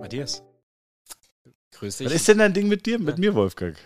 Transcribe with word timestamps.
Matthias. 0.00 0.42
Grüß 1.72 1.98
dich. 1.98 2.06
Was 2.06 2.14
ist 2.14 2.28
denn 2.28 2.38
dein 2.38 2.52
Ding 2.52 2.68
mit 2.68 2.86
dir, 2.86 2.98
mit 2.98 3.18
mir, 3.18 3.34
Wolfgang? 3.34 3.76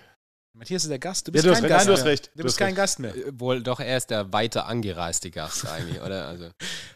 Matthias 0.56 0.85
ist 0.85 0.90
der 0.90 0.98
Gast. 0.98 1.27
Du 1.29 1.30
Ja, 1.30 1.35
bist 1.35 1.46
du 1.46 1.51
hast 1.51 1.61
kein 1.61 1.64
recht. 1.71 1.72
Gast 1.72 1.87
Nein, 1.87 1.87
du 1.87 1.93
hast 1.98 2.04
mehr. 2.04 2.12
recht. 2.12 2.27
Du 2.27 2.30
Du 2.38 2.43
bist 2.43 2.54
hast 2.54 2.59
kein 2.59 2.66
recht. 2.69 2.77
Gast 2.77 2.98
mehr. 2.98 3.14
Äh, 3.16 3.40
Wohl 3.40 3.62
doch 3.62 3.80
erst 3.80 4.11
der 4.11 4.32
weiter 4.32 4.66
angereiste 4.66 5.30
Gast 5.30 5.66
eigentlich, 5.69 6.00
oder? 6.00 6.26
Also, 6.28 6.44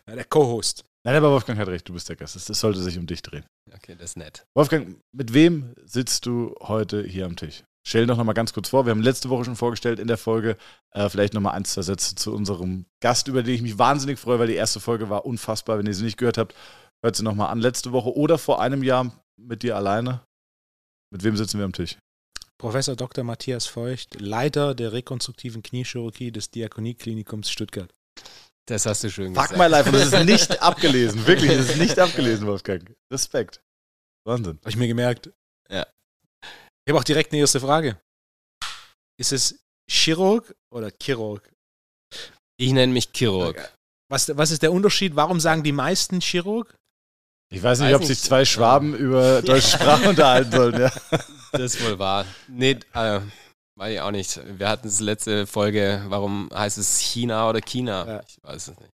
Ja, 0.09 0.15
der 0.17 0.25
Co-Host. 0.25 0.85
Nein, 1.05 1.17
aber 1.17 1.31
Wolfgang 1.33 1.59
hat 1.59 1.69
recht, 1.69 1.89
du 1.89 1.93
bist 1.95 2.09
der 2.09 2.17
Gast. 2.17 2.37
Das, 2.37 2.45
das 2.45 2.61
sollte 2.61 2.81
sich 2.83 2.99
um 2.99 3.07
dich 3.07 3.23
drehen. 3.23 3.45
okay, 3.75 3.95
das 3.97 4.11
ist 4.11 4.17
nett. 4.17 4.45
Wolfgang, 4.55 4.99
mit 5.13 5.33
wem 5.33 5.75
sitzt 5.85 6.27
du 6.27 6.55
heute 6.61 7.03
hier 7.05 7.27
am 7.27 7.37
Tisch? 7.37 7.63
Stell 7.85 8.07
doch 8.07 8.17
noch 8.17 8.25
mal 8.25 8.33
ganz 8.33 8.53
kurz 8.53 8.69
vor. 8.69 8.87
Wir 8.87 8.91
haben 8.93 9.03
letzte 9.03 9.29
Woche 9.29 9.45
schon 9.45 9.57
vorgestellt 9.57 9.99
in 9.99 10.07
der 10.07 10.19
Folge. 10.19 10.57
Äh, 10.93 11.09
vielleicht 11.09 11.35
noch 11.35 11.41
mal 11.41 11.51
ein, 11.51 11.65
zwei 11.65 11.83
Sätze 11.83 12.15
zu 12.15 12.33
unserem 12.33 12.87
Gast, 13.01 13.27
über 13.29 13.43
den 13.43 13.55
ich 13.55 13.63
mich 13.63 13.79
wahnsinnig 13.79 14.19
freue, 14.19 14.39
weil 14.39 14.47
die 14.47 14.55
erste 14.55 14.79
Folge 14.79 15.11
war 15.11 15.27
unfassbar. 15.27 15.79
Wenn 15.79 15.87
ihr 15.87 15.95
sie 15.95 16.05
nicht 16.05 16.17
gehört 16.17 16.39
habt, 16.39 16.55
hört 17.03 17.17
sie 17.17 17.25
noch 17.25 17.35
mal 17.35 17.47
an. 17.47 17.59
Letzte 17.59 17.93
Woche 17.93 18.15
oder 18.15 18.39
vor 18.39 18.61
einem 18.61 18.83
Jahr 18.83 19.13
mit 19.37 19.65
dir 19.65 19.77
alleine. 19.77 20.21
Mit 21.11 21.25
wem 21.25 21.37
sitzen 21.37 21.59
wir 21.59 21.65
am 21.65 21.73
Tisch? 21.73 21.99
Professor 22.57 22.95
Dr. 22.95 23.25
Matthias 23.25 23.67
Feucht, 23.67 24.21
Leiter 24.21 24.77
der 24.77 24.93
rekonstruktiven 24.93 25.65
Kniechirurgie 25.65 26.31
des 26.31 26.51
Diakonieklinikums 26.53 27.51
Stuttgart. 27.51 27.93
Das 28.67 28.87
hast 28.87 29.03
du 29.03 29.11
schön 29.11 29.35
Fuck 29.35 29.51
gesagt. 29.51 29.59
my 29.59 29.67
life. 29.67 29.89
Und 29.89 29.97
das 29.97 30.13
ist 30.13 30.25
nicht 30.25 30.63
abgelesen. 30.63 31.27
Wirklich, 31.27 31.51
das 31.51 31.71
ist 31.71 31.79
nicht 31.79 31.99
abgelesen, 31.99 32.47
Wolfgang. 32.47 32.95
Respekt. 33.13 33.61
Wahnsinn. 34.25 34.59
Habe 34.61 34.71
ich 34.71 34.77
mir 34.77 34.87
gemerkt. 34.87 35.33
Ja. 35.69 35.85
Ich 36.85 36.91
habe 36.91 36.99
auch 36.99 37.05
direkt 37.05 37.33
eine 37.33 37.41
erste 37.41 37.61
Frage. 37.61 38.01
Ist 39.19 39.33
es 39.33 39.61
Chirurg 39.91 40.55
oder 40.73 40.91
Chirurg? 41.01 41.49
Ich 42.59 42.73
nenne 42.73 42.93
mich 42.93 43.11
Chirurg. 43.13 43.73
Was, 44.11 44.37
was 44.37 44.51
ist 44.51 44.63
der 44.63 44.73
Unterschied? 44.73 45.17
Warum 45.17 45.41
sagen 45.41 45.63
die 45.63 45.73
meisten 45.73 46.21
Chirurg? 46.21 46.75
Ich 47.53 47.63
weiß 47.63 47.81
nicht, 47.81 47.91
Weiß 47.93 48.01
ob 48.01 48.05
sich 48.05 48.21
zwei 48.21 48.45
Schwaben 48.45 48.95
über 48.95 49.43
deutsche 49.45 49.77
Sprache 49.77 50.09
unterhalten 50.09 50.53
sollen. 50.53 50.81
Ja. 50.81 50.93
Das 51.55 51.75
ist 51.75 51.85
wohl 51.85 51.99
wahr. 51.99 52.25
Nee, 52.49 52.79
äh, 52.95 53.21
weiß 53.77 53.93
ich 53.93 54.01
auch 54.01 54.11
nicht. 54.11 54.41
Wir 54.59 54.71
hatten 54.71 54.89
es 54.89 55.01
letzte 55.01 55.47
Folge, 55.47 56.03
warum 56.09 56.49
heißt 56.51 56.79
es 56.79 56.99
China 56.99 57.47
oder 57.51 57.61
China? 57.61 58.07
Ja. 58.07 58.23
Ich 58.27 58.39
weiß 58.43 58.69
es 58.69 58.79
nicht. 58.81 58.91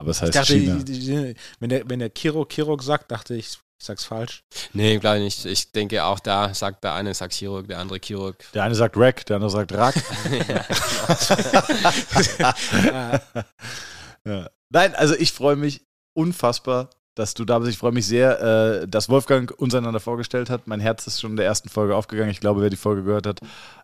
Aber 0.00 0.10
es 0.10 0.16
Ich 0.16 0.22
heißt 0.24 0.34
dachte, 0.34 0.54
China. 0.58 1.34
wenn 1.60 1.68
der, 1.70 1.88
wenn 1.88 2.00
der 2.00 2.10
Chirurg 2.12 2.52
Chirurg 2.52 2.82
sagt, 2.82 3.12
dachte 3.12 3.36
ich, 3.36 3.60
ich 3.80 3.86
sag's 3.86 4.04
falsch. 4.04 4.44
Nee, 4.72 4.98
glaube 4.98 5.18
ich 5.18 5.24
nicht. 5.24 5.46
Ich 5.46 5.72
denke 5.72 6.04
auch 6.04 6.20
da 6.20 6.54
sagt 6.54 6.84
der 6.84 6.92
eine 6.92 7.14
sagt 7.14 7.32
Chirurg, 7.32 7.66
der 7.66 7.78
andere 7.78 7.98
Chirurg. 7.98 8.36
Der 8.54 8.62
eine 8.62 8.74
sagt 8.74 8.96
Rack, 8.96 9.26
der 9.26 9.36
andere 9.36 9.50
sagt 9.50 9.72
Rack. 9.72 9.94
Ja. 14.24 14.48
Nein, 14.68 14.94
also 14.94 15.14
ich 15.14 15.32
freue 15.32 15.56
mich 15.56 15.86
unfassbar, 16.12 16.90
dass 17.14 17.34
du 17.34 17.44
da 17.44 17.58
bist. 17.58 17.70
Ich 17.70 17.78
freue 17.78 17.92
mich 17.92 18.06
sehr, 18.06 18.82
äh, 18.82 18.88
dass 18.88 19.08
Wolfgang 19.08 19.50
uns 19.58 19.74
einander 19.74 20.00
vorgestellt 20.00 20.50
hat. 20.50 20.66
Mein 20.66 20.80
Herz 20.80 21.06
ist 21.06 21.20
schon 21.20 21.32
in 21.32 21.36
der 21.36 21.46
ersten 21.46 21.68
Folge 21.68 21.96
aufgegangen. 21.96 22.30
Ich 22.30 22.40
glaube, 22.40 22.60
wer 22.60 22.70
die 22.70 22.76
Folge 22.76 23.02
gehört 23.02 23.26
hat, 23.26 23.40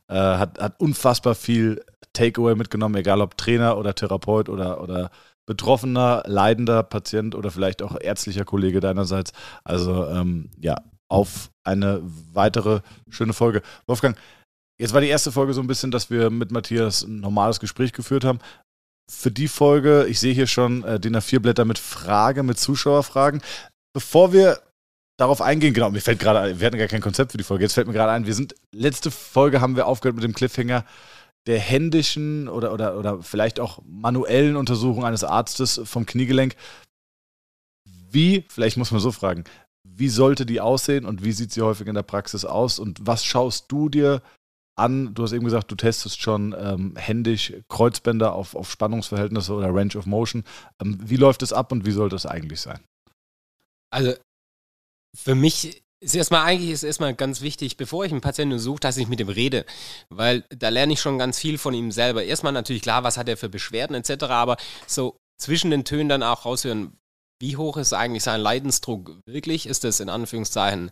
äh, 0.09 0.15
hat, 0.15 0.61
hat 0.61 0.81
unfassbar 0.81 1.35
viel 1.35 1.83
Takeaway 2.13 2.55
mitgenommen, 2.55 2.97
egal 2.97 3.21
ob 3.21 3.37
Trainer 3.37 3.79
oder 3.79 3.95
Therapeut 3.95 4.49
oder, 4.49 4.81
oder 4.81 5.11
betroffener, 5.47 6.23
leidender 6.27 6.83
Patient 6.83 7.35
oder 7.35 7.51
vielleicht 7.51 7.83
auch 7.83 7.99
ärztlicher 7.99 8.45
Kollege 8.45 8.81
deinerseits. 8.81 9.33
Also 9.65 10.07
ähm, 10.07 10.51
ja, 10.61 10.77
auf 11.09 11.51
eine 11.65 12.03
weitere 12.33 12.81
schöne 13.09 13.33
Folge. 13.33 13.63
Wolfgang, 13.87 14.17
jetzt 14.79 14.93
war 14.93 15.01
die 15.01 15.09
erste 15.09 15.33
Folge 15.33 15.55
so 15.55 15.61
ein 15.61 15.67
bisschen, 15.67 15.91
dass 15.91 16.11
wir 16.11 16.31
mit 16.31 16.51
Matthias 16.51 17.03
ein 17.03 17.21
normales 17.21 17.61
Gespräch 17.61 17.93
geführt 17.93 18.25
haben. 18.25 18.41
Für 19.09 19.31
die 19.31 19.49
Folge, 19.49 20.07
ich 20.09 20.19
sehe 20.19 20.35
hier 20.35 20.49
schon 20.49 20.83
äh, 20.83 20.99
DIN 20.99 21.17
A4-Blätter 21.17 21.65
mit 21.65 21.79
Frage, 21.79 22.43
mit 22.43 22.59
Zuschauerfragen. 22.59 23.41
Bevor 23.95 24.33
wir 24.33 24.61
darauf 25.17 25.41
eingehen, 25.41 25.75
genau, 25.75 25.91
mir 25.91 26.01
fällt 26.01 26.19
gerade 26.19 26.59
wir 26.59 26.67
hatten 26.67 26.77
gar 26.77 26.89
kein 26.89 27.01
Konzept 27.01 27.33
für 27.33 27.39
die 27.39 27.45
Folge, 27.45 27.65
jetzt 27.65 27.73
fällt 27.73 27.87
mir 27.87 27.93
gerade 27.93 28.13
ein, 28.13 28.27
wir 28.27 28.35
sind, 28.35 28.55
letzte 28.75 29.11
Folge 29.11 29.61
haben 29.61 29.77
wir 29.77 29.87
aufgehört 29.87 30.17
mit 30.17 30.25
dem 30.25 30.35
Cliffhanger 30.35 30.85
der 31.47 31.59
händischen 31.61 32.49
oder, 32.49 32.73
oder, 32.73 32.99
oder 32.99 33.23
vielleicht 33.23 33.61
auch 33.61 33.81
manuellen 33.87 34.57
Untersuchung 34.57 35.05
eines 35.05 35.25
Arztes 35.25 35.81
vom 35.85 36.07
Kniegelenk. 36.07 36.57
Wie, 38.11 38.45
vielleicht 38.49 38.77
muss 38.77 38.91
man 38.91 39.01
so 39.01 39.13
fragen, 39.13 39.45
wie 39.85 40.09
sollte 40.09 40.45
die 40.45 40.61
aussehen 40.61 41.05
und 41.07 41.25
wie 41.25 41.33
sieht 41.33 41.53
sie 41.53 41.63
häufig 41.63 41.87
in 41.87 41.95
der 41.95 42.03
Praxis 42.03 42.45
aus 42.45 42.79
und 42.79 43.07
was 43.07 43.25
schaust 43.25 43.67
du 43.71 43.89
dir 43.89 44.23
an? 44.77 45.15
Du 45.15 45.23
hast 45.23 45.33
eben 45.33 45.45
gesagt, 45.45 45.71
du 45.71 45.77
testest 45.77 46.21
schon 46.21 46.55
ähm, 46.59 46.97
händisch 46.97 47.55
Kreuzbänder 47.69 48.33
auf, 48.33 48.55
auf 48.55 48.71
Spannungsverhältnisse 48.71 49.53
oder 49.55 49.75
Range 49.75 49.97
of 49.97 50.07
Motion. 50.07 50.45
Ähm, 50.83 50.99
wie 51.01 51.17
läuft 51.17 51.43
es 51.43 51.53
ab 51.53 51.73
und 51.73 51.87
wie 51.87 51.93
sollte 51.93 52.17
es 52.17 52.27
eigentlich 52.27 52.61
sein? 52.61 52.81
Also 53.91 54.15
für 55.17 55.35
mich 55.35 55.83
ist 56.01 56.15
erstmal 56.15 56.45
eigentlich 56.45 56.71
ist 56.71 56.83
erstmal 56.83 57.15
ganz 57.15 57.41
wichtig, 57.41 57.77
bevor 57.77 58.05
ich 58.05 58.13
einen 58.13 58.21
Patienten 58.21 58.53
untersuche, 58.53 58.81
dass 58.81 58.97
ich 58.97 59.09
mit 59.09 59.21
ihm 59.21 59.29
rede, 59.29 59.65
weil 60.09 60.45
da 60.51 60.69
lerne 60.69 60.93
ich 60.93 61.01
schon 61.01 61.19
ganz 61.19 61.39
viel 61.39 61.59
von 61.59 61.75
ihm 61.75 61.91
selber. 61.91 62.25
Erstmal 62.25 62.53
natürlich 62.53 62.83
klar, 62.83 63.03
was 63.05 63.17
hat 63.17 63.29
er 63.29 63.37
für 63.37 63.49
Beschwerden 63.49 63.97
etc., 63.97 64.25
aber 64.25 64.57
so 64.87 65.17
zwischen 65.39 65.71
den 65.71 65.85
Tönen 65.85 66.09
dann 66.09 66.23
auch 66.23 66.45
raushören, 66.45 66.99
wie 67.41 67.57
hoch 67.57 67.77
ist 67.77 67.93
eigentlich 67.93 68.23
sein 68.23 68.41
Leidensdruck 68.41 69.21
wirklich? 69.27 69.67
Ist 69.67 69.85
das 69.85 70.01
in 70.01 70.09
Anführungszeichen 70.09 70.91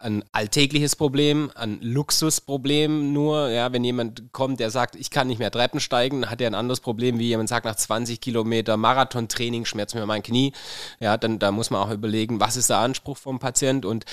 ein 0.00 0.22
alltägliches 0.30 0.94
Problem, 0.94 1.50
ein 1.56 1.80
Luxusproblem 1.80 3.12
nur, 3.12 3.48
ja, 3.48 3.72
wenn 3.72 3.82
jemand 3.82 4.32
kommt, 4.32 4.60
der 4.60 4.70
sagt, 4.70 4.94
ich 4.94 5.10
kann 5.10 5.26
nicht 5.26 5.40
mehr 5.40 5.50
Treppen 5.50 5.80
steigen, 5.80 6.30
hat 6.30 6.40
er 6.40 6.46
ein 6.46 6.54
anderes 6.54 6.80
Problem, 6.80 7.18
wie 7.18 7.26
jemand 7.26 7.48
sagt, 7.48 7.64
nach 7.64 7.74
20 7.74 8.20
Kilometer 8.20 8.76
Marathontraining 8.76 9.64
schmerzt 9.64 9.96
mir 9.96 10.06
mein 10.06 10.22
Knie, 10.22 10.52
ja, 11.00 11.16
dann 11.16 11.40
da 11.40 11.50
muss 11.50 11.70
man 11.70 11.82
auch 11.82 11.90
überlegen, 11.90 12.38
was 12.38 12.56
ist 12.56 12.70
der 12.70 12.78
Anspruch 12.78 13.16
vom 13.16 13.40
Patient 13.40 13.84
und 13.84 14.04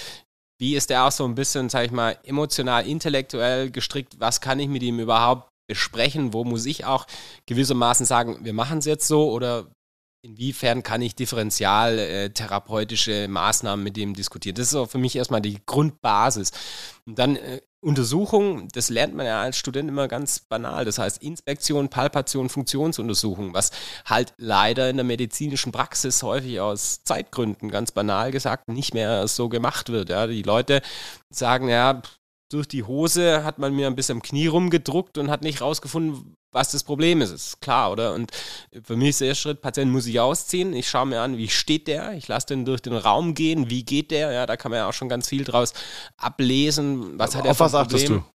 wie 0.59 0.75
ist 0.75 0.89
der 0.89 1.05
auch 1.05 1.11
so 1.11 1.25
ein 1.25 1.35
bisschen, 1.35 1.69
sag 1.69 1.85
ich 1.85 1.91
mal, 1.91 2.17
emotional, 2.23 2.88
intellektuell 2.88 3.71
gestrickt, 3.71 4.19
was 4.19 4.41
kann 4.41 4.59
ich 4.59 4.67
mit 4.67 4.83
ihm 4.83 4.99
überhaupt 4.99 5.49
besprechen, 5.67 6.33
wo 6.33 6.43
muss 6.43 6.66
ich 6.66 6.85
auch 6.85 7.05
gewissermaßen 7.47 8.05
sagen, 8.05 8.39
wir 8.43 8.53
machen 8.53 8.79
es 8.79 8.85
jetzt 8.85 9.07
so 9.07 9.31
oder 9.31 9.67
inwiefern 10.25 10.83
kann 10.83 11.01
ich 11.01 11.15
differenzial 11.15 11.99
äh, 11.99 12.29
therapeutische 12.29 13.27
Maßnahmen 13.27 13.83
mit 13.83 13.95
dem 13.95 14.13
diskutieren. 14.13 14.55
Das 14.55 14.67
ist 14.67 14.75
auch 14.75 14.89
für 14.89 14.97
mich 14.97 15.15
erstmal 15.15 15.41
die 15.41 15.59
Grundbasis. 15.65 16.51
Und 17.05 17.19
dann 17.19 17.35
äh, 17.35 17.61
Untersuchung, 17.85 18.68
das 18.69 18.90
lernt 18.90 19.13
man 19.13 19.28
ja 19.28 19.41
als 19.41 19.57
Student 19.57 19.90
immer 19.90 20.07
ganz 20.07 20.40
banal. 20.40 20.85
Das 20.85 20.97
heißt 20.97 21.22
Inspektion, 21.22 21.90
Palpation, 21.90 22.50
Funktionsuntersuchung, 22.50 23.53
was 23.53 23.69
halt 24.06 24.34
leider 24.38 24.90
in 24.90 24.97
der 24.97 25.03
medizinischen 25.03 25.72
Praxis 25.72 26.24
häufig 26.24 26.59
aus 26.59 27.03
Zeitgründen, 27.03 27.69
ganz 27.69 27.91
banal 27.91 28.31
gesagt, 28.31 28.69
nicht 28.69 28.95
mehr 28.95 29.28
so 29.28 29.50
gemacht 29.50 29.90
wird. 29.90 30.09
Ja. 30.09 30.25
Die 30.25 30.41
Leute 30.41 30.81
sagen, 31.29 31.69
ja, 31.69 32.01
durch 32.50 32.67
die 32.67 32.83
Hose 32.83 33.44
hat 33.44 33.59
man 33.59 33.75
mir 33.75 33.88
ein 33.88 33.95
bisschen 33.95 34.17
am 34.17 34.22
Knie 34.22 34.47
rumgedruckt 34.47 35.17
und 35.17 35.29
hat 35.31 35.41
nicht 35.41 35.61
rausgefunden, 35.61 36.35
was 36.51 36.72
das 36.72 36.83
Problem 36.83 37.22
ist. 37.22 37.31
Ist 37.31 37.61
klar, 37.61 37.91
oder? 37.91 38.13
Und 38.13 38.31
für 38.83 38.95
mich 38.95 39.09
ist 39.09 39.22
der 39.22 39.29
erste 39.29 39.41
Schritt, 39.41 39.61
Patient 39.61 39.91
muss 39.91 40.06
ich 40.06 40.19
ausziehen. 40.19 40.73
Ich 40.73 40.88
schaue 40.89 41.07
mir 41.07 41.22
an, 41.22 41.38
wie 41.38 41.50
steht 41.50 41.88
der? 41.88 42.13
Ich 42.13 42.28
lasse 42.28 42.47
den 42.47 42.66
durch 42.66 42.81
den 42.81 42.94
Raum 42.94 43.33
gehen. 43.33 43.69
Wie 43.69 43.83
geht 43.83 44.11
der? 44.11 44.31
Ja, 44.31 44.45
da 44.45 44.57
kann 44.57 44.72
man 44.72 44.79
ja 44.79 44.89
auch 44.89 44.94
schon 44.94 45.09
ganz 45.09 45.28
viel 45.28 45.44
draus 45.44 45.73
ablesen. 46.17 47.17
Was 47.19 47.35
hat 47.35 47.45
er 47.45 47.51
Auf 47.51 47.59
was 47.59 47.75
achtest 47.75 48.06
Problem? 48.06 48.23
du? 48.23 48.34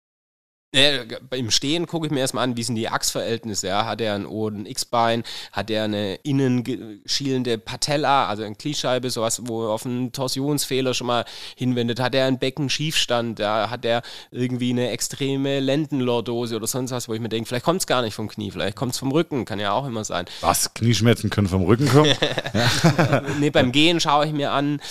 Ja, 0.75 1.37
Im 1.37 1.51
Stehen 1.51 1.87
gucke 1.87 2.07
ich 2.07 2.11
mir 2.11 2.19
erstmal 2.19 2.43
an, 2.43 2.57
wie 2.57 2.63
sind 2.63 2.75
die 2.75 2.89
Achsverhältnisse. 2.89 3.67
Ja? 3.67 3.85
Hat 3.85 4.01
er 4.01 4.15
ein 4.15 4.25
O- 4.25 4.47
und 4.47 4.59
ein 4.59 4.65
X-Bein? 4.65 5.23
Hat 5.51 5.69
er 5.69 5.85
eine 5.85 6.15
innen 6.15 7.01
schielende 7.05 7.57
Patella, 7.57 8.27
also 8.27 8.43
eine 8.43 8.55
Kniescheibe, 8.55 9.09
sowas, 9.09 9.41
wo 9.45 9.63
er 9.63 9.69
auf 9.69 9.85
einen 9.85 10.11
Torsionsfehler 10.11 10.93
schon 10.93 11.07
mal 11.07 11.25
hinwendet? 11.55 11.99
Hat 11.99 12.13
er 12.13 12.25
einen 12.25 12.39
Beckenschiefstand? 12.39 13.39
Ja? 13.39 13.69
Hat 13.69 13.85
er 13.85 14.01
irgendwie 14.31 14.71
eine 14.71 14.89
extreme 14.89 15.61
Lendenlordose 15.61 16.57
oder 16.57 16.67
sonst 16.67 16.91
was, 16.91 17.07
wo 17.07 17.13
ich 17.13 17.21
mir 17.21 17.29
denke, 17.29 17.47
vielleicht 17.47 17.65
kommt 17.65 17.81
es 17.81 17.87
gar 17.87 18.01
nicht 18.01 18.13
vom 18.13 18.27
Knie, 18.27 18.51
vielleicht 18.51 18.75
kommt 18.75 18.91
es 18.93 18.99
vom 18.99 19.11
Rücken, 19.11 19.45
kann 19.45 19.59
ja 19.59 19.71
auch 19.71 19.85
immer 19.85 20.03
sein. 20.03 20.25
Was? 20.41 20.73
Knieschmerzen 20.73 21.29
können 21.29 21.47
vom 21.47 21.63
Rücken 21.63 21.87
kommen? 21.87 22.13
nee, 23.39 23.49
beim 23.49 23.71
Gehen 23.71 23.99
schaue 24.01 24.25
ich 24.25 24.33
mir 24.33 24.51
an, 24.51 24.81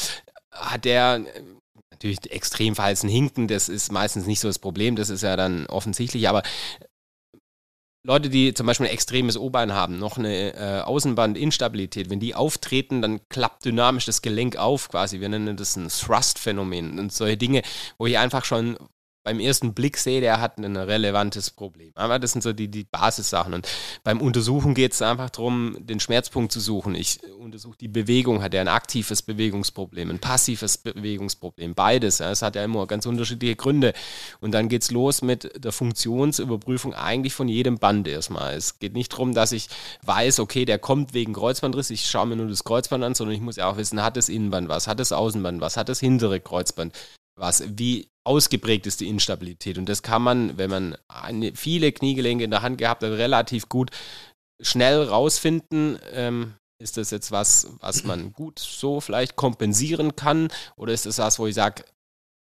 hat 0.50 0.84
der 0.84 1.16
äh, 1.16 1.42
natürlich 2.04 2.30
Extremfall 2.30 2.94
ein 3.02 3.08
Hinken, 3.08 3.48
das 3.48 3.68
ist 3.68 3.90
meistens 3.90 4.26
nicht 4.26 4.40
so 4.40 4.48
das 4.48 4.58
Problem, 4.58 4.96
das 4.96 5.08
ist 5.08 5.22
ja 5.22 5.36
dann 5.36 5.66
offensichtlich, 5.66 6.28
aber 6.28 6.42
Leute, 8.06 8.28
die 8.28 8.52
zum 8.52 8.66
Beispiel 8.66 8.86
ein 8.86 8.92
extremes 8.92 9.38
O-Bein 9.38 9.72
haben, 9.72 9.98
noch 9.98 10.18
eine 10.18 10.54
äh, 10.54 10.80
Außenbandinstabilität, 10.82 12.10
wenn 12.10 12.20
die 12.20 12.34
auftreten, 12.34 13.00
dann 13.00 13.26
klappt 13.30 13.64
dynamisch 13.64 14.04
das 14.04 14.20
Gelenk 14.20 14.56
auf 14.56 14.90
quasi. 14.90 15.20
Wir 15.20 15.30
nennen 15.30 15.56
das 15.56 15.76
ein 15.76 15.88
Thrust-Phänomen 15.88 16.98
und 16.98 17.14
solche 17.14 17.38
Dinge, 17.38 17.62
wo 17.96 18.04
ich 18.04 18.18
einfach 18.18 18.44
schon 18.44 18.76
beim 19.24 19.40
ersten 19.40 19.72
Blick 19.72 19.96
sehe, 19.96 20.20
der 20.20 20.40
hat 20.40 20.58
ein 20.58 20.76
relevantes 20.76 21.50
Problem. 21.50 21.90
Aber 21.94 22.18
das 22.18 22.32
sind 22.32 22.42
so 22.42 22.52
die, 22.52 22.68
die 22.68 22.84
Basissachen. 22.84 23.54
Und 23.54 23.66
beim 24.04 24.20
Untersuchen 24.20 24.74
geht 24.74 24.92
es 24.92 25.00
einfach 25.00 25.30
darum, 25.30 25.76
den 25.80 25.98
Schmerzpunkt 25.98 26.52
zu 26.52 26.60
suchen. 26.60 26.94
Ich 26.94 27.20
untersuche 27.38 27.78
die 27.78 27.88
Bewegung. 27.88 28.42
Hat 28.42 28.52
er 28.52 28.60
ein 28.60 28.68
aktives 28.68 29.22
Bewegungsproblem, 29.22 30.10
ein 30.10 30.18
passives 30.18 30.76
Bewegungsproblem? 30.76 31.74
Beides. 31.74 32.20
Es 32.20 32.42
hat 32.42 32.54
ja 32.54 32.64
immer 32.64 32.86
ganz 32.86 33.06
unterschiedliche 33.06 33.56
Gründe. 33.56 33.94
Und 34.40 34.52
dann 34.52 34.68
geht 34.68 34.82
es 34.82 34.90
los 34.90 35.22
mit 35.22 35.50
der 35.64 35.72
Funktionsüberprüfung 35.72 36.92
eigentlich 36.92 37.32
von 37.32 37.48
jedem 37.48 37.78
Band 37.78 38.06
erstmal. 38.06 38.54
Es 38.54 38.78
geht 38.78 38.92
nicht 38.92 39.10
darum, 39.12 39.32
dass 39.32 39.52
ich 39.52 39.68
weiß, 40.02 40.38
okay, 40.38 40.66
der 40.66 40.78
kommt 40.78 41.14
wegen 41.14 41.32
Kreuzbandriss. 41.32 41.88
Ich 41.88 42.06
schaue 42.06 42.26
mir 42.26 42.36
nur 42.36 42.48
das 42.48 42.64
Kreuzband 42.64 43.02
an, 43.02 43.14
sondern 43.14 43.34
ich 43.34 43.40
muss 43.40 43.56
ja 43.56 43.70
auch 43.70 43.78
wissen, 43.78 44.02
hat 44.02 44.18
das 44.18 44.28
Innenband 44.28 44.68
was, 44.68 44.86
hat 44.86 45.00
das 45.00 45.12
Außenband 45.12 45.62
was, 45.62 45.78
hat 45.78 45.88
das 45.88 46.00
hintere 46.00 46.40
Kreuzband 46.40 46.94
was, 47.36 47.64
wie 47.66 48.08
ausgeprägt 48.24 48.86
ist 48.86 49.00
die 49.00 49.08
Instabilität. 49.08 49.78
Und 49.78 49.88
das 49.88 50.02
kann 50.02 50.22
man, 50.22 50.56
wenn 50.58 50.70
man 50.70 50.96
viele 51.54 51.92
Kniegelenke 51.92 52.44
in 52.44 52.50
der 52.50 52.62
Hand 52.62 52.78
gehabt 52.78 53.02
hat, 53.02 53.10
relativ 53.10 53.68
gut 53.68 53.90
schnell 54.60 55.02
rausfinden. 55.02 55.98
Ähm, 56.12 56.54
ist 56.82 56.96
das 56.96 57.10
jetzt 57.10 57.30
was, 57.30 57.68
was 57.80 58.04
man 58.04 58.32
gut 58.32 58.58
so 58.58 59.00
vielleicht 59.00 59.36
kompensieren 59.36 60.16
kann? 60.16 60.48
Oder 60.76 60.92
ist 60.92 61.06
das 61.06 61.18
was, 61.18 61.38
wo 61.38 61.46
ich 61.46 61.54
sage, 61.54 61.84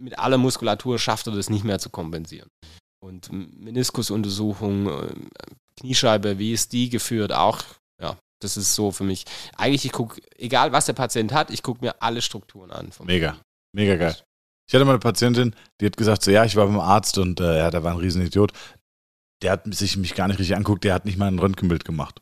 mit 0.03 0.19
aller 0.19 0.39
Muskulatur 0.39 0.99
schafft 0.99 1.27
er 1.27 1.35
das 1.35 1.51
nicht 1.51 1.65
mehr 1.65 1.79
zu 1.79 1.91
kompensieren? 1.91 2.49
Und 3.01 3.31
Meniskusuntersuchung, 3.33 4.89
äh, 4.89 5.15
Kniescheibe, 5.79 6.39
wie 6.39 6.53
ist 6.53 6.73
die 6.73 6.89
geführt? 6.89 7.33
Auch, 7.33 7.63
ja, 8.01 8.17
das 8.41 8.57
ist 8.57 8.75
so 8.75 8.91
für 8.91 9.05
mich. 9.05 9.25
Eigentlich, 9.57 9.85
ich 9.85 9.93
gucke, 9.93 10.21
egal 10.37 10.73
was 10.73 10.87
der 10.87 10.93
Patient 10.93 11.33
hat, 11.33 11.51
ich 11.51 11.63
gucke 11.63 11.85
mir 11.85 12.01
alle 12.01 12.23
Strukturen 12.23 12.71
an. 12.71 12.91
Mega, 13.05 13.37
mega 13.73 13.97
geil. 13.97 14.17
Ich 14.67 14.75
hatte 14.75 14.85
mal 14.85 14.93
eine 14.93 15.01
Patientin, 15.01 15.55
die 15.81 15.87
hat 15.87 15.97
gesagt, 15.97 16.23
so 16.23 16.31
ja, 16.31 16.45
ich 16.45 16.57
war 16.57 16.67
beim 16.67 16.81
Arzt 16.81 17.19
und 17.19 17.41
äh, 17.41 17.59
ja, 17.59 17.71
der 17.71 17.83
war 17.85 17.93
ein 17.93 17.99
Riesenidiot. 17.99 18.53
Der 19.43 19.53
hat 19.53 19.75
sich 19.75 19.97
mich 19.97 20.15
gar 20.15 20.29
nicht 20.29 20.39
richtig 20.39 20.57
anguckt, 20.57 20.85
der 20.85 20.95
hat 20.95 21.05
nicht 21.05 21.19
mal 21.19 21.27
ein 21.27 21.39
Röntgenbild 21.39 21.85
gemacht. 21.85 22.22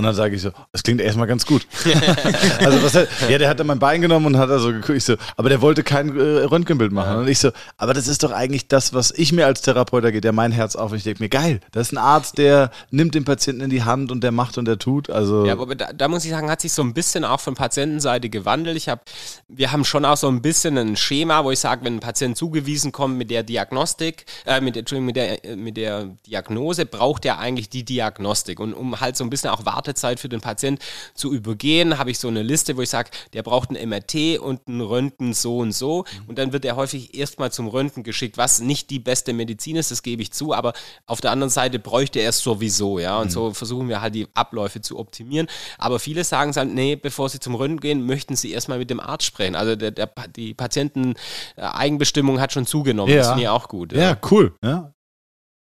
Und 0.00 0.04
dann 0.04 0.14
sage 0.14 0.34
ich 0.34 0.40
so, 0.40 0.50
das 0.72 0.82
klingt 0.82 1.02
erstmal 1.02 1.26
ganz 1.26 1.44
gut. 1.44 1.66
also 2.58 2.82
was 2.82 2.94
hat, 2.94 3.08
ja, 3.28 3.36
der 3.36 3.50
hat 3.50 3.60
dann 3.60 3.66
mein 3.66 3.78
Bein 3.78 4.00
genommen 4.00 4.24
und 4.26 4.38
hat 4.38 4.48
da 4.48 4.58
so 4.58 4.68
geguckt, 4.68 4.96
ich 4.96 5.04
so, 5.04 5.16
aber 5.36 5.50
der 5.50 5.60
wollte 5.60 5.82
kein 5.82 6.16
äh, 6.16 6.22
Röntgenbild 6.44 6.90
machen. 6.90 7.12
Ja. 7.12 7.18
Und 7.18 7.28
ich 7.28 7.38
so, 7.38 7.50
aber 7.76 7.92
das 7.92 8.08
ist 8.08 8.22
doch 8.22 8.32
eigentlich 8.32 8.66
das, 8.66 8.94
was 8.94 9.10
ich 9.10 9.32
mir 9.32 9.44
als 9.44 9.60
Therapeut, 9.60 10.10
geht 10.10 10.24
ja 10.24 10.32
mein 10.32 10.52
Herz 10.52 10.74
auf 10.74 10.94
ich 10.94 11.02
denke 11.02 11.22
mir, 11.22 11.28
geil, 11.28 11.60
das 11.72 11.88
ist 11.88 11.92
ein 11.92 11.98
Arzt, 11.98 12.38
der 12.38 12.70
nimmt 12.90 13.14
den 13.14 13.26
Patienten 13.26 13.60
in 13.60 13.68
die 13.68 13.82
Hand 13.82 14.10
und 14.10 14.22
der 14.24 14.32
macht 14.32 14.56
und 14.56 14.64
der 14.64 14.78
tut. 14.78 15.10
Also 15.10 15.44
ja, 15.44 15.52
aber 15.52 15.74
da, 15.74 15.92
da 15.92 16.08
muss 16.08 16.24
ich 16.24 16.30
sagen, 16.30 16.50
hat 16.50 16.62
sich 16.62 16.72
so 16.72 16.82
ein 16.82 16.94
bisschen 16.94 17.26
auch 17.26 17.40
von 17.40 17.54
Patientenseite 17.54 18.30
gewandelt. 18.30 18.78
Ich 18.78 18.88
habe, 18.88 19.02
wir 19.48 19.70
haben 19.70 19.84
schon 19.84 20.06
auch 20.06 20.16
so 20.16 20.28
ein 20.28 20.40
bisschen 20.40 20.78
ein 20.78 20.96
Schema, 20.96 21.44
wo 21.44 21.50
ich 21.50 21.58
sage, 21.58 21.84
wenn 21.84 21.96
ein 21.96 22.00
Patient 22.00 22.38
zugewiesen 22.38 22.90
kommt 22.90 23.18
mit 23.18 23.30
der 23.30 23.42
Diagnostik, 23.42 24.24
äh, 24.46 24.62
mit, 24.62 24.78
Entschuldigung, 24.78 25.06
mit 25.06 25.16
der, 25.16 25.56
mit 25.56 25.76
der 25.76 26.04
Diagnose, 26.26 26.86
braucht 26.86 27.26
er 27.26 27.38
eigentlich 27.38 27.68
die 27.68 27.84
Diagnostik. 27.84 28.60
Und 28.60 28.72
um 28.72 28.98
halt 29.00 29.16
so 29.16 29.24
ein 29.24 29.30
bisschen 29.30 29.50
auch 29.50 29.66
Wartezeit 29.90 30.20
für 30.20 30.28
den 30.28 30.40
Patient 30.40 30.80
zu 31.14 31.32
übergehen, 31.32 31.98
habe 31.98 32.10
ich 32.10 32.18
so 32.18 32.28
eine 32.28 32.42
Liste, 32.42 32.76
wo 32.76 32.82
ich 32.82 32.90
sage, 32.90 33.10
der 33.32 33.42
braucht 33.42 33.70
ein 33.70 33.88
MRT 33.88 34.38
und 34.38 34.68
ein 34.68 34.80
Röntgen 34.80 35.34
so 35.34 35.58
und 35.58 35.72
so. 35.72 36.04
Mhm. 36.04 36.28
Und 36.28 36.38
dann 36.38 36.52
wird 36.52 36.64
er 36.64 36.76
häufig 36.76 37.14
erstmal 37.14 37.50
zum 37.50 37.66
Röntgen 37.66 38.04
geschickt, 38.04 38.38
was 38.38 38.60
nicht 38.60 38.90
die 38.90 39.00
beste 39.00 39.32
Medizin 39.32 39.76
ist, 39.76 39.90
das 39.90 40.02
gebe 40.02 40.22
ich 40.22 40.32
zu, 40.32 40.54
aber 40.54 40.72
auf 41.06 41.20
der 41.20 41.32
anderen 41.32 41.50
Seite 41.50 41.78
bräuchte 41.78 42.20
er 42.20 42.30
es 42.30 42.38
sowieso, 42.38 42.98
ja. 42.98 43.18
Und 43.18 43.26
mhm. 43.26 43.30
so 43.30 43.52
versuchen 43.52 43.88
wir 43.88 44.00
halt 44.00 44.14
die 44.14 44.28
Abläufe 44.34 44.80
zu 44.80 44.98
optimieren. 44.98 45.48
Aber 45.78 45.98
viele 45.98 46.24
sagen 46.24 46.54
halt, 46.54 46.72
nee, 46.72 46.96
bevor 46.96 47.28
sie 47.28 47.40
zum 47.40 47.54
Röntgen 47.54 47.80
gehen, 47.80 48.06
möchten 48.06 48.36
sie 48.36 48.52
erstmal 48.52 48.78
mit 48.78 48.90
dem 48.90 49.00
Arzt 49.00 49.26
sprechen. 49.26 49.56
Also 49.56 49.76
der, 49.76 49.90
der 49.90 50.10
die 50.36 50.54
Patienten-Eigenbestimmung 50.54 52.40
hat 52.40 52.52
schon 52.52 52.66
zugenommen. 52.66 53.12
Ja. 53.12 53.18
Das 53.18 53.28
finde 53.28 53.42
ich 53.42 53.48
auch 53.48 53.68
gut. 53.68 53.92
Ja, 53.92 54.00
ja 54.00 54.18
cool. 54.30 54.54
Ja. 54.62 54.92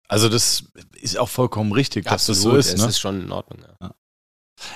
Also 0.10 0.28
das 0.28 0.64
ist 1.00 1.18
auch 1.18 1.30
vollkommen 1.30 1.72
richtig, 1.72 2.06
dass 2.06 2.30
Absolut, 2.30 2.58
das 2.58 2.68
so 2.68 2.74
ist. 2.74 2.82
Ne? 2.82 2.90
ist 2.90 3.00
schon 3.00 3.22
in 3.22 3.32
Ordnung. 3.32 3.60
Ja. 3.80 3.94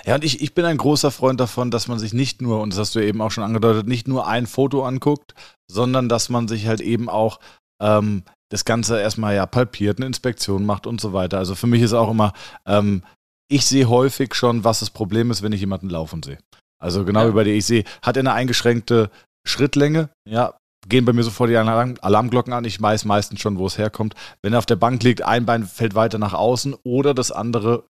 Ja, 0.06 0.16
und 0.16 0.24
ich, 0.24 0.42
ich 0.42 0.54
bin 0.54 0.66
ein 0.66 0.78
großer 0.78 1.12
Freund 1.12 1.40
davon, 1.40 1.72
dass 1.72 1.88
man 1.88 2.00
sich 2.00 2.14
nicht 2.14 2.42
nur, 2.42 2.62
und 2.62 2.72
das 2.72 2.80
hast 2.80 2.96
du 2.96 3.00
eben 3.00 3.22
auch 3.22 3.32
schon 3.32 3.44
angedeutet, 3.44 3.88
nicht 3.88 4.08
nur 4.08 4.28
ein 4.28 4.48
Foto 4.48 4.86
anguckt, 4.86 5.36
sondern 5.70 6.10
dass 6.10 6.30
man 6.30 6.48
sich 6.48 6.68
halt 6.68 6.82
eben 6.82 7.10
auch 7.10 7.40
ähm, 7.82 8.24
das 8.50 8.66
Ganze 8.66 9.00
erstmal 9.00 9.36
ja 9.36 9.46
palpiert, 9.46 9.98
eine 9.98 10.06
Inspektion 10.06 10.66
macht 10.66 10.88
und 10.88 11.02
so 11.02 11.14
weiter. 11.14 11.38
Also 11.38 11.56
für 11.56 11.68
mich 11.68 11.82
ist 11.82 11.94
auch 11.94 12.12
immer, 12.12 12.34
ähm, 12.66 13.04
ich 13.50 13.66
sehe 13.66 13.90
häufig 13.90 14.36
schon, 14.36 14.64
was 14.64 14.80
das 14.80 14.90
Problem 14.90 15.32
ist, 15.32 15.42
wenn 15.42 15.52
ich 15.52 15.60
jemanden 15.60 15.90
laufen 15.90 16.24
sehe. 16.24 16.38
Also 16.82 17.06
genau 17.06 17.22
ja. 17.22 17.30
über 17.30 17.44
die, 17.44 17.52
ich 17.52 17.66
sehe, 17.66 17.84
hat 18.02 18.18
er 18.18 18.22
eine 18.22 18.34
eingeschränkte 18.34 19.10
Schrittlänge? 19.48 20.10
Ja, 20.30 20.54
gehen 20.88 21.06
bei 21.06 21.14
mir 21.14 21.24
sofort 21.24 21.50
die 21.50 21.58
Alarmglocken 21.58 22.54
an. 22.54 22.66
Ich 22.66 22.82
weiß 22.82 23.06
meistens 23.06 23.42
schon, 23.42 23.58
wo 23.58 23.66
es 23.66 23.78
herkommt. 23.78 24.16
Wenn 24.42 24.54
er 24.54 24.60
auf 24.60 24.66
der 24.66 24.76
Bank 24.76 25.02
liegt, 25.04 25.22
ein 25.22 25.46
Bein 25.46 25.66
fällt 25.66 25.96
weiter 25.96 26.18
nach 26.18 26.34
außen 26.34 26.76
oder 26.84 27.14
das 27.14 27.32
andere 27.32 27.86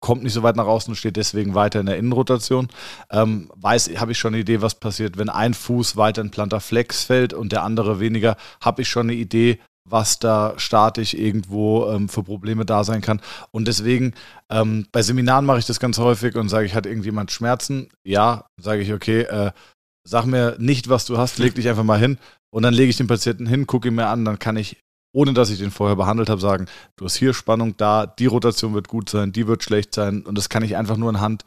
kommt 0.00 0.22
nicht 0.22 0.32
so 0.32 0.42
weit 0.42 0.56
nach 0.56 0.66
außen 0.66 0.90
und 0.90 0.96
steht 0.96 1.16
deswegen 1.16 1.54
weiter 1.54 1.80
in 1.80 1.86
der 1.86 1.98
Innenrotation. 1.98 2.68
Ähm, 3.10 3.50
weiß, 3.54 3.90
habe 3.98 4.12
ich 4.12 4.18
schon 4.18 4.34
eine 4.34 4.42
Idee, 4.42 4.62
was 4.62 4.74
passiert, 4.74 5.18
wenn 5.18 5.28
ein 5.28 5.54
Fuß 5.54 5.96
weiter 5.96 6.22
in 6.22 6.30
Plantar 6.30 6.60
Flex 6.60 7.04
fällt 7.04 7.32
und 7.32 7.52
der 7.52 7.62
andere 7.62 8.00
weniger, 8.00 8.36
habe 8.62 8.82
ich 8.82 8.88
schon 8.88 9.08
eine 9.08 9.14
Idee, 9.14 9.58
was 9.84 10.18
da 10.18 10.54
statisch 10.56 11.14
irgendwo 11.14 11.90
ähm, 11.90 12.08
für 12.08 12.22
Probleme 12.22 12.64
da 12.64 12.84
sein 12.84 13.00
kann. 13.00 13.20
Und 13.50 13.68
deswegen, 13.68 14.14
ähm, 14.50 14.86
bei 14.92 15.02
Seminaren 15.02 15.44
mache 15.44 15.58
ich 15.58 15.66
das 15.66 15.80
ganz 15.80 15.98
häufig 15.98 16.36
und 16.36 16.48
sage 16.48 16.66
ich, 16.66 16.74
hat 16.74 16.86
irgendjemand 16.86 17.30
Schmerzen? 17.30 17.88
Ja, 18.04 18.46
sage 18.60 18.82
ich, 18.82 18.92
okay, 18.92 19.22
äh, 19.22 19.52
sag 20.04 20.26
mir 20.26 20.56
nicht, 20.58 20.88
was 20.88 21.06
du 21.06 21.18
hast, 21.18 21.38
leg 21.38 21.54
dich 21.54 21.68
einfach 21.68 21.84
mal 21.84 21.98
hin. 21.98 22.18
Und 22.50 22.62
dann 22.62 22.74
lege 22.74 22.90
ich 22.90 22.96
den 22.96 23.06
Patienten 23.06 23.46
hin, 23.46 23.66
gucke 23.66 23.88
ihn 23.88 23.94
mir 23.94 24.06
an, 24.06 24.24
dann 24.24 24.38
kann 24.38 24.56
ich 24.56 24.78
ohne 25.12 25.32
dass 25.32 25.50
ich 25.50 25.58
den 25.58 25.70
vorher 25.70 25.96
behandelt 25.96 26.28
habe, 26.28 26.40
sagen, 26.40 26.66
du 26.96 27.04
hast 27.04 27.16
hier 27.16 27.34
Spannung 27.34 27.76
da, 27.76 28.06
die 28.06 28.26
Rotation 28.26 28.74
wird 28.74 28.88
gut 28.88 29.10
sein, 29.10 29.32
die 29.32 29.46
wird 29.46 29.62
schlecht 29.62 29.94
sein 29.94 30.22
und 30.22 30.36
das 30.36 30.48
kann 30.48 30.62
ich 30.62 30.76
einfach 30.76 30.96
nur 30.96 31.08
anhand 31.08 31.44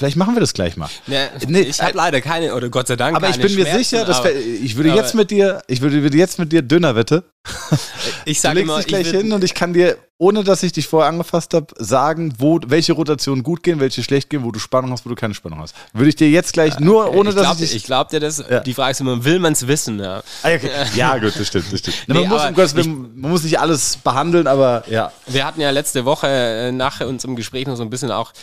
Vielleicht 0.00 0.16
machen 0.16 0.34
wir 0.34 0.40
das 0.40 0.54
gleich 0.54 0.78
mal. 0.78 0.88
Ja, 1.08 1.28
nee, 1.46 1.60
ich 1.60 1.82
habe 1.82 1.94
leider 1.94 2.22
keine, 2.22 2.54
oder 2.54 2.70
Gott 2.70 2.86
sei 2.86 2.96
Dank 2.96 3.14
Aber 3.14 3.28
ich 3.28 3.38
bin 3.38 3.54
mir 3.54 3.66
sicher, 3.66 4.06
dass 4.06 4.24
wir, 4.24 4.34
ich 4.34 4.74
würde 4.74 4.94
jetzt 4.94 5.14
mit 5.14 5.30
dir, 5.30 5.62
ich 5.66 5.82
würde 5.82 6.16
jetzt 6.16 6.38
mit 6.38 6.52
dir 6.52 6.62
Dönerwette. 6.62 7.22
Ich 8.26 8.40
sage 8.40 8.60
immer, 8.60 8.78
dich 8.78 8.86
gleich 8.86 9.10
hin 9.10 9.32
und 9.32 9.44
ich 9.44 9.54
kann 9.54 9.72
dir 9.72 9.96
ohne 10.20 10.44
dass 10.44 10.62
ich 10.62 10.72
dich 10.72 10.86
vorher 10.86 11.08
angefasst 11.08 11.54
habe, 11.54 11.68
sagen, 11.78 12.34
wo, 12.36 12.60
welche 12.66 12.92
Rotationen 12.92 13.42
gut 13.42 13.62
gehen, 13.62 13.80
welche 13.80 14.02
schlecht 14.02 14.28
gehen, 14.28 14.44
wo 14.44 14.52
du 14.52 14.58
Spannung 14.58 14.92
hast, 14.92 15.06
wo 15.06 15.08
du 15.08 15.14
keine 15.14 15.32
Spannung 15.32 15.60
hast. 15.60 15.74
Würde 15.94 16.10
ich 16.10 16.16
dir 16.16 16.28
jetzt 16.28 16.52
gleich 16.52 16.78
nur, 16.78 17.06
okay, 17.06 17.16
ohne 17.16 17.30
ich 17.30 17.34
dass 17.36 17.44
glaub, 17.44 17.54
ich 17.54 17.60
dich. 17.60 17.76
Ich 17.76 17.84
glaube 17.84 18.10
dir 18.10 18.20
das, 18.20 18.44
ja. 18.48 18.60
die 18.60 18.74
Frage 18.74 18.90
ist 18.90 19.00
immer, 19.00 19.24
will 19.24 19.38
man 19.38 19.54
es 19.54 19.66
wissen? 19.66 19.98
Ja. 19.98 20.22
Ah, 20.42 20.50
okay. 20.54 20.70
ja, 20.94 21.16
gut, 21.16 21.32
das 21.38 21.46
stimmt, 21.46 21.72
das 21.72 21.78
stimmt. 21.78 21.96
nee, 22.06 22.14
man, 22.14 22.28
muss, 22.28 22.42
Gottes, 22.48 22.74
ich, 22.74 22.86
man, 22.86 23.30
muss, 23.30 23.44
nicht 23.44 23.58
alles 23.58 23.96
behandeln, 23.96 24.46
aber 24.46 24.84
ja. 24.90 25.10
Wir 25.26 25.46
hatten 25.46 25.62
ja 25.62 25.70
letzte 25.70 26.04
Woche 26.04 26.26
äh, 26.28 26.70
nach 26.70 27.00
unserem 27.00 27.34
Gespräch 27.34 27.66
noch 27.66 27.76
so 27.76 27.82
ein 27.82 27.88
bisschen 27.88 28.10
auch 28.10 28.34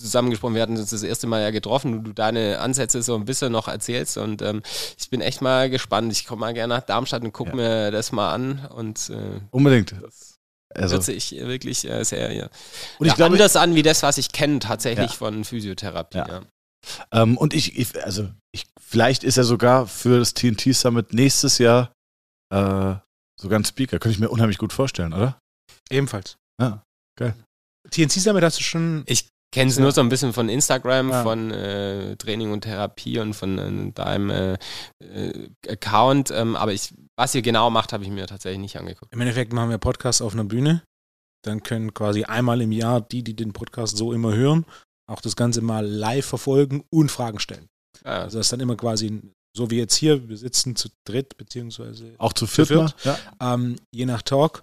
zusammengesprochen. 0.00 0.56
Wir 0.56 0.62
hatten 0.62 0.76
das 1.00 1.08
erste 1.08 1.26
Mal 1.26 1.42
ja 1.42 1.50
getroffen 1.50 1.94
und 1.94 2.04
du 2.04 2.12
deine 2.12 2.60
Ansätze 2.60 3.02
so 3.02 3.14
ein 3.16 3.24
bisschen 3.24 3.52
noch 3.52 3.68
erzählst 3.68 4.16
und 4.18 4.42
ähm, 4.42 4.62
ich 4.98 5.10
bin 5.10 5.20
echt 5.20 5.42
mal 5.42 5.70
gespannt. 5.70 6.12
Ich 6.12 6.26
komme 6.26 6.40
mal 6.40 6.54
gerne 6.54 6.74
nach 6.74 6.82
Darmstadt 6.82 7.22
und 7.22 7.32
gucke 7.32 7.50
ja. 7.50 7.56
mir 7.56 7.90
das 7.90 8.12
mal 8.12 8.32
an 8.32 8.66
und 8.74 9.10
äh, 9.10 9.40
unbedingt. 9.50 9.94
Das, 10.00 10.38
also, 10.74 10.94
hört 10.94 11.04
sich 11.04 11.32
wirklich 11.32 11.88
äh, 11.88 12.04
sehr 12.04 12.32
ja, 12.32 12.44
und 12.98 13.06
ich 13.06 13.12
ja, 13.12 13.14
glaube, 13.14 13.32
anders 13.32 13.56
an 13.56 13.74
wie 13.74 13.82
das, 13.82 14.02
was 14.02 14.18
ich 14.18 14.30
kenne 14.30 14.60
tatsächlich 14.60 15.10
ja. 15.10 15.16
von 15.16 15.44
Physiotherapie. 15.44 16.18
Ja. 16.18 16.42
Ähm, 17.12 17.36
und 17.36 17.54
ich, 17.54 17.78
ich, 17.78 18.02
also 18.04 18.30
ich, 18.52 18.66
vielleicht 18.80 19.24
ist 19.24 19.36
er 19.36 19.44
sogar 19.44 19.86
für 19.86 20.18
das 20.18 20.34
TNT 20.34 20.74
Summit 20.74 21.12
nächstes 21.12 21.58
Jahr 21.58 21.92
äh, 22.52 22.94
sogar 23.40 23.58
ein 23.58 23.64
Speaker. 23.64 23.98
Könnte 23.98 24.14
ich 24.14 24.20
mir 24.20 24.30
unheimlich 24.30 24.58
gut 24.58 24.72
vorstellen, 24.72 25.12
oder? 25.12 25.38
Ebenfalls. 25.90 26.36
Ja, 26.60 26.84
geil. 27.18 27.34
TNT 27.90 28.12
Summit 28.12 28.44
hast 28.44 28.58
du 28.58 28.62
schon. 28.62 29.02
Ich 29.06 29.28
kenne 29.52 29.70
es 29.70 29.76
ja. 29.76 29.82
nur 29.82 29.92
so 29.92 30.00
ein 30.00 30.08
bisschen 30.08 30.32
von 30.32 30.48
Instagram, 30.48 31.10
ja. 31.10 31.22
von 31.22 31.50
äh, 31.50 32.16
Training 32.16 32.52
und 32.52 32.62
Therapie 32.62 33.18
und 33.18 33.34
von 33.34 33.58
äh, 33.58 33.92
deinem 33.92 34.30
äh, 34.30 34.58
äh, 35.00 35.50
Account. 35.68 36.30
Ähm, 36.30 36.56
aber 36.56 36.72
ich, 36.72 36.94
was 37.16 37.34
ihr 37.34 37.42
genau 37.42 37.70
macht, 37.70 37.92
habe 37.92 38.04
ich 38.04 38.10
mir 38.10 38.26
tatsächlich 38.26 38.60
nicht 38.60 38.78
angeguckt. 38.78 39.12
Im 39.12 39.20
Endeffekt 39.20 39.52
machen 39.52 39.70
wir 39.70 39.78
Podcasts 39.78 40.22
auf 40.22 40.34
einer 40.34 40.44
Bühne. 40.44 40.82
Dann 41.42 41.62
können 41.62 41.94
quasi 41.94 42.24
einmal 42.24 42.60
im 42.60 42.72
Jahr 42.72 43.00
die, 43.00 43.22
die 43.22 43.34
den 43.34 43.52
Podcast 43.52 43.96
so 43.96 44.12
immer 44.12 44.34
hören, 44.34 44.66
auch 45.10 45.20
das 45.20 45.36
Ganze 45.36 45.62
mal 45.62 45.86
live 45.86 46.26
verfolgen 46.26 46.84
und 46.90 47.10
Fragen 47.10 47.40
stellen. 47.40 47.66
Ja. 48.04 48.22
Also 48.22 48.38
das 48.38 48.46
ist 48.46 48.52
dann 48.52 48.60
immer 48.60 48.76
quasi 48.76 49.20
so 49.56 49.70
wie 49.70 49.78
jetzt 49.78 49.96
hier, 49.96 50.28
wir 50.28 50.36
sitzen 50.36 50.76
zu 50.76 50.90
dritt, 51.04 51.36
beziehungsweise 51.36 52.14
auch 52.18 52.32
zu 52.32 52.46
viert, 52.46 52.68
zu 52.68 52.74
viert 52.74 52.94
ja. 53.04 53.18
ähm, 53.40 53.76
je 53.90 54.06
nach 54.06 54.22
Talk 54.22 54.62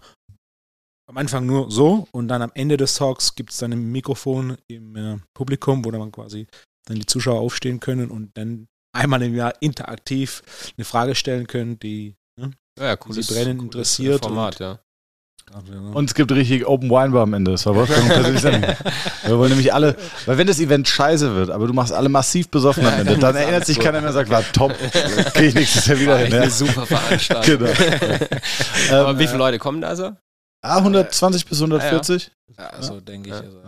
am 1.08 1.18
Anfang 1.18 1.46
nur 1.46 1.72
so 1.72 2.08
und 2.12 2.28
dann 2.28 2.42
am 2.42 2.52
Ende 2.54 2.78
des 2.78 2.96
Talks 2.96 3.36
gibt 3.36 3.52
es 3.52 3.58
dann 3.58 3.72
ein 3.72 3.92
Mikrofon 3.92 4.58
im 4.68 4.96
äh, 4.96 5.18
Publikum, 5.34 5.86
wo 5.86 5.92
dann 5.92 6.12
quasi 6.12 6.48
dann 6.86 6.98
die 6.98 7.06
Zuschauer 7.06 7.40
aufstehen 7.40 7.80
können 7.80 8.12
und 8.12 8.38
dann 8.38 8.68
einmal 8.94 9.22
im 9.22 9.36
Jahr 9.36 9.54
interaktiv 9.62 10.44
eine 10.78 10.86
Frage 10.86 11.16
stellen 11.16 11.48
können, 11.48 11.80
die 11.80 12.16
ne, 12.40 12.52
ja, 12.80 12.98
sie 13.10 13.22
brennend 13.22 13.62
interessiert. 13.62 14.24
Format. 14.24 14.56
Start. 14.56 14.80
Ja. 14.80 14.84
Und 15.94 16.10
es 16.10 16.14
gibt 16.14 16.30
richtig 16.34 16.68
Open 16.68 16.90
Wine 16.90 17.12
Bar 17.12 17.24
am 17.24 17.34
Ende. 17.34 17.52
Das 17.52 17.66
war 17.66 17.74
Wolfgang 17.74 18.06
persönlich 18.10 18.44
Wir 19.24 19.38
wollen 19.38 19.52
nämlich 19.52 19.74
alle, 19.74 19.96
weil 20.26 20.38
wenn 20.38 20.48
das 20.48 20.60
Event 20.60 20.90
scheiße 20.90 21.36
wird, 21.36 21.52
aber 21.52 21.68
du 21.68 21.74
machst 21.74 21.94
alle 21.94 22.10
massiv 22.10 22.50
besoffen 22.50 22.86
am 22.86 23.00
Ende, 23.00 23.18
dann 23.18 23.34
erinnert 23.34 23.66
sich 23.66 23.80
keiner 23.80 24.02
mehr 24.02 24.10
und 24.10 24.14
sagt, 24.14 24.30
war 24.30 24.44
top, 24.52 24.76
gehe 25.36 25.48
ich 25.48 25.56
nächstes 25.56 25.86
Jahr 25.86 26.00
wieder 26.00 26.18
hin. 26.18 26.34
Ja. 26.34 26.42
Eine 26.42 26.52
super 26.52 26.86
Veranstaltung. 26.86 27.60
genau. 27.60 29.02
aber 29.02 29.12
ähm, 29.12 29.20
wie 29.20 29.28
viele 29.28 29.38
Leute 29.38 29.58
kommen 29.58 29.80
da 29.80 29.96
so? 29.96 30.12
Ah, 30.62 30.78
120 30.78 31.46
bis 31.46 31.60
140. 31.60 32.32
Ja, 32.58 32.68
also 32.70 33.00
denke 33.00 33.30
ich. 33.30 33.36
Also, 33.36 33.62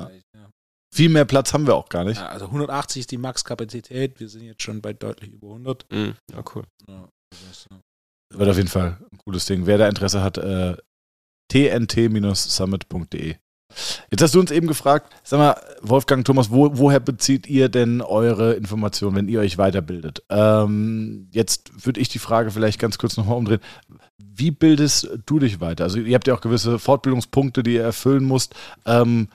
viel 0.91 1.09
mehr 1.09 1.25
Platz 1.25 1.53
haben 1.53 1.67
wir 1.67 1.75
auch 1.75 1.89
gar 1.89 2.03
nicht. 2.03 2.19
Ja, 2.19 2.27
also 2.29 2.45
180 2.45 3.01
ist 3.01 3.11
die 3.11 3.17
Maxkapazität. 3.17 4.19
Wir 4.19 4.27
sind 4.27 4.43
jetzt 4.43 4.63
schon 4.63 4.81
bei 4.81 4.93
deutlich 4.93 5.31
über 5.31 5.47
100. 5.49 5.85
Mhm. 5.91 6.15
Ja, 6.31 6.43
cool. 6.55 6.63
Ja, 6.87 7.07
das 7.47 7.67
Wird 8.33 8.49
auf 8.49 8.57
jeden 8.57 8.69
Fall 8.69 8.97
ein 9.11 9.17
cooles 9.19 9.45
Ding. 9.45 9.65
Wer 9.65 9.77
da 9.77 9.87
Interesse 9.87 10.23
hat, 10.23 10.37
äh, 10.39 10.75
tnt-summit.de. 11.51 13.35
Jetzt 14.09 14.21
hast 14.23 14.33
du 14.33 14.39
uns 14.39 14.49
eben 14.49 14.65
gefragt, 14.67 15.15
sag 15.23 15.37
mal, 15.37 15.61
Wolfgang, 15.81 16.25
Thomas, 16.25 16.49
wo, 16.49 16.75
woher 16.77 16.99
bezieht 16.99 17.47
ihr 17.47 17.69
denn 17.69 18.01
eure 18.01 18.53
Informationen, 18.53 19.15
wenn 19.15 19.27
ihr 19.27 19.41
euch 19.41 19.59
weiterbildet? 19.59 20.23
Ähm, 20.29 21.29
jetzt 21.31 21.85
würde 21.85 21.99
ich 21.99 22.09
die 22.09 22.17
Frage 22.17 22.49
vielleicht 22.49 22.79
ganz 22.79 22.97
kurz 22.97 23.15
nochmal 23.15 23.37
umdrehen. 23.37 23.61
Wie 24.21 24.51
bildest 24.51 25.09
du 25.25 25.39
dich 25.39 25.59
weiter? 25.59 25.85
Also 25.85 25.99
ihr 25.99 26.15
habt 26.15 26.27
ja 26.27 26.35
auch 26.35 26.41
gewisse 26.41 26.79
Fortbildungspunkte, 26.79 27.63
die 27.63 27.75
ihr 27.75 27.83
erfüllen 27.83 28.25
musst. 28.25 28.55
Ähm, 28.85 29.29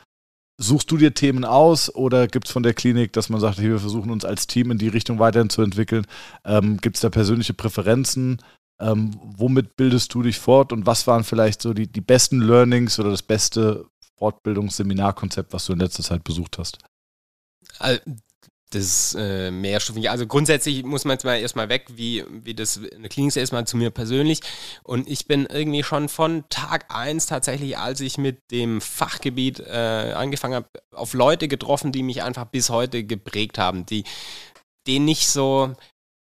Suchst 0.56 0.88
du 0.92 0.96
dir 0.96 1.14
Themen 1.14 1.44
aus 1.44 1.92
oder 1.92 2.28
gibt 2.28 2.46
es 2.46 2.52
von 2.52 2.62
der 2.62 2.74
Klinik, 2.74 3.12
dass 3.12 3.28
man 3.28 3.40
sagt, 3.40 3.60
wir 3.60 3.80
versuchen 3.80 4.10
uns 4.12 4.24
als 4.24 4.46
Team 4.46 4.70
in 4.70 4.78
die 4.78 4.86
Richtung 4.86 5.18
weiterhin 5.18 5.50
zu 5.50 5.62
entwickeln? 5.62 6.06
Ähm, 6.44 6.76
gibt 6.76 6.94
es 6.94 7.02
da 7.02 7.10
persönliche 7.10 7.54
Präferenzen? 7.54 8.40
Ähm, 8.80 9.18
womit 9.20 9.74
bildest 9.74 10.14
du 10.14 10.22
dich 10.22 10.38
fort 10.38 10.72
und 10.72 10.86
was 10.86 11.08
waren 11.08 11.24
vielleicht 11.24 11.60
so 11.60 11.74
die, 11.74 11.88
die 11.88 12.00
besten 12.00 12.40
Learnings 12.40 13.00
oder 13.00 13.10
das 13.10 13.22
beste 13.22 13.86
Fortbildungsseminarkonzept, 14.16 15.52
was 15.52 15.66
du 15.66 15.72
in 15.72 15.80
letzter 15.80 16.04
Zeit 16.04 16.22
besucht 16.22 16.58
hast? 16.58 16.78
Das 18.74 19.16
äh, 19.18 19.50
mehrstufig. 19.50 20.10
Also 20.10 20.26
grundsätzlich 20.26 20.84
muss 20.84 21.04
man 21.04 21.14
jetzt 21.14 21.24
mal 21.24 21.36
erstmal 21.36 21.68
weg, 21.68 21.86
wie, 21.94 22.24
wie 22.30 22.54
das 22.54 22.80
eine 22.94 23.08
Klinik 23.08 23.28
ist, 23.28 23.36
erstmal 23.36 23.66
zu 23.66 23.76
mir 23.76 23.90
persönlich. 23.90 24.40
Und 24.82 25.08
ich 25.08 25.26
bin 25.26 25.46
irgendwie 25.46 25.82
schon 25.82 26.08
von 26.08 26.44
Tag 26.48 26.86
1 26.88 27.26
tatsächlich, 27.26 27.78
als 27.78 28.00
ich 28.00 28.18
mit 28.18 28.50
dem 28.50 28.80
Fachgebiet 28.80 29.60
äh, 29.60 30.12
angefangen 30.14 30.54
habe, 30.54 30.68
auf 30.92 31.14
Leute 31.14 31.48
getroffen, 31.48 31.92
die 31.92 32.02
mich 32.02 32.22
einfach 32.22 32.46
bis 32.46 32.70
heute 32.70 33.04
geprägt 33.04 33.58
haben, 33.58 33.86
die 33.86 34.04
denen 34.86 35.04
nicht 35.06 35.28
so 35.28 35.72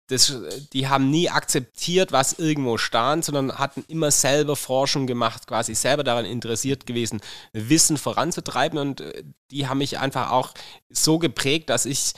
das, 0.07 0.33
die 0.71 0.87
haben 0.87 1.09
nie 1.09 1.29
akzeptiert, 1.29 2.13
was 2.13 2.39
irgendwo 2.39 2.77
stand, 2.77 3.25
sondern 3.25 3.57
hatten 3.57 3.83
immer 3.89 4.09
selber 4.09 4.55
Forschung 4.55 5.05
gemacht, 5.05 5.47
quasi 5.47 5.75
selber 5.75 6.03
daran 6.03 6.25
interessiert 6.25 6.85
gewesen, 6.85 7.19
Wissen 7.51 7.97
voranzutreiben. 7.97 8.79
Und 8.79 9.01
äh, 9.01 9.23
die 9.51 9.67
haben 9.67 9.79
mich 9.79 9.99
einfach 9.99 10.31
auch 10.31 10.53
so 10.89 11.19
geprägt, 11.19 11.69
dass 11.69 11.85
ich 11.85 12.13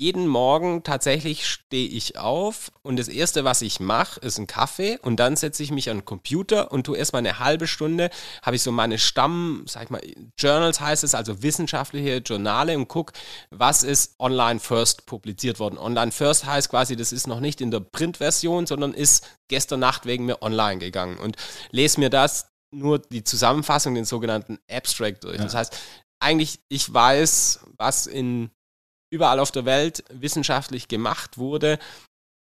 jeden 0.00 0.26
Morgen 0.26 0.82
tatsächlich 0.82 1.46
stehe 1.46 1.86
ich 1.86 2.16
auf 2.16 2.72
und 2.80 2.98
das 2.98 3.06
erste, 3.06 3.44
was 3.44 3.60
ich 3.60 3.80
mache, 3.80 4.18
ist 4.20 4.38
ein 4.38 4.46
Kaffee 4.46 4.98
und 5.02 5.20
dann 5.20 5.36
setze 5.36 5.62
ich 5.62 5.70
mich 5.70 5.90
an 5.90 5.98
den 5.98 6.04
Computer 6.06 6.72
und 6.72 6.84
tue 6.84 6.96
erstmal 6.96 7.20
eine 7.20 7.38
halbe 7.38 7.66
Stunde, 7.66 8.08
habe 8.40 8.56
ich 8.56 8.62
so 8.62 8.72
meine 8.72 8.98
Stamm, 8.98 9.64
sag 9.68 9.84
ich 9.84 9.90
mal, 9.90 10.00
Journals 10.38 10.80
heißt 10.80 11.04
es, 11.04 11.14
also 11.14 11.42
wissenschaftliche 11.42 12.16
Journale 12.16 12.78
und 12.78 12.88
gucke, 12.88 13.12
was 13.50 13.82
ist 13.82 14.14
online 14.18 14.58
first 14.58 15.04
publiziert 15.04 15.58
worden. 15.58 15.76
Online 15.76 16.12
first 16.12 16.46
heißt 16.46 16.70
quasi, 16.70 16.96
das 16.96 17.12
ist 17.12 17.26
noch 17.26 17.40
nicht 17.40 17.60
in 17.60 17.70
der 17.70 17.80
Printversion, 17.80 18.66
sondern 18.66 18.94
ist 18.94 19.28
gestern 19.48 19.80
Nacht 19.80 20.06
wegen 20.06 20.24
mir 20.24 20.40
online 20.40 20.78
gegangen 20.78 21.18
und 21.18 21.36
lese 21.72 22.00
mir 22.00 22.08
das 22.08 22.46
nur 22.70 23.00
die 23.00 23.22
Zusammenfassung, 23.22 23.94
den 23.94 24.06
sogenannten 24.06 24.60
Abstract 24.70 25.24
durch. 25.24 25.36
Ja. 25.36 25.44
Das 25.44 25.54
heißt, 25.54 25.78
eigentlich, 26.20 26.60
ich 26.70 26.92
weiß, 26.92 27.66
was 27.76 28.06
in 28.06 28.50
überall 29.10 29.40
auf 29.40 29.50
der 29.50 29.64
Welt 29.64 30.04
wissenschaftlich 30.10 30.88
gemacht 30.88 31.36
wurde, 31.36 31.78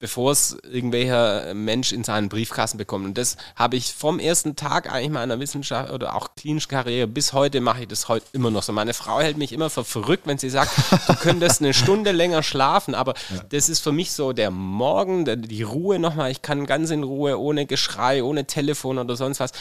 bevor 0.00 0.32
es 0.32 0.56
irgendwelcher 0.62 1.52
Mensch 1.52 1.92
in 1.92 2.04
seinen 2.04 2.30
Briefkasten 2.30 2.78
bekommt. 2.78 3.04
Und 3.04 3.18
das 3.18 3.36
habe 3.54 3.76
ich 3.76 3.92
vom 3.92 4.18
ersten 4.18 4.56
Tag 4.56 4.90
eigentlich 4.90 5.10
meiner 5.10 5.38
Wissenschaft 5.40 5.92
oder 5.92 6.14
auch 6.16 6.34
klinischen 6.34 6.70
Karriere 6.70 7.06
bis 7.06 7.34
heute 7.34 7.60
mache 7.60 7.82
ich 7.82 7.88
das 7.88 8.08
heute 8.08 8.24
immer 8.32 8.50
noch 8.50 8.62
so. 8.62 8.72
Meine 8.72 8.94
Frau 8.94 9.20
hält 9.20 9.36
mich 9.36 9.52
immer 9.52 9.68
für 9.68 9.84
verrückt, 9.84 10.26
wenn 10.26 10.38
sie 10.38 10.48
sagt, 10.48 10.72
du 11.06 11.14
könntest 11.16 11.60
eine 11.60 11.74
Stunde 11.74 12.12
länger 12.12 12.42
schlafen, 12.42 12.94
aber 12.94 13.12
ja. 13.28 13.42
das 13.50 13.68
ist 13.68 13.80
für 13.80 13.92
mich 13.92 14.12
so 14.12 14.32
der 14.32 14.50
Morgen, 14.50 15.26
die 15.42 15.62
Ruhe 15.62 15.98
nochmal. 15.98 16.30
Ich 16.30 16.40
kann 16.40 16.64
ganz 16.64 16.90
in 16.90 17.02
Ruhe, 17.02 17.38
ohne 17.38 17.66
Geschrei, 17.66 18.24
ohne 18.24 18.46
Telefon 18.46 18.98
oder 18.98 19.16
sonst 19.16 19.38
was 19.38 19.52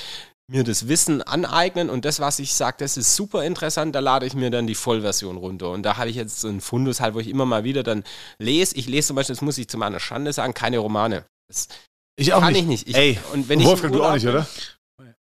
mir 0.49 0.63
das 0.63 0.87
Wissen 0.87 1.21
aneignen 1.21 1.89
und 1.89 2.05
das, 2.05 2.19
was 2.19 2.39
ich 2.39 2.53
sage, 2.53 2.77
das 2.79 2.97
ist 2.97 3.15
super 3.15 3.43
interessant, 3.43 3.93
da 3.95 3.99
lade 3.99 4.25
ich 4.25 4.33
mir 4.33 4.49
dann 4.49 4.65
die 4.67 4.75
Vollversion 4.75 5.37
runter. 5.37 5.69
Und 5.69 5.83
da 5.83 5.97
habe 5.97 6.09
ich 6.09 6.15
jetzt 6.15 6.39
so 6.39 6.47
einen 6.47 6.59
Fundus 6.59 6.99
halt, 6.99 7.13
wo 7.13 7.19
ich 7.19 7.29
immer 7.29 7.45
mal 7.45 7.63
wieder 7.63 7.83
dann 7.83 8.03
lese. 8.39 8.75
Ich 8.75 8.87
lese 8.87 9.09
zum 9.09 9.15
Beispiel, 9.15 9.35
das 9.35 9.41
muss 9.41 9.57
ich 9.57 9.67
zu 9.67 9.77
meiner 9.77 9.99
Schande 9.99 10.33
sagen, 10.33 10.53
keine 10.53 10.79
Romane. 10.79 11.25
Das 11.47 11.67
ich 12.15 12.33
auch 12.33 12.41
kann 12.41 12.53
nicht. 12.53 12.63
ich 12.63 12.67
nicht. 12.67 12.87
Ich, 12.89 12.95
Ey, 12.95 13.19
und 13.31 13.47
wenn 13.47 13.63
Wolfgang, 13.63 13.93
ich 13.93 13.99
du 13.99 14.05
auch 14.05 14.13
nicht, 14.13 14.27
oder? 14.27 14.47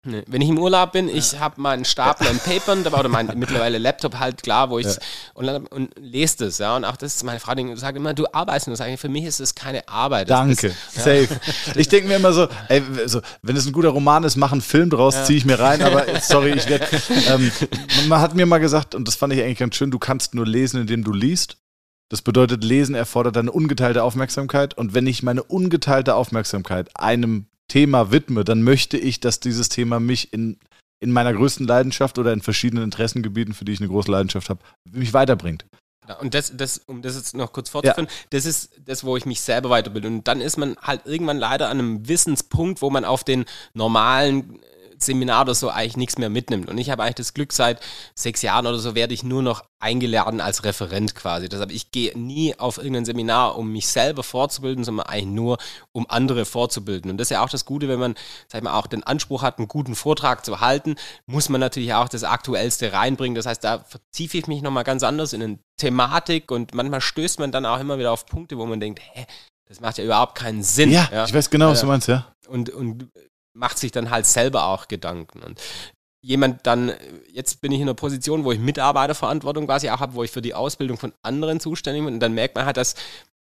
Nee. 0.05 0.23
Wenn 0.27 0.41
ich 0.41 0.49
im 0.49 0.59
Urlaub 0.59 0.91
bin, 0.91 1.07
ja. 1.07 1.15
ich 1.15 1.39
habe 1.39 1.61
meinen 1.61 1.85
Stapel 1.85 2.27
an 2.27 2.37
Papern, 2.37 2.85
oder 2.85 3.07
mein 3.07 3.27
mittlerweile 3.37 3.77
Laptop 3.77 4.19
halt 4.19 4.43
klar, 4.43 4.69
wo 4.69 4.77
ich 4.77 4.85
ja. 4.85 4.93
und, 5.33 5.47
und 5.71 5.91
lese 5.97 6.45
das, 6.45 6.57
ja. 6.57 6.75
Und 6.75 6.83
auch 6.83 6.97
das 6.97 7.15
ist 7.15 7.23
meine 7.23 7.39
Frau, 7.39 7.55
die 7.55 7.73
sagt 7.77 7.95
immer, 7.95 8.13
du 8.13 8.25
arbeitest 8.33 8.67
nur. 8.67 8.75
Sag 8.75 8.99
für 8.99 9.07
mich 9.07 9.23
ist 9.23 9.39
das 9.39 9.55
keine 9.55 9.87
Arbeit. 9.87 10.29
Das 10.29 10.39
Danke, 10.39 10.67
ist, 10.67 10.93
safe. 10.93 11.29
Ich 11.75 11.87
denke 11.87 12.09
mir 12.09 12.17
immer 12.17 12.33
so, 12.33 12.49
ey, 12.67 12.83
so, 13.05 13.21
wenn 13.41 13.55
es 13.55 13.65
ein 13.65 13.71
guter 13.71 13.89
Roman 13.89 14.25
ist, 14.25 14.35
mach 14.35 14.51
einen 14.51 14.61
Film 14.61 14.89
draus, 14.89 15.15
ja. 15.15 15.23
ziehe 15.23 15.37
ich 15.37 15.45
mir 15.45 15.59
rein, 15.59 15.81
aber 15.81 16.05
sorry, 16.21 16.51
ich 16.51 16.67
werde. 16.67 16.85
Ähm, 17.29 17.49
man 18.09 18.19
hat 18.19 18.35
mir 18.35 18.45
mal 18.45 18.57
gesagt, 18.57 18.95
und 18.95 19.07
das 19.07 19.15
fand 19.15 19.31
ich 19.31 19.41
eigentlich 19.41 19.59
ganz 19.59 19.75
schön, 19.75 19.89
du 19.89 19.99
kannst 19.99 20.35
nur 20.35 20.45
lesen, 20.45 20.81
indem 20.81 21.05
du 21.05 21.13
liest. 21.13 21.57
Das 22.09 22.21
bedeutet, 22.21 22.63
Lesen 22.63 22.93
erfordert 22.93 23.37
eine 23.37 23.51
ungeteilte 23.51 24.03
Aufmerksamkeit. 24.03 24.77
Und 24.77 24.93
wenn 24.93 25.07
ich 25.07 25.23
meine 25.23 25.41
ungeteilte 25.41 26.13
Aufmerksamkeit 26.13 26.89
einem 26.93 27.47
Thema 27.67 28.11
widme, 28.11 28.43
dann 28.43 28.63
möchte 28.63 28.97
ich, 28.97 29.19
dass 29.19 29.39
dieses 29.39 29.69
Thema 29.69 29.99
mich 29.99 30.33
in, 30.33 30.57
in 30.99 31.11
meiner 31.11 31.33
größten 31.33 31.65
Leidenschaft 31.67 32.17
oder 32.17 32.33
in 32.33 32.41
verschiedenen 32.41 32.83
Interessengebieten, 32.83 33.53
für 33.53 33.65
die 33.65 33.73
ich 33.73 33.79
eine 33.79 33.89
große 33.89 34.11
Leidenschaft 34.11 34.49
habe, 34.49 34.61
mich 34.91 35.13
weiterbringt. 35.13 35.65
Und 36.19 36.33
das, 36.33 36.55
das, 36.55 36.79
um 36.79 37.01
das 37.01 37.15
jetzt 37.15 37.35
noch 37.35 37.53
kurz 37.53 37.69
fortzuführen, 37.69 38.07
ja. 38.09 38.15
das 38.31 38.45
ist 38.45 38.71
das, 38.85 39.03
wo 39.03 39.15
ich 39.15 39.25
mich 39.25 39.41
selber 39.41 39.69
weiterbilde. 39.69 40.09
Und 40.09 40.27
dann 40.27 40.41
ist 40.41 40.57
man 40.57 40.75
halt 40.81 41.05
irgendwann 41.05 41.37
leider 41.37 41.69
an 41.69 41.79
einem 41.79 42.07
Wissenspunkt, 42.07 42.81
wo 42.81 42.89
man 42.89 43.05
auf 43.05 43.23
den 43.23 43.45
normalen 43.73 44.59
Seminar 44.97 45.43
oder 45.43 45.55
so 45.55 45.69
eigentlich 45.69 45.97
nichts 45.97 46.17
mehr 46.17 46.29
mitnimmt. 46.29 46.69
Und 46.69 46.77
ich 46.77 46.89
habe 46.89 47.03
eigentlich 47.03 47.15
das 47.15 47.33
Glück, 47.33 47.53
seit 47.53 47.79
sechs 48.15 48.41
Jahren 48.41 48.67
oder 48.67 48.77
so 48.77 48.95
werde 48.95 49.13
ich 49.13 49.23
nur 49.23 49.41
noch 49.41 49.63
eingeladen 49.79 50.39
als 50.39 50.63
Referent 50.63 51.13
quasi. 51.15 51.49
Deshalb, 51.49 51.71
ich 51.71 51.91
gehe 51.91 52.17
nie 52.17 52.55
auf 52.57 52.77
irgendein 52.77 53.05
Seminar, 53.05 53.57
um 53.57 53.71
mich 53.71 53.87
selber 53.87 54.23
fortzubilden, 54.23 54.83
sondern 54.83 55.05
eigentlich 55.05 55.33
nur, 55.33 55.57
um 55.91 56.09
andere 56.09 56.45
fortzubilden. 56.45 57.11
Und 57.11 57.17
das 57.17 57.25
ist 57.25 57.31
ja 57.31 57.43
auch 57.43 57.49
das 57.49 57.65
Gute, 57.65 57.87
wenn 57.89 57.99
man, 57.99 58.15
sag 58.47 58.59
ich 58.59 58.63
mal, 58.63 58.77
auch 58.77 58.87
den 58.87 59.03
Anspruch 59.03 59.41
hat, 59.41 59.57
einen 59.57 59.67
guten 59.67 59.95
Vortrag 59.95 60.45
zu 60.45 60.61
halten, 60.61 60.95
muss 61.25 61.49
man 61.49 61.59
natürlich 61.59 61.93
auch 61.93 62.07
das 62.07 62.23
Aktuellste 62.23 62.93
reinbringen. 62.93 63.35
Das 63.35 63.45
heißt, 63.45 63.63
da 63.63 63.79
vertiefe 63.79 64.37
ich 64.37 64.47
mich 64.47 64.61
nochmal 64.61 64.85
ganz 64.85 65.03
anders 65.03 65.33
in 65.33 65.43
eine 65.43 65.59
Thematik 65.77 66.51
und 66.51 66.73
manchmal 66.73 67.01
stößt 67.01 67.39
man 67.39 67.51
dann 67.51 67.65
auch 67.65 67.79
immer 67.79 67.99
wieder 67.99 68.11
auf 68.11 68.25
Punkte, 68.25 68.57
wo 68.57 68.65
man 68.65 68.79
denkt, 68.79 69.01
hä, 69.01 69.25
das 69.67 69.81
macht 69.81 69.97
ja 69.97 70.03
überhaupt 70.03 70.35
keinen 70.35 70.63
Sinn. 70.63 70.91
Ja, 70.91 71.09
ja. 71.11 71.25
ich 71.25 71.33
weiß 71.33 71.49
genau, 71.49 71.71
was 71.71 71.81
du 71.81 71.87
meinst, 71.87 72.07
ja. 72.07 72.27
Und, 72.47 72.69
und 72.69 73.09
macht 73.53 73.77
sich 73.77 73.91
dann 73.91 74.09
halt 74.09 74.25
selber 74.25 74.65
auch 74.65 74.87
Gedanken. 74.87 75.41
Und 75.43 75.61
jemand 76.21 76.65
dann, 76.65 76.93
jetzt 77.31 77.61
bin 77.61 77.71
ich 77.71 77.79
in 77.79 77.87
einer 77.87 77.93
Position, 77.93 78.43
wo 78.43 78.51
ich 78.51 78.59
Mitarbeiterverantwortung 78.59 79.65
quasi 79.65 79.89
auch 79.89 79.99
habe, 79.99 80.15
wo 80.15 80.23
ich 80.23 80.31
für 80.31 80.41
die 80.41 80.53
Ausbildung 80.53 80.97
von 80.97 81.13
anderen 81.21 81.59
zuständig 81.59 82.03
bin. 82.03 82.15
Und 82.15 82.19
dann 82.19 82.33
merkt 82.33 82.55
man 82.55 82.65
halt, 82.65 82.77
dass 82.77 82.95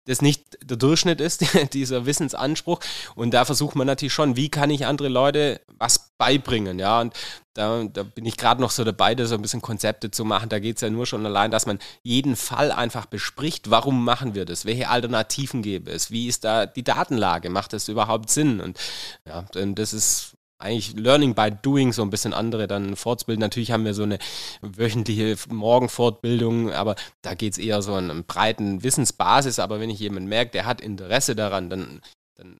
das 0.08 0.22
nicht 0.22 0.58
der 0.62 0.76
Durchschnitt 0.76 1.20
ist, 1.20 1.44
dieser 1.74 2.06
Wissensanspruch. 2.06 2.80
Und 3.14 3.34
da 3.34 3.44
versucht 3.44 3.76
man 3.76 3.86
natürlich 3.86 4.12
schon, 4.12 4.36
wie 4.36 4.48
kann 4.48 4.70
ich 4.70 4.86
andere 4.86 5.08
Leute 5.08 5.60
was 5.78 6.12
beibringen, 6.16 6.78
ja. 6.78 7.00
Und 7.00 7.14
da, 7.54 7.84
da 7.84 8.04
bin 8.04 8.24
ich 8.24 8.36
gerade 8.36 8.60
noch 8.60 8.70
so 8.70 8.84
dabei, 8.84 9.14
da 9.14 9.26
so 9.26 9.34
ein 9.34 9.42
bisschen 9.42 9.62
Konzepte 9.62 10.10
zu 10.10 10.24
machen. 10.24 10.48
Da 10.48 10.58
geht 10.58 10.76
es 10.76 10.82
ja 10.82 10.90
nur 10.90 11.06
schon 11.06 11.26
allein, 11.26 11.50
dass 11.50 11.66
man 11.66 11.78
jeden 12.02 12.36
Fall 12.36 12.72
einfach 12.72 13.06
bespricht, 13.06 13.70
warum 13.70 14.04
machen 14.04 14.34
wir 14.34 14.44
das, 14.44 14.64
welche 14.64 14.88
Alternativen 14.88 15.62
gäbe 15.62 15.90
es, 15.90 16.10
wie 16.10 16.26
ist 16.26 16.44
da 16.44 16.66
die 16.66 16.84
Datenlage, 16.84 17.50
macht 17.50 17.72
das 17.72 17.88
überhaupt 17.88 18.30
Sinn? 18.30 18.60
Und 18.60 18.78
ja, 19.26 19.44
das 19.52 19.92
ist 19.92 20.37
eigentlich 20.58 20.94
Learning 20.96 21.34
by 21.34 21.50
Doing 21.50 21.92
so 21.92 22.02
ein 22.02 22.10
bisschen 22.10 22.34
andere 22.34 22.66
dann 22.66 22.96
fortzubilden. 22.96 23.40
Natürlich 23.40 23.70
haben 23.70 23.84
wir 23.84 23.94
so 23.94 24.02
eine 24.02 24.18
wöchentliche 24.60 25.36
Morgenfortbildung, 25.48 26.72
aber 26.72 26.96
da 27.22 27.34
geht 27.34 27.52
es 27.52 27.58
eher 27.58 27.80
so 27.82 27.94
an 27.94 28.10
einer 28.10 28.22
breiten 28.22 28.82
Wissensbasis. 28.82 29.60
Aber 29.60 29.80
wenn 29.80 29.90
ich 29.90 30.00
jemanden 30.00 30.28
merke, 30.28 30.50
der 30.50 30.66
hat 30.66 30.80
Interesse 30.80 31.36
daran, 31.36 31.70
dann, 31.70 32.00
dann 32.36 32.58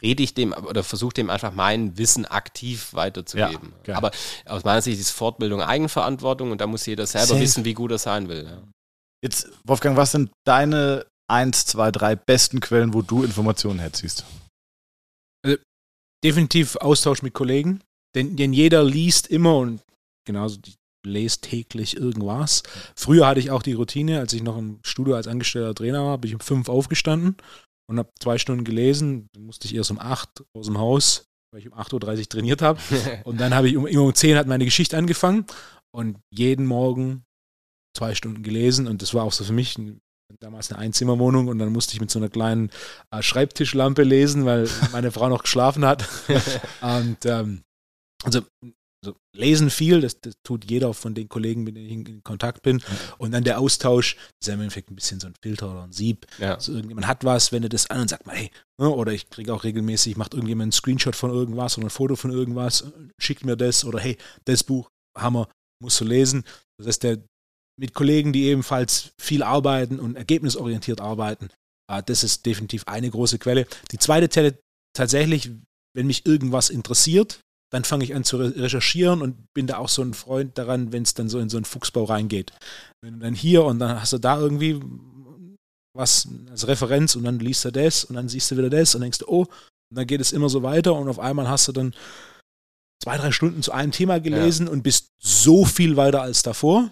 rede 0.00 0.22
ich 0.22 0.32
dem 0.32 0.54
oder 0.54 0.82
versuche 0.82 1.14
dem 1.14 1.28
einfach 1.28 1.52
mein 1.52 1.98
Wissen 1.98 2.24
aktiv 2.24 2.94
weiterzugeben. 2.94 3.74
Ja, 3.86 3.96
aber 3.96 4.10
aus 4.46 4.64
meiner 4.64 4.80
Sicht 4.80 4.98
ist 4.98 5.10
Fortbildung 5.10 5.60
Eigenverantwortung 5.60 6.50
und 6.52 6.60
da 6.60 6.66
muss 6.66 6.86
jeder 6.86 7.06
selber 7.06 7.26
Safe. 7.26 7.40
wissen, 7.40 7.64
wie 7.66 7.74
gut 7.74 7.90
er 7.90 7.98
sein 7.98 8.28
will. 8.28 8.44
Ja. 8.44 8.62
Jetzt, 9.22 9.48
Wolfgang, 9.64 9.96
was 9.96 10.12
sind 10.12 10.30
deine 10.46 11.06
eins, 11.30 11.66
zwei, 11.66 11.90
drei 11.90 12.16
besten 12.16 12.60
Quellen, 12.60 12.94
wo 12.94 13.02
du 13.02 13.24
Informationen 13.24 13.78
herziehst? 13.78 14.24
Definitiv 16.24 16.76
Austausch 16.76 17.22
mit 17.22 17.34
Kollegen. 17.34 17.80
denn, 18.14 18.36
denn 18.36 18.52
jeder 18.52 18.82
liest 18.82 19.28
immer 19.28 19.58
und 19.58 19.82
genauso 20.26 20.56
die 20.56 20.74
lese 21.06 21.40
täglich 21.40 21.96
irgendwas. 21.96 22.62
Früher 22.96 23.26
hatte 23.26 23.40
ich 23.40 23.50
auch 23.50 23.62
die 23.62 23.74
Routine, 23.74 24.20
als 24.20 24.32
ich 24.32 24.42
noch 24.42 24.56
im 24.56 24.80
Studio 24.82 25.14
als 25.14 25.28
angestellter 25.28 25.74
Trainer 25.74 26.04
war, 26.04 26.18
bin 26.18 26.28
ich 26.28 26.34
um 26.34 26.40
fünf 26.40 26.68
aufgestanden 26.68 27.36
und 27.86 27.98
habe 27.98 28.10
zwei 28.18 28.38
Stunden 28.38 28.64
gelesen. 28.64 29.28
Dann 29.32 29.44
musste 29.44 29.66
ich 29.66 29.74
erst 29.74 29.90
um 29.90 29.98
acht 29.98 30.42
aus 30.54 30.66
dem 30.66 30.78
Haus, 30.78 31.26
weil 31.52 31.60
ich 31.60 31.70
um 31.70 31.78
8.30 31.78 32.18
Uhr 32.18 32.28
trainiert 32.28 32.62
habe. 32.62 32.80
und 33.24 33.40
dann 33.40 33.54
habe 33.54 33.68
ich 33.68 33.76
um, 33.76 33.86
immer 33.86 34.04
um 34.04 34.14
zehn 34.14 34.36
hat 34.36 34.46
meine 34.46 34.64
Geschichte 34.64 34.96
angefangen 34.96 35.46
und 35.92 36.18
jeden 36.30 36.66
Morgen 36.66 37.24
zwei 37.96 38.14
Stunden 38.14 38.42
gelesen 38.42 38.88
und 38.88 39.02
das 39.02 39.14
war 39.14 39.22
auch 39.22 39.32
so 39.32 39.44
für 39.44 39.52
mich 39.52 39.78
damals 40.40 40.70
eine 40.70 40.80
Einzimmerwohnung 40.80 41.48
und 41.48 41.58
dann 41.58 41.72
musste 41.72 41.94
ich 41.94 42.00
mit 42.00 42.10
so 42.10 42.18
einer 42.18 42.28
kleinen 42.28 42.70
äh, 43.10 43.22
Schreibtischlampe 43.22 44.02
lesen, 44.02 44.44
weil 44.44 44.68
meine 44.92 45.12
Frau 45.12 45.28
noch 45.28 45.42
geschlafen 45.42 45.84
hat. 45.84 46.08
und 46.80 47.24
ähm, 47.24 47.62
also 48.24 48.42
also 49.04 49.16
lesen 49.36 49.70
viel, 49.70 50.00
das, 50.00 50.20
das, 50.20 50.34
tut 50.42 50.70
jeder 50.70 50.94
von 50.94 51.14
den 51.14 51.28
Kollegen, 51.28 51.62
mit 51.64 51.76
denen 51.76 51.86
ich 51.86 52.08
in 52.08 52.24
Kontakt 52.24 52.62
bin. 52.62 52.82
Und 53.18 53.32
dann 53.32 53.44
der 53.44 53.60
Austausch, 53.60 54.16
das 54.16 54.32
ist 54.40 54.48
ja 54.48 54.54
im 54.54 54.60
Endeffekt 54.60 54.90
ein 54.90 54.96
bisschen 54.96 55.20
so 55.20 55.26
ein 55.26 55.34
Filter 55.42 55.70
oder 55.70 55.82
ein 55.82 55.92
Sieb. 55.92 56.26
Ja. 56.38 56.54
Also 56.54 56.72
irgendjemand 56.72 57.06
hat 57.06 57.24
was, 57.24 57.52
wenn 57.52 57.62
er 57.62 57.68
das 57.68 57.90
an 57.90 58.00
und 58.00 58.08
sagt 58.08 58.26
mal, 58.26 58.36
hey, 58.36 58.50
ne, 58.80 58.88
oder 58.88 59.12
ich 59.12 59.28
kriege 59.28 59.52
auch 59.52 59.64
regelmäßig, 59.64 60.16
macht 60.16 60.32
irgendjemand 60.32 60.66
einen 60.66 60.72
Screenshot 60.72 61.16
von 61.16 61.30
irgendwas 61.30 61.76
oder 61.76 61.88
ein 61.88 61.90
Foto 61.90 62.16
von 62.16 62.30
irgendwas, 62.30 62.84
schickt 63.18 63.44
mir 63.44 63.56
das 63.56 63.84
oder 63.84 64.00
hey, 64.00 64.16
das 64.46 64.64
Buch, 64.64 64.88
Hammer, 65.16 65.48
musst 65.82 66.00
du 66.00 66.04
lesen. 66.04 66.44
Das 66.78 66.86
heißt, 66.86 67.02
der, 67.02 67.18
mit 67.76 67.94
Kollegen, 67.94 68.32
die 68.32 68.44
ebenfalls 68.44 69.12
viel 69.18 69.42
arbeiten 69.42 69.98
und 69.98 70.16
ergebnisorientiert 70.16 71.00
arbeiten, 71.00 71.50
äh, 71.90 72.02
das 72.04 72.24
ist 72.24 72.46
definitiv 72.46 72.84
eine 72.86 73.10
große 73.10 73.38
Quelle. 73.38 73.66
Die 73.90 73.98
zweite 73.98 74.28
Telle 74.28 74.58
tatsächlich, 74.94 75.50
wenn 75.94 76.06
mich 76.06 76.26
irgendwas 76.26 76.70
interessiert, 76.70 77.40
dann 77.72 77.84
fange 77.84 78.04
ich 78.04 78.14
an 78.14 78.24
zu 78.24 78.36
recherchieren 78.36 79.20
und 79.20 79.52
bin 79.52 79.66
da 79.66 79.78
auch 79.78 79.88
so 79.88 80.02
ein 80.02 80.14
Freund 80.14 80.56
daran, 80.58 80.92
wenn 80.92 81.02
es 81.02 81.14
dann 81.14 81.28
so 81.28 81.40
in 81.40 81.48
so 81.48 81.56
einen 81.56 81.64
Fuchsbau 81.64 82.04
reingeht. 82.04 82.52
Wenn 83.02 83.14
du 83.14 83.20
dann 83.20 83.34
hier 83.34 83.64
und 83.64 83.80
dann 83.80 84.00
hast 84.00 84.12
du 84.12 84.18
da 84.18 84.38
irgendwie 84.38 84.80
was 85.96 86.28
als 86.50 86.68
Referenz 86.68 87.16
und 87.16 87.24
dann 87.24 87.38
liest 87.38 87.64
du 87.64 87.72
das 87.72 88.04
und 88.04 88.14
dann 88.14 88.28
siehst 88.28 88.50
du 88.50 88.56
wieder 88.56 88.70
das 88.70 88.94
und 88.94 89.00
denkst 89.00 89.18
du, 89.18 89.26
oh, 89.26 89.42
und 89.42 89.98
dann 89.98 90.06
geht 90.06 90.20
es 90.20 90.32
immer 90.32 90.48
so 90.48 90.62
weiter 90.62 90.94
und 90.94 91.08
auf 91.08 91.18
einmal 91.18 91.48
hast 91.48 91.66
du 91.66 91.72
dann 91.72 91.94
zwei, 93.02 93.16
drei 93.16 93.32
Stunden 93.32 93.62
zu 93.62 93.72
einem 93.72 93.92
Thema 93.92 94.20
gelesen 94.20 94.66
ja. 94.66 94.72
und 94.72 94.82
bist 94.82 95.08
so 95.20 95.64
viel 95.64 95.96
weiter 95.96 96.22
als 96.22 96.42
davor. 96.42 96.90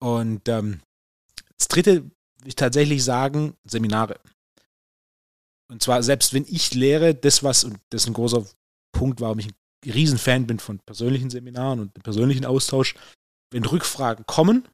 Und 0.00 0.48
ähm, 0.48 0.80
das 1.56 1.68
dritte 1.68 2.04
will 2.04 2.48
ich 2.48 2.56
tatsächlich 2.56 3.02
sagen, 3.04 3.54
Seminare. 3.64 4.20
Und 5.68 5.82
zwar, 5.82 6.02
selbst 6.02 6.32
wenn 6.32 6.44
ich 6.48 6.74
lehre, 6.74 7.14
das 7.14 7.42
was, 7.42 7.64
und 7.64 7.78
das 7.90 8.02
ist 8.02 8.08
ein 8.08 8.14
großer 8.14 8.46
Punkt, 8.92 9.20
warum 9.20 9.38
ich 9.38 9.48
ein 9.48 9.54
Riesenfan 9.84 10.46
bin 10.46 10.58
von 10.58 10.78
persönlichen 10.80 11.30
Seminaren 11.30 11.80
und 11.80 12.02
persönlichen 12.02 12.44
Austausch. 12.44 12.94
Wenn 13.50 13.64
Rückfragen 13.64 14.26
kommen, 14.26 14.66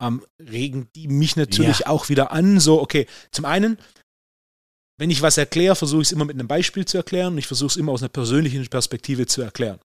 ähm, 0.00 0.24
regen 0.38 0.88
die 0.94 1.08
mich 1.08 1.36
natürlich 1.36 1.80
ja. 1.80 1.86
auch 1.88 2.08
wieder 2.08 2.32
an. 2.32 2.60
So, 2.60 2.80
okay, 2.80 3.06
zum 3.30 3.44
einen, 3.44 3.78
wenn 4.98 5.10
ich 5.10 5.22
was 5.22 5.38
erkläre, 5.38 5.76
versuche 5.76 6.02
ich 6.02 6.08
es 6.08 6.12
immer 6.12 6.24
mit 6.24 6.34
einem 6.34 6.48
Beispiel 6.48 6.84
zu 6.84 6.96
erklären 6.96 7.34
und 7.34 7.38
ich 7.38 7.46
versuche 7.46 7.68
es 7.68 7.76
immer 7.76 7.92
aus 7.92 8.02
einer 8.02 8.08
persönlichen 8.08 8.66
Perspektive 8.68 9.26
zu 9.26 9.42
erklären. 9.42 9.78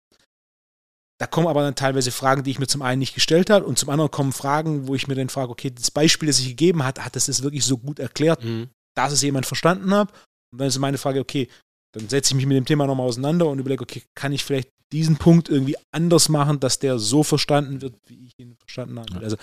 Da 1.19 1.25
kommen 1.25 1.47
aber 1.47 1.63
dann 1.63 1.75
teilweise 1.75 2.11
Fragen, 2.11 2.43
die 2.43 2.51
ich 2.51 2.59
mir 2.59 2.67
zum 2.67 2.83
einen 2.83 2.99
nicht 2.99 3.15
gestellt 3.15 3.49
habe 3.49 3.65
und 3.65 3.79
zum 3.79 3.89
anderen 3.89 4.11
kommen 4.11 4.33
Fragen, 4.33 4.87
wo 4.87 4.93
ich 4.93 5.07
mir 5.07 5.15
dann 5.15 5.29
frage, 5.29 5.51
okay, 5.51 5.71
das 5.71 5.89
Beispiel, 5.89 6.27
das 6.27 6.39
ich 6.39 6.49
gegeben 6.49 6.83
hat, 6.83 7.03
hat 7.03 7.15
das 7.15 7.25
das 7.25 7.41
wirklich 7.41 7.65
so 7.65 7.77
gut 7.77 7.99
erklärt, 7.99 8.43
mhm. 8.43 8.69
dass 8.95 9.13
es 9.13 9.23
jemand 9.23 9.45
verstanden 9.45 9.93
hat? 9.93 10.11
Und 10.51 10.59
dann 10.59 10.67
ist 10.67 10.77
meine 10.77 10.99
Frage, 10.99 11.19
okay, 11.19 11.49
dann 11.93 12.07
setze 12.07 12.31
ich 12.31 12.35
mich 12.35 12.45
mit 12.45 12.57
dem 12.57 12.65
Thema 12.65 12.85
nochmal 12.85 13.07
auseinander 13.07 13.47
und 13.47 13.59
überlege, 13.59 13.81
okay, 13.81 14.03
kann 14.15 14.31
ich 14.31 14.43
vielleicht 14.43 14.69
diesen 14.91 15.17
Punkt 15.17 15.49
irgendwie 15.49 15.75
anders 15.91 16.29
machen, 16.29 16.59
dass 16.59 16.79
der 16.79 16.99
so 16.99 17.23
verstanden 17.23 17.81
wird, 17.81 17.95
wie 18.05 18.25
ich 18.25 18.33
ihn 18.37 18.55
verstanden 18.57 18.99
habe. 18.99 19.13
Ja. 19.13 19.19
Also 19.19 19.37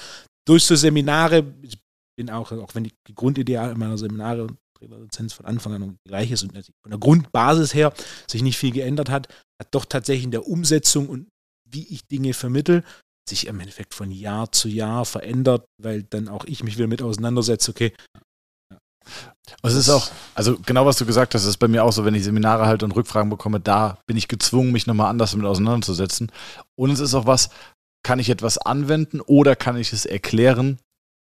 durch 0.46 0.64
so 0.64 0.76
Seminare, 0.76 1.44
ich 1.62 1.78
bin 2.16 2.30
auch, 2.30 2.52
auch 2.52 2.74
wenn 2.74 2.84
die 2.84 2.92
Grundidee 3.14 3.56
meiner 3.74 3.98
Seminare 3.98 4.44
und 4.44 4.58
Trainerlizenz 4.78 5.32
von 5.32 5.46
Anfang 5.46 5.74
an 5.74 5.96
gleich 6.06 6.30
ist 6.30 6.42
und 6.42 6.52
von 6.52 6.90
der 6.90 6.98
Grundbasis 6.98 7.74
her 7.74 7.92
sich 8.28 8.42
nicht 8.42 8.58
viel 8.58 8.72
geändert 8.72 9.10
hat, 9.10 9.28
hat 9.60 9.74
doch 9.74 9.84
tatsächlich 9.84 10.24
in 10.24 10.30
der 10.30 10.46
Umsetzung 10.46 11.08
und 11.08 11.28
wie 11.74 11.86
ich 11.88 12.06
Dinge 12.06 12.32
vermittel, 12.32 12.84
sich 13.28 13.46
im 13.46 13.60
Endeffekt 13.60 13.94
von 13.94 14.10
Jahr 14.10 14.52
zu 14.52 14.68
Jahr 14.68 15.04
verändert, 15.04 15.64
weil 15.82 16.02
dann 16.04 16.28
auch 16.28 16.44
ich 16.44 16.62
mich 16.62 16.76
wieder 16.76 16.86
mit 16.86 17.02
auseinandersetze, 17.02 17.70
okay, 17.70 17.92
es 19.62 19.74
ist 19.74 19.90
auch, 19.90 20.10
also 20.34 20.58
genau 20.64 20.86
was 20.86 20.96
du 20.96 21.06
gesagt 21.06 21.34
hast, 21.34 21.44
ist 21.44 21.58
bei 21.58 21.68
mir 21.68 21.84
auch 21.84 21.92
so, 21.92 22.04
wenn 22.04 22.14
ich 22.14 22.24
Seminare 22.24 22.66
halte 22.66 22.84
und 22.84 22.92
Rückfragen 22.92 23.30
bekomme, 23.30 23.60
da 23.60 23.98
bin 24.06 24.16
ich 24.16 24.28
gezwungen, 24.28 24.72
mich 24.72 24.86
nochmal 24.86 25.10
anders 25.10 25.32
damit 25.32 25.46
auseinanderzusetzen. 25.46 26.32
Und 26.78 26.90
es 26.90 27.00
ist 27.00 27.14
auch 27.14 27.26
was, 27.26 27.50
kann 28.02 28.18
ich 28.18 28.30
etwas 28.30 28.58
anwenden 28.58 29.20
oder 29.20 29.56
kann 29.56 29.76
ich 29.76 29.92
es 29.92 30.06
erklären? 30.06 30.78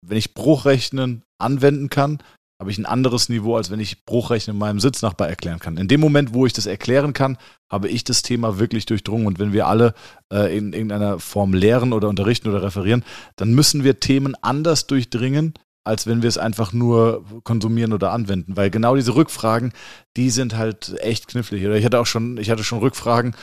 Wenn 0.05 0.17
ich 0.17 0.33
Bruchrechnen 0.33 1.23
anwenden 1.39 1.89
kann, 1.89 2.21
habe 2.61 2.69
ich 2.69 2.77
ein 2.77 2.85
anderes 2.85 3.27
Niveau, 3.27 3.55
als 3.57 3.71
wenn 3.71 3.79
ich 3.79 4.05
Bruchrechnen 4.05 4.55
meinem 4.55 4.79
Sitznachbar 4.79 5.27
erklären 5.27 5.57
kann. 5.57 5.77
In 5.77 5.87
dem 5.87 5.99
Moment, 5.99 6.35
wo 6.35 6.45
ich 6.45 6.53
das 6.53 6.67
erklären 6.67 7.11
kann, 7.11 7.39
habe 7.71 7.87
ich 7.87 8.03
das 8.03 8.21
Thema 8.21 8.59
wirklich 8.59 8.85
durchdrungen. 8.85 9.25
Und 9.25 9.39
wenn 9.39 9.51
wir 9.51 9.65
alle 9.65 9.95
äh, 10.31 10.55
in 10.55 10.71
irgendeiner 10.71 11.17
Form 11.17 11.55
lehren 11.55 11.91
oder 11.91 12.07
unterrichten 12.07 12.49
oder 12.49 12.61
referieren, 12.61 13.03
dann 13.35 13.55
müssen 13.55 13.83
wir 13.83 13.99
Themen 13.99 14.35
anders 14.43 14.85
durchdringen, 14.85 15.55
als 15.83 16.05
wenn 16.05 16.21
wir 16.21 16.29
es 16.29 16.37
einfach 16.37 16.71
nur 16.71 17.25
konsumieren 17.43 17.93
oder 17.93 18.11
anwenden. 18.11 18.55
Weil 18.55 18.69
genau 18.69 18.95
diese 18.95 19.15
Rückfragen, 19.15 19.73
die 20.15 20.29
sind 20.29 20.55
halt 20.55 20.95
echt 20.99 21.29
knifflig. 21.29 21.65
Oder 21.65 21.77
ich 21.77 21.85
hatte 21.85 21.99
auch 21.99 22.05
schon, 22.05 22.37
ich 22.37 22.51
hatte 22.51 22.63
schon 22.63 22.77
Rückfragen, 22.77 23.35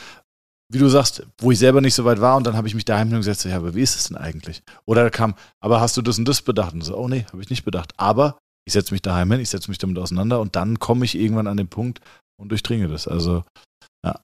wie 0.71 0.79
du 0.79 0.89
sagst, 0.89 1.27
wo 1.39 1.51
ich 1.51 1.59
selber 1.59 1.81
nicht 1.81 1.95
so 1.95 2.05
weit 2.05 2.21
war 2.21 2.37
und 2.37 2.47
dann 2.47 2.57
habe 2.57 2.69
ich 2.69 2.75
mich 2.77 2.85
daheim 2.85 3.09
hingesetzt, 3.09 3.45
ja, 3.47 3.57
aber 3.57 3.75
wie 3.75 3.83
ist 3.83 3.97
es 3.97 4.09
denn 4.09 4.17
eigentlich? 4.17 4.63
Oder 4.85 5.03
da 5.03 5.11
kam, 5.11 5.35
aber 5.59 5.81
hast 5.81 5.97
du 5.97 6.03
das 6.03 6.19
und 6.19 6.29
das 6.29 6.43
bedacht? 6.43 6.75
Und 6.75 6.83
so, 6.83 6.97
oh 6.97 7.09
nee, 7.09 7.27
habe 7.33 7.43
ich 7.43 7.51
nicht 7.51 7.65
bedacht. 7.65 7.95
Aber 7.97 8.39
ich 8.69 8.75
setze 8.75 8.93
mich 8.93 9.01
daheim 9.01 9.33
hin, 9.33 9.41
ich 9.41 9.49
setze 9.49 9.71
mich 9.71 9.79
damit 9.79 9.99
auseinander 9.99 10.41
und 10.41 10.55
dann 10.55 10.79
komme 10.79 11.07
ich 11.07 11.19
irgendwann 11.19 11.47
an 11.47 11.57
den 11.57 11.69
Punkt 11.69 12.01
und 12.39 12.51
durchdringe 12.51 12.87
das. 12.87 13.09
Also, 13.09 13.45
ja. 14.05 14.21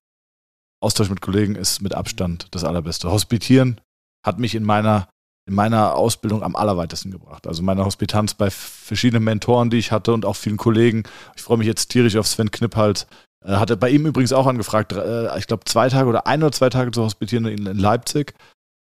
Austausch 0.83 1.09
mit 1.09 1.23
Kollegen 1.23 1.57
ist 1.57 1.81
mit 1.81 1.95
Abstand 1.95 2.49
das 2.51 2.63
Allerbeste. 2.63 3.11
Hospitieren 3.11 3.81
hat 4.25 4.39
mich 4.39 4.55
in 4.55 4.63
meiner 4.63 5.09
in 5.47 5.55
meiner 5.55 5.95
Ausbildung 5.95 6.43
am 6.43 6.57
allerweitesten 6.57 7.11
gebracht. 7.11 7.47
Also 7.47 7.63
meine 7.63 7.85
Hospitanz 7.85 8.33
bei 8.33 8.51
verschiedenen 8.51 9.25
Mentoren, 9.25 9.69
die 9.69 9.77
ich 9.77 9.93
hatte 9.93 10.15
und 10.15 10.25
auch 10.25 10.37
vielen 10.37 10.57
Kollegen. 10.57 11.03
Ich 11.37 11.43
freue 11.43 11.59
mich 11.59 11.67
jetzt 11.67 11.89
tierisch 11.89 12.17
auf 12.17 12.27
Sven 12.27 12.51
Knipphalt. 12.51 13.07
Äh, 13.45 13.57
hatte 13.57 13.77
bei 13.77 13.91
ihm 13.91 14.07
übrigens 14.07 14.33
auch 14.33 14.47
angefragt, 14.47 14.93
äh, 14.93 15.39
ich 15.39 15.47
glaube 15.47 15.65
zwei 15.65 15.91
Tage 15.91 16.09
oder 16.09 16.27
ein 16.27 16.43
oder 16.43 16.53
zwei 16.53 16.71
Tage 16.71 16.93
zu 16.93 17.03
hospitieren 17.03 17.45
in, 17.45 17.67
in 17.67 17.79
Leipzig. 17.79 18.35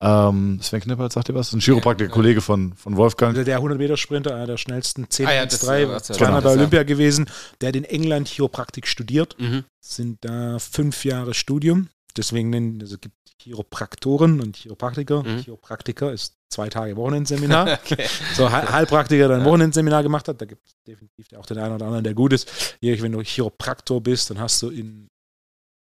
Ähm, 0.02 0.60
Sven 0.62 0.80
Knipphalt, 0.80 1.12
sagt 1.12 1.28
ihr 1.28 1.34
was? 1.34 1.52
Ein 1.52 1.60
Chiropraktiker-Kollege 1.60 2.40
von, 2.40 2.72
von 2.74 2.96
Wolfgang. 2.96 3.34
Der 3.44 3.60
100-Meter-Sprinter, 3.60 4.34
einer 4.34 4.46
der 4.46 4.56
schnellsten 4.56 5.10
10 5.10 5.26
ah, 5.26 5.32
ja, 5.32 5.46
3 5.46 5.82
ja, 5.82 6.00
zweimal 6.00 6.40
bei 6.40 6.52
Olympia 6.52 6.84
gewesen. 6.84 7.28
Der 7.60 7.68
hat 7.68 7.76
in 7.76 7.84
England 7.84 8.28
Chiropraktik 8.28 8.86
studiert. 8.86 9.36
Mhm. 9.38 9.64
Sind 9.84 10.24
da 10.24 10.58
fünf 10.58 11.04
Jahre 11.04 11.34
Studium. 11.34 11.88
Deswegen 12.16 12.50
nennen, 12.50 12.80
also 12.80 12.96
gibt 12.98 13.14
Chiropraktoren 13.42 14.40
und 14.40 14.56
Chiropraktiker. 14.56 15.22
Mhm. 15.22 15.42
Chiropraktiker 15.42 16.12
ist 16.12 16.34
zwei 16.48 16.70
Tage 16.70 16.96
Wochenendseminar. 16.96 17.78
okay. 17.84 18.06
So 18.34 18.50
Heilpraktiker, 18.50 19.28
der 19.28 19.38
ein 19.38 19.44
Wochenendseminar 19.44 20.02
gemacht 20.02 20.28
hat. 20.28 20.40
Da 20.40 20.46
gibt 20.46 20.66
es 20.66 20.72
definitiv 20.86 21.26
auch 21.36 21.46
den 21.46 21.58
einen 21.58 21.74
oder 21.74 21.86
anderen, 21.86 22.04
der 22.04 22.14
gut 22.14 22.32
ist. 22.32 22.76
Hier, 22.80 23.00
wenn 23.02 23.12
du 23.12 23.20
Chiropraktor 23.20 24.02
bist, 24.02 24.30
dann 24.30 24.38
hast 24.38 24.62
du 24.62 24.70
in 24.70 25.08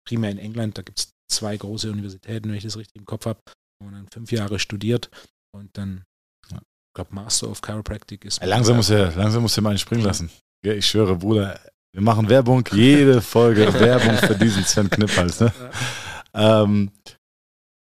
primär 0.06 0.30
in 0.30 0.38
England, 0.38 0.78
da 0.78 0.82
gibt 0.82 0.98
es 0.98 1.12
zwei 1.28 1.56
große 1.56 1.90
Universitäten, 1.90 2.48
wenn 2.48 2.56
ich 2.56 2.64
das 2.64 2.78
richtig 2.78 2.96
im 2.96 3.04
Kopf 3.04 3.26
habe, 3.26 3.40
man 3.84 3.94
dann 3.94 4.08
fünf 4.12 4.32
Jahre 4.32 4.58
studiert 4.58 5.10
und 5.52 5.76
dann, 5.76 6.04
ja, 6.50 6.58
ich 6.58 6.94
glaube, 6.94 7.14
Master 7.14 7.48
of 7.48 7.60
Chiropractic 7.64 8.24
ist. 8.24 8.44
langsam 8.44 8.76
muss 8.76 8.90
er, 8.90 9.14
langsam 9.14 9.42
muss 9.42 9.56
er 9.56 9.62
mal 9.62 9.78
springen 9.78 10.04
lassen. 10.04 10.30
Ja, 10.64 10.72
ich 10.72 10.86
schwöre, 10.86 11.16
Bruder, 11.16 11.60
wir 11.92 12.02
machen 12.02 12.28
Werbung, 12.28 12.64
jede 12.72 13.20
Folge 13.20 13.72
Werbung 13.80 14.16
für 14.18 14.36
diesen 14.36 14.64
Sven 14.64 14.90
Knippals. 14.90 15.40
Ne? 15.40 15.52
Ja. 16.34 16.62
Ähm, 16.62 16.90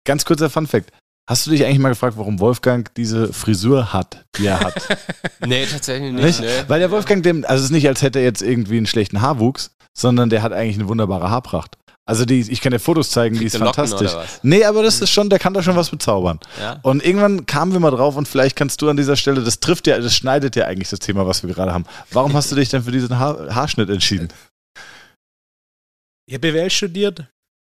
ganz 0.06 0.26
kurzer 0.26 0.50
Fun 0.50 0.68
Fact. 0.68 0.92
Hast 1.28 1.48
du 1.48 1.52
dich 1.52 1.66
eigentlich 1.66 1.80
mal 1.80 1.90
gefragt, 1.90 2.18
warum 2.18 2.40
Wolfgang 2.40 2.94
diese 2.94 3.34
Frisur 3.34 3.94
hat, 3.94 4.26
die 4.38 4.46
er 4.46 4.60
hat? 4.60 4.76
nee, 5.46 5.66
tatsächlich 5.66 6.14
nicht. 6.14 6.24
nicht? 6.24 6.42
Nee. 6.42 6.64
Weil 6.68 6.80
der 6.80 6.92
Wolfgang 6.92 7.24
dem, 7.24 7.44
also 7.46 7.56
es 7.56 7.66
ist 7.66 7.72
nicht, 7.72 7.88
als 7.88 8.04
hätte 8.04 8.20
er 8.20 8.26
jetzt 8.26 8.44
irgendwie 8.44 8.78
einen 8.78 8.86
schlechten 8.86 9.22
Haarwuchs, 9.22 9.76
sondern 9.98 10.30
der 10.30 10.44
hat 10.44 10.54
eigentlich 10.54 10.76
eine 10.76 10.88
wunderbare 10.88 11.32
Haarpracht. 11.32 11.78
Also 12.08 12.26
die, 12.26 12.40
ich 12.40 12.62
kann 12.62 12.72
dir 12.72 12.80
Fotos 12.80 13.10
zeigen, 13.10 13.40
die 13.40 13.46
ist 13.46 13.58
fantastisch. 13.58 14.12
Nee, 14.44 14.64
aber 14.64 14.84
das 14.84 15.02
ist 15.02 15.10
schon, 15.10 15.30
der 15.30 15.40
kann 15.40 15.56
da 15.56 15.64
schon 15.64 15.76
was 15.76 15.90
bezaubern. 15.90 16.40
Ja? 16.60 16.80
Und 16.84 17.04
irgendwann 17.04 17.48
kamen 17.48 17.74
wir 17.74 17.80
mal 17.80 17.90
drauf 17.90 18.16
und 18.16 18.28
vielleicht 18.28 18.56
kannst 18.56 18.82
du 18.82 18.90
an 18.90 18.98
dieser 18.98 19.16
Stelle, 19.16 19.42
das 19.42 19.60
trifft 19.60 19.88
ja, 19.88 19.98
das 19.98 20.16
schneidet 20.16 20.56
ja 20.56 20.66
eigentlich 20.66 20.90
das 20.90 21.00
Thema, 21.00 21.26
was 21.26 21.42
wir 21.42 21.52
gerade 21.52 21.74
haben. 21.74 21.86
Warum 22.12 22.34
hast 22.34 22.52
du 22.52 22.56
dich 22.56 22.70
denn 22.70 22.84
für 22.84 22.92
diesen 22.92 23.18
Haar, 23.18 23.56
Haarschnitt 23.56 23.90
entschieden? 23.90 24.28
Ich 26.28 26.36
habe 26.36 26.52
BWL 26.52 26.70
studiert. 26.70 27.26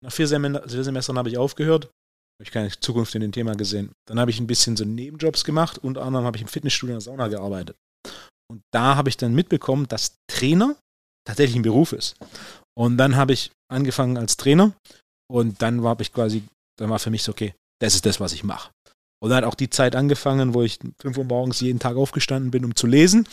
Nach 0.02 0.12
vier, 0.12 0.26
Semestern 0.26 1.18
habe 1.18 1.28
ich 1.28 1.36
aufgehört 1.36 1.90
habe 2.42 2.48
ich 2.48 2.50
keine 2.50 2.70
Zukunft 2.80 3.14
in 3.14 3.20
dem 3.20 3.30
Thema 3.30 3.54
gesehen. 3.54 3.92
Dann 4.08 4.18
habe 4.18 4.32
ich 4.32 4.40
ein 4.40 4.48
bisschen 4.48 4.76
so 4.76 4.84
Nebenjobs 4.84 5.44
gemacht. 5.44 5.78
Unter 5.78 6.02
anderem 6.02 6.24
habe 6.26 6.36
ich 6.36 6.42
im 6.42 6.48
Fitnessstudio 6.48 6.94
in 6.94 6.98
der 6.98 7.00
Sauna 7.00 7.28
gearbeitet. 7.28 7.76
Und 8.50 8.62
da 8.72 8.96
habe 8.96 9.08
ich 9.08 9.16
dann 9.16 9.32
mitbekommen, 9.32 9.86
dass 9.86 10.16
Trainer 10.28 10.76
tatsächlich 11.24 11.56
ein 11.56 11.62
Beruf 11.62 11.92
ist. 11.92 12.16
Und 12.78 12.96
dann 12.96 13.16
habe 13.16 13.32
ich 13.32 13.50
angefangen 13.70 14.16
als 14.16 14.36
Trainer 14.36 14.72
Und 15.30 15.62
dann 15.62 15.82
war 15.82 15.98
ich 16.00 16.12
quasi, 16.12 16.44
dann 16.78 16.90
war 16.90 16.98
für 16.98 17.10
mich 17.10 17.22
so, 17.22 17.32
okay, 17.32 17.54
das 17.80 17.94
ist 17.94 18.06
das, 18.06 18.20
was 18.20 18.32
ich 18.32 18.44
mache. 18.44 18.70
Und 19.22 19.30
dann 19.30 19.38
hat 19.38 19.44
auch 19.44 19.54
die 19.54 19.70
Zeit 19.70 19.94
angefangen, 19.94 20.54
wo 20.54 20.62
ich 20.62 20.78
5 21.00 21.16
Uhr 21.16 21.24
morgens 21.24 21.60
jeden 21.60 21.78
Tag 21.78 21.96
aufgestanden 21.96 22.50
bin, 22.50 22.64
um 22.64 22.74
zu 22.74 22.86
lesen. 22.86 23.26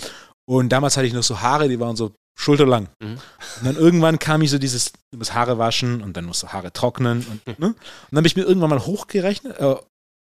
Und 0.47 0.69
damals 0.69 0.97
hatte 0.97 1.07
ich 1.07 1.13
noch 1.13 1.23
so 1.23 1.41
Haare, 1.41 1.67
die 1.67 1.79
waren 1.79 1.95
so 1.95 2.11
schulterlang. 2.39 2.89
Mhm. 3.01 3.17
Und 3.57 3.65
dann 3.65 3.75
irgendwann 3.75 4.17
kam 4.19 4.41
ich 4.41 4.49
so 4.49 4.57
dieses, 4.57 4.93
du 5.11 5.17
musst 5.17 5.33
Haare 5.33 5.57
waschen 5.57 6.01
und 6.01 6.15
dann 6.15 6.25
musst 6.25 6.43
du 6.43 6.47
Haare 6.47 6.71
trocknen. 6.71 7.25
Und, 7.45 7.59
ne? 7.59 7.67
und 7.67 7.75
dann 8.11 8.17
habe 8.17 8.27
ich 8.27 8.35
mir 8.35 8.43
irgendwann 8.43 8.69
mal 8.69 8.85
hochgerechnet, 8.85 9.59
äh, 9.59 9.75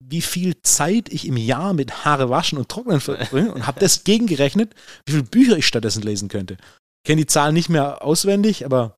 wie 0.04 0.20
viel 0.20 0.60
Zeit 0.62 1.08
ich 1.08 1.26
im 1.26 1.36
Jahr 1.36 1.74
mit 1.74 2.04
Haare 2.04 2.28
waschen 2.28 2.58
und 2.58 2.68
trocknen 2.68 3.00
verbringe 3.00 3.52
und 3.52 3.66
habe 3.66 3.80
das 3.80 4.04
gegengerechnet, 4.04 4.74
wie 5.06 5.12
viele 5.12 5.24
Bücher 5.24 5.56
ich 5.56 5.66
stattdessen 5.66 6.02
lesen 6.02 6.28
könnte. 6.28 6.54
Ich 6.54 7.08
kenne 7.08 7.22
die 7.22 7.26
Zahlen 7.26 7.54
nicht 7.54 7.68
mehr 7.68 8.02
auswendig, 8.04 8.64
aber 8.64 8.96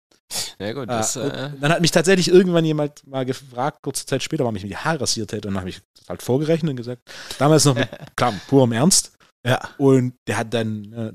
ja, 0.59 0.73
gut, 0.73 0.89
das, 0.89 1.17
äh, 1.17 1.51
dann 1.61 1.73
hat 1.73 1.81
mich 1.81 1.91
tatsächlich 1.91 2.29
irgendwann 2.29 2.65
jemand 2.65 3.07
mal 3.07 3.25
gefragt, 3.25 3.83
kurze 3.83 4.07
Zeit 4.07 4.23
später, 4.23 4.45
warum 4.45 4.57
ich 4.57 4.63
mir 4.63 4.69
die 4.69 4.77
Haare 4.77 5.01
rasiert 5.01 5.33
hätte. 5.33 5.49
Und 5.49 5.55
dann 5.55 5.61
habe 5.61 5.71
ich 5.71 5.81
das 5.99 6.09
halt 6.09 6.23
vorgerechnet 6.23 6.71
und 6.71 6.77
gesagt, 6.77 7.03
damals 7.39 7.65
noch, 7.65 7.77
klar, 8.17 8.35
pur 8.49 8.65
im 8.65 8.73
Ernst. 8.73 9.13
Ja. 9.47 9.61
Und 9.79 10.15
der 10.27 10.39
hat 10.39 10.55
dann, 10.55 10.93
äh, 10.93 11.13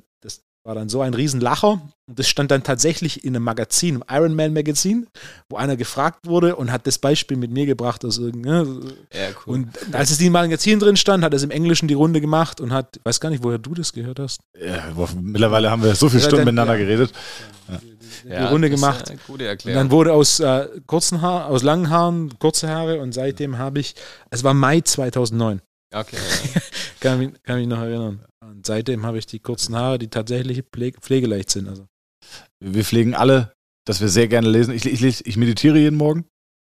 war 0.64 0.76
dann 0.76 0.90
so 0.90 1.02
ein 1.02 1.14
Riesenlacher. 1.14 1.82
Und 2.08 2.20
das 2.20 2.28
stand 2.28 2.52
dann 2.52 2.64
tatsächlich 2.64 3.24
in 3.24 3.36
einem 3.36 3.46
Magazin, 3.46 3.96
im 3.96 4.04
Iron 4.10 4.36
Man 4.36 4.54
Magazin, 4.54 5.08
wo 5.50 5.58
einer 5.58 5.76
gefragt 5.76 6.26
wurde 6.26 6.56
und 6.56 6.72
hat 6.72 6.88
das 6.88 6.98
Beispiel 6.98 7.38
mit 7.38 7.52
mir 7.52 7.66
gebracht 7.66 8.04
aus 8.04 8.18
irgendeinem. 8.18 8.80
Ne? 8.80 8.94
Ja, 9.14 9.30
cool. 9.46 9.54
Und 9.54 9.70
als 9.94 10.12
es 10.12 10.20
in 10.20 10.26
dem 10.26 10.34
Magazin 10.34 10.80
drin 10.80 10.98
stand, 10.98 11.24
hat 11.24 11.34
er 11.34 11.38
es 11.38 11.44
im 11.44 11.52
Englischen 11.52 11.88
die 11.88 11.94
Runde 11.94 12.22
gemacht 12.22 12.62
und 12.62 12.74
hat, 12.74 13.00
weiß 13.04 13.20
gar 13.20 13.30
nicht, 13.30 13.44
woher 13.44 13.60
du 13.60 13.74
das 13.74 13.94
gehört 13.94 14.20
hast. 14.20 14.42
Ja, 14.60 14.92
mittlerweile 15.22 15.70
haben 15.70 15.84
wir 15.84 15.96
so 15.96 16.10
viele 16.10 16.22
Stunden 16.24 16.46
miteinander 16.46 16.74
ja, 16.74 16.80
geredet. 16.80 17.12
Ja 17.70 17.80
die 18.24 18.30
ja, 18.30 18.50
Runde 18.50 18.70
gemacht. 18.70 19.12
gute 19.28 19.46
Erklärung. 19.46 19.80
Und 19.80 19.86
dann 19.86 19.92
wurde 19.92 20.14
aus 20.14 20.40
äh, 20.40 20.68
kurzen 20.88 21.22
Haaren, 21.22 21.52
aus 21.52 21.64
langen 21.64 21.90
Haaren 21.90 22.38
kurze 22.40 22.70
Haare 22.70 23.00
und 23.00 23.14
seitdem 23.14 23.58
habe 23.58 23.80
ich, 23.80 23.96
es 24.30 24.44
war 24.44 24.54
Mai 24.54 24.82
2009. 24.82 25.62
Okay. 25.94 26.18
kann, 27.00 27.20
mich, 27.20 27.32
kann 27.44 27.58
mich 27.58 27.68
noch 27.68 27.80
erinnern. 27.80 28.22
Und 28.50 28.66
seitdem 28.66 29.06
habe 29.06 29.20
ich 29.20 29.28
die 29.28 29.40
kurzen 29.40 29.76
Haare, 29.76 30.00
die 30.00 30.08
tatsächlich 30.08 30.64
pflege, 30.72 31.00
pflegeleicht 31.00 31.52
sind. 31.52 31.68
Also. 31.68 31.88
Wir 32.60 32.84
pflegen 32.84 33.14
alle, 33.14 33.54
dass 33.86 34.02
wir 34.02 34.10
sehr 34.10 34.28
gerne 34.28 34.50
lesen. 34.50 34.74
Ich, 34.74 34.86
ich, 34.86 35.26
ich 35.26 35.38
meditiere 35.38 35.78
jeden 35.78 35.98
Morgen 35.98 36.26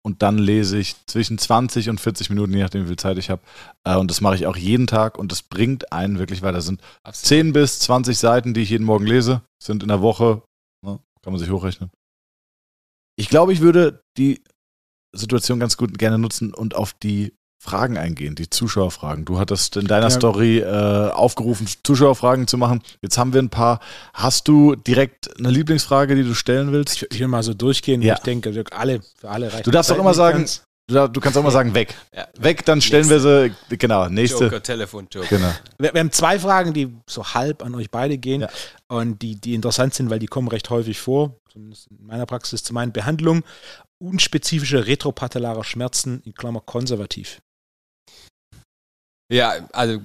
und 0.04 0.22
dann 0.22 0.38
lese 0.38 0.76
ich 0.78 0.96
zwischen 1.06 1.38
20 1.38 1.88
und 1.88 2.00
40 2.00 2.30
Minuten, 2.30 2.52
je 2.52 2.62
nachdem, 2.62 2.82
wie 2.82 2.88
viel 2.88 2.98
Zeit 2.98 3.16
ich 3.16 3.30
habe. 3.30 3.42
Äh, 3.84 3.96
und 3.96 4.10
das 4.10 4.20
mache 4.20 4.34
ich 4.34 4.46
auch 4.46 4.56
jeden 4.56 4.88
Tag 4.88 5.18
und 5.18 5.30
das 5.30 5.42
bringt 5.42 5.92
einen 5.92 6.18
wirklich 6.18 6.42
weiter. 6.42 6.54
Das 6.54 6.66
sind 6.66 6.80
Absolut. 7.04 7.28
10 7.28 7.52
bis 7.52 7.78
20 7.80 8.18
Seiten, 8.18 8.54
die 8.54 8.62
ich 8.62 8.70
jeden 8.70 8.84
Morgen 8.84 9.06
lese, 9.06 9.42
sind 9.62 9.82
in 9.82 9.88
der 9.88 10.02
Woche 10.02 10.42
ne, 10.84 10.98
kann 11.22 11.32
man 11.32 11.38
sich 11.38 11.50
hochrechnen. 11.50 11.90
Ich 13.16 13.28
glaube, 13.28 13.52
ich 13.52 13.60
würde 13.60 14.02
die 14.16 14.42
Situation 15.14 15.60
ganz 15.60 15.76
gut 15.76 15.96
gerne 15.96 16.18
nutzen 16.18 16.52
und 16.52 16.74
auf 16.74 16.92
die 16.92 17.34
Fragen 17.60 17.98
eingehen, 17.98 18.36
die 18.36 18.48
Zuschauerfragen. 18.48 19.24
Du 19.24 19.38
hattest 19.38 19.76
in 19.76 19.88
deiner 19.88 20.06
ja. 20.06 20.10
Story 20.10 20.58
äh, 20.60 21.10
aufgerufen, 21.10 21.66
Zuschauerfragen 21.82 22.46
zu 22.46 22.56
machen. 22.56 22.82
Jetzt 23.02 23.18
haben 23.18 23.32
wir 23.32 23.42
ein 23.42 23.50
paar. 23.50 23.80
Hast 24.14 24.46
du 24.46 24.76
direkt 24.76 25.36
eine 25.38 25.50
Lieblingsfrage, 25.50 26.14
die 26.14 26.22
du 26.22 26.34
stellen 26.34 26.70
willst? 26.70 26.94
Ich, 26.96 27.10
ich 27.10 27.20
will 27.20 27.26
mal 27.26 27.42
so 27.42 27.54
durchgehen. 27.54 28.00
Ja. 28.00 28.14
Ich 28.14 28.20
denke, 28.20 28.64
alle, 28.70 29.00
für 29.16 29.28
alle 29.28 29.52
reicht 29.52 29.66
Du 29.66 29.72
darfst 29.72 29.90
auch 29.90 29.98
immer 29.98 30.14
sagen, 30.14 30.46
du, 30.86 31.08
du, 31.08 31.20
kannst 31.20 31.36
auch 31.36 31.42
immer 31.42 31.50
sagen, 31.50 31.74
weg. 31.74 31.96
Ja. 32.14 32.28
Weg, 32.38 32.64
dann 32.64 32.80
stellen 32.80 33.08
nächste. 33.08 33.24
wir 33.24 33.54
sie, 33.68 33.76
genau, 33.76 34.08
nächste. 34.08 34.44
Joker, 34.44 34.62
Telefon, 34.62 35.08
Joker. 35.10 35.26
Genau. 35.26 35.52
Wir, 35.78 35.92
wir, 35.92 36.00
haben 36.00 36.12
zwei 36.12 36.38
Fragen, 36.38 36.72
die 36.72 36.94
so 37.06 37.24
halb 37.24 37.64
an 37.64 37.74
euch 37.74 37.90
beide 37.90 38.18
gehen 38.18 38.42
ja. 38.42 38.48
und 38.86 39.20
die, 39.20 39.34
die 39.34 39.54
interessant 39.54 39.94
sind, 39.94 40.10
weil 40.10 40.20
die 40.20 40.28
kommen 40.28 40.46
recht 40.46 40.70
häufig 40.70 41.00
vor, 41.00 41.34
zumindest 41.52 41.88
in 41.90 42.06
meiner 42.06 42.24
Praxis 42.24 42.62
zu 42.62 42.72
meinen 42.72 42.92
Behandlungen. 42.92 43.42
Unspezifische 43.98 44.86
retropatellare 44.86 45.64
Schmerzen, 45.64 46.22
in 46.24 46.34
Klammer 46.34 46.60
konservativ. 46.60 47.40
Ja, 49.30 49.68
also 49.72 50.00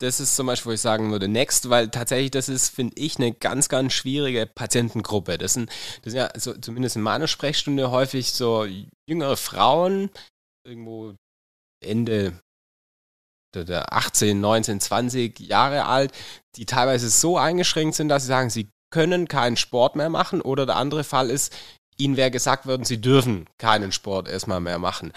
das 0.00 0.18
ist 0.18 0.34
zum 0.34 0.46
Beispiel, 0.46 0.70
wo 0.70 0.74
ich 0.74 0.80
sagen 0.80 1.10
würde, 1.10 1.28
Next, 1.28 1.68
weil 1.68 1.90
tatsächlich 1.90 2.30
das 2.30 2.48
ist, 2.48 2.70
finde 2.70 2.96
ich, 2.96 3.18
eine 3.18 3.32
ganz, 3.32 3.68
ganz 3.68 3.92
schwierige 3.92 4.46
Patientengruppe. 4.46 5.36
Das 5.36 5.54
sind, 5.54 5.70
das 6.02 6.12
sind 6.12 6.16
ja 6.16 6.30
so, 6.36 6.54
zumindest 6.54 6.96
in 6.96 7.02
meiner 7.02 7.26
Sprechstunde 7.26 7.90
häufig 7.90 8.32
so 8.32 8.66
jüngere 9.08 9.36
Frauen, 9.36 10.10
irgendwo 10.66 11.14
Ende 11.84 12.38
der 13.54 13.92
18, 13.92 14.40
19, 14.40 14.80
20 14.80 15.40
Jahre 15.40 15.84
alt, 15.84 16.12
die 16.56 16.66
teilweise 16.66 17.10
so 17.10 17.36
eingeschränkt 17.36 17.96
sind, 17.96 18.08
dass 18.08 18.22
sie 18.22 18.28
sagen, 18.28 18.48
sie 18.48 18.70
können 18.92 19.28
keinen 19.28 19.56
Sport 19.56 19.96
mehr 19.96 20.08
machen 20.08 20.40
oder 20.40 20.66
der 20.66 20.76
andere 20.76 21.04
Fall 21.04 21.30
ist, 21.30 21.54
ihnen 21.96 22.16
wäre 22.16 22.30
gesagt 22.30 22.66
worden, 22.66 22.84
sie 22.84 23.00
dürfen 23.00 23.48
keinen 23.58 23.92
Sport 23.92 24.28
erstmal 24.28 24.60
mehr 24.60 24.78
machen. 24.78 25.12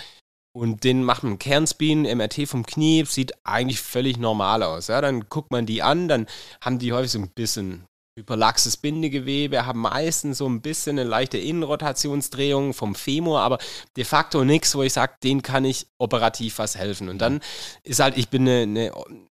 Und 0.55 0.83
den 0.83 1.03
macht 1.03 1.23
man 1.23 1.39
Kernspin, 1.39 2.03
MRT 2.03 2.47
vom 2.47 2.65
Knie, 2.65 3.05
sieht 3.05 3.33
eigentlich 3.43 3.81
völlig 3.81 4.17
normal 4.17 4.61
aus. 4.61 4.87
Ja, 4.87 5.01
dann 5.01 5.27
guckt 5.27 5.51
man 5.51 5.65
die 5.65 5.81
an, 5.81 6.07
dann 6.07 6.27
haben 6.61 6.77
die 6.77 6.93
häufig 6.93 7.11
so 7.11 7.19
ein 7.19 7.29
bisschen 7.29 7.85
hyperlaxes 8.15 8.77
Bindegewebe, 8.77 9.65
haben 9.65 9.81
meistens 9.81 10.37
so 10.37 10.47
ein 10.47 10.61
bisschen 10.61 10.99
eine 10.99 11.09
leichte 11.09 11.39
Innenrotationsdrehung 11.39 12.75
vom 12.75 12.93
Femur, 12.93 13.41
aber 13.41 13.57
de 13.97 14.03
facto 14.03 14.43
nichts, 14.43 14.75
wo 14.75 14.83
ich 14.83 14.93
sage, 14.93 15.15
den 15.23 15.41
kann 15.41 15.65
ich 15.65 15.87
operativ 15.97 16.59
was 16.59 16.77
helfen. 16.77 17.09
Und 17.09 17.17
dann 17.19 17.41
ist 17.81 17.99
halt, 17.99 18.15
ich 18.15 18.29
bin 18.29 18.47
eine, 18.47 18.61
eine 18.61 18.91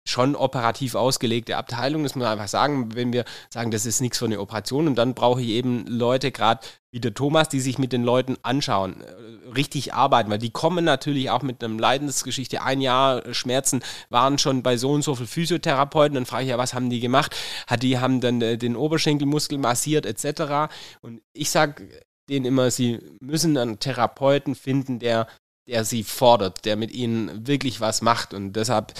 schon 0.07 0.35
operativ 0.35 0.95
ausgelegte 0.95 1.57
Abteilung, 1.57 2.03
das 2.03 2.15
muss 2.15 2.23
man 2.23 2.31
einfach 2.31 2.47
sagen, 2.47 2.93
wenn 2.95 3.11
wir 3.11 3.25
sagen, 3.49 3.71
das 3.71 3.85
ist 3.85 4.01
nichts 4.01 4.19
für 4.19 4.25
eine 4.25 4.39
Operation 4.39 4.87
und 4.87 4.95
dann 4.95 5.15
brauche 5.15 5.41
ich 5.41 5.49
eben 5.49 5.85
Leute, 5.87 6.31
gerade 6.31 6.65
wie 6.91 6.99
der 6.99 7.13
Thomas, 7.13 7.49
die 7.49 7.59
sich 7.59 7.79
mit 7.79 7.91
den 7.91 8.03
Leuten 8.03 8.37
anschauen, 8.43 9.01
äh, 9.01 9.49
richtig 9.49 9.93
arbeiten, 9.93 10.29
weil 10.29 10.37
die 10.37 10.51
kommen 10.51 10.85
natürlich 10.85 11.31
auch 11.31 11.41
mit 11.41 11.63
einer 11.63 11.79
Leidensgeschichte, 11.79 12.61
ein 12.61 12.81
Jahr 12.81 13.33
Schmerzen, 13.33 13.81
waren 14.09 14.37
schon 14.37 14.61
bei 14.61 14.77
so 14.77 14.91
und 14.91 15.01
so 15.01 15.15
viel 15.15 15.27
Physiotherapeuten, 15.27 16.15
dann 16.15 16.27
frage 16.27 16.43
ich 16.43 16.49
ja, 16.49 16.57
was 16.59 16.75
haben 16.75 16.91
die 16.91 16.99
gemacht? 16.99 17.35
Hat 17.65 17.81
die 17.81 17.97
haben 17.97 18.21
dann 18.21 18.41
äh, 18.41 18.57
den 18.57 18.75
Oberschenkelmuskel 18.75 19.57
massiert 19.57 20.05
etc. 20.05 20.71
Und 21.01 21.21
ich 21.33 21.49
sage 21.49 21.89
denen 22.29 22.45
immer, 22.45 22.69
sie 22.69 22.99
müssen 23.19 23.57
einen 23.57 23.79
Therapeuten 23.79 24.55
finden, 24.55 24.99
der 24.99 25.27
der 25.67 25.83
sie 25.83 26.03
fordert, 26.03 26.65
der 26.65 26.75
mit 26.75 26.91
ihnen 26.91 27.47
wirklich 27.47 27.81
was 27.81 28.01
macht. 28.01 28.33
Und 28.35 28.53
deshalb 28.53 28.93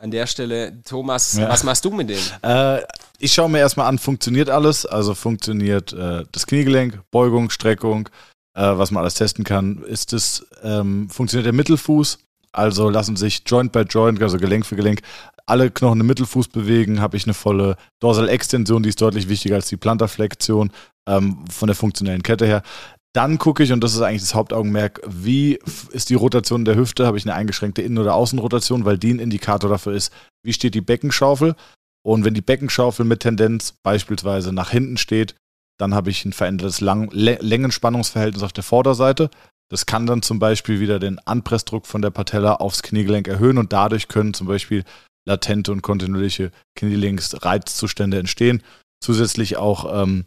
an 0.00 0.10
der 0.10 0.26
Stelle, 0.26 0.82
Thomas, 0.82 1.36
ja. 1.36 1.48
was 1.48 1.62
machst 1.62 1.84
du 1.84 1.90
mit 1.90 2.08
dem? 2.08 2.18
Äh, 2.42 2.80
ich 3.18 3.32
schaue 3.32 3.50
mir 3.50 3.58
erstmal 3.58 3.86
an, 3.86 3.98
funktioniert 3.98 4.48
alles? 4.48 4.86
Also 4.86 5.14
funktioniert 5.14 5.92
äh, 5.92 6.24
das 6.32 6.46
Kniegelenk, 6.46 7.00
Beugung, 7.10 7.50
Streckung, 7.50 8.08
äh, 8.54 8.62
was 8.62 8.90
man 8.90 9.02
alles 9.02 9.14
testen 9.14 9.44
kann. 9.44 9.82
Ist 9.82 10.12
es, 10.12 10.46
ähm, 10.62 11.10
funktioniert 11.10 11.46
der 11.46 11.52
Mittelfuß? 11.52 12.18
Also 12.52 12.88
lassen 12.88 13.16
sich 13.16 13.42
Joint 13.46 13.72
by 13.72 13.80
Joint, 13.82 14.20
also 14.22 14.38
Gelenk 14.38 14.66
für 14.66 14.74
Gelenk, 14.74 15.02
alle 15.46 15.70
Knochen 15.70 16.00
im 16.00 16.06
Mittelfuß 16.06 16.48
bewegen. 16.48 17.00
Habe 17.00 17.16
ich 17.16 17.24
eine 17.24 17.34
volle 17.34 17.76
Dorsalextension, 18.00 18.82
die 18.82 18.88
ist 18.88 19.00
deutlich 19.00 19.28
wichtiger 19.28 19.56
als 19.56 19.68
die 19.68 19.76
Plantarflexion 19.76 20.70
ähm, 21.06 21.44
von 21.50 21.66
der 21.66 21.76
funktionellen 21.76 22.22
Kette 22.22 22.46
her. 22.46 22.62
Dann 23.12 23.38
gucke 23.38 23.64
ich, 23.64 23.72
und 23.72 23.82
das 23.82 23.94
ist 23.94 24.02
eigentlich 24.02 24.22
das 24.22 24.34
Hauptaugenmerk, 24.34 25.00
wie 25.06 25.58
ist 25.90 26.10
die 26.10 26.14
Rotation 26.14 26.64
der 26.64 26.76
Hüfte? 26.76 27.06
Habe 27.06 27.18
ich 27.18 27.24
eine 27.24 27.34
eingeschränkte 27.34 27.82
Innen- 27.82 27.98
oder 27.98 28.14
Außenrotation, 28.14 28.84
weil 28.84 28.98
die 28.98 29.12
ein 29.12 29.18
Indikator 29.18 29.68
dafür 29.68 29.94
ist, 29.94 30.12
wie 30.44 30.52
steht 30.52 30.74
die 30.74 30.80
Beckenschaufel. 30.80 31.56
Und 32.02 32.24
wenn 32.24 32.34
die 32.34 32.40
Beckenschaufel 32.40 33.04
mit 33.04 33.20
Tendenz 33.20 33.74
beispielsweise 33.82 34.52
nach 34.52 34.70
hinten 34.70 34.96
steht, 34.96 35.34
dann 35.78 35.94
habe 35.94 36.10
ich 36.10 36.24
ein 36.24 36.32
verändertes 36.32 36.80
Lang 36.80 37.10
Längenspannungsverhältnis 37.12 38.42
auf 38.42 38.52
der 38.52 38.64
Vorderseite. 38.64 39.30
Das 39.70 39.86
kann 39.86 40.06
dann 40.06 40.22
zum 40.22 40.38
Beispiel 40.38 40.78
wieder 40.78 40.98
den 40.98 41.18
Anpressdruck 41.18 41.86
von 41.86 42.02
der 42.02 42.10
Patella 42.10 42.56
aufs 42.56 42.82
Kniegelenk 42.82 43.28
erhöhen 43.28 43.58
und 43.58 43.72
dadurch 43.72 44.08
können 44.08 44.34
zum 44.34 44.46
Beispiel 44.46 44.84
latente 45.26 45.72
und 45.72 45.82
kontinuierliche 45.82 46.52
Kniegelenksreizzustände 46.76 48.18
entstehen. 48.18 48.62
Zusätzlich 49.02 49.56
auch 49.56 50.02
ähm, 50.02 50.26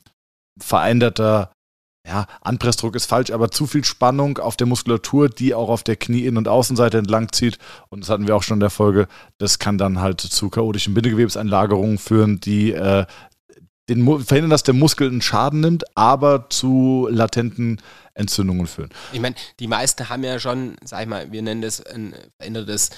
veränderter 0.60 1.53
ja, 2.06 2.26
Anpressdruck 2.42 2.96
ist 2.96 3.06
falsch, 3.06 3.32
aber 3.32 3.50
zu 3.50 3.66
viel 3.66 3.86
Spannung 3.86 4.38
auf 4.38 4.58
der 4.58 4.68
Muskulatur, 4.68 5.30
die 5.30 5.54
auch 5.54 5.70
auf 5.70 5.84
der 5.84 5.96
Knie-Innen- 5.96 6.38
und 6.38 6.48
Außenseite 6.50 6.98
entlang 6.98 7.32
zieht. 7.32 7.58
Und 7.90 8.02
das 8.02 8.10
hatten 8.10 8.28
wir 8.28 8.36
auch 8.36 8.44
schon 8.44 8.58
in 8.58 8.62
der 8.62 8.70
Folge. 8.70 9.08
Das 9.38 9.58
kann 9.58 9.78
dann 9.78 10.02
halt 10.02 10.20
zu 10.20 10.50
chaotischen 10.50 10.94
Bindegewebseinlagerungen 10.94 11.98
führen, 11.98 12.42
die 12.42 12.74
äh, 12.74 13.06
den, 13.90 14.06
verhindern, 14.24 14.50
dass 14.50 14.64
der 14.64 14.74
Muskel 14.74 15.08
einen 15.08 15.22
Schaden 15.22 15.62
nimmt, 15.62 15.84
aber 15.96 16.50
zu 16.50 17.08
latenten 17.10 17.82
Entzündungen 18.14 18.68
führen. 18.68 18.90
Ich 19.12 19.20
meine, 19.20 19.36
die 19.60 19.68
meisten 19.68 20.10
haben 20.10 20.24
ja 20.24 20.40
schon, 20.40 20.76
sag 20.84 21.02
ich 21.02 21.08
mal, 21.08 21.32
wir 21.32 21.42
nennen 21.42 21.62
das 21.62 21.86
ein 21.86 22.14
verändertes 22.38 22.92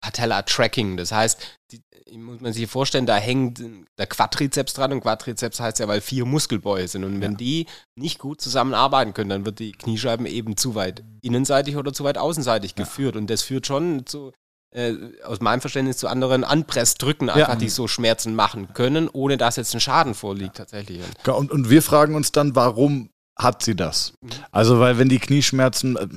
Patella-Tracking. 0.00 0.96
Das 0.96 1.12
heißt, 1.12 1.38
die, 1.72 1.82
muss 2.16 2.40
man 2.40 2.52
sich 2.52 2.66
vorstellen, 2.68 3.06
da 3.06 3.16
hängt 3.16 3.62
der 3.98 4.06
Quadrizeps 4.06 4.74
dran 4.74 4.92
und 4.92 5.00
Quadrizeps 5.00 5.60
heißt 5.60 5.78
ja, 5.78 5.88
weil 5.88 6.00
vier 6.00 6.24
Muskelbäuche 6.24 6.88
sind. 6.88 7.04
Und 7.04 7.20
wenn 7.20 7.32
ja. 7.32 7.38
die 7.38 7.66
nicht 7.96 8.18
gut 8.18 8.40
zusammenarbeiten 8.40 9.14
können, 9.14 9.30
dann 9.30 9.44
wird 9.44 9.58
die 9.58 9.72
Kniescheiben 9.72 10.26
eben 10.26 10.56
zu 10.56 10.74
weit 10.74 11.04
innenseitig 11.22 11.76
oder 11.76 11.92
zu 11.92 12.04
weit 12.04 12.18
außenseitig 12.18 12.74
ja. 12.76 12.84
geführt. 12.84 13.16
Und 13.16 13.28
das 13.28 13.42
führt 13.42 13.66
schon 13.66 14.06
zu, 14.06 14.32
äh, 14.74 14.94
aus 15.24 15.40
meinem 15.40 15.60
Verständnis 15.60 15.98
zu 15.98 16.08
anderen 16.08 16.44
Anpressdrücken, 16.44 17.28
einfach, 17.30 17.54
ja. 17.54 17.56
die 17.56 17.68
so 17.68 17.88
Schmerzen 17.88 18.34
machen 18.34 18.72
können, 18.74 19.08
ohne 19.08 19.36
dass 19.36 19.56
jetzt 19.56 19.74
ein 19.74 19.80
Schaden 19.80 20.14
vorliegt 20.14 20.56
tatsächlich. 20.56 21.00
Und, 21.26 21.50
und 21.50 21.70
wir 21.70 21.82
fragen 21.82 22.14
uns 22.14 22.32
dann, 22.32 22.54
warum 22.54 23.10
hat 23.36 23.62
sie 23.62 23.76
das? 23.76 24.14
Mhm. 24.20 24.30
Also, 24.50 24.80
weil 24.80 24.98
wenn 24.98 25.08
die 25.08 25.20
Knieschmerzen, 25.20 25.96
äh, 25.96 26.08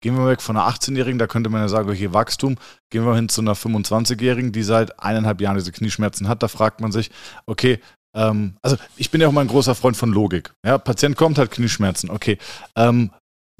Gehen 0.00 0.16
wir 0.16 0.28
weg 0.28 0.40
von 0.40 0.56
einer 0.56 0.68
18-Jährigen, 0.68 1.18
da 1.18 1.26
könnte 1.26 1.50
man 1.50 1.60
ja 1.60 1.68
sagen, 1.68 1.90
okay, 1.90 2.12
Wachstum. 2.12 2.56
Gehen 2.90 3.04
wir 3.04 3.16
hin 3.16 3.28
zu 3.28 3.40
einer 3.40 3.54
25-Jährigen, 3.54 4.52
die 4.52 4.62
seit 4.62 5.00
eineinhalb 5.00 5.40
Jahren 5.40 5.56
diese 5.56 5.72
Knieschmerzen 5.72 6.28
hat. 6.28 6.42
Da 6.42 6.48
fragt 6.48 6.80
man 6.80 6.92
sich, 6.92 7.10
okay, 7.46 7.80
ähm, 8.14 8.54
also 8.62 8.76
ich 8.96 9.10
bin 9.10 9.20
ja 9.20 9.28
auch 9.28 9.32
mal 9.32 9.42
ein 9.42 9.48
großer 9.48 9.74
Freund 9.74 9.96
von 9.96 10.12
Logik. 10.12 10.52
Ja, 10.64 10.78
Patient 10.78 11.16
kommt, 11.16 11.38
hat 11.38 11.50
Knieschmerzen, 11.50 12.10
okay. 12.10 12.38
Ähm, 12.76 13.10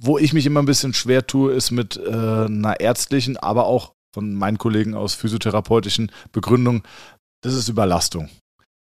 wo 0.01 0.17
ich 0.17 0.33
mich 0.33 0.47
immer 0.47 0.63
ein 0.63 0.67
bisschen 0.67 0.95
schwer 0.95 1.27
tue, 1.27 1.53
ist 1.53 1.73
mit 1.73 1.97
äh, 1.97 2.11
einer 2.11 2.79
ärztlichen, 2.79 3.37
aber 3.37 3.67
auch 3.67 3.93
von 4.15 4.35
meinen 4.35 4.59
Kollegen 4.59 4.95
aus 4.95 5.15
physiotherapeutischen 5.15 6.13
Begründung, 6.33 6.83
das 7.43 7.55
ist 7.55 7.69
Überlastung. 7.69 8.29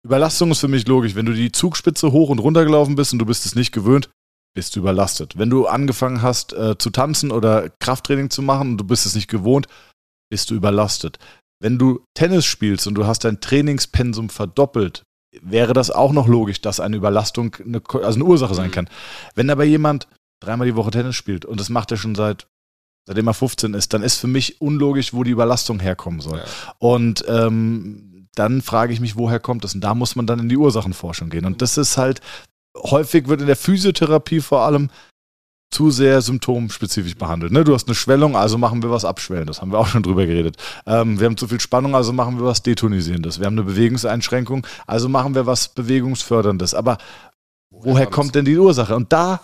Überlastung 0.04 0.52
ist 0.52 0.60
für 0.60 0.68
mich 0.68 0.88
logisch. 0.88 1.16
Wenn 1.16 1.26
du 1.26 1.34
die 1.34 1.52
Zugspitze 1.52 2.12
hoch 2.12 2.30
und 2.30 2.40
runter 2.40 2.66
gelaufen 2.66 2.96
bist 2.96 3.14
und 3.14 3.20
du 3.20 3.26
bist 3.26 3.46
es 3.46 3.56
nicht 3.56 3.72
gewöhnt, 3.72 4.10
bist 4.54 4.76
du 4.76 4.80
überlastet. 4.80 5.38
Wenn 5.38 5.50
du 5.50 5.68
angefangen 5.68 6.22
hast 6.22 6.54
äh, 6.54 6.78
zu 6.78 6.90
tanzen 6.90 7.32
oder 7.32 7.70
Krafttraining 7.80 8.30
zu 8.30 8.42
machen 8.42 8.72
und 8.72 8.78
du 8.78 8.84
bist 8.84 9.06
es 9.06 9.16
nicht 9.16 9.30
gewohnt, 9.30 9.68
bist 10.30 10.50
du 10.50 10.56
überlastet. 10.56 11.20
Wenn 11.62 11.78
du 11.78 12.04
Tennis 12.16 12.46
spielst 12.46 12.88
und 12.88 12.96
du 12.96 13.06
hast 13.06 13.24
dein 13.24 13.40
Trainingspensum 13.40 14.30
verdoppelt, 14.30 15.04
wäre 15.42 15.74
das 15.74 15.92
auch 15.92 16.12
noch 16.12 16.28
logisch, 16.28 16.62
dass 16.62 16.80
eine 16.80 16.98
Überlastung 16.98 17.56
eine, 17.64 17.82
also 18.02 18.20
eine 18.20 18.26
Ursache 18.26 18.56
sein 18.56 18.68
mhm. 18.68 18.74
kann. 18.74 18.90
Wenn 19.36 19.50
aber 19.50 19.64
jemand 19.64 20.08
dreimal 20.42 20.68
die 20.68 20.76
Woche 20.76 20.92
Tennis 20.92 21.16
spielt 21.16 21.46
und 21.46 21.60
das 21.60 21.70
macht 21.70 21.92
er 21.92 21.98
schon 21.98 22.16
seit 22.16 22.48
seitdem 23.08 23.28
er 23.28 23.34
15 23.34 23.74
ist, 23.74 23.94
dann 23.94 24.04
ist 24.04 24.18
für 24.18 24.28
mich 24.28 24.62
unlogisch, 24.62 25.14
wo 25.14 25.24
die 25.24 25.32
Überlastung 25.32 25.80
herkommen 25.80 26.22
soll. 26.22 26.38
Ja. 26.38 26.46
Und 26.78 27.26
ähm, 27.28 28.28
dann 28.36 28.62
frage 28.62 28.94
ich 28.94 29.00
mich, 29.00 29.16
woher 29.16 29.40
kommt 29.40 29.64
das? 29.64 29.76
Und 29.76 29.82
da 29.82 29.96
muss 29.96 30.16
man 30.16 30.28
dann 30.28 30.40
in 30.40 30.50
die 30.50 30.58
Ursachenforschung 30.58 31.30
gehen. 31.30 31.46
Und 31.46 31.62
das 31.62 31.78
ist 31.78 31.98
halt, 31.98 32.22
häufig 32.76 33.28
wird 33.28 33.42
in 33.42 33.48
der 33.48 33.56
Physiotherapie 33.56 34.42
vor 34.42 34.62
allem 34.62 34.90
zu 35.72 35.90
sehr 35.90 36.22
symptomspezifisch 36.22 37.16
behandelt. 37.16 37.54
Ne? 37.54 37.64
Du 37.64 37.74
hast 37.74 37.88
eine 37.88 37.96
Schwellung, 37.96 38.36
also 38.36 38.58
machen 38.58 38.84
wir 38.84 38.92
was 38.92 39.06
abschwellen. 39.06 39.48
Das 39.48 39.62
haben 39.62 39.72
wir 39.72 39.80
auch 39.80 39.88
schon 39.88 40.04
drüber 40.04 40.26
geredet. 40.26 40.58
Ähm, 40.86 41.20
wir 41.20 41.28
haben 41.28 41.38
zu 41.38 41.48
viel 41.48 41.62
Spannung, 41.62 41.96
also 41.96 42.12
machen 42.12 42.38
wir 42.38 42.46
was 42.46 42.62
Detonisierendes. 42.62 43.40
Wir 43.40 43.46
haben 43.46 43.54
eine 43.54 43.64
Bewegungseinschränkung, 43.64 44.68
also 44.86 45.08
machen 45.08 45.34
wir 45.34 45.46
was 45.46 45.70
Bewegungsförderndes. 45.70 46.74
Aber 46.74 46.98
woher 47.70 48.06
kommt 48.06 48.36
denn 48.36 48.44
die 48.44 48.58
Ursache? 48.58 48.96
Und 48.96 49.14
da 49.14 49.40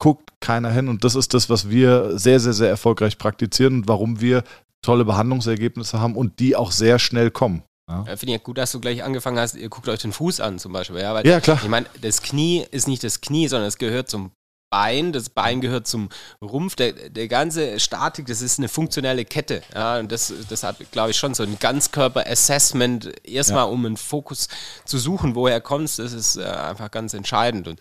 guckt 0.00 0.32
keiner 0.40 0.70
hin. 0.70 0.88
Und 0.88 1.04
das 1.04 1.14
ist 1.14 1.32
das, 1.32 1.48
was 1.48 1.70
wir 1.70 2.18
sehr, 2.18 2.40
sehr, 2.40 2.52
sehr 2.52 2.68
erfolgreich 2.68 3.18
praktizieren 3.18 3.74
und 3.74 3.88
warum 3.88 4.20
wir 4.20 4.42
tolle 4.82 5.04
Behandlungsergebnisse 5.04 6.00
haben 6.00 6.16
und 6.16 6.40
die 6.40 6.56
auch 6.56 6.72
sehr 6.72 6.98
schnell 6.98 7.30
kommen. 7.30 7.62
Ja. 7.88 8.04
Finde 8.04 8.26
ich 8.26 8.32
ja 8.32 8.38
gut, 8.38 8.58
dass 8.58 8.72
du 8.72 8.80
gleich 8.80 9.02
angefangen 9.02 9.38
hast, 9.38 9.54
ihr 9.54 9.68
guckt 9.68 9.88
euch 9.88 10.00
den 10.00 10.12
Fuß 10.12 10.40
an 10.40 10.58
zum 10.58 10.72
Beispiel. 10.72 11.00
Ja, 11.00 11.14
weil, 11.14 11.26
ja 11.26 11.40
klar. 11.40 11.58
Ich 11.62 11.68
meine, 11.68 11.86
das 12.02 12.20
Knie 12.22 12.66
ist 12.70 12.86
nicht 12.86 13.02
das 13.02 13.20
Knie, 13.20 13.48
sondern 13.48 13.68
es 13.68 13.78
gehört 13.78 14.10
zum 14.10 14.32
Bein, 14.70 15.12
das 15.12 15.30
Bein 15.30 15.60
gehört 15.60 15.86
zum 15.86 16.08
Rumpf, 16.42 16.76
der, 16.76 16.92
der 16.92 17.28
ganze 17.28 17.80
Statik, 17.80 18.26
das 18.26 18.42
ist 18.42 18.58
eine 18.58 18.68
funktionelle 18.68 19.24
Kette. 19.24 19.62
Ja, 19.74 19.98
und 19.98 20.12
das, 20.12 20.32
das 20.48 20.62
hat, 20.62 20.76
glaube 20.92 21.10
ich, 21.10 21.16
schon 21.16 21.34
so 21.34 21.42
ein 21.42 21.58
Ganzkörper-Assessment, 21.58 23.26
erstmal 23.26 23.64
ja. 23.64 23.70
um 23.72 23.86
einen 23.86 23.96
Fokus 23.96 24.48
zu 24.84 24.98
suchen, 24.98 25.34
woher 25.34 25.60
kommst, 25.60 25.98
das 25.98 26.12
ist 26.12 26.36
äh, 26.36 26.44
einfach 26.44 26.90
ganz 26.90 27.14
entscheidend. 27.14 27.68
Und 27.68 27.80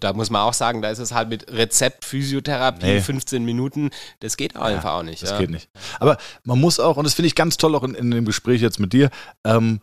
da 0.00 0.12
muss 0.12 0.30
man 0.30 0.42
auch 0.42 0.54
sagen, 0.54 0.82
da 0.82 0.90
ist 0.90 0.98
es 0.98 1.12
halt 1.12 1.28
mit 1.28 1.50
Rezept, 1.52 2.04
Physiotherapie, 2.04 2.86
nee. 2.86 3.00
15 3.00 3.44
Minuten, 3.44 3.90
das 4.20 4.36
geht 4.36 4.56
einfach 4.56 4.84
ja, 4.84 4.98
auch 4.98 5.02
nicht. 5.04 5.22
Das 5.22 5.30
ja. 5.30 5.38
geht 5.38 5.50
nicht. 5.50 5.68
Aber 6.00 6.18
man 6.42 6.60
muss 6.60 6.80
auch, 6.80 6.96
und 6.96 7.04
das 7.04 7.14
finde 7.14 7.28
ich 7.28 7.34
ganz 7.36 7.56
toll 7.56 7.74
auch 7.76 7.84
in, 7.84 7.94
in 7.94 8.10
dem 8.10 8.24
Gespräch 8.24 8.60
jetzt 8.60 8.80
mit 8.80 8.92
dir, 8.92 9.10
ähm, 9.44 9.80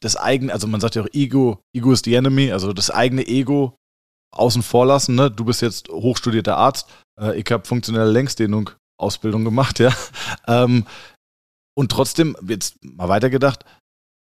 das 0.00 0.16
eigene, 0.16 0.52
also 0.52 0.66
man 0.66 0.80
sagt 0.80 0.94
ja 0.94 1.02
auch 1.02 1.08
Ego, 1.12 1.62
Ego 1.74 1.92
is 1.92 2.02
the 2.04 2.14
enemy, 2.14 2.52
also 2.52 2.72
das 2.72 2.90
eigene 2.90 3.26
Ego 3.26 3.76
außen 4.32 4.62
vor 4.62 4.86
lassen. 4.86 5.14
Ne? 5.14 5.30
Du 5.30 5.44
bist 5.44 5.62
jetzt 5.62 5.88
hochstudierter 5.88 6.56
Arzt. 6.56 6.88
Äh, 7.20 7.38
ich 7.40 7.50
habe 7.50 7.66
funktionelle 7.66 8.10
Längsdehnung 8.10 8.70
Ausbildung 8.98 9.44
gemacht, 9.44 9.78
ja. 9.78 9.94
Ähm, 10.46 10.86
und 11.76 11.92
trotzdem, 11.92 12.36
jetzt 12.46 12.84
mal 12.84 13.08
weitergedacht, 13.08 13.64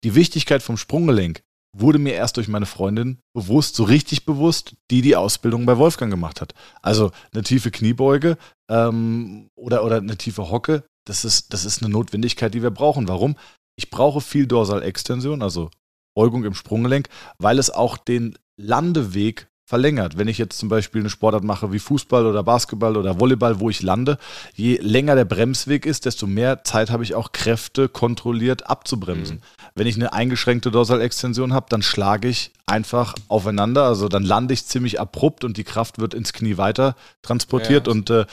die 0.05 0.15
Wichtigkeit 0.15 0.63
vom 0.63 0.77
Sprunggelenk 0.77 1.43
wurde 1.77 1.99
mir 1.99 2.15
erst 2.15 2.37
durch 2.37 2.49
meine 2.49 2.67
Freundin 2.67 3.19
bewusst, 3.35 3.77
so 3.77 3.85
richtig 3.85 4.25
bewusst, 4.27 4.75
die 4.91 5.01
die 5.01 5.17
Ausbildung 5.17 5.65
bei 5.65 5.79
Wolfgang 5.79 6.11
gemacht 6.11 6.41
hat. 6.41 6.55
Also 6.83 7.11
eine 7.33 7.43
tiefe 7.43 7.71
Kniebeuge 7.71 8.37
ähm, 8.71 9.49
oder, 9.57 9.85
oder 9.85 9.97
eine 9.97 10.17
tiefe 10.19 10.51
Hocke, 10.51 10.85
das 11.07 11.25
ist, 11.25 11.53
das 11.53 11.65
ist 11.65 11.83
eine 11.83 11.93
Notwendigkeit, 11.93 12.53
die 12.55 12.63
wir 12.63 12.71
brauchen. 12.71 13.09
Warum? 13.09 13.37
Ich 13.77 13.91
brauche 13.91 14.21
viel 14.21 14.47
Dorsalextension, 14.47 15.43
also 15.43 15.71
Beugung 16.15 16.45
im 16.45 16.55
Sprunggelenk, 16.55 17.09
weil 17.39 17.59
es 17.59 17.71
auch 17.71 17.97
den 17.97 18.39
Landeweg 18.61 19.49
verlängert. 19.65 20.19
Wenn 20.19 20.29
ich 20.29 20.39
jetzt 20.39 20.59
zum 20.59 20.69
Beispiel 20.69 21.01
eine 21.01 21.11
Sportart 21.11 21.45
mache 21.45 21.73
wie 21.73 21.79
Fußball 21.79 22.27
oder 22.27 22.43
Basketball 22.43 22.97
oder 22.97 23.21
Volleyball, 23.21 23.61
wo 23.61 23.71
ich 23.71 23.83
lande, 23.83 24.19
je 24.55 24.77
länger 24.79 25.15
der 25.15 25.25
Bremsweg 25.25 25.87
ist, 25.87 26.05
desto 26.05 26.27
mehr 26.27 26.65
Zeit 26.65 26.91
habe 26.91 27.05
ich 27.05 27.15
auch 27.15 27.33
Kräfte 27.33 27.89
kontrolliert 27.89 28.69
abzubremsen. 28.69 29.37
Mhm. 29.37 29.71
Wenn 29.75 29.87
ich 29.87 29.97
eine 29.97 30.13
eingeschränkte 30.13 30.71
Dorsalextension 30.71 31.53
habe, 31.53 31.67
dann 31.69 31.83
schlage 31.83 32.29
ich 32.29 32.53
einfach 32.67 33.15
aufeinander, 33.29 33.85
also 33.85 34.09
dann 34.09 34.25
lande 34.25 34.55
ich 34.55 34.67
ziemlich 34.67 35.01
abrupt 35.01 35.45
und 35.45 35.57
die 35.57 35.65
Kraft 35.65 35.99
wird 35.99 36.15
ins 36.15 36.33
Knie 36.33 36.57
weiter 36.57 36.97
transportiert 37.23 37.87
ja. 37.87 37.93
und 37.93 38.11
äh, 38.11 38.27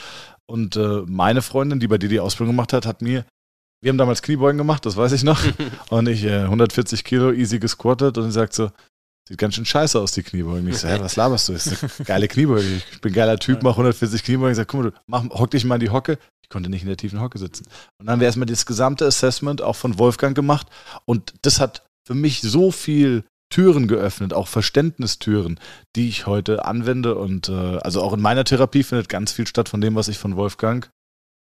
und 0.46 0.74
äh, 0.74 1.02
meine 1.06 1.42
Freundin, 1.42 1.78
die 1.78 1.86
bei 1.86 1.96
dir 1.96 2.08
die 2.08 2.18
Ausbildung 2.18 2.56
gemacht 2.56 2.72
hat, 2.72 2.84
hat 2.84 3.02
mir 3.02 3.24
wir 3.82 3.88
haben 3.88 3.98
damals 3.98 4.20
Kniebeugen 4.20 4.58
gemacht, 4.58 4.84
das 4.84 4.96
weiß 4.96 5.12
ich 5.12 5.22
noch. 5.22 5.40
und 5.90 6.08
ich 6.08 6.24
äh, 6.24 6.42
140 6.42 7.02
Kilo 7.02 7.32
easy 7.32 7.58
gesquattet 7.58 8.18
und 8.18 8.24
sie 8.24 8.32
sagt 8.32 8.52
so, 8.52 8.70
Sieht 9.30 9.38
ganz 9.38 9.54
schön 9.54 9.64
scheiße 9.64 9.96
aus, 10.00 10.10
die 10.10 10.24
Kniebeugen. 10.24 10.66
Ich 10.66 10.78
so, 10.78 10.88
hä, 10.88 10.98
was 10.98 11.14
laberst 11.14 11.48
du? 11.48 11.52
Das 11.52 11.68
ist 11.68 11.84
eine 11.84 12.04
geile 12.04 12.26
Kniebeuge. 12.26 12.82
Ich 12.90 13.00
bin 13.00 13.12
ein 13.12 13.14
geiler 13.14 13.38
Typ, 13.38 13.62
mach 13.62 13.74
140 13.74 14.24
Kniebeugen. 14.24 14.50
Ich 14.50 14.56
sag, 14.56 14.66
guck 14.66 14.82
mal, 14.82 14.90
du, 14.90 14.96
mach, 15.06 15.22
hock 15.30 15.52
dich 15.52 15.64
mal 15.64 15.76
in 15.76 15.82
die 15.82 15.90
Hocke. 15.90 16.18
Ich 16.42 16.48
konnte 16.48 16.68
nicht 16.68 16.82
in 16.82 16.88
der 16.88 16.96
tiefen 16.96 17.20
Hocke 17.20 17.38
sitzen. 17.38 17.64
Und 18.00 18.06
dann 18.06 18.14
haben 18.14 18.20
wir 18.20 18.26
erstmal 18.26 18.46
das 18.46 18.66
gesamte 18.66 19.06
Assessment 19.06 19.62
auch 19.62 19.76
von 19.76 20.00
Wolfgang 20.00 20.34
gemacht. 20.34 20.66
Und 21.04 21.32
das 21.42 21.60
hat 21.60 21.86
für 22.08 22.14
mich 22.14 22.40
so 22.40 22.72
viel 22.72 23.22
Türen 23.50 23.86
geöffnet, 23.86 24.34
auch 24.34 24.48
Verständnistüren, 24.48 25.60
die 25.94 26.08
ich 26.08 26.26
heute 26.26 26.64
anwende. 26.64 27.14
Und 27.14 27.48
äh, 27.48 27.52
also 27.52 28.02
auch 28.02 28.12
in 28.12 28.20
meiner 28.20 28.42
Therapie 28.42 28.82
findet 28.82 29.08
ganz 29.08 29.30
viel 29.30 29.46
statt 29.46 29.68
von 29.68 29.80
dem, 29.80 29.94
was 29.94 30.08
ich 30.08 30.18
von 30.18 30.34
Wolfgang 30.34 30.90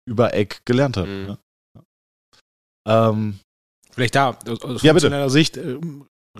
über 0.04 0.34
Eck 0.34 0.62
gelernt 0.64 0.96
habe. 0.96 1.06
Mhm. 1.06 1.36
Ja. 2.86 3.10
Ähm, 3.10 3.38
Vielleicht 3.92 4.16
da, 4.16 4.36
aus 4.46 4.82
ja, 4.82 5.28
Sicht, 5.28 5.56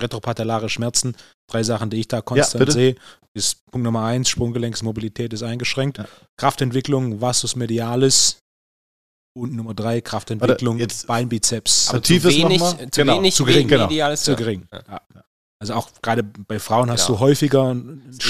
retropatellare 0.01 0.69
Schmerzen. 0.69 1.17
Drei 1.51 1.63
Sachen, 1.63 1.91
die 1.91 1.99
ich 1.99 2.09
da 2.09 2.21
konstant 2.21 2.67
ja, 2.67 2.73
sehe. 2.73 2.97
Ist 3.35 3.65
Punkt 3.71 3.85
Nummer 3.85 4.05
eins, 4.05 4.29
Sprunggelenksmobilität 4.29 5.33
ist 5.33 5.43
eingeschränkt. 5.43 5.99
Ja. 5.99 6.07
Kraftentwicklung, 6.37 7.21
Vastus 7.21 7.57
medialis. 7.57 8.39
Und 9.37 9.55
Nummer 9.55 9.75
drei, 9.75 10.01
Kraftentwicklung, 10.01 10.79
jetzt 10.79 11.07
Beinbizeps. 11.07 11.91
Aber 11.91 12.03
zu 12.03 12.23
wenig, 12.25 12.61
zu 12.61 13.03
genau, 13.03 13.17
wenig, 13.17 13.35
zu 13.35 13.45
gering, 13.45 13.69
genau. 13.69 13.87
mediales. 13.87 14.23
Zu 14.23 14.35
gering. 14.35 14.67
Ja. 14.73 15.01
Also 15.61 15.75
auch 15.75 15.91
gerade 16.03 16.23
bei 16.23 16.61
Frauen 16.61 16.91
hast 16.91 17.07
genau. 17.07 17.19
du 17.19 17.25
häufiger 17.25 17.77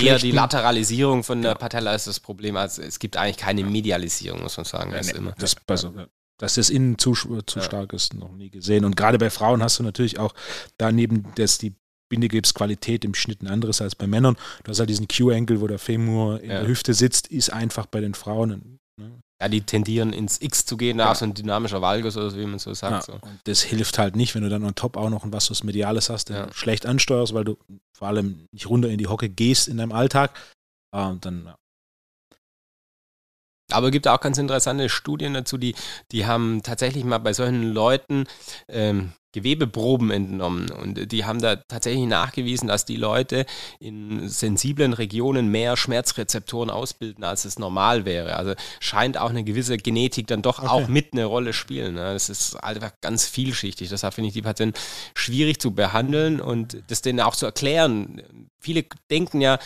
eher 0.03 0.19
die 0.19 0.31
Lateralisierung 0.31 1.25
von 1.25 1.43
der 1.43 1.55
Patella 1.55 1.95
ist 1.95 2.07
das 2.07 2.21
Problem. 2.21 2.57
Also 2.57 2.83
es 2.83 2.99
gibt 2.99 3.19
eigentlich 3.19 3.37
keine 3.37 3.65
Medialisierung, 3.65 4.43
muss 4.43 4.57
man 4.57 4.65
sagen. 4.65 4.93
Ja, 4.93 5.01
nee, 5.03 5.33
das, 5.39 5.57
also, 5.67 5.93
dass 6.39 6.55
das 6.55 6.71
innen 6.71 6.99
zu, 6.99 7.15
zu 7.15 7.59
ja. 7.59 7.63
stark 7.63 7.93
ist, 7.93 8.15
noch 8.15 8.33
nie 8.33 8.51
gesehen. 8.51 8.85
Und 8.85 8.97
gerade 8.97 9.19
bei 9.19 9.31
Frauen 9.31 9.63
hast 9.63 9.79
du 9.79 9.83
natürlich 9.83 10.19
auch 10.19 10.35
daneben, 10.79 11.27
dass 11.35 11.59
die 11.59 11.75
Bindegipsqualität 12.09 13.05
im 13.05 13.15
Schnitt 13.15 13.43
ein 13.43 13.49
anderes 13.49 13.83
als 13.83 13.95
bei 13.95 14.07
Männern. 14.07 14.37
Du 14.65 14.71
hast 14.71 14.79
halt 14.79 14.89
diesen 14.89 15.09
Q-Angle, 15.09 15.61
wo 15.61 15.67
der 15.67 15.79
Femur 15.79 16.41
in 16.41 16.51
ja. 16.51 16.61
der 16.61 16.69
Hüfte 16.69 16.95
sitzt, 16.95 17.29
ist 17.29 17.53
einfach 17.53 17.87
bei 17.87 18.01
den 18.01 18.15
Frauen. 18.15 18.79
Ne? 18.99 19.21
Ja, 19.41 19.49
die 19.49 19.61
tendieren 19.61 20.13
ins 20.13 20.41
X 20.43 20.67
zu 20.67 20.77
gehen, 20.77 20.99
ja. 20.99 21.15
so 21.15 21.25
ein 21.25 21.35
dynamischer 21.35 21.81
Valgus 21.81 22.17
oder 22.17 22.31
so, 22.31 22.39
wie 22.39 22.47
man 22.47 22.59
so 22.59 22.75
sagt. 22.75 23.09
Ja, 23.09 23.15
so. 23.15 23.21
das 23.45 23.63
hilft 23.63 23.99
halt 23.99 24.17
nicht, 24.17 24.35
wenn 24.35 24.43
du 24.43 24.49
dann 24.49 24.65
on 24.65 24.75
top 24.75 24.97
auch 24.97 25.11
noch 25.11 25.25
ein 25.25 25.33
Vastus 25.33 25.63
Mediales 25.63 26.11
hast, 26.11 26.31
den 26.31 26.37
ja. 26.37 26.53
schlecht 26.53 26.87
ansteuerst, 26.87 27.35
weil 27.35 27.45
du 27.45 27.57
vor 27.97 28.09
allem 28.09 28.47
nicht 28.53 28.69
runter 28.69 28.89
in 28.89 28.99
die 28.99 29.07
Hocke 29.07 29.29
gehst 29.29 29.69
in 29.69 29.77
deinem 29.77 29.93
Alltag. 29.93 30.37
Und 30.91 31.25
dann 31.25 31.55
aber 33.71 33.87
es 33.87 33.93
gibt 33.93 34.09
auch 34.09 34.21
ganz 34.21 34.39
interessante 34.39 34.89
Studien 34.89 35.35
dazu, 35.35 35.59
die, 35.59 35.75
die 36.13 36.27
haben 36.27 36.63
tatsächlich 36.63 37.05
mal 37.05 37.19
bei 37.19 37.33
solchen 37.33 37.73
Leuten 37.73 38.25
ähm, 38.69 39.13
Gewebeproben 39.33 40.11
entnommen 40.11 40.71
und 40.71 41.13
die 41.13 41.25
haben 41.27 41.41
da 41.41 41.57
tatsächlich 41.57 42.07
nachgewiesen, 42.07 42.67
dass 42.67 42.87
die 42.87 42.97
Leute 42.97 43.45
in 43.79 44.27
sensiblen 44.27 44.95
Regionen 44.95 45.49
mehr 45.49 45.77
Schmerzrezeptoren 45.77 46.71
ausbilden, 46.71 47.25
als 47.25 47.45
es 47.45 47.59
normal 47.59 48.07
wäre. 48.07 48.37
Also 48.37 48.55
scheint 48.81 49.19
auch 49.19 49.29
eine 49.29 49.45
gewisse 49.45 49.77
Genetik 49.77 50.29
dann 50.29 50.41
doch 50.41 50.61
okay. 50.61 50.69
auch 50.69 50.89
mit 50.89 51.13
eine 51.13 51.27
Rolle 51.27 51.53
spielen. 51.53 51.95
Ne? 51.95 52.15
Das 52.15 52.31
ist 52.31 52.57
einfach 52.57 52.93
ganz 53.03 53.27
vielschichtig. 53.27 53.91
Deshalb 53.91 54.15
finde 54.15 54.29
ich 54.29 54.35
die 54.35 54.43
Patienten 54.43 54.79
schwierig 55.15 55.61
zu 55.61 55.73
behandeln 55.73 56.41
und 56.41 56.83
das 56.89 57.03
denen 57.03 57.21
auch 57.21 57.37
zu 57.37 57.45
erklären. 57.45 58.23
Viele 58.59 58.87
denken 59.11 59.43
ja, 59.43 59.59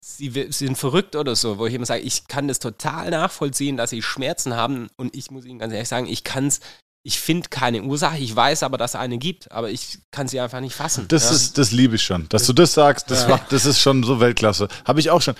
sie 0.00 0.48
sind 0.50 0.78
verrückt 0.78 1.14
oder 1.14 1.36
so, 1.36 1.58
wo 1.58 1.66
ich 1.66 1.74
immer 1.74 1.86
sage, 1.86 2.02
ich 2.02 2.26
kann 2.26 2.48
das 2.48 2.58
total 2.58 3.10
nachvollziehen, 3.10 3.76
dass 3.76 3.90
sie 3.90 4.02
Schmerzen 4.02 4.54
haben 4.56 4.88
und 4.96 5.14
ich 5.14 5.30
muss 5.30 5.44
ihnen 5.44 5.58
ganz 5.58 5.72
ehrlich 5.72 5.88
sagen, 5.88 6.06
ich 6.06 6.24
kann 6.24 6.46
es 6.46 6.60
ich 7.02 7.18
finde 7.18 7.48
keine 7.48 7.82
Ursache, 7.82 8.18
ich 8.18 8.34
weiß 8.34 8.62
aber, 8.62 8.76
dass 8.76 8.92
es 8.92 9.00
eine 9.00 9.16
gibt, 9.16 9.50
aber 9.52 9.70
ich 9.70 9.98
kann 10.10 10.28
sie 10.28 10.38
einfach 10.38 10.60
nicht 10.60 10.74
fassen. 10.74 11.06
Das 11.08 11.24
ja. 11.24 11.30
ist, 11.30 11.56
das 11.56 11.70
liebe 11.70 11.96
ich 11.96 12.02
schon. 12.02 12.28
Dass 12.28 12.46
du 12.46 12.52
das 12.52 12.74
sagst, 12.74 13.10
das, 13.10 13.22
ja. 13.22 13.28
macht, 13.28 13.52
das 13.52 13.64
ist 13.64 13.80
schon 13.80 14.02
so 14.02 14.20
Weltklasse. 14.20 14.68
Habe 14.84 15.00
ich 15.00 15.10
auch 15.10 15.22
schon. 15.22 15.34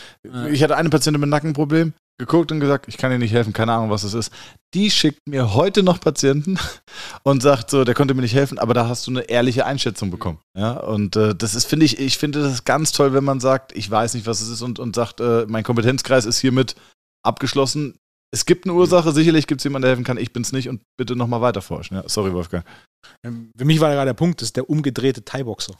Ich 0.50 0.62
hatte 0.62 0.76
eine 0.76 0.88
Patientin 0.88 1.20
mit 1.20 1.28
Nackenproblem, 1.28 1.92
geguckt 2.20 2.52
und 2.52 2.60
gesagt, 2.60 2.86
ich 2.86 2.96
kann 2.96 3.10
dir 3.10 3.18
nicht 3.18 3.32
helfen, 3.32 3.52
keine 3.52 3.72
Ahnung, 3.72 3.90
was 3.90 4.04
es 4.04 4.14
ist. 4.14 4.32
Die 4.74 4.90
schickt 4.90 5.18
mir 5.28 5.54
heute 5.54 5.82
noch 5.82 5.98
Patienten 5.98 6.58
und 7.24 7.42
sagt 7.42 7.70
so, 7.70 7.82
der 7.82 7.94
konnte 7.94 8.14
mir 8.14 8.22
nicht 8.22 8.34
helfen, 8.34 8.58
aber 8.58 8.74
da 8.74 8.86
hast 8.88 9.06
du 9.06 9.10
eine 9.10 9.22
ehrliche 9.22 9.66
Einschätzung 9.66 10.10
bekommen. 10.10 10.38
Ja, 10.56 10.74
und 10.74 11.16
äh, 11.16 11.34
das 11.34 11.56
ist, 11.56 11.64
finde 11.64 11.86
ich, 11.86 11.98
ich 11.98 12.18
finde 12.18 12.42
das 12.42 12.64
ganz 12.64 12.92
toll, 12.92 13.12
wenn 13.12 13.24
man 13.24 13.40
sagt, 13.40 13.76
ich 13.76 13.90
weiß 13.90 14.14
nicht, 14.14 14.26
was 14.26 14.40
es 14.40 14.48
ist 14.48 14.62
und, 14.62 14.78
und 14.78 14.94
sagt, 14.94 15.20
äh, 15.20 15.46
mein 15.48 15.64
Kompetenzkreis 15.64 16.24
ist 16.26 16.38
hiermit 16.38 16.76
abgeschlossen. 17.24 17.96
Es 18.32 18.46
gibt 18.46 18.64
eine 18.64 18.74
Ursache, 18.74 19.10
sicherlich 19.12 19.48
gibt 19.48 19.60
es 19.60 19.64
jemanden, 19.64 19.82
der 19.82 19.90
helfen 19.90 20.04
kann, 20.04 20.18
ich 20.18 20.32
bin 20.32 20.42
es 20.42 20.52
nicht 20.52 20.68
und 20.68 20.82
bitte 20.96 21.16
nochmal 21.16 21.40
weiterforschen. 21.40 21.96
Ja, 21.96 22.08
sorry, 22.08 22.32
Wolfgang. 22.32 22.64
Ähm, 23.24 23.50
für 23.58 23.64
mich 23.64 23.80
war 23.80 23.90
gerade 23.90 24.10
der 24.10 24.14
Punkt, 24.14 24.40
das 24.40 24.48
ist 24.48 24.56
der 24.56 24.70
umgedrehte 24.70 25.24
Thai-Boxer. 25.24 25.74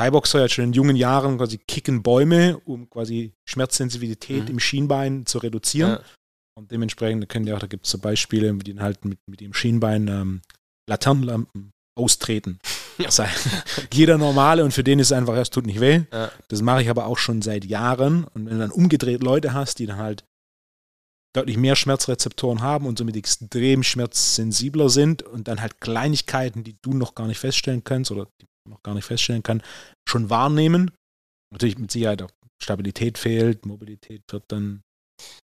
Thai-Boxer 0.00 0.42
hat 0.42 0.50
schon 0.50 0.64
in 0.64 0.72
jungen 0.72 0.96
Jahren 0.96 1.36
quasi 1.36 1.58
kicken 1.58 2.02
Bäume, 2.02 2.58
um 2.64 2.88
quasi 2.88 3.34
Schmerzsensibilität 3.44 4.44
mhm. 4.44 4.52
im 4.52 4.58
Schienbein 4.58 5.26
zu 5.26 5.36
reduzieren. 5.38 5.90
Ja. 5.90 6.00
Und 6.56 6.70
dementsprechend 6.70 7.28
können 7.28 7.46
ja 7.46 7.56
auch, 7.56 7.60
da 7.60 7.66
gibt 7.66 7.84
es 7.84 7.92
so 7.92 7.98
Beispiele, 7.98 8.54
die 8.54 8.78
halt 8.80 9.04
mit, 9.04 9.18
mit 9.26 9.40
dem 9.40 9.52
Schienbein 9.52 10.08
ähm, 10.08 10.40
Laternenlampen 10.88 11.72
austreten. 11.98 12.60
Ja. 12.96 13.10
Jeder 13.92 14.16
normale 14.16 14.64
und 14.64 14.72
für 14.72 14.84
den 14.84 15.00
ist 15.00 15.08
es 15.08 15.12
einfach, 15.12 15.36
es 15.36 15.50
tut 15.50 15.66
nicht 15.66 15.80
weh. 15.80 16.02
Ja. 16.10 16.30
Das 16.48 16.62
mache 16.62 16.80
ich 16.80 16.88
aber 16.88 17.04
auch 17.04 17.18
schon 17.18 17.42
seit 17.42 17.66
Jahren. 17.66 18.24
Und 18.24 18.46
wenn 18.46 18.54
du 18.54 18.58
dann 18.58 18.70
umgedreht 18.70 19.22
Leute 19.22 19.52
hast, 19.52 19.80
die 19.80 19.86
dann 19.86 19.98
halt 19.98 20.24
deutlich 21.34 21.58
mehr 21.58 21.76
Schmerzrezeptoren 21.76 22.62
haben 22.62 22.86
und 22.86 22.96
somit 22.96 23.16
extrem 23.16 23.82
schmerzsensibler 23.82 24.88
sind 24.88 25.22
und 25.22 25.46
dann 25.46 25.60
halt 25.60 25.78
Kleinigkeiten, 25.80 26.64
die 26.64 26.76
du 26.80 26.94
noch 26.94 27.14
gar 27.14 27.26
nicht 27.26 27.38
feststellen 27.38 27.84
kannst 27.84 28.10
oder 28.10 28.28
die 28.40 28.46
noch 28.68 28.82
gar 28.82 28.94
nicht 28.94 29.04
feststellen 29.04 29.42
kann, 29.42 29.62
schon 30.08 30.30
wahrnehmen. 30.30 30.90
Natürlich 31.52 31.78
mit 31.78 31.90
Sicherheit 31.90 32.22
auch 32.22 32.30
Stabilität 32.62 33.18
fehlt, 33.18 33.66
Mobilität 33.66 34.22
wird 34.28 34.44
dann. 34.48 34.82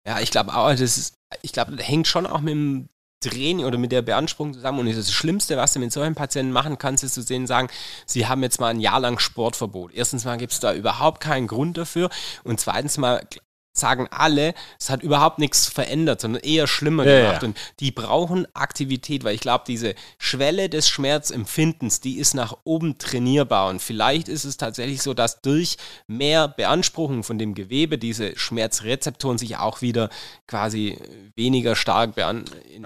Ja, 0.08 0.20
ich 0.20 0.32
glaube 0.32 0.56
auch, 0.56 0.70
das 0.70 0.82
ist, 0.82 1.16
ich 1.42 1.54
glaube, 1.54 1.76
das 1.76 1.88
hängt 1.88 2.08
schon 2.08 2.26
auch 2.26 2.42
mit 2.42 2.52
dem 2.52 2.90
Training 3.24 3.66
oder 3.66 3.78
mit 3.78 3.92
der 3.92 4.02
Beanspruchung 4.02 4.54
zusammen. 4.54 4.80
Und 4.80 4.96
das 4.96 5.12
Schlimmste, 5.12 5.58
was 5.58 5.74
du 5.74 5.80
mit 5.80 5.94
solchen 5.94 6.16
Patienten 6.16 6.52
machen 6.52 6.78
kannst, 6.78 7.04
ist 7.04 7.14
zu 7.14 7.22
sehen, 7.22 7.48
sagen, 7.48 7.70
sie 8.06 8.28
haben 8.28 8.44
jetzt 8.44 8.60
mal 8.60 8.68
ein 8.68 8.80
Jahr 8.80 9.00
lang 9.00 9.20
Sportverbot. 9.20 9.94
Erstens 9.94 10.26
mal 10.26 10.38
gibt 10.38 10.52
es 10.52 10.60
da 10.60 10.74
überhaupt 10.74 11.22
keinen 11.22 11.48
Grund 11.48 11.78
dafür. 11.78 12.10
Und 12.44 12.60
zweitens 12.60 12.98
mal 12.98 13.26
sagen 13.74 14.08
alle, 14.12 14.54
es 14.80 14.90
hat 14.92 15.02
überhaupt 15.02 15.40
nichts 15.40 15.68
verändert, 15.68 16.22
sondern 16.22 16.44
eher 16.44 16.68
schlimmer 16.68 17.06
ja, 17.06 17.22
gemacht. 17.22 17.42
Ja. 17.42 17.48
Und 17.48 17.58
die 17.80 17.92
brauchen 17.92 18.48
Aktivität, 18.54 19.24
weil 19.24 19.34
ich 19.34 19.42
glaube, 19.42 19.64
diese 19.68 19.96
Schwelle 20.20 20.70
des 20.70 20.88
Schmerzempfindens, 20.88 22.00
die 22.00 22.18
ist 22.18 22.36
nach 22.36 22.56
oben 22.64 23.00
trainierbar. 23.00 23.70
Und 23.70 23.82
vielleicht 23.82 24.30
ist 24.30 24.46
es 24.46 24.58
tatsächlich 24.58 25.02
so, 25.02 25.16
dass 25.16 25.42
durch 25.42 25.78
mehr 26.08 26.48
Beanspruchung 26.48 27.24
von 27.24 27.40
dem 27.40 27.56
Gewebe 27.56 27.98
diese 27.98 28.38
Schmerzrezeptoren 28.38 29.40
sich 29.40 29.58
auch 29.58 29.82
wieder 29.82 30.10
quasi 30.48 30.98
weniger 31.36 31.76
stark 31.76 32.14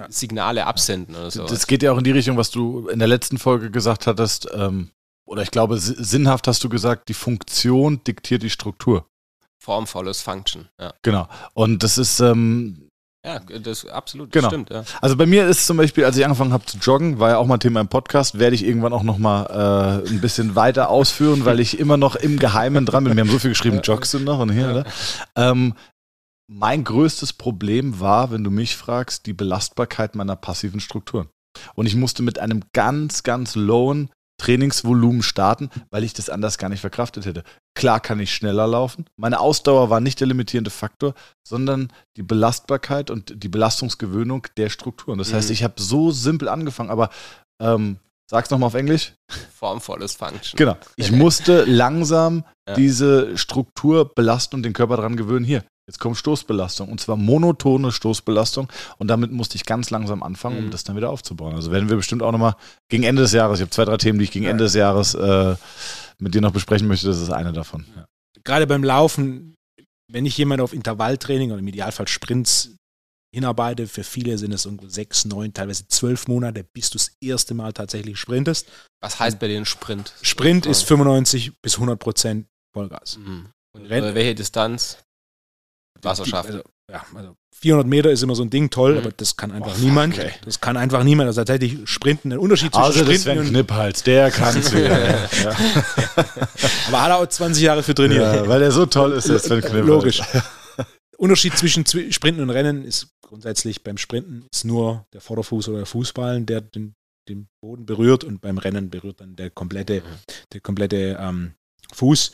Signale 0.08 0.66
absenden 0.66 1.16
oder 1.16 1.32
so. 1.32 1.46
Das 1.46 1.68
geht 1.68 1.84
ja 1.84 1.92
auch 1.92 1.98
in 1.98 2.06
die 2.06 2.12
Richtung, 2.12 2.38
was 2.38 2.50
du 2.50 2.88
in 2.88 3.00
der 3.00 3.10
letzten 3.10 3.38
Folge 3.38 3.72
gesagt 3.72 4.08
hattest. 4.08 4.48
Ähm, 4.54 4.92
oder 5.26 5.42
ich 5.42 5.52
glaube, 5.52 5.78
sinnhaft 5.78 6.48
hast 6.48 6.64
du 6.64 6.70
gesagt, 6.70 7.10
die 7.10 7.14
Funktion 7.14 8.02
diktiert 8.06 8.44
die 8.44 8.50
Struktur. 8.50 9.06
Form 9.60 9.88
follows 9.88 10.22
Function. 10.22 10.70
Ja. 10.80 10.94
Genau. 11.02 11.28
Und 11.54 11.84
das 11.84 11.98
ist. 11.98 12.20
Ähm, 12.20 12.90
ja, 13.26 13.40
das 13.40 13.86
absolut 13.86 14.32
genau. 14.32 14.48
stimmt. 14.48 14.70
Ja. 14.70 14.84
Also 15.02 15.18
bei 15.18 15.26
mir 15.26 15.48
ist 15.48 15.66
zum 15.66 15.76
Beispiel, 15.76 16.06
als 16.06 16.16
ich 16.16 16.24
angefangen 16.24 16.54
habe 16.54 16.66
zu 16.66 16.78
joggen, 16.78 17.20
war 17.20 17.32
ja 17.32 17.38
auch 17.38 17.46
mal 17.46 17.58
Thema 17.58 17.82
im 17.82 17.90
Podcast, 17.90 18.40
werde 18.40 18.56
ich 18.56 18.64
irgendwann 18.64 18.94
auch 18.94 19.04
noch 19.04 19.18
mal 19.18 20.04
äh, 20.06 20.10
ein 20.10 20.22
bisschen 20.22 20.56
weiter 20.56 20.90
ausführen, 20.90 21.44
weil 21.44 21.60
ich 21.60 21.78
immer 21.78 21.98
noch 21.98 22.16
im 22.16 22.40
Geheimen 22.40 22.86
dran 22.86 23.04
bin. 23.04 23.18
Wir 23.18 23.22
haben 23.22 23.30
so 23.30 23.40
viel 23.40 23.50
geschrieben, 23.50 23.82
joggst 23.84 24.14
du 24.14 24.20
noch 24.20 24.40
und 24.40 24.52
hier, 24.52 24.70
oder? 24.70 24.86
Ähm, 25.36 25.74
mein 26.50 26.86
größtes 26.86 27.34
Problem 27.34 28.00
war, 28.00 28.32
wenn 28.32 28.46
du 28.46 28.52
mich 28.52 28.78
fragst, 28.78 29.26
die 29.26 29.34
Belastbarkeit 29.34 30.16
meiner 30.16 30.38
passiven 30.38 30.80
Strukturen. 30.80 31.28
Und 31.76 31.86
ich 31.86 31.96
musste 31.96 32.24
mit 32.24 32.40
einem 32.40 32.64
ganz, 32.72 33.24
ganz 33.24 33.56
lowen 33.56 34.10
Trainingsvolumen 34.38 35.24
starten, 35.24 35.70
weil 35.90 36.04
ich 36.04 36.14
das 36.14 36.30
anders 36.30 36.58
gar 36.58 36.70
nicht 36.70 36.82
verkraftet 36.82 37.26
hätte. 37.26 37.44
Klar 37.76 38.00
kann 38.00 38.20
ich 38.20 38.34
schneller 38.34 38.68
laufen. 38.68 39.06
Meine 39.18 39.40
Ausdauer 39.40 39.90
war 39.90 40.00
nicht 40.00 40.20
der 40.20 40.28
limitierende 40.28 40.70
Faktor, 40.70 41.14
sondern 41.48 41.92
die 42.18 42.24
Belastbarkeit 42.24 43.10
und 43.10 43.44
die 43.44 43.50
Belastungsgewöhnung 43.50 44.48
der 44.58 44.70
Strukturen. 44.70 45.18
Das 45.18 45.32
mhm. 45.32 45.36
heißt, 45.36 45.52
ich 45.52 45.64
habe 45.64 45.82
so 45.82 46.12
simpel 46.12 46.50
angefangen, 46.50 46.90
aber 46.90 47.10
ähm, 47.62 47.98
sag's 48.30 48.50
nochmal 48.50 48.68
auf 48.68 48.76
Englisch. 48.76 49.14
Formvolles 49.54 50.16
Function. 50.16 50.58
Genau. 50.58 50.78
Ich 50.96 51.12
musste 51.14 51.64
langsam 51.64 52.44
ja. 52.68 52.76
diese 52.76 53.38
Struktur 53.38 54.14
belasten 54.14 54.58
und 54.58 54.64
den 54.64 54.74
Körper 54.74 54.98
daran 54.98 55.18
gewöhnen. 55.18 55.46
Hier, 55.46 55.64
Jetzt 55.88 56.00
kommt 56.00 56.18
Stoßbelastung 56.18 56.90
und 56.90 57.00
zwar 57.00 57.16
monotone 57.16 57.94
Stoßbelastung 57.94 58.68
und 58.98 59.08
damit 59.08 59.32
musste 59.32 59.56
ich 59.56 59.66
ganz 59.66 59.90
langsam 59.90 60.22
anfangen, 60.22 60.58
um 60.58 60.66
mhm. 60.66 60.72
das 60.72 60.84
dann 60.84 60.98
wieder 60.98 61.10
aufzubauen. 61.10 61.56
Also 61.56 61.72
werden 61.72 61.88
wir 61.88 61.96
bestimmt 61.96 62.22
auch 62.24 62.34
nochmal 62.34 62.56
gegen 62.90 63.04
Ende 63.04 63.22
des 63.22 63.32
Jahres, 63.32 63.60
ich 63.60 63.62
habe 63.62 63.72
zwei, 63.72 63.86
drei 63.86 63.96
Themen, 63.96 64.20
die 64.20 64.26
ich 64.26 64.32
gegen 64.32 64.46
Ende 64.46 64.66
des 64.66 64.74
Jahres 64.74 65.16
äh, 65.16 65.56
mit 66.20 66.36
dir 66.36 66.42
noch 66.42 66.52
besprechen 66.52 66.90
möchte, 66.90 67.08
das 67.08 67.22
ist 67.22 67.32
eine 67.32 67.54
davon. 67.54 67.86
Ja. 67.96 68.06
Gerade 68.44 68.68
beim 68.68 68.84
Laufen, 68.84 69.56
wenn 70.12 70.26
ich 70.26 70.38
jemand 70.38 70.62
auf 70.62 70.74
Intervalltraining 70.74 71.52
oder 71.52 71.60
im 71.60 71.68
Idealfall 71.68 72.10
Sprints 72.10 72.76
hinarbeite, 73.34 73.88
für 73.88 74.04
viele 74.04 74.38
sind 74.38 74.52
es 74.52 74.66
irgendwo 74.66 74.90
sechs, 74.90 75.24
neun, 75.24 75.54
teilweise 75.54 75.88
zwölf 75.88 76.28
Monate, 76.28 76.66
bis 76.66 76.90
du 76.90 76.98
das 76.98 77.14
erste 77.22 77.54
Mal 77.54 77.72
tatsächlich 77.72 78.18
sprintest. 78.20 78.68
Was 79.02 79.20
heißt 79.20 79.40
bei 79.40 79.48
dir 79.48 79.58
ein 79.58 79.66
Sprint? 79.66 80.14
Sprint 80.22 80.66
ist 80.66 80.84
95 80.84 81.54
bis 81.62 81.76
100 81.76 81.98
Prozent 82.00 82.48
Vollgas. 82.74 83.18
Mhm. 83.18 83.50
Und 83.74 83.90
welche 83.90 84.36
Distanz? 84.36 84.98
Wasserschaft. 86.02 86.50
Also, 86.50 86.64
ja, 86.92 87.06
also 87.16 87.36
400 87.60 87.88
Meter 87.88 88.12
ist 88.12 88.24
immer 88.24 88.36
so 88.36 88.44
ein 88.44 88.50
Ding, 88.50 88.70
toll, 88.70 88.94
mhm. 88.94 89.00
aber 89.00 89.12
das 89.12 89.36
kann 89.36 89.52
einfach 89.52 89.74
oh, 89.76 89.82
niemand. 89.82 90.18
Okay. 90.18 90.32
Das 90.46 90.62
kann 90.62 90.78
einfach 90.78 91.04
niemand. 91.04 91.28
Also 91.28 91.44
tatsächlich 91.44 91.90
Sprinten, 91.90 92.32
ein 92.32 92.38
Unterschied 92.38 92.74
zwischen 92.74 92.86
also 92.86 93.00
Sprinten 93.00 93.36
das 93.36 93.38
und 93.40 93.50
Knipphals, 93.50 94.04
der 94.04 94.32
kann 94.32 94.58
es 94.58 94.74
wieder. 94.74 95.28
ja. 95.44 95.52
Aber 96.88 97.02
hat 97.02 97.10
er 97.10 97.18
auch 97.18 97.28
20 97.28 97.64
Jahre 97.64 97.84
für 97.84 97.96
trainiert. 97.96 98.22
Ja, 98.22 98.48
weil 98.48 98.62
er 98.62 98.72
so 98.72 98.86
toll 98.86 99.14
ist, 99.14 99.28
der 99.28 99.40
Sven 99.40 99.62
Knipphals. 99.62 99.88
Logisch. 99.88 100.22
Unterschied 101.18 101.58
zwischen 101.58 101.86
Sprinten 101.86 102.42
und 102.42 102.52
Rennen 102.52 102.86
ist 102.86 103.10
grundsätzlich 103.22 103.84
beim 103.84 103.98
Sprinten 103.98 104.46
ist 104.54 104.64
nur 104.64 105.06
der 105.14 105.22
Vorderfuß 105.22 105.70
oder 105.70 105.80
der 105.80 105.86
Fußballen, 105.88 106.46
der 106.46 106.62
den, 106.62 106.94
den 107.28 107.48
Boden 107.62 107.86
berührt 107.86 108.24
und 108.24 108.40
beim 108.40 108.60
Rennen 108.60 108.90
berührt 108.90 109.20
dann 109.20 109.36
der 109.36 109.50
komplette, 109.50 110.04
der 110.54 110.62
komplette 110.62 111.18
ähm, 111.20 111.54
Fuß 111.94 112.32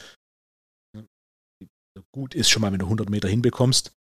gut 2.11 2.35
ist 2.35 2.49
schon 2.49 2.61
mal, 2.61 2.71
wenn 2.71 2.79
du 2.79 2.85
100 2.85 3.09
Meter 3.09 3.27
hinbekommst. 3.27 3.91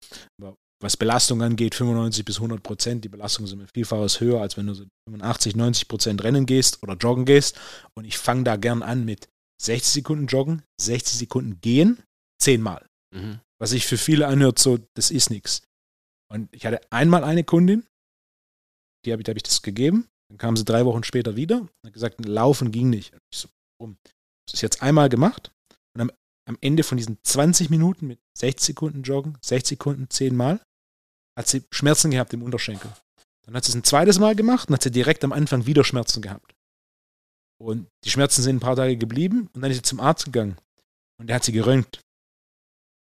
Aber 0.40 0.56
was 0.82 0.96
Belastung 0.96 1.42
angeht, 1.42 1.74
95 1.74 2.24
bis 2.24 2.36
100 2.36 2.62
Prozent, 2.62 3.04
die 3.04 3.08
Belastung 3.08 3.46
sind 3.46 3.70
vielfaches 3.72 4.20
höher, 4.20 4.40
als 4.40 4.56
wenn 4.56 4.66
du 4.66 4.74
so 4.74 4.84
85, 5.08 5.54
90 5.54 5.88
Prozent 5.88 6.24
rennen 6.24 6.44
gehst 6.46 6.82
oder 6.82 6.94
joggen 6.94 7.24
gehst. 7.24 7.58
Und 7.94 8.04
ich 8.04 8.18
fange 8.18 8.44
da 8.44 8.56
gern 8.56 8.82
an 8.82 9.04
mit 9.04 9.28
60 9.62 9.92
Sekunden 9.92 10.26
joggen, 10.26 10.62
60 10.80 11.18
Sekunden 11.18 11.60
gehen, 11.60 12.02
zehnmal. 12.40 12.84
Mhm. 13.14 13.40
Was 13.60 13.70
sich 13.70 13.86
für 13.86 13.98
viele 13.98 14.26
anhört, 14.26 14.58
so, 14.58 14.78
das 14.94 15.10
ist 15.10 15.30
nichts. 15.30 15.62
Und 16.28 16.52
ich 16.52 16.66
hatte 16.66 16.80
einmal 16.90 17.22
eine 17.22 17.44
Kundin, 17.44 17.86
die 19.04 19.12
habe 19.12 19.22
ich, 19.22 19.28
hab 19.28 19.36
ich 19.36 19.42
das 19.42 19.62
gegeben. 19.62 20.08
Dann 20.28 20.38
kam 20.38 20.56
sie 20.56 20.64
drei 20.64 20.84
Wochen 20.84 21.04
später 21.04 21.36
wieder 21.36 21.60
und 21.60 21.70
hat 21.86 21.92
gesagt, 21.92 22.24
laufen 22.24 22.72
ging 22.72 22.90
nicht. 22.90 23.12
Und 23.12 23.20
ich 23.32 23.38
so, 23.38 23.48
warum? 23.78 23.98
Das 24.46 24.54
ist 24.54 24.62
jetzt 24.62 24.82
einmal 24.82 25.08
gemacht. 25.08 25.52
Und 25.94 26.00
am 26.00 26.10
am 26.48 26.58
Ende 26.60 26.82
von 26.82 26.98
diesen 26.98 27.18
20 27.22 27.70
Minuten 27.70 28.06
mit 28.06 28.20
60 28.36 28.64
Sekunden 28.66 29.02
Joggen, 29.02 29.38
60 29.42 29.78
Sekunden 29.78 30.10
10 30.10 30.36
Mal, 30.36 30.60
hat 31.38 31.48
sie 31.48 31.64
Schmerzen 31.70 32.10
gehabt 32.10 32.32
im 32.34 32.42
Unterschenkel. 32.42 32.92
Dann 33.44 33.56
hat 33.56 33.64
sie 33.64 33.70
es 33.70 33.76
ein 33.76 33.84
zweites 33.84 34.18
Mal 34.18 34.34
gemacht 34.34 34.68
und 34.68 34.74
hat 34.74 34.82
sie 34.82 34.90
direkt 34.90 35.24
am 35.24 35.32
Anfang 35.32 35.66
wieder 35.66 35.84
Schmerzen 35.84 36.22
gehabt. 36.22 36.54
Und 37.60 37.88
die 38.04 38.10
Schmerzen 38.10 38.42
sind 38.42 38.56
ein 38.56 38.60
paar 38.60 38.76
Tage 38.76 38.96
geblieben 38.96 39.48
und 39.52 39.62
dann 39.62 39.70
ist 39.70 39.78
sie 39.78 39.82
zum 39.82 40.00
Arzt 40.00 40.24
gegangen. 40.24 40.56
Und 41.18 41.28
der 41.28 41.36
hat 41.36 41.44
sie 41.44 41.52
geröntgt. 41.52 42.00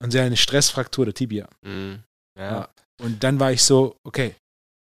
Und 0.02 0.12
sie 0.12 0.19
hat 0.19 0.25
eine 0.25 0.38
Stressfraktur 0.38 1.06
der 1.06 1.13
Tibia. 1.13 1.49
Mhm. 1.62 2.04
Ja. 2.38 2.52
ja. 2.52 2.73
Und 3.02 3.23
dann 3.23 3.39
war 3.39 3.52
ich 3.52 3.63
so, 3.63 3.97
okay, 4.04 4.36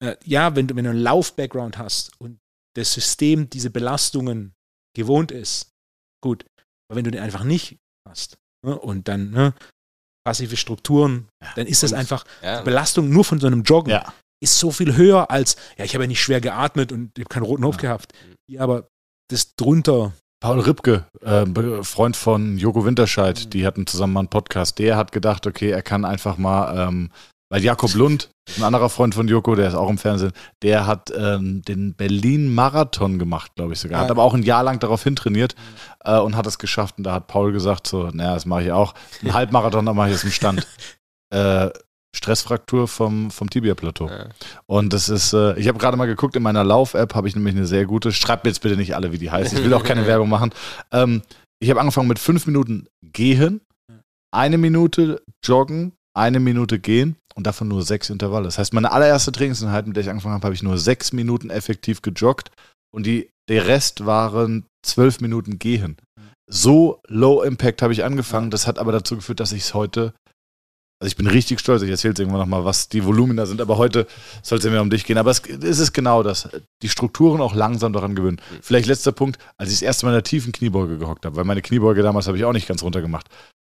äh, 0.03 0.17
ja, 0.25 0.57
wenn 0.57 0.67
du, 0.67 0.77
wenn 0.77 0.85
du 0.85 0.91
einen 0.91 1.01
Lauf-Background 1.01 1.79
hast 1.79 2.21
und 2.21 2.41
das 2.75 2.93
System 2.93 3.51
diese 3.51 3.71
Belastungen 3.71 4.55
gewohnt 4.95 5.31
ist, 5.31 5.71
gut. 6.21 6.45
Aber 6.89 6.97
wenn 6.97 7.05
du 7.05 7.11
den 7.11 7.23
einfach 7.23 7.45
nicht 7.45 7.79
hast, 8.09 8.39
ne, 8.65 8.79
und 8.79 9.09
dann 9.09 9.31
ne, 9.31 9.55
passive 10.25 10.57
Strukturen, 10.57 11.29
ja, 11.43 11.49
dann 11.57 11.67
ist 11.67 11.83
das 11.83 11.93
einfach, 11.93 12.25
ja. 12.43 12.63
Belastung 12.63 13.11
nur 13.11 13.25
von 13.25 13.41
so 13.41 13.47
einem 13.47 13.63
Joggen 13.63 13.91
ja. 13.91 14.13
ist 14.43 14.59
so 14.59 14.71
viel 14.71 14.97
höher 14.97 15.31
als, 15.31 15.57
ja, 15.77 15.85
ich 15.85 15.95
habe 15.95 16.05
ja 16.05 16.09
nicht 16.09 16.23
schwer 16.23 16.41
geatmet 16.41 16.93
und 16.93 17.11
ich 17.17 17.25
habe 17.25 17.33
keinen 17.33 17.45
roten 17.45 17.65
Hof 17.65 17.77
gehabt. 17.77 18.13
Ja, 18.51 18.63
aber 18.63 18.89
das 19.31 19.55
drunter. 19.55 20.13
Paul 20.43 20.61
Ripke, 20.61 21.05
äh, 21.21 21.83
Freund 21.83 22.17
von 22.17 22.57
Joko 22.57 22.85
Winterscheid, 22.85 23.45
mhm. 23.45 23.51
die 23.51 23.67
hatten 23.67 23.87
zusammen 23.87 24.15
mal 24.15 24.21
einen 24.21 24.29
Podcast. 24.29 24.79
Der 24.79 24.97
hat 24.97 25.13
gedacht, 25.13 25.47
okay, 25.47 25.71
er 25.71 25.83
kann 25.83 26.05
einfach 26.05 26.39
mal 26.39 26.89
ähm, 26.89 27.11
weil 27.51 27.65
Jakob 27.65 27.93
Lund, 27.95 28.31
ein 28.57 28.63
anderer 28.63 28.89
Freund 28.89 29.15
von 29.15 29.27
Joko, 29.27 29.57
der 29.57 29.69
ist 29.69 29.75
auch 29.75 29.91
im 29.91 29.99
Fernsehen, 29.99 30.33
der 30.63 30.87
hat 30.87 31.13
ähm, 31.17 31.63
den 31.63 31.95
Berlin-Marathon 31.95 33.19
gemacht, 33.19 33.57
glaube 33.57 33.73
ich 33.73 33.81
sogar. 33.81 34.01
Hat 34.01 34.11
aber 34.11 34.23
auch 34.23 34.35
ein 34.35 34.45
Jahr 34.45 34.63
lang 34.63 34.79
darauf 34.79 35.03
hintrainiert 35.03 35.57
äh, 36.05 36.19
und 36.19 36.37
hat 36.37 36.47
es 36.47 36.61
geschafft. 36.61 36.99
Und 36.99 37.05
da 37.05 37.13
hat 37.13 37.27
Paul 37.27 37.53
gesagt: 37.53 37.89
so, 37.89 38.09
naja, 38.13 38.35
das 38.35 38.47
mache 38.47 38.63
ich 38.63 38.73
auch. 38.73 38.95
Ein 39.23 39.35
Halbmarathon, 39.35 39.85
da 39.85 39.93
mache 39.93 40.09
ich 40.09 40.15
jetzt 40.15 40.25
im 40.25 40.31
Stand. 40.31 40.67
äh, 41.35 41.71
Stressfraktur 42.15 42.89
vom, 42.89 43.31
vom 43.31 43.51
Tibia-Plateau. 43.51 44.09
Ja. 44.09 44.29
Und 44.67 44.93
das 44.93 45.09
ist, 45.09 45.33
äh, 45.33 45.59
ich 45.59 45.69
habe 45.69 45.79
gerade 45.79 45.97
mal 45.97 46.07
geguckt, 46.07 46.35
in 46.35 46.43
meiner 46.43 46.65
Lauf-App 46.65 47.15
habe 47.15 47.29
ich 47.29 47.37
nämlich 47.37 47.55
eine 47.55 47.67
sehr 47.67 47.87
gute, 47.87 48.13
schreibt 48.13 48.45
mir 48.45 48.51
jetzt 48.51 48.61
bitte 48.61 48.77
nicht 48.77 48.97
alle, 48.97 49.13
wie 49.13 49.19
die 49.19 49.31
heißt, 49.31 49.53
ich 49.53 49.65
will 49.65 49.75
auch 49.75 49.85
keine 49.85 50.07
Werbung 50.09 50.29
machen. 50.29 50.51
Ähm, 50.91 51.23
ich 51.61 51.71
habe 51.71 51.79
angefangen 51.79 52.09
mit 52.09 52.19
fünf 52.19 52.47
Minuten 52.47 52.89
gehen, 53.01 53.61
eine 54.33 54.59
Minute 54.59 55.23
joggen, 55.45 55.93
eine 56.15 56.41
Minute 56.41 56.81
gehen 56.81 57.17
und 57.41 57.45
davon 57.45 57.69
nur 57.69 57.83
sechs 57.83 58.11
Intervalle. 58.11 58.45
Das 58.45 58.59
heißt, 58.59 58.75
meine 58.75 58.93
allererste 58.93 59.33
Trainingseinheit, 59.33 59.87
mit 59.87 59.97
der 59.97 60.03
ich 60.03 60.11
angefangen 60.11 60.35
habe, 60.35 60.45
habe 60.45 60.55
ich 60.55 60.63
nur 60.63 60.77
sechs 60.77 61.13
Minuten 61.13 61.49
effektiv 61.49 62.03
gejoggt 62.03 62.51
und 62.95 63.07
die, 63.07 63.31
der 63.49 63.67
Rest 63.67 64.05
waren 64.05 64.67
zwölf 64.85 65.21
Minuten 65.21 65.59
gehen. 65.59 65.97
So 66.51 67.01
low 67.09 67.43
impact 67.43 67.81
habe 67.81 67.93
ich 67.93 68.05
angefangen. 68.05 68.51
Das 68.51 68.67
hat 68.67 68.79
aber 68.79 68.93
dazu 68.93 69.17
geführt, 69.17 69.41
dass 69.41 69.53
ich 69.53 69.63
es 69.63 69.75
heute 69.75 70.13
also 71.03 71.13
ich 71.13 71.17
bin 71.17 71.27
richtig 71.27 71.61
stolz, 71.61 71.81
ich 71.81 71.89
erzähle 71.89 72.11
jetzt 72.11 72.19
irgendwann 72.19 72.43
nochmal, 72.43 72.67
was 72.67 72.91
die 72.91 73.03
Volumina 73.07 73.47
sind, 73.47 73.63
aber 73.63 73.79
heute 73.79 74.07
soll 74.43 74.59
es 74.59 74.65
ja 74.65 74.71
mehr 74.71 74.83
um 74.83 74.91
dich 74.91 75.07
gehen. 75.07 75.17
Aber 75.17 75.31
es, 75.31 75.41
es, 75.41 75.79
ist 75.79 75.95
genau 75.95 76.23
das. 76.23 76.51
Die 76.83 76.91
Strukturen 76.91 77.41
auch 77.41 77.55
langsam 77.55 77.95
daran 77.95 78.15
gewöhnen. 78.15 78.39
Vielleicht 78.61 78.87
letzter 78.87 79.13
Punkt, 79.13 79.39
als 79.57 79.71
ich 79.71 79.77
das 79.77 79.83
erste 79.83 80.05
Mal 80.05 80.13
in 80.13 80.17
der 80.17 80.25
tiefen 80.25 80.53
Kniebeuge 80.53 80.99
gehockt 80.99 81.25
habe, 81.25 81.37
weil 81.37 81.45
meine 81.45 81.63
Kniebeuge 81.63 82.03
damals 82.03 82.27
habe 82.27 82.37
ich 82.37 82.45
auch 82.45 82.53
nicht 82.53 82.69
ganz 82.69 82.83
runter 82.83 83.01
gemacht, 83.01 83.29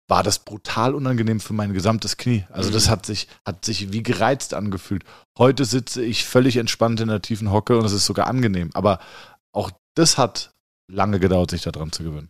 war 0.10 0.24
das 0.24 0.40
brutal 0.40 0.96
unangenehm 0.96 1.40
für 1.40 1.54
mein 1.54 1.72
gesamtes 1.72 2.18
Knie. 2.18 2.44
Also 2.50 2.72
das 2.72 2.88
mhm. 2.88 2.92
hat 2.92 3.06
sich, 3.06 3.28
hat 3.46 3.64
sich 3.64 3.94
wie 3.94 4.04
gereizt 4.04 4.56
angefühlt. 4.56 5.04
Heute 5.38 5.66
sitze 5.66 6.04
ich 6.04 6.26
völlig 6.26 6.58
entspannt 6.58 7.00
in 7.00 7.10
der 7.10 7.22
tiefen 7.22 7.52
Hocke 7.52 7.78
und 7.78 7.86
es 7.86 7.94
ist 7.94 8.06
sogar 8.06 8.28
angenehm. 8.28 8.72
Aber 8.74 9.00
auch 9.54 9.72
das 9.96 10.18
hat 10.18 10.52
lange 10.92 11.20
gedauert, 11.20 11.52
sich 11.52 11.62
daran 11.62 11.92
zu 11.92 12.04
gewöhnen. 12.04 12.30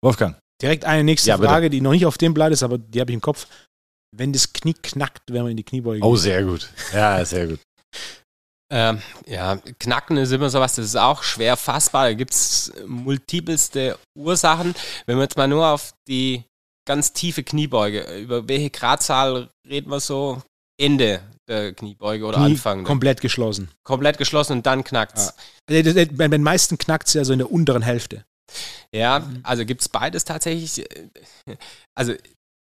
Wolfgang. 0.00 0.36
Direkt 0.60 0.84
eine 0.84 1.02
nächste 1.02 1.30
ja, 1.30 1.38
Frage, 1.38 1.70
die 1.70 1.80
noch 1.80 1.90
nicht 1.90 2.06
auf 2.06 2.18
dem 2.18 2.34
Blatt 2.34 2.52
ist, 2.52 2.62
aber 2.62 2.78
die 2.78 3.00
habe 3.00 3.10
ich 3.10 3.14
im 3.14 3.20
Kopf. 3.20 3.48
Wenn 4.14 4.32
das 4.32 4.52
Knie 4.52 4.74
knackt, 4.74 5.32
wenn 5.32 5.42
man 5.42 5.50
in 5.50 5.56
die 5.56 5.64
Kniebeuge 5.64 6.04
Oh, 6.04 6.14
sehr 6.14 6.44
gut. 6.44 6.68
Ja, 6.92 7.24
sehr 7.24 7.48
gut. 7.48 7.60
Ähm, 8.74 9.02
ja, 9.26 9.58
Knacken 9.78 10.16
ist 10.16 10.32
immer 10.32 10.48
sowas, 10.48 10.76
das 10.76 10.86
ist 10.86 10.96
auch 10.96 11.22
schwer 11.22 11.58
fassbar. 11.58 12.06
Da 12.06 12.14
gibt 12.14 12.32
es 12.32 12.72
multipelste 12.86 13.98
Ursachen. 14.16 14.74
Wenn 15.04 15.18
wir 15.18 15.24
jetzt 15.24 15.36
mal 15.36 15.46
nur 15.46 15.66
auf 15.66 15.92
die 16.08 16.44
ganz 16.88 17.12
tiefe 17.12 17.44
Kniebeuge, 17.44 18.00
über 18.18 18.48
welche 18.48 18.70
Gradzahl 18.70 19.50
reden 19.68 19.90
wir 19.90 20.00
so? 20.00 20.42
Ende 20.80 21.20
der 21.46 21.74
Kniebeuge 21.74 22.24
oder 22.24 22.38
Knie 22.38 22.52
Anfang. 22.52 22.84
Komplett 22.84 23.20
geschlossen. 23.20 23.70
Komplett 23.84 24.16
geschlossen 24.16 24.54
und 24.54 24.66
dann 24.66 24.84
knackt 24.84 25.18
es. 25.18 25.34
Ja. 25.68 26.06
Bei 26.10 26.28
den 26.28 26.42
meisten 26.42 26.78
knackt 26.78 27.08
es 27.08 27.14
ja 27.14 27.24
so 27.24 27.34
in 27.34 27.40
der 27.40 27.52
unteren 27.52 27.82
Hälfte. 27.82 28.24
Ja, 28.90 29.28
also 29.42 29.66
gibt 29.66 29.82
es 29.82 29.88
beides 29.88 30.24
tatsächlich. 30.24 30.84
Also 31.94 32.14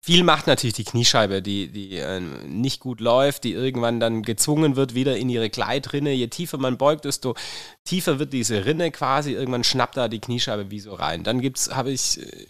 viel 0.03 0.23
macht 0.23 0.47
natürlich 0.47 0.73
die 0.73 0.83
Kniescheibe, 0.83 1.41
die, 1.41 1.67
die 1.67 1.97
äh, 1.97 2.19
nicht 2.19 2.79
gut 2.79 2.99
läuft, 2.99 3.43
die 3.43 3.53
irgendwann 3.53 3.99
dann 3.99 4.23
gezwungen 4.23 4.75
wird, 4.75 4.95
wieder 4.95 5.15
in 5.15 5.29
ihre 5.29 5.49
Gleitrinne. 5.49 6.11
Je 6.11 6.27
tiefer 6.27 6.57
man 6.57 6.77
beugt, 6.77 7.05
desto 7.05 7.35
tiefer 7.83 8.17
wird 8.17 8.33
diese 8.33 8.65
Rinne 8.65 8.91
quasi. 8.91 9.33
Irgendwann 9.33 9.63
schnappt 9.63 9.97
da 9.97 10.07
die 10.07 10.19
Kniescheibe 10.19 10.71
wie 10.71 10.79
so 10.79 10.95
rein. 10.95 11.23
Dann 11.23 11.39
gibt's, 11.39 11.73
habe 11.75 11.91
ich, 11.91 12.19
äh, 12.19 12.47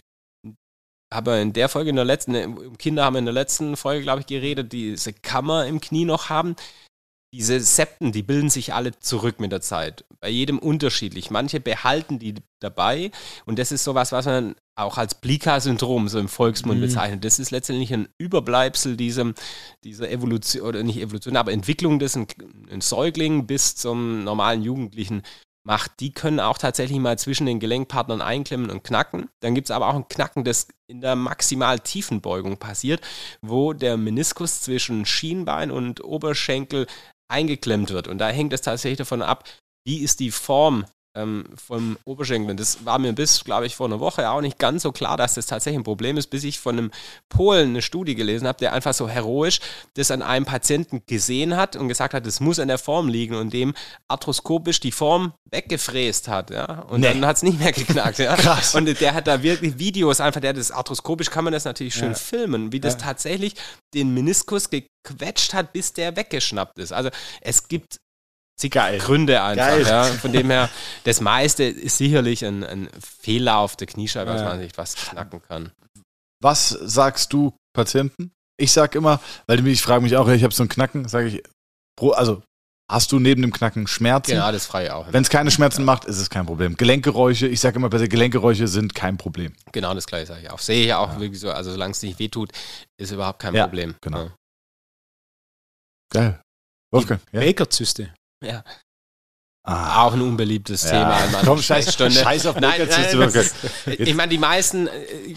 habe 1.12 1.36
in 1.36 1.52
der 1.52 1.68
Folge 1.68 1.90
in 1.90 1.96
der 1.96 2.06
letzten, 2.06 2.36
um 2.56 2.78
Kinder 2.78 3.04
haben 3.04 3.16
in 3.16 3.26
der 3.26 3.34
letzten 3.34 3.76
Folge, 3.76 4.02
glaube 4.02 4.20
ich, 4.20 4.26
geredet, 4.26 4.72
die 4.72 4.90
diese 4.92 5.12
Kammer 5.12 5.66
im 5.66 5.80
Knie 5.80 6.06
noch 6.06 6.30
haben 6.30 6.56
diese 7.32 7.60
Septen, 7.60 8.12
die 8.12 8.22
bilden 8.22 8.50
sich 8.50 8.74
alle 8.74 8.98
zurück 8.98 9.40
mit 9.40 9.52
der 9.52 9.62
Zeit. 9.62 10.04
Bei 10.20 10.28
jedem 10.28 10.58
unterschiedlich. 10.58 11.30
Manche 11.30 11.60
behalten 11.60 12.18
die 12.18 12.34
dabei 12.60 13.10
und 13.46 13.58
das 13.58 13.72
ist 13.72 13.84
sowas, 13.84 14.12
was 14.12 14.26
man 14.26 14.54
auch 14.74 14.98
als 14.98 15.14
Blika-Syndrom 15.14 16.08
so 16.08 16.18
im 16.18 16.28
Volksmund 16.28 16.78
mhm. 16.78 16.84
bezeichnet. 16.84 17.24
Das 17.24 17.38
ist 17.38 17.50
letztendlich 17.50 17.92
ein 17.92 18.08
Überbleibsel 18.18 18.96
diesem, 18.96 19.34
dieser 19.84 20.10
Evolution, 20.10 20.62
oder 20.62 20.82
nicht 20.82 20.98
Evolution, 20.98 21.36
aber 21.36 21.52
Entwicklung 21.52 21.98
des 21.98 22.16
ein, 22.16 22.26
ein 22.70 22.80
Säugling 22.80 23.46
bis 23.46 23.76
zum 23.76 24.24
normalen 24.24 24.62
Jugendlichen 24.62 25.22
macht, 25.64 26.00
die 26.00 26.12
können 26.12 26.40
auch 26.40 26.58
tatsächlich 26.58 26.98
mal 26.98 27.18
zwischen 27.18 27.46
den 27.46 27.60
Gelenkpartnern 27.60 28.20
einklemmen 28.20 28.70
und 28.70 28.82
knacken. 28.82 29.28
Dann 29.40 29.54
gibt 29.54 29.68
es 29.68 29.70
aber 29.70 29.88
auch 29.88 29.94
ein 29.94 30.08
Knacken, 30.08 30.44
das 30.44 30.66
in 30.88 31.00
der 31.00 31.14
maximal 31.14 31.78
tiefen 31.78 32.20
Beugung 32.20 32.56
passiert, 32.56 33.00
wo 33.40 33.72
der 33.72 33.96
Meniskus 33.96 34.62
zwischen 34.62 35.06
Schienbein 35.06 35.70
und 35.70 36.02
Oberschenkel 36.02 36.86
eingeklemmt 37.32 37.90
wird. 37.90 38.06
Und 38.06 38.18
da 38.18 38.28
hängt 38.28 38.52
es 38.52 38.60
tatsächlich 38.60 38.98
davon 38.98 39.22
ab, 39.22 39.48
wie 39.84 39.98
ist 39.98 40.20
die 40.20 40.30
Form 40.30 40.84
ähm, 41.14 41.44
vom 41.54 41.96
Oberschenkel. 42.04 42.56
Das 42.56 42.84
war 42.84 42.98
mir 42.98 43.12
bis, 43.12 43.44
glaube 43.44 43.66
ich, 43.66 43.76
vor 43.76 43.86
einer 43.86 44.00
Woche 44.00 44.30
auch 44.30 44.40
nicht 44.40 44.58
ganz 44.58 44.82
so 44.82 44.92
klar, 44.92 45.16
dass 45.16 45.34
das 45.34 45.46
tatsächlich 45.46 45.80
ein 45.80 45.84
Problem 45.84 46.16
ist, 46.16 46.28
bis 46.28 46.44
ich 46.44 46.58
von 46.58 46.78
einem 46.78 46.90
Polen 47.28 47.70
eine 47.70 47.82
Studie 47.82 48.14
gelesen 48.14 48.46
habe, 48.46 48.58
der 48.58 48.72
einfach 48.72 48.94
so 48.94 49.08
heroisch 49.08 49.60
das 49.94 50.10
an 50.10 50.22
einem 50.22 50.46
Patienten 50.46 51.02
gesehen 51.06 51.56
hat 51.56 51.76
und 51.76 51.88
gesagt 51.88 52.14
hat, 52.14 52.26
das 52.26 52.40
muss 52.40 52.58
an 52.58 52.68
der 52.68 52.78
Form 52.78 53.08
liegen 53.08 53.34
und 53.34 53.52
dem 53.52 53.74
arthroskopisch 54.08 54.80
die 54.80 54.92
Form 54.92 55.32
weggefräst 55.50 56.28
hat. 56.28 56.50
Ja? 56.50 56.80
Und 56.88 57.00
nee. 57.00 57.08
dann 57.08 57.26
hat 57.26 57.36
es 57.36 57.42
nicht 57.42 57.58
mehr 57.58 57.72
geknackt. 57.72 58.18
Ja? 58.18 58.36
Krass. 58.36 58.74
Und 58.74 58.86
der 59.00 59.14
hat 59.14 59.26
da 59.26 59.42
wirklich 59.42 59.78
Videos, 59.78 60.20
einfach 60.20 60.40
der 60.40 60.52
das 60.52 60.70
arthroskopisch 60.70 61.30
kann 61.30 61.44
man 61.44 61.52
das 61.52 61.64
natürlich 61.64 61.94
schön 61.94 62.12
ja. 62.12 62.14
filmen, 62.14 62.72
wie 62.72 62.80
das 62.80 62.94
ja. 62.94 63.00
tatsächlich 63.00 63.54
den 63.94 64.14
Meniskus 64.14 64.70
gequetscht 64.70 65.54
hat, 65.54 65.72
bis 65.72 65.92
der 65.92 66.16
weggeschnappt 66.16 66.78
ist. 66.78 66.92
Also 66.92 67.10
es 67.40 67.68
gibt 67.68 68.00
zig 68.58 68.72
Geil. 68.72 68.98
Gründe 68.98 69.42
einfach. 69.42 69.66
Geil. 69.66 69.82
Ja. 69.86 70.04
Von 70.04 70.32
dem 70.32 70.50
her, 70.50 70.70
das 71.04 71.20
meiste 71.20 71.64
ist 71.64 71.98
sicherlich 71.98 72.44
ein, 72.44 72.64
ein 72.64 72.88
Fehler 73.00 73.58
auf 73.58 73.76
der 73.76 73.86
Kniescheibe, 73.86 74.30
ja. 74.30 74.36
dass 74.36 74.44
man 74.44 74.60
sich 74.60 74.76
was 74.76 74.94
knacken 74.94 75.42
kann. 75.42 75.72
Was 76.40 76.68
sagst 76.68 77.32
du 77.32 77.54
Patienten? 77.72 78.32
Ich 78.58 78.72
sag 78.72 78.94
immer, 78.94 79.20
weil 79.46 79.66
ich 79.66 79.82
frage 79.82 80.02
mich 80.02 80.16
auch, 80.16 80.28
ich 80.28 80.44
habe 80.44 80.54
so 80.54 80.62
ein 80.62 80.68
Knacken, 80.68 81.08
sage 81.08 81.28
ich, 81.28 81.42
also 82.00 82.42
hast 82.90 83.10
du 83.12 83.18
neben 83.18 83.42
dem 83.42 83.52
Knacken 83.52 83.86
Schmerzen? 83.86 84.32
Ja, 84.32 84.52
das 84.52 84.66
frei 84.66 84.92
auch. 84.92 85.12
Wenn 85.12 85.22
es 85.22 85.30
keine 85.30 85.50
Schmerzen 85.50 85.82
ja. 85.82 85.86
macht, 85.86 86.04
ist 86.04 86.18
es 86.18 86.30
kein 86.30 86.46
Problem. 86.46 86.76
Gelenkgeräusche, 86.76 87.46
ich 87.48 87.60
sage 87.60 87.76
immer, 87.76 87.88
Gelenkgeräusche 87.88 88.68
sind 88.68 88.94
kein 88.94 89.16
Problem. 89.16 89.54
Genau 89.72 89.94
das 89.94 90.06
gleiche 90.06 90.26
sage 90.26 90.42
ich 90.42 90.50
auch. 90.50 90.58
Sehe 90.58 90.84
ich 90.84 90.94
auch 90.94 91.14
ja. 91.14 91.20
wirklich 91.20 91.40
so, 91.40 91.50
also 91.50 91.72
solange 91.72 91.92
es 91.92 92.02
nicht 92.02 92.18
wehtut, 92.18 92.50
ist 92.98 93.12
überhaupt 93.12 93.40
kein 93.40 93.54
ja, 93.54 93.64
Problem. 93.64 93.94
Genau. 94.00 94.30
Geil. 96.12 96.40
Wolfgang. 96.92 97.22
Baker-Zyste. 97.32 98.12
Ja. 98.46 98.64
Ah. 99.64 100.06
Auch 100.06 100.14
ein 100.14 100.20
unbeliebtes 100.20 100.82
ja. 100.82 100.90
Thema. 100.90 101.40
Komm, 101.44 101.62
scheiß, 101.62 101.94
scheiß 101.94 102.46
auf 102.46 102.58
nein, 102.58 102.80
nein, 102.88 103.28
ist, 103.28 103.54
Ich 103.86 104.14
meine, 104.16 104.30
die 104.30 104.38
meisten 104.38 104.88
äh, 104.88 104.90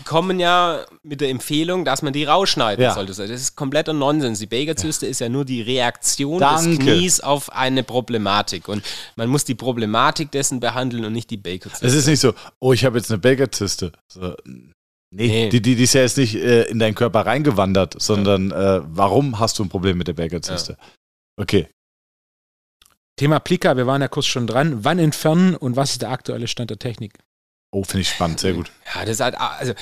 kommen 0.03 0.39
ja 0.39 0.84
mit 1.03 1.22
der 1.22 1.30
Empfehlung, 1.30 1.86
dass 1.86 2.01
man 2.01 2.12
die 2.12 2.24
rausschneiden 2.24 2.82
ja. 2.82 2.95
sollte. 2.95 3.12
Das 3.12 3.30
ist 3.30 3.56
kompletter 3.56 3.93
Nonsens. 3.93 4.39
Die 4.39 4.47
Bakerzyste 4.47 5.06
ja. 5.06 5.12
ist 5.12 5.20
ja 5.20 5.30
nur 5.30 5.45
die 5.45 5.62
Reaktion 5.62 6.39
Danke. 6.39 6.70
des 6.70 6.80
Knies 6.80 7.20
auf 7.20 7.53
eine 7.53 7.84
Problematik. 7.84 8.68
Und 8.68 8.84
man 9.16 9.30
muss 9.30 9.45
die 9.45 9.53
Problematik 9.53 10.32
dessen 10.32 10.60
behandeln 10.60 11.06
und 11.06 11.14
nicht 11.14 11.30
die 11.30 11.38
Bakerzyste. 11.38 11.86
Es 11.86 11.93
ist 11.93 12.08
nicht 12.08 12.20
so, 12.20 12.34
oh, 12.60 12.74
ich 12.74 12.84
habe 12.84 12.97
jetzt 12.97 13.12
eine 13.12 13.20
Bakerzyste. 13.20 13.91
So, 14.12 14.34
nee, 15.12 15.28
nee. 15.28 15.49
Die, 15.49 15.62
die, 15.62 15.76
die 15.76 15.84
ist 15.84 15.93
ja 15.93 16.01
jetzt 16.01 16.18
nicht 16.18 16.34
äh, 16.34 16.64
in 16.64 16.80
deinen 16.80 16.95
Körper 16.95 17.28
reingewandert, 17.28 18.01
sondern 18.01 18.49
äh, 18.49 18.82
warum 18.86 19.38
hast 19.38 19.60
du 19.60 19.64
ein 19.64 19.70
Problem 19.70 19.99
mit 19.99 20.08
der 20.08 20.14
Bakerzyste? 20.14 20.78
Okay, 21.39 21.68
Thema 23.18 23.39
Plika, 23.39 23.78
wir 23.78 23.88
waren 23.88 24.01
ja 24.01 24.07
kurz 24.07 24.26
schon 24.26 24.47
dran. 24.47 24.84
Wann 24.84 24.99
entfernen 24.99 25.55
und 25.55 25.76
was 25.76 25.91
ist 25.91 26.01
der 26.01 26.09
aktuelle 26.09 26.47
Stand 26.47 26.70
der 26.70 26.80
Technik? 26.80 27.13
Oh, 27.72 27.84
finde 27.84 28.01
ich 28.01 28.09
spannend, 28.09 28.39
sehr 28.39 28.53
gut. 28.53 28.72
Ja, 28.93 29.01
das 29.01 29.11
ist 29.11 29.20
halt, 29.22 29.36
also 29.36 29.74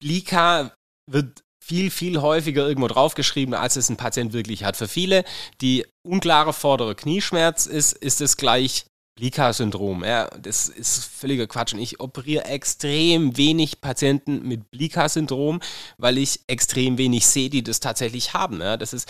Plika 0.00 0.74
wird 1.10 1.42
viel, 1.62 1.90
viel 1.90 2.20
häufiger 2.20 2.66
irgendwo 2.66 2.88
draufgeschrieben, 2.88 3.54
als 3.54 3.76
es 3.76 3.90
ein 3.90 3.96
Patient 3.96 4.32
wirklich 4.32 4.64
hat. 4.64 4.76
Für 4.76 4.88
viele, 4.88 5.24
die 5.60 5.86
unklare 6.02 6.52
vordere 6.52 6.94
Knieschmerz 6.94 7.66
ist, 7.66 7.92
ist 7.92 8.20
es 8.20 8.36
gleich 8.36 8.86
Blika-Syndrom. 9.16 10.02
Ja, 10.04 10.28
das 10.30 10.68
ist 10.68 11.04
völliger 11.04 11.46
Quatsch. 11.46 11.74
Und 11.74 11.80
ich 11.80 12.00
operiere 12.00 12.46
extrem 12.46 13.36
wenig 13.36 13.80
Patienten 13.80 14.46
mit 14.48 14.70
Blika-Syndrom, 14.70 15.60
weil 15.98 16.18
ich 16.18 16.40
extrem 16.46 16.98
wenig 16.98 17.26
sehe, 17.26 17.50
die 17.50 17.62
das 17.62 17.80
tatsächlich 17.80 18.32
haben. 18.32 18.60
Ja, 18.60 18.76
das 18.76 18.92
ist, 18.92 19.08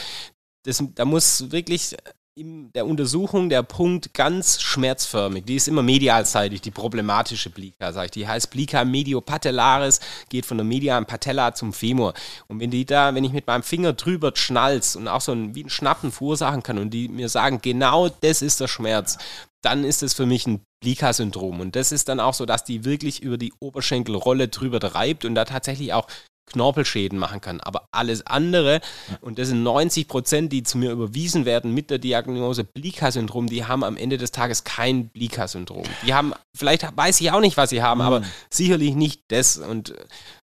das, 0.64 0.82
da 0.95 1.05
muss 1.05 1.51
wirklich 1.53 1.97
in 2.37 2.72
der 2.72 2.87
Untersuchung 2.87 3.51
der 3.51 3.62
Punkt 3.62 4.14
ganz 4.14 4.61
schmerzförmig. 4.62 5.45
Die 5.45 5.57
ist 5.57 5.68
immer 5.68 5.83
medialseitig, 5.83 6.61
die 6.61 6.70
problematische 6.70 7.51
Blika, 7.51 7.93
sage 7.93 8.07
ich. 8.07 8.11
Die 8.12 8.28
heißt 8.28 8.51
Blika 8.51 8.85
mediopatellaris, 8.85 10.01
geht 10.28 10.47
von 10.47 10.57
der 10.57 10.64
medialen 10.64 11.07
Patella 11.07 11.55
zum 11.55 11.72
Femur. 11.72 12.14
Und 12.47 12.61
wenn 12.61 12.70
die 12.70 12.85
da, 12.85 13.14
wenn 13.14 13.24
ich 13.24 13.33
mit 13.33 13.47
meinem 13.47 13.62
Finger 13.62 13.93
drüber 13.95 14.33
schnalz 14.35 14.95
und 14.95 15.09
auch 15.09 15.20
so 15.20 15.33
ein, 15.33 15.55
wie 15.55 15.64
ein 15.64 15.70
Schnappen 15.70 16.12
verursachen 16.12 16.62
kann 16.62 16.78
und 16.78 16.91
die 16.91 17.09
mir 17.09 17.28
sagen, 17.28 17.61
genau 17.62 18.09
das 18.09 18.43
ist 18.43 18.61
der 18.61 18.68
Schmerz, 18.68 19.18
dann 19.62 19.85
ist 19.85 20.03
es 20.03 20.14
für 20.14 20.26
mich 20.26 20.47
ein 20.47 20.62
Blika-Syndrom. 20.81 21.61
Und 21.61 21.76
das 21.76 21.93
ist 21.93 22.09
dann 22.09 22.20
auch 22.20 22.35
so, 22.35 22.47
dass 22.47 22.64
die 22.64 22.85
wirklich 22.85 23.22
über 23.22 23.37
die 23.37 23.53
Oberschenkelrolle 23.61 24.49
drüber 24.49 24.81
treibt 24.81 25.24
und 25.24 25.35
da 25.35 25.45
tatsächlich 25.45 25.93
auch 25.93 26.07
Knorpelschäden 26.53 27.18
machen 27.18 27.40
kann. 27.40 27.61
Aber 27.61 27.86
alles 27.90 28.26
andere, 28.26 28.80
und 29.20 29.38
das 29.38 29.48
sind 29.48 29.62
90 29.62 30.09
Prozent, 30.09 30.53
die 30.53 30.62
zu 30.62 30.78
mir 30.78 30.90
überwiesen 30.90 31.44
werden 31.44 31.72
mit 31.72 31.90
der 31.90 31.98
Diagnose 31.98 32.64
Blika-Syndrom, 32.64 33.46
die 33.46 33.64
haben 33.64 33.84
am 33.84 33.96
Ende 33.96 34.18
des 34.18 34.32
Tages 34.32 34.64
kein 34.64 35.09
Blika-Syndrom. 35.09 35.84
Die 36.05 36.14
haben, 36.14 36.34
vielleicht 36.57 36.96
weiß 36.96 37.20
ich 37.20 37.30
auch 37.30 37.40
nicht, 37.40 37.57
was 37.57 37.70
sie 37.70 37.82
haben, 37.82 37.98
mhm. 38.01 38.07
aber 38.07 38.22
sicherlich 38.51 38.94
nicht 38.94 39.22
das. 39.28 39.59
Und 39.59 39.94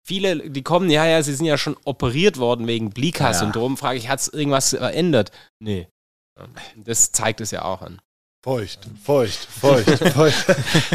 viele, 0.06 0.50
die 0.50 0.62
kommen, 0.62 0.90
ja, 0.90 1.06
ja, 1.06 1.22
sie 1.22 1.34
sind 1.34 1.46
ja 1.46 1.58
schon 1.58 1.76
operiert 1.84 2.38
worden 2.38 2.66
wegen 2.66 2.90
Blika-Syndrom. 2.90 3.76
Frage 3.76 3.98
ich, 3.98 4.08
hat 4.08 4.20
es 4.20 4.28
irgendwas 4.28 4.70
verändert? 4.70 5.30
Nee. 5.60 5.88
Das 6.76 7.12
zeigt 7.12 7.40
es 7.40 7.50
ja 7.50 7.64
auch 7.64 7.82
an. 7.82 8.00
Feucht, 8.44 8.88
feucht, 9.04 9.38
feucht, 9.60 9.88
feucht. 10.14 10.46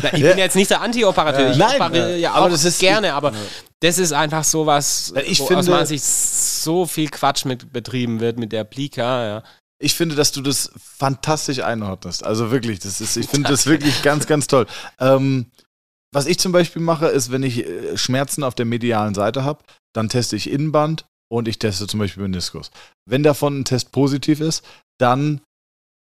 Na, 0.04 0.14
ich 0.14 0.22
bin 0.22 0.38
jetzt 0.38 0.56
nicht 0.58 0.70
der 0.70 0.82
Anti-Operateur. 0.82 1.52
Ich 1.52 1.58
Nein, 1.58 1.80
operiere 1.82 2.18
ja, 2.18 2.34
aber 2.34 2.48
auch 2.48 2.50
das 2.50 2.66
ist- 2.66 2.80
gerne, 2.80 3.14
aber 3.14 3.32
das 3.80 4.00
ist 4.00 4.12
einfach 4.12 4.44
sowas, 4.44 5.14
Ich 5.26 5.40
wo 5.40 5.44
aus 5.44 5.48
finde- 5.50 5.72
meiner 5.72 5.86
Sicht 5.86 6.04
so 6.04 6.86
viel 6.86 7.10
Quatsch 7.10 7.46
mit 7.46 7.72
betrieben 7.72 8.20
wird 8.20 8.38
mit 8.38 8.52
der 8.52 8.66
Blika. 8.66 9.26
Ja. 9.26 9.44
Ich 9.80 9.96
finde, 9.96 10.16
dass 10.16 10.34
du 10.34 10.42
das 10.42 10.72
fantastisch 10.78 11.60
einordnest. 11.60 12.26
Also 12.26 12.52
wirklich, 12.52 12.80
das 12.80 13.00
ist, 13.00 13.16
ich 13.16 13.28
finde 13.28 13.50
das 13.50 13.66
wirklich 13.66 14.02
ganz, 14.02 14.28
ganz 14.28 14.48
toll. 14.48 14.66
Ähm, 15.00 15.46
was 16.14 16.26
ich 16.26 16.40
zum 16.40 16.52
Beispiel 16.52 16.82
mache, 16.82 17.08
ist, 17.08 17.32
wenn 17.32 17.44
ich 17.44 17.66
äh, 17.66 17.98
Schmerzen 17.98 18.44
auf 18.44 18.56
der 18.56 18.66
medialen 18.66 19.14
Seite 19.14 19.46
habe, 19.46 19.64
dann 19.94 20.10
teste 20.10 20.36
ich 20.36 20.50
Innenband 20.50 21.06
und 21.32 21.48
ich 21.48 21.60
teste 21.60 21.88
zum 21.88 22.00
Beispiel 22.02 22.24
Meniskus. 22.24 22.72
Wenn 23.06 23.24
davon 23.24 23.60
ein 23.62 23.66
Test 23.66 23.94
positiv 23.94 24.42
ist, 24.42 24.66
dann 25.00 25.40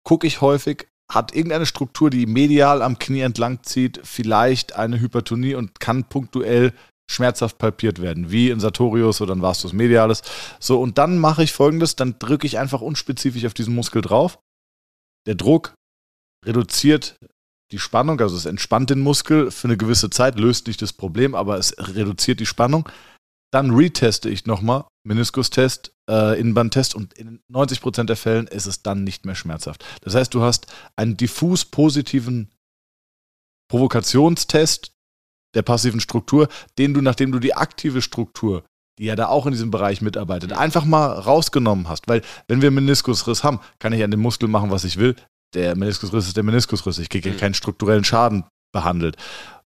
gucke 0.04 0.26
ich 0.28 0.42
häufig, 0.42 0.88
hat 1.12 1.34
irgendeine 1.34 1.66
Struktur, 1.66 2.10
die 2.10 2.26
medial 2.26 2.82
am 2.82 3.00
Knie 3.00 3.22
entlang 3.22 3.64
zieht, 3.64 4.00
vielleicht 4.04 4.76
eine 4.76 5.00
Hypertonie 5.00 5.56
und 5.56 5.80
kann 5.80 6.04
punktuell 6.04 6.74
schmerzhaft 7.10 7.58
palpiert 7.58 8.00
werden, 8.00 8.30
wie 8.30 8.52
in 8.52 8.60
Sartorius 8.60 9.20
oder 9.20 9.34
in 9.34 9.42
Vastus 9.42 9.74
medialis. 9.74 10.22
So, 10.60 10.80
und 10.80 11.00
dann 11.00 11.18
mache 11.18 11.44
ich 11.44 11.52
folgendes, 11.52 11.96
dann 11.96 12.20
drücke 12.20 12.46
ich 12.46 12.60
einfach 12.60 12.82
unspezifisch 12.82 13.46
auf 13.46 13.56
diesen 13.56 13.74
Muskel 13.74 14.04
drauf. 14.04 14.38
Der 15.26 15.36
Druck 15.36 15.74
reduziert 16.46 17.16
die 17.72 17.80
Spannung, 17.80 18.20
also 18.20 18.36
es 18.36 18.46
entspannt 18.46 18.92
den 18.92 19.00
Muskel 19.00 19.52
für 19.52 19.68
eine 19.68 19.78
gewisse 19.78 20.10
Zeit, 20.10 20.40
löst 20.40 20.68
nicht 20.68 20.82
das 20.82 20.94
Problem, 20.94 21.36
aber 21.36 21.58
es 21.58 21.76
reduziert 21.78 22.40
die 22.40 22.46
Spannung. 22.46 22.88
Dann 23.52 23.72
reteste 23.72 24.30
ich 24.30 24.46
nochmal, 24.46 24.86
Meniskus-Test, 25.08 25.92
äh, 26.10 26.40
Innenbandtest 26.40 26.94
und 26.94 27.14
in 27.14 27.40
90% 27.52 28.10
der 28.10 28.16
Fällen 28.16 28.48
ist 28.48 28.68
es 28.68 28.84
dann 28.84 29.04
nicht 29.04 29.26
mehr 29.26 29.36
schmerzhaft. 29.36 29.84
Das 30.02 30.14
heißt, 30.16 30.34
du 30.34 30.42
hast 30.42 30.68
einen 30.96 31.18
diffus 31.18 31.66
positiven 31.66 32.52
Provokationstest 33.70 34.92
der 35.56 35.62
passiven 35.64 36.00
Struktur, 36.00 36.48
den 36.78 36.94
du, 36.94 37.02
nachdem 37.02 37.32
du 37.32 37.40
die 37.40 37.56
aktive 37.56 38.02
Struktur, 38.02 38.64
die 39.00 39.06
ja 39.06 39.16
da 39.16 39.28
auch 39.28 39.46
in 39.46 39.52
diesem 39.52 39.72
Bereich 39.72 40.02
mitarbeitet, 40.02 40.54
einfach 40.54 40.86
mal 40.86 41.08
rausgenommen 41.08 41.88
hast. 41.88 42.08
Weil 42.08 42.22
wenn 42.48 42.62
wir 42.62 42.72
Meniskusriss 42.72 43.44
haben, 43.44 43.60
kann 43.80 43.94
ich 43.94 44.04
an 44.04 44.12
dem 44.12 44.20
Muskel 44.20 44.48
machen, 44.48 44.70
was 44.72 44.84
ich 44.84 44.98
will. 44.98 45.16
Der 45.56 45.76
Meniskusriss 45.76 46.28
ist 46.28 46.38
der 46.38 46.44
Meniskusriss. 46.44 47.00
Ich 47.00 47.10
kriege 47.10 47.32
Mhm. 47.32 47.38
keinen 47.38 47.54
strukturellen 47.56 48.04
Schaden 48.04 48.44
behandelt. 48.72 49.18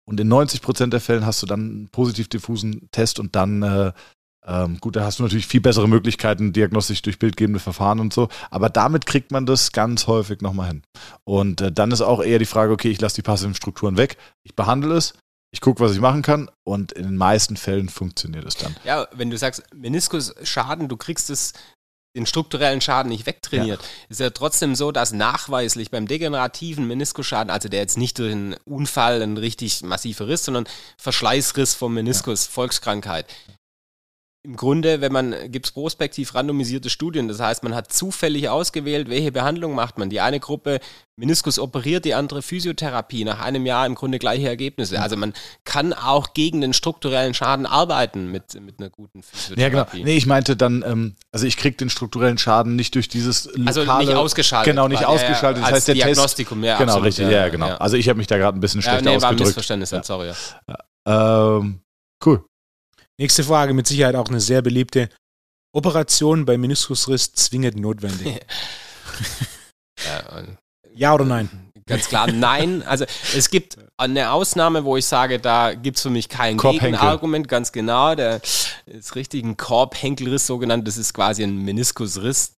Und 0.08 0.20
in 0.20 0.32
90% 0.32 0.88
der 0.88 1.02
Fällen 1.02 1.26
hast 1.26 1.42
du 1.42 1.46
dann 1.46 1.60
einen 1.60 1.90
positiv 1.90 2.30
diffusen 2.30 2.88
Test 2.92 3.20
und 3.20 3.36
dann, 3.36 3.62
äh, 3.62 3.92
ähm, 4.46 4.80
gut, 4.80 4.96
da 4.96 5.04
hast 5.04 5.20
du 5.20 5.24
natürlich 5.24 5.48
viel 5.48 5.60
bessere 5.60 5.90
Möglichkeiten, 5.90 6.54
diagnostisch 6.54 7.02
durch 7.02 7.20
bildgebende 7.20 7.60
Verfahren 7.60 8.00
und 8.00 8.14
so. 8.14 8.30
Aber 8.50 8.70
damit 8.70 9.06
kriegt 9.06 9.32
man 9.32 9.46
das 9.46 9.74
ganz 9.74 10.08
häufig 10.08 10.42
nochmal 10.42 10.70
hin. 10.70 10.84
Und 11.26 11.60
äh, 11.60 11.72
dann 11.72 11.92
ist 11.92 12.02
auch 12.02 12.24
eher 12.24 12.40
die 12.40 12.46
Frage, 12.46 12.72
okay, 12.72 12.90
ich 12.90 13.02
lasse 13.02 13.16
die 13.16 13.22
passiven 13.22 13.54
Strukturen 13.54 13.98
weg, 13.98 14.18
ich 14.44 14.56
behandle 14.56 14.96
es, 14.96 15.14
ich 15.52 15.60
gucke, 15.60 15.82
was 15.82 15.94
ich 15.94 16.00
machen 16.00 16.22
kann 16.22 16.50
und 16.64 16.94
in 16.94 17.04
den 17.04 17.18
meisten 17.18 17.58
Fällen 17.58 17.90
funktioniert 17.90 18.46
es 18.46 18.56
dann. 18.56 18.76
ja, 18.86 19.08
wenn 19.14 19.30
du 19.30 19.38
sagst, 19.38 19.64
Meniskusschaden, 19.74 20.88
du 20.88 20.98
kriegst 20.98 21.30
es 21.30 21.54
den 22.16 22.26
strukturellen 22.26 22.82
Schaden 22.82 23.10
nicht 23.10 23.26
wegtrainiert, 23.26 23.80
ist 24.10 24.20
ja 24.20 24.30
trotzdem 24.32 24.76
so, 24.76 24.92
dass 24.92 25.12
nachweislich 25.14 25.92
beim 25.92 26.08
degenerativen 26.08 26.88
Meniskusschaden, 26.88 27.52
also 27.52 27.70
der 27.70 27.82
jetzt 27.82 27.98
nicht 27.98 28.18
durch 28.18 28.32
einen 28.32 28.56
Unfall, 28.66 29.22
ein 29.22 29.38
richtig 29.38 29.84
massiver 29.84 30.28
Riss, 30.28 30.46
sondern 30.46 30.68
Verschleißriss 30.98 31.76
vom 31.76 31.94
Meniskus, 31.94 32.48
Volkskrankheit. 32.48 33.26
Im 34.48 34.56
Grunde, 34.56 35.02
wenn 35.02 35.12
man, 35.12 35.36
gibt 35.52 35.66
es 35.66 35.74
prospektiv 35.74 36.34
randomisierte 36.34 36.90
Studien, 36.90 37.28
das 37.28 37.42
heißt, 37.42 37.64
man 37.64 37.76
hat 37.76 37.92
zufällig 37.92 38.48
ausgewählt, 38.48 39.10
welche 39.10 39.34
Behandlung 39.34 39.76
macht 39.76 39.98
man. 39.98 40.10
Die 40.10 40.22
eine 40.22 40.40
Gruppe 40.40 40.80
Meniskus 41.18 41.60
operiert, 41.60 42.06
die 42.06 42.14
andere 42.14 42.42
Physiotherapie, 42.42 43.26
nach 43.26 43.42
einem 43.42 43.66
Jahr 43.66 43.86
im 43.86 43.94
Grunde 43.96 44.20
gleiche 44.20 44.48
Ergebnisse. 44.48 45.02
Also 45.02 45.18
man 45.18 45.34
kann 45.66 45.92
auch 45.92 46.34
gegen 46.34 46.62
den 46.62 46.72
strukturellen 46.72 47.34
Schaden 47.34 47.66
arbeiten 47.66 48.32
mit, 48.32 48.54
mit 48.62 48.80
einer 48.80 48.90
guten 48.90 49.20
Ja, 49.20 49.68
genau. 49.68 49.84
Physiotherapie. 49.84 50.04
Nee, 50.06 50.16
ich 50.16 50.28
meinte 50.28 50.56
dann, 50.56 50.82
ähm, 50.88 51.16
also 51.34 51.46
ich 51.46 51.58
kriege 51.58 51.76
den 51.76 51.90
strukturellen 51.90 52.38
Schaden 52.38 52.78
nicht 52.78 52.96
durch 52.96 53.10
dieses 53.10 53.48
lokale... 53.48 53.68
Also 53.68 53.96
nicht 53.98 54.14
ausgeschaltet. 54.14 54.72
Genau, 54.72 54.88
nicht 54.88 55.00
quasi. 55.02 55.12
Ja, 55.12 55.22
ja, 55.24 55.28
ausgeschaltet. 55.28 55.64
Das 55.64 55.72
heißt, 55.74 55.88
der 55.90 55.96
Test... 55.96 56.08
Diagnostikum, 56.08 56.64
ja, 56.64 56.78
Genau, 56.78 56.92
absolut, 56.94 57.08
richtig, 57.08 57.26
ja, 57.26 57.32
ja, 57.32 57.38
ja, 57.40 57.50
genau. 57.50 57.68
ja. 57.68 57.78
Also 57.80 57.98
ich 57.98 58.08
habe 58.08 58.16
mich 58.16 58.28
da 58.28 58.38
gerade 58.38 58.58
ein 58.58 58.62
bisschen 58.62 58.80
Ja, 58.80 58.92
schlecht 58.92 59.04
nee, 59.04 59.10
war 59.10 59.16
ein 59.16 59.24
ausgedrückt. 59.24 59.48
Missverständnis, 59.48 59.90
dann, 59.90 60.04
sorry. 60.04 60.32
Ja. 60.70 61.58
Ähm, 61.58 61.82
cool. 62.26 62.46
Nächste 63.20 63.44
Frage, 63.44 63.74
mit 63.74 63.88
Sicherheit 63.88 64.16
auch 64.16 64.28
eine 64.28 64.40
sehr 64.40 64.62
beliebte. 64.62 65.10
Operation 65.74 66.46
bei 66.46 66.58
Meniskusriss 66.58 67.34
zwingend 67.34 67.78
notwendig. 67.78 68.40
Ja, 70.94 71.14
oder 71.14 71.26
nein? 71.26 71.72
Ganz 71.86 72.08
klar, 72.08 72.32
nein. 72.32 72.84
Also 72.84 73.06
es 73.36 73.50
gibt 73.50 73.78
eine 73.98 74.32
Ausnahme, 74.32 74.84
wo 74.84 74.98
ich 74.98 75.06
sage, 75.06 75.40
da 75.40 75.74
gibt 75.74 75.98
es 75.98 76.04
für 76.04 76.10
mich 76.10 76.28
kein. 76.28 76.58
Gegenargument, 76.58 77.48
ganz 77.48 77.72
genau. 77.72 78.14
Der 78.16 78.42
ist 78.86 79.16
richtig 79.16 79.44
ein 79.44 79.58
Korbhenkelriss, 79.58 80.48
so 80.48 80.58
genannt. 80.58 80.88
Das 80.88 80.98
ist 80.98 81.14
quasi 81.14 81.44
ein 81.44 81.64
Meniskusriss, 81.64 82.58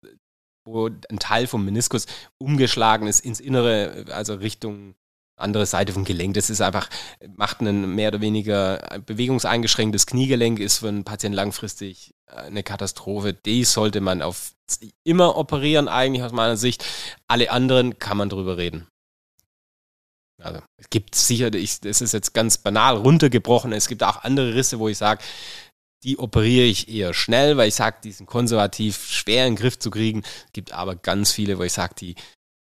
wo 0.66 0.88
ein 0.88 1.20
Teil 1.20 1.48
vom 1.48 1.64
Meniskus 1.66 2.08
umgeschlagen 2.40 3.08
ist 3.08 3.20
ins 3.20 3.40
Innere, 3.40 4.06
also 4.12 4.36
Richtung 4.36 4.96
andere 5.40 5.66
Seite 5.66 5.94
vom 5.94 6.06
Gelenk. 6.06 6.34
Das 6.36 6.50
ist 6.50 6.62
einfach, 6.62 6.90
macht 7.36 7.62
ein 7.62 7.96
mehr 7.96 8.10
oder 8.10 8.22
weniger 8.22 9.00
bewegungseingeschränktes 9.06 10.06
Kniegelenk, 10.06 10.60
ist 10.60 10.80
für 10.80 10.88
einen 10.88 11.04
Patienten 11.04 11.36
langfristig 11.36 12.14
eine 12.26 12.64
Katastrophe. 12.64 13.34
Die 13.34 13.64
sollte 13.64 14.02
man 14.02 14.22
auf 14.22 14.54
immer 15.04 15.36
operieren, 15.38 15.88
eigentlich 15.88 16.24
aus 16.24 16.32
meiner 16.32 16.58
Sicht. 16.58 16.86
Alle 17.28 17.52
anderen 17.52 18.00
kann 18.00 18.18
man 18.18 18.30
drüber 18.30 18.58
reden. 18.58 18.88
Also 20.42 20.62
es 20.78 20.90
gibt 20.90 21.16
sicher, 21.16 21.54
ich, 21.54 21.82
das 21.82 22.02
ist 22.02 22.14
jetzt 22.14 22.34
ganz 22.34 22.58
banal 22.58 22.96
runtergebrochen, 22.96 23.74
es 23.74 23.90
gibt 23.90 24.04
auch 24.04 24.24
andere 24.24 24.56
Risse, 24.56 24.80
wo 24.80 24.88
ich 24.88 24.98
sage, 24.98 25.22
die 26.04 26.18
operiere 26.18 26.66
ich 26.66 26.88
eher 26.88 27.14
schnell, 27.14 27.58
weil 27.58 27.68
ich 27.68 27.76
sage, 27.76 27.98
die 28.04 28.12
sind 28.12 28.26
konservativ 28.26 29.06
schwer 29.10 29.46
in 29.46 29.56
den 29.56 29.62
Griff 29.62 29.78
zu 29.78 29.92
kriegen. 29.92 30.22
Es 30.46 30.54
gibt 30.54 30.72
aber 30.72 30.96
ganz 30.96 31.34
viele, 31.34 31.60
wo 31.60 31.64
ich 31.64 31.74
sage, 31.74 31.94
die 31.96 32.16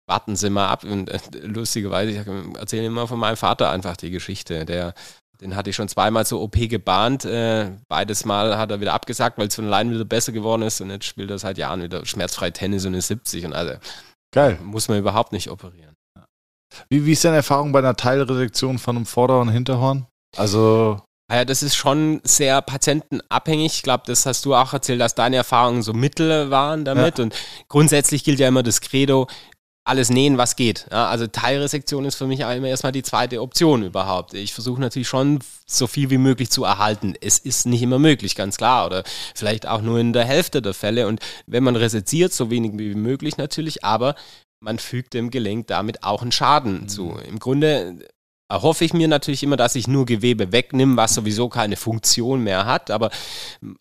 warten 0.09 0.37
Sie 0.37 0.51
mal 0.51 0.69
ab. 0.69 0.85
Und 0.85 1.11
äh, 1.11 1.19
lustigerweise, 1.43 2.13
ich 2.13 2.57
erzähle 2.57 2.87
immer 2.87 3.07
von 3.07 3.19
meinem 3.19 3.37
Vater 3.37 3.71
einfach 3.71 3.97
die 3.97 4.11
Geschichte. 4.11 4.65
Der, 4.65 4.95
den 5.41 5.55
hatte 5.55 5.71
ich 5.71 5.77
schon 5.77 5.89
zweimal 5.89 6.27
zur 6.27 6.41
OP 6.41 6.57
gebahnt. 6.57 7.25
Äh, 7.25 7.73
beides 7.89 8.25
Mal 8.25 8.59
hat 8.59 8.71
er 8.71 8.81
wieder 8.81 8.95
abgesagt, 8.95 9.39
weil 9.39 9.49
es 9.49 9.55
von 9.55 9.67
allein 9.67 9.91
wieder 9.93 10.05
besser 10.05 10.33
geworden 10.33 10.63
ist. 10.63 10.81
Und 10.81 10.91
jetzt 10.91 11.05
spielt 11.05 11.31
er 11.31 11.39
seit 11.39 11.59
Jahren 11.59 11.83
wieder 11.83 12.05
schmerzfrei 12.05 12.51
Tennis 12.51 12.85
und 12.87 12.95
ist 12.95 13.09
70. 13.09 13.47
Und 13.47 13.53
also 13.53 13.75
Geil. 14.33 14.59
muss 14.63 14.89
man 14.89 14.99
überhaupt 14.99 15.33
nicht 15.33 15.51
operieren. 15.51 15.95
Wie, 16.89 17.07
wie 17.07 17.13
ist 17.13 17.25
deine 17.25 17.37
Erfahrung 17.37 17.73
bei 17.73 17.79
einer 17.79 17.97
Teilresektion 17.97 18.79
von 18.79 18.97
einem 18.97 19.07
Vorder- 19.07 19.41
und 19.41 19.49
Hinterhorn? 19.49 20.07
Also, 20.37 21.01
Ah 21.31 21.37
Ja, 21.37 21.45
das 21.45 21.63
ist 21.63 21.77
schon 21.77 22.21
sehr 22.25 22.63
patientenabhängig. 22.63 23.75
Ich 23.75 23.83
glaube, 23.83 24.05
das 24.07 24.25
hast 24.25 24.47
du 24.47 24.55
auch 24.55 24.73
erzählt, 24.73 25.01
dass 25.01 25.15
deine 25.15 25.37
Erfahrungen 25.37 25.83
so 25.83 25.93
mittel 25.93 26.51
waren 26.51 26.87
damit. 26.87 27.21
Und 27.21 27.35
grundsätzlich 27.69 28.25
gilt 28.25 28.41
ja 28.41 28.49
immer 28.49 28.63
das 28.63 28.81
Credo, 28.81 29.29
alles 29.89 30.11
nähen, 30.11 30.37
was 30.37 30.55
geht. 30.55 30.87
Ja, 30.91 31.09
also 31.09 31.27
Teilresektion 31.27 32.05
ist 32.05 32.17
für 32.17 32.27
mich 32.27 32.45
auch 32.45 32.55
immer 32.55 32.69
erstmal 32.69 32.93
die 32.93 33.03
zweite 33.03 33.41
Option 33.41 33.83
überhaupt. 33.83 34.35
Ich 34.35 34.53
versuche 34.53 34.81
natürlich 34.81 35.09
schon 35.09 35.39
so 35.67 35.87
viel 35.87 36.11
wie 36.11 36.19
möglich 36.19 36.51
zu 36.51 36.65
erhalten. 36.65 37.15
Es 37.21 37.39
ist 37.39 37.67
nicht 37.67 37.83
immer 37.83 37.99
möglich, 37.99 38.35
ganz 38.35 38.59
klar. 38.59 38.87
Oder 38.87 39.03
vielleicht 39.35 39.67
auch 39.67 39.81
nur 39.81 39.99
in 39.99 40.13
der 40.13 40.25
Hälfte 40.25 40.61
der 40.61 40.75
Fälle. 40.75 41.09
Und 41.09 41.21
wenn 41.47 41.65
man 41.65 41.75
reseziert, 41.75 42.33
so 42.33 42.51
wenig 42.51 42.73
wie 42.75 42.95
möglich 42.95 43.39
natürlich, 43.39 43.83
aber 43.83 44.15
man 44.61 44.79
fügt 44.79 45.15
dem 45.15 45.31
Gelenk 45.31 45.69
damit 45.69 46.03
auch 46.03 46.21
einen 46.21 46.33
Schaden 46.33 46.89
zu. 46.89 47.17
Im 47.27 47.39
Grunde 47.39 47.99
erhoffe 48.51 48.85
ich 48.85 48.95
mir 48.95 49.09
natürlich 49.09 49.43
immer, 49.43 49.57
dass 49.57 49.75
ich 49.75 49.89
nur 49.89 50.07
Gewebe 50.07 50.53
wegnehme, 50.53 50.97
was 50.97 51.15
sowieso 51.15 51.51
keine 51.51 51.77
Funktion 51.77 52.43
mehr 52.43 52.65
hat. 52.65 52.91
Aber 52.91 53.11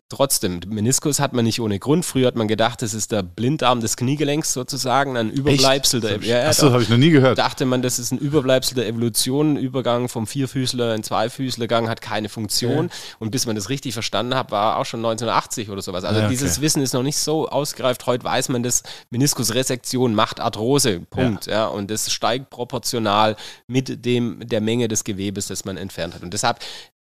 trotzdem, 0.10 0.60
Meniskus 0.68 1.22
hat 1.22 1.32
man 1.32 1.46
nicht 1.46 1.62
ohne 1.62 1.80
Grund. 1.80 2.06
Früher 2.06 2.28
hat 2.28 2.36
man 2.36 2.50
gedacht, 2.50 2.82
das 2.82 2.94
ist 2.94 3.14
der 3.14 3.24
Blindarm 3.24 3.80
des 3.80 3.96
Kniegelenks 3.96 4.52
sozusagen, 4.52 5.16
ein 5.16 5.30
Überbleibsel 5.30 6.02
der 6.02 6.20
ja, 6.22 6.40
ja, 6.40 6.50
Achso, 6.50 6.72
habe 6.72 6.84
ich 6.84 6.90
noch 6.90 6.98
nie 6.98 7.12
gehört. 7.12 7.38
dachte 7.38 7.66
man, 7.66 7.82
das 7.82 7.98
ist 7.98 8.12
ein 8.12 8.18
Überbleibsel 8.18 8.76
der 8.76 8.88
Evolution, 8.88 9.56
Übergang 9.56 10.10
vom 10.10 10.28
Vierfüßler 10.28 10.96
in 10.96 11.04
Zweifüßlergang 11.04 11.88
hat 11.88 12.02
keine 12.02 12.28
Funktion. 12.28 12.90
Und 13.20 13.32
bis 13.32 13.46
man 13.46 13.56
das 13.56 13.70
richtig 13.70 13.94
verstanden 13.94 14.36
hat, 14.36 14.52
war 14.52 14.78
auch 14.78 14.86
schon 14.86 15.00
1980 15.00 15.70
oder 15.70 15.82
sowas. 15.82 16.04
Also 16.04 16.20
Ja, 16.20 16.26
okay. 16.26 16.34
dieses 16.34 16.60
Wissen 16.60 16.82
ist 16.82 16.94
noch 16.94 17.04
nicht 17.04 17.18
so 17.18 17.48
ausgereift. 17.48 18.06
Heute 18.06 18.26
weiß 18.26 18.50
man, 18.50 18.64
dass 18.64 18.84
Meniskusresektion 19.12 20.14
macht 20.14 20.42
Arthrose. 20.42 21.00
Punkt. 21.10 21.46
Ja. 21.46 21.68
und 21.68 21.90
das 21.90 22.12
steigt 22.12 22.50
proportional 22.50 23.36
mit 23.68 24.06
dem 24.06 24.40
der 24.46 24.57
Menge 24.62 24.88
des 24.88 25.04
Gewebes, 25.04 25.48
das 25.48 25.66
man 25.66 25.78
entfernt 25.78 26.14
hat. 26.16 26.24
Und 26.24 26.34
deshalb 26.34 26.60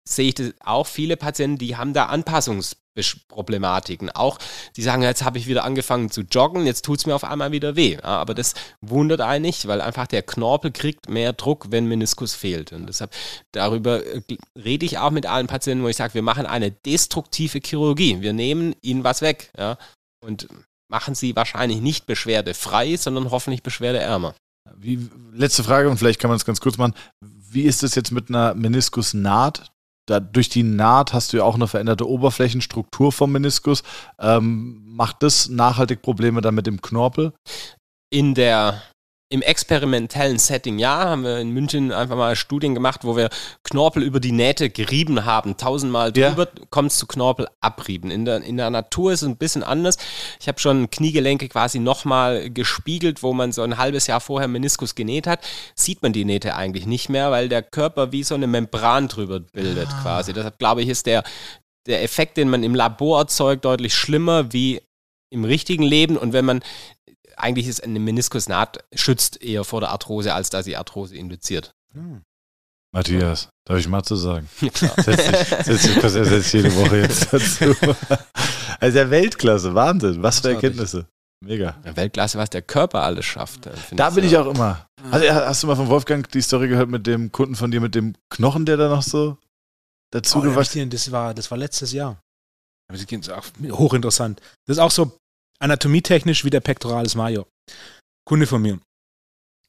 sehe 0.08 0.28
ich 0.28 0.34
das 0.34 0.54
auch 0.64 0.86
viele 0.86 1.16
Patienten, 1.16 1.58
die 1.58 1.76
haben 1.76 1.92
da 1.92 2.06
Problematiken. 3.28 4.10
Auch, 4.10 4.38
die 4.76 4.82
sagen, 4.82 5.02
jetzt 5.02 5.24
habe 5.24 5.38
ich 5.38 5.46
wieder 5.46 5.64
angefangen 5.64 6.10
zu 6.10 6.22
joggen, 6.22 6.66
jetzt 6.66 6.84
tut 6.84 6.98
es 6.98 7.06
mir 7.06 7.14
auf 7.14 7.24
einmal 7.24 7.52
wieder 7.52 7.76
weh. 7.76 7.98
Aber 8.02 8.34
das 8.34 8.54
wundert 8.80 9.20
einen 9.20 9.42
nicht, 9.42 9.66
weil 9.68 9.80
einfach 9.80 10.06
der 10.06 10.22
Knorpel 10.22 10.70
kriegt 10.72 11.08
mehr 11.08 11.32
Druck, 11.32 11.68
wenn 11.70 11.86
Meniskus 11.86 12.34
fehlt. 12.34 12.72
Und 12.72 12.86
deshalb, 12.86 13.12
darüber 13.52 14.04
äh, 14.04 14.20
rede 14.56 14.84
ich 14.84 14.98
auch 14.98 15.10
mit 15.10 15.26
allen 15.26 15.46
Patienten, 15.46 15.84
wo 15.84 15.88
ich 15.88 15.96
sage, 15.96 16.14
wir 16.14 16.22
machen 16.22 16.46
eine 16.46 16.70
destruktive 16.70 17.60
Chirurgie. 17.64 18.20
Wir 18.20 18.32
nehmen 18.32 18.74
ihnen 18.82 19.04
was 19.04 19.22
weg. 19.22 19.50
Ja, 19.56 19.78
und 20.22 20.48
machen 20.90 21.14
sie 21.14 21.36
wahrscheinlich 21.36 21.80
nicht 21.80 22.06
beschwerdefrei, 22.06 22.96
sondern 22.96 23.30
hoffentlich 23.30 23.62
beschwerdeärmer. 23.62 24.34
Wie, 24.76 25.08
letzte 25.32 25.64
Frage 25.64 25.88
und 25.88 25.98
vielleicht 25.98 26.20
kann 26.20 26.28
man 26.28 26.36
es 26.36 26.44
ganz 26.44 26.60
kurz 26.60 26.76
machen. 26.76 26.94
Wie 27.52 27.62
ist 27.62 27.82
es 27.82 27.94
jetzt 27.96 28.12
mit 28.12 28.28
einer 28.28 28.54
Meniskusnaht? 28.54 29.72
Da, 30.06 30.20
durch 30.20 30.48
die 30.48 30.62
Naht 30.62 31.12
hast 31.12 31.32
du 31.32 31.38
ja 31.38 31.44
auch 31.44 31.56
eine 31.56 31.68
veränderte 31.68 32.08
Oberflächenstruktur 32.08 33.12
vom 33.12 33.32
Meniskus. 33.32 33.82
Ähm, 34.18 34.82
macht 34.84 35.22
das 35.22 35.48
nachhaltig 35.48 36.02
Probleme 36.02 36.40
dann 36.40 36.54
mit 36.54 36.66
dem 36.66 36.80
Knorpel? 36.80 37.32
In 38.12 38.34
der 38.34 38.82
im 39.32 39.42
experimentellen 39.42 40.40
Setting, 40.40 40.80
ja, 40.80 41.08
haben 41.08 41.22
wir 41.22 41.38
in 41.38 41.50
München 41.50 41.92
einfach 41.92 42.16
mal 42.16 42.34
Studien 42.34 42.74
gemacht, 42.74 43.04
wo 43.04 43.16
wir 43.16 43.30
Knorpel 43.62 44.02
über 44.02 44.18
die 44.18 44.32
Nähte 44.32 44.70
gerieben 44.70 45.24
haben. 45.24 45.56
Tausendmal 45.56 46.10
drüber 46.10 46.48
ja. 46.48 46.64
kommt 46.70 46.90
es 46.90 46.98
zu 46.98 47.06
Knorpel 47.06 47.46
abrieben. 47.60 48.10
In 48.10 48.24
der, 48.24 48.42
in 48.42 48.56
der 48.56 48.70
Natur 48.70 49.12
ist 49.12 49.22
es 49.22 49.28
ein 49.28 49.36
bisschen 49.36 49.62
anders. 49.62 49.98
Ich 50.40 50.48
habe 50.48 50.58
schon 50.58 50.90
Kniegelenke 50.90 51.48
quasi 51.48 51.78
nochmal 51.78 52.50
gespiegelt, 52.50 53.22
wo 53.22 53.32
man 53.32 53.52
so 53.52 53.62
ein 53.62 53.78
halbes 53.78 54.08
Jahr 54.08 54.20
vorher 54.20 54.48
Meniskus 54.48 54.96
genäht 54.96 55.28
hat. 55.28 55.46
Sieht 55.76 56.02
man 56.02 56.12
die 56.12 56.24
Nähte 56.24 56.56
eigentlich 56.56 56.86
nicht 56.86 57.08
mehr, 57.08 57.30
weil 57.30 57.48
der 57.48 57.62
Körper 57.62 58.10
wie 58.10 58.24
so 58.24 58.34
eine 58.34 58.48
Membran 58.48 59.06
drüber 59.06 59.38
bildet 59.38 59.90
ah. 59.92 60.02
quasi. 60.02 60.32
Deshalb 60.32 60.58
glaube 60.58 60.82
ich, 60.82 60.88
ist 60.88 61.06
der, 61.06 61.22
der 61.86 62.02
Effekt, 62.02 62.36
den 62.36 62.50
man 62.50 62.64
im 62.64 62.74
Labor 62.74 63.20
erzeugt, 63.20 63.64
deutlich 63.64 63.94
schlimmer 63.94 64.52
wie 64.52 64.80
im 65.30 65.44
richtigen 65.44 65.84
Leben. 65.84 66.16
Und 66.16 66.32
wenn 66.32 66.44
man 66.44 66.62
eigentlich 67.42 67.66
ist 67.66 67.82
eine 67.82 68.00
Meniskusnaht 68.00 68.84
schützt 68.94 69.42
eher 69.42 69.64
vor 69.64 69.80
der 69.80 69.90
Arthrose, 69.90 70.34
als 70.34 70.50
dass 70.50 70.64
sie 70.64 70.76
Arthrose 70.76 71.16
induziert. 71.16 71.72
Hm. 71.94 72.22
Matthias, 72.92 73.48
darf 73.66 73.78
ich 73.78 73.88
mal 73.88 74.02
zu 74.02 74.16
sagen? 74.16 74.48
Ja, 74.60 74.70
setz 75.02 75.26
dich, 75.26 75.64
setz 75.64 75.82
dich, 75.82 76.02
ersetzt 76.02 76.52
jede 76.52 76.74
Woche 76.76 76.98
jetzt 76.98 77.32
dazu. 77.32 77.74
Also 78.80 78.94
der 78.94 79.10
Weltklasse, 79.10 79.74
Wahnsinn, 79.74 80.22
was 80.22 80.40
für 80.40 80.54
Erkenntnisse. 80.54 81.06
Mega. 81.44 81.76
Weltklasse, 81.84 82.38
was 82.38 82.48
der 82.48 82.62
Körper 82.62 83.02
alles 83.02 83.26
schafft. 83.26 83.68
Da 83.92 84.10
bin 84.10 84.24
ich 84.24 84.36
auch 84.38 84.46
immer. 84.46 84.86
Also, 85.10 85.28
hast 85.28 85.62
du 85.62 85.66
mal 85.66 85.76
von 85.76 85.88
Wolfgang 85.88 86.26
die 86.30 86.40
Story 86.40 86.68
gehört 86.68 86.88
mit 86.88 87.06
dem 87.06 87.30
Kunden 87.30 87.56
von 87.56 87.70
dir, 87.70 87.80
mit 87.80 87.94
dem 87.94 88.14
Knochen, 88.30 88.64
der 88.64 88.78
da 88.78 88.88
noch 88.88 89.02
so 89.02 89.36
dazu 90.12 90.38
oh, 90.38 90.42
gewaschen 90.42 90.88
das 90.88 91.12
war, 91.12 91.34
das 91.34 91.50
war 91.50 91.58
letztes 91.58 91.92
Jahr. 91.92 92.20
Ist 92.92 93.10
hochinteressant. 93.70 94.40
Das 94.66 94.76
ist 94.76 94.80
auch 94.82 94.90
so 94.90 95.16
Anatomietechnisch 95.60 96.44
wie 96.44 96.50
der 96.50 96.60
Pectoralis 96.60 97.14
major. 97.14 97.46
Kunde 98.24 98.46
von 98.46 98.62
mir. 98.62 98.80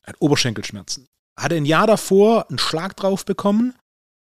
Hat 0.06 0.16
Oberschenkelschmerzen. 0.20 1.08
Hatte 1.40 1.56
ein 1.56 1.66
Jahr 1.66 1.88
davor 1.88 2.50
einen 2.50 2.60
Schlag 2.60 2.96
drauf 2.96 3.26
bekommen, 3.26 3.76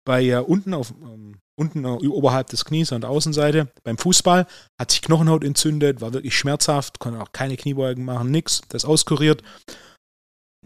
bei 0.05 0.25
äh, 0.25 0.37
unten 0.37 0.75
auf 0.75 0.91
ähm, 1.03 1.39
unten 1.59 1.85
äh, 1.85 1.89
oberhalb 1.89 2.49
des 2.49 2.65
Knies 2.65 2.93
an 2.93 3.03
der 3.03 3.11
Außenseite 3.11 3.71
beim 3.83 3.99
Fußball, 3.99 4.47
hat 4.81 4.91
sich 4.91 5.03
Knochenhaut 5.03 5.45
entzündet, 5.45 6.01
war 6.01 6.13
wirklich 6.13 6.37
schmerzhaft, 6.37 6.99
konnte 6.99 7.21
auch 7.21 7.33
keine 7.33 7.57
Kniebeugen 7.57 8.05
machen, 8.05 8.31
nix, 8.31 8.63
das 8.69 8.85
auskuriert. 8.85 9.43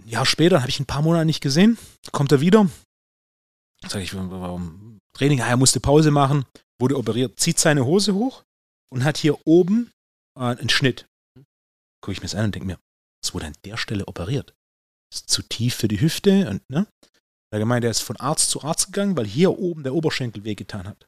Ein 0.01 0.09
Jahr 0.09 0.26
später 0.26 0.61
habe 0.61 0.70
ich 0.70 0.78
ein 0.78 0.86
paar 0.86 1.03
Monate 1.03 1.24
nicht 1.24 1.40
gesehen, 1.40 1.78
kommt 2.12 2.32
er 2.32 2.40
wieder. 2.40 2.68
Sag 3.86 4.03
ich, 4.03 4.14
warum 4.14 4.99
Training? 5.16 5.40
Ah, 5.40 5.49
er 5.49 5.57
musste 5.57 5.80
Pause 5.80 6.11
machen, 6.11 6.45
wurde 6.78 6.97
operiert, 6.97 7.40
zieht 7.40 7.59
seine 7.59 7.84
Hose 7.84 8.14
hoch 8.14 8.45
und 8.93 9.05
hat 9.05 9.16
hier 9.18 9.38
oben 9.45 9.90
äh, 10.37 10.41
einen 10.41 10.68
Schnitt. 10.68 11.07
Gucke 12.01 12.12
ich 12.12 12.18
mir 12.18 12.24
das 12.24 12.35
an 12.35 12.47
und 12.47 12.55
denke 12.55 12.66
mir, 12.66 12.78
es 13.24 13.35
wurde 13.35 13.47
an 13.47 13.57
der 13.64 13.76
Stelle 13.76 14.07
operiert. 14.07 14.55
Das 15.11 15.20
ist 15.20 15.30
zu 15.30 15.43
tief 15.43 15.74
für 15.74 15.89
die 15.89 16.01
Hüfte 16.01 16.49
und, 16.49 16.68
ne? 16.70 16.87
Da 17.53 17.59
gemeint, 17.59 17.85
er 17.85 17.91
ist 17.91 18.01
von 18.01 18.16
Arzt 18.16 18.51
zu 18.51 18.62
Arzt 18.62 18.87
gegangen, 18.87 19.16
weil 19.16 19.26
hier 19.26 19.59
oben 19.59 19.83
der 19.83 19.95
Oberschenkel 19.95 20.43
wehgetan 20.45 20.89
hat. 20.89 21.07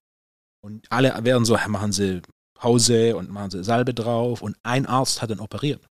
Und 0.62 0.90
alle 0.92 1.24
werden 1.24 1.46
so, 1.46 1.56
machen 1.68 1.92
sie 1.92 2.20
Pause 2.54 3.16
und 3.16 3.30
machen 3.30 3.50
sie 3.50 3.64
Salbe 3.64 3.94
drauf 3.94 4.42
und 4.42 4.56
ein 4.62 4.86
Arzt 4.86 5.22
hat 5.22 5.30
dann 5.30 5.40
operiert. 5.40 5.86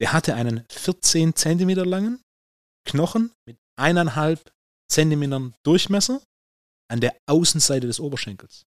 Der 0.00 0.12
hatte 0.12 0.34
einen 0.34 0.64
14 0.70 1.34
Zentimeter 1.34 1.86
langen 1.86 2.20
Knochen 2.86 3.32
mit 3.46 3.56
eineinhalb 3.76 4.52
Zentimetern 4.90 5.54
Durchmesser 5.64 6.20
an 6.90 7.00
der 7.00 7.16
Außenseite 7.26 7.86
des 7.86 8.00
Oberschenkels 8.00 8.64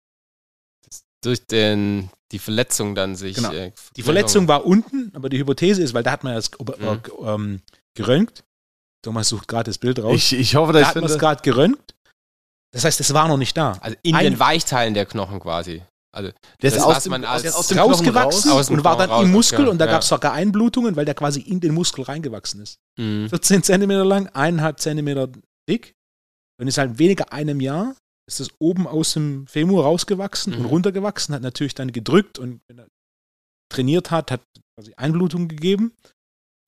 durch 1.23 1.45
den, 1.45 2.09
die 2.31 2.39
Verletzung 2.39 2.95
dann 2.95 3.15
sich. 3.15 3.35
Genau. 3.35 3.51
Äh, 3.51 3.71
die 3.95 4.03
Verletzung 4.03 4.47
war 4.47 4.65
unten, 4.65 5.11
aber 5.13 5.29
die 5.29 5.37
Hypothese 5.37 5.81
ist, 5.81 5.93
weil 5.93 6.03
da 6.03 6.11
hat 6.11 6.23
man 6.23 6.33
ja 6.33 6.39
das 6.39 6.51
mhm. 6.59 7.01
ähm, 7.25 7.61
geröntgt. 7.95 8.43
Thomas 9.03 9.29
sucht 9.29 9.47
gerade 9.47 9.65
das 9.65 9.77
Bild 9.77 9.99
raus. 9.99 10.13
Ich, 10.15 10.33
ich 10.33 10.55
hoffe, 10.55 10.73
dass 10.73 10.83
da 10.83 10.87
hat 10.89 10.95
man 10.95 11.05
es 11.05 11.17
gerade 11.17 11.41
geröntgt. 11.41 11.95
Das 12.73 12.85
heißt, 12.85 12.99
es 12.99 13.13
war 13.13 13.27
noch 13.27 13.37
nicht 13.37 13.57
da. 13.57 13.73
Also 13.81 13.97
in 14.03 14.15
Ein, 14.15 14.23
den 14.25 14.39
Weichteilen 14.39 14.93
der 14.93 15.05
Knochen 15.05 15.39
quasi. 15.39 15.81
Also 16.13 16.31
das, 16.59 16.75
das 16.75 16.85
was 16.85 17.03
dem, 17.03 17.11
man 17.11 17.25
als 17.25 17.53
aus 17.53 17.67
dem 17.67 17.79
rausgewachsen 17.79 18.51
raus, 18.51 18.69
und 18.69 18.83
war 18.83 18.97
dann 18.97 19.09
raus, 19.09 19.23
im 19.23 19.31
Muskel 19.31 19.61
okay, 19.61 19.69
und 19.69 19.77
da 19.77 19.85
ja. 19.85 19.91
gab 19.91 20.01
es 20.01 20.09
sogar 20.09 20.33
Einblutungen, 20.33 20.95
weil 20.95 21.05
der 21.05 21.15
quasi 21.15 21.39
in 21.39 21.61
den 21.61 21.73
Muskel 21.73 22.03
reingewachsen 22.03 22.61
ist. 22.61 22.79
Mhm. 22.97 23.29
14 23.29 23.63
Zentimeter 23.63 24.03
lang, 24.03 24.27
eineinhalb 24.27 24.79
Zentimeter 24.79 25.29
dick. 25.69 25.93
Und 26.59 26.67
ist 26.67 26.77
halt 26.77 26.99
weniger 26.99 27.31
einem 27.33 27.59
Jahr 27.59 27.95
ist 28.31 28.39
das 28.39 28.49
oben 28.59 28.87
aus 28.87 29.13
dem 29.13 29.47
Femur 29.47 29.83
rausgewachsen 29.83 30.53
mhm. 30.53 30.59
und 30.59 30.65
runtergewachsen, 30.65 31.35
hat 31.35 31.41
natürlich 31.41 31.75
dann 31.75 31.91
gedrückt 31.91 32.39
und 32.39 32.61
wenn 32.67 32.79
er 32.79 32.87
trainiert 33.69 34.11
hat, 34.11 34.31
hat 34.31 34.41
quasi 34.75 34.93
Einblutung 34.95 35.47
gegeben. 35.47 35.93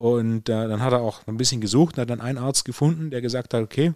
Und 0.00 0.48
äh, 0.48 0.68
dann 0.68 0.82
hat 0.82 0.92
er 0.92 1.00
auch 1.00 1.26
ein 1.26 1.36
bisschen 1.36 1.60
gesucht 1.60 1.96
und 1.96 2.02
hat 2.02 2.10
dann 2.10 2.20
einen 2.20 2.38
Arzt 2.38 2.64
gefunden, 2.64 3.10
der 3.10 3.20
gesagt 3.20 3.54
hat, 3.54 3.62
okay, 3.62 3.94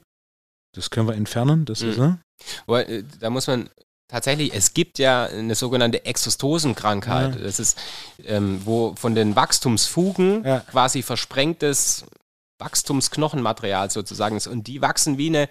das 0.75 0.91
können 0.91 1.09
wir 1.09 1.15
entfernen. 1.15 1.65
Das 1.65 1.83
mhm. 1.83 1.91
ist, 1.91 1.99
ne? 1.99 2.21
Aber, 2.67 2.89
äh, 2.89 3.05
da 3.21 3.31
muss 3.31 3.47
man 3.47 3.69
tatsächlich, 4.09 4.55
es 4.55 4.75
gibt 4.75 4.99
ja 4.99 5.25
eine 5.27 5.55
sogenannte 5.55 6.05
Exostosenkrankheit. 6.05 7.35
Ja. 7.35 7.41
Das 7.43 7.59
ist, 7.59 7.79
ähm, 8.25 8.63
wo 8.65 8.95
von 8.95 9.15
den 9.15 9.37
Wachstumsfugen 9.37 10.45
ja. 10.45 10.61
quasi 10.61 11.03
versprengtes 11.03 12.07
Wachstumsknochenmaterial 12.59 13.91
sozusagen 13.91 14.37
ist. 14.37 14.47
Und 14.47 14.67
die 14.67 14.81
wachsen 14.81 15.19
wie 15.19 15.29
eine 15.29 15.49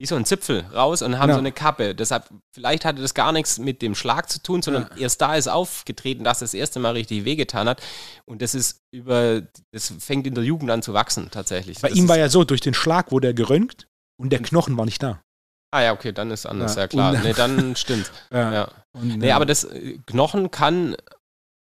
wie 0.00 0.06
so 0.06 0.16
ein 0.16 0.24
Zipfel 0.24 0.64
raus 0.72 1.02
und 1.02 1.18
haben 1.18 1.26
genau. 1.26 1.34
so 1.34 1.40
eine 1.40 1.52
Kappe. 1.52 1.94
Deshalb, 1.94 2.24
vielleicht 2.54 2.86
hatte 2.86 3.02
das 3.02 3.12
gar 3.12 3.32
nichts 3.32 3.58
mit 3.58 3.82
dem 3.82 3.94
Schlag 3.94 4.30
zu 4.30 4.42
tun, 4.42 4.62
sondern 4.62 4.84
ja. 4.94 5.02
erst 5.02 5.20
da 5.20 5.34
ist 5.34 5.46
aufgetreten, 5.46 6.24
dass 6.24 6.38
das 6.38 6.54
erste 6.54 6.80
Mal 6.80 6.92
richtig 6.92 7.26
wehgetan 7.26 7.68
hat. 7.68 7.82
Und 8.24 8.40
das 8.40 8.54
ist 8.54 8.80
über, 8.92 9.42
das 9.72 9.92
fängt 9.98 10.26
in 10.26 10.34
der 10.34 10.42
Jugend 10.42 10.70
an 10.70 10.80
zu 10.80 10.94
wachsen, 10.94 11.30
tatsächlich. 11.30 11.80
Bei 11.80 11.90
das 11.90 11.98
ihm 11.98 12.08
war 12.08 12.16
ja 12.16 12.30
so, 12.30 12.44
durch 12.44 12.62
den 12.62 12.72
Schlag 12.72 13.12
wurde 13.12 13.28
er 13.28 13.34
geröntgt 13.34 13.88
und 14.18 14.30
der 14.30 14.40
Knochen 14.40 14.78
war 14.78 14.86
nicht 14.86 15.02
da. 15.02 15.20
Ah 15.70 15.82
ja, 15.82 15.92
okay, 15.92 16.12
dann 16.12 16.30
ist 16.30 16.46
anders, 16.46 16.76
ja, 16.76 16.82
ja 16.82 16.88
klar. 16.88 17.12
Und, 17.12 17.22
nee, 17.22 17.34
dann 17.34 17.76
stimmt. 17.76 18.10
ja. 18.32 18.52
ja. 18.54 18.68
Und, 18.92 19.18
nee, 19.18 19.32
aber 19.32 19.44
das 19.44 19.64
äh, 19.64 19.98
Knochen 20.06 20.50
kann 20.50 20.96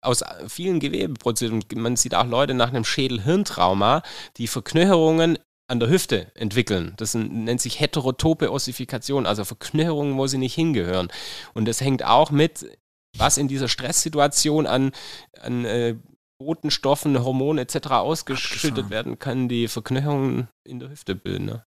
aus 0.02 0.24
vielen 0.48 0.80
Gewebeproduktionen, 0.80 1.64
man 1.76 1.94
sieht 1.94 2.16
auch 2.16 2.26
Leute 2.26 2.52
nach 2.52 2.68
einem 2.68 2.84
Schädel-Hirntrauma, 2.84 4.02
die 4.36 4.48
Verknöcherungen 4.48 5.38
an 5.66 5.80
der 5.80 5.88
Hüfte 5.88 6.30
entwickeln. 6.34 6.94
Das 6.96 7.14
nennt 7.14 7.60
sich 7.60 7.80
heterotope 7.80 8.52
Ossifikation, 8.52 9.26
also 9.26 9.44
Verknöcherungen, 9.44 10.18
wo 10.18 10.26
sie 10.26 10.38
nicht 10.38 10.54
hingehören. 10.54 11.08
Und 11.54 11.66
das 11.66 11.80
hängt 11.80 12.04
auch 12.04 12.30
mit, 12.30 12.78
was 13.16 13.38
in 13.38 13.48
dieser 13.48 13.68
Stresssituation 13.68 14.66
an, 14.66 14.92
an 15.40 15.64
äh, 15.64 15.96
Botenstoffen, 16.38 17.22
Hormonen 17.22 17.64
etc. 17.64 17.88
ausgeschüttet 17.88 18.90
werden, 18.90 19.18
kann 19.18 19.48
die 19.48 19.68
Verknöcherungen 19.68 20.48
in 20.66 20.80
der 20.80 20.90
Hüfte 20.90 21.14
bilden. 21.14 21.46
Ne? 21.46 21.64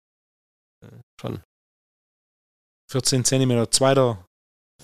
Ja, 0.84 0.90
schon. 1.20 1.42
14 2.92 3.26
cm 3.26 3.72
zweiter 3.72 4.27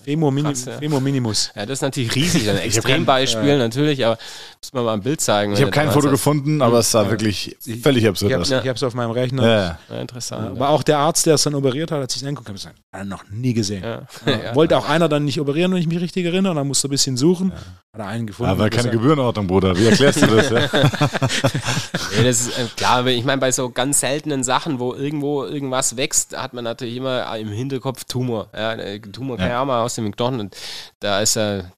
Femo, 0.04 0.32
Mini, 0.32 0.50
Krass, 0.50 0.66
ja. 0.66 0.78
Femo 0.78 1.00
Minimus. 1.00 1.52
Ja, 1.56 1.66
das 1.66 1.78
ist 1.78 1.82
natürlich 1.82 2.14
riesig, 2.16 2.50
ein 2.50 2.58
Extrembeispiel 2.60 3.48
ja. 3.48 3.58
natürlich, 3.58 4.06
aber 4.06 4.18
muss 4.62 4.74
man 4.74 4.86
mal 4.86 4.94
ein 4.94 5.02
Bild 5.02 5.22
zeigen. 5.22 5.54
Ich 5.54 5.62
habe 5.62 5.72
kein 5.72 5.92
Foto 5.92 6.10
gefunden, 6.10 6.62
aber 6.62 6.80
es 6.80 6.92
sah 6.92 7.04
ja. 7.04 7.10
wirklich 7.12 7.56
völlig 7.82 8.08
absurd 8.08 8.34
aus. 8.34 8.50
Ich 8.50 8.58
habe 8.58 8.72
es 8.72 8.84
auf 8.84 8.94
meinem 8.94 9.12
Rechner. 9.12 9.80
Ja. 9.90 10.00
interessant. 10.00 10.52
Aber 10.58 10.70
auch 10.70 10.84
der 10.84 11.00
Arzt, 11.00 11.26
der 11.26 11.36
es 11.36 11.44
dann 11.44 11.56
operiert 11.56 11.92
hat, 11.92 12.02
hat 12.02 12.12
sich 12.12 12.24
angeguckt 12.24 12.50
und 12.50 12.56
gesagt, 12.56 12.76
hat 12.92 13.02
er 13.02 13.06
noch 13.06 13.24
nie 13.30 13.54
gesehen. 13.54 13.84
Wollte 14.54 14.78
auch 14.78 14.88
einer 14.88 15.08
dann 15.08 15.26
nicht 15.26 15.40
operieren, 15.40 15.72
wenn 15.72 15.80
ich 15.80 15.88
mich 15.88 16.02
richtig 16.02 16.26
erinnere, 16.26 16.56
dann 16.56 16.68
musste 16.68 16.88
ein 16.88 16.92
bisschen 16.92 17.18
suchen. 17.18 17.52
Hat 17.52 18.00
er 18.00 18.08
einen 18.08 18.28
gefunden. 18.28 18.52
Aber 18.52 18.70
keine 18.70 18.90
Gebührenordnung, 18.90 19.48
Bruder. 19.48 19.78
Wie 19.78 19.86
erklärst 19.86 20.22
du 20.22 20.28
das? 20.28 20.50
nee, 20.52 22.24
das 22.24 22.42
ist 22.42 22.58
äh, 22.58 22.66
klar, 22.76 23.06
ich 23.06 23.24
meine, 23.24 23.40
bei 23.40 23.52
so 23.52 23.70
ganz 23.70 24.00
seltenen 24.00 24.44
Sachen, 24.44 24.80
wo 24.80 24.94
irgendwo 24.94 25.46
irgendwas 25.46 25.96
wächst, 25.96 26.36
hat 26.36 26.54
man 26.54 26.64
natürlich 26.64 26.96
immer 26.96 27.38
im 27.38 27.50
Hinterkopf 27.50 28.04
Tumor. 28.06 28.48
Ja, 28.54 28.76
Tumor 29.12 29.38
kann 29.38 29.50
ja 29.50 29.62
auch 29.62 29.66
mal 29.66 29.84
aus 30.00 30.06
dem 30.06 30.16
Knochen 30.16 30.40
und 30.40 30.58
da 31.00 31.22
ist 31.22 31.38
er, 31.38 31.72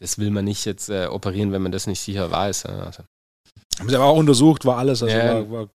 das 0.00 0.18
will 0.18 0.30
man 0.30 0.44
nicht 0.44 0.64
jetzt 0.64 0.88
äh, 0.88 1.06
operieren, 1.06 1.52
wenn 1.52 1.62
man 1.62 1.72
das 1.72 1.86
nicht 1.86 2.00
sicher 2.00 2.30
weiß. 2.30 2.66
Also. 2.66 3.04
Haben 3.78 3.88
sie 3.88 3.96
aber 3.96 4.04
auch 4.04 4.16
untersucht, 4.16 4.64
war 4.64 4.78
alles, 4.78 5.02
also 5.02 5.16
ja. 5.16 5.34
war, 5.34 5.50
war, 5.50 5.68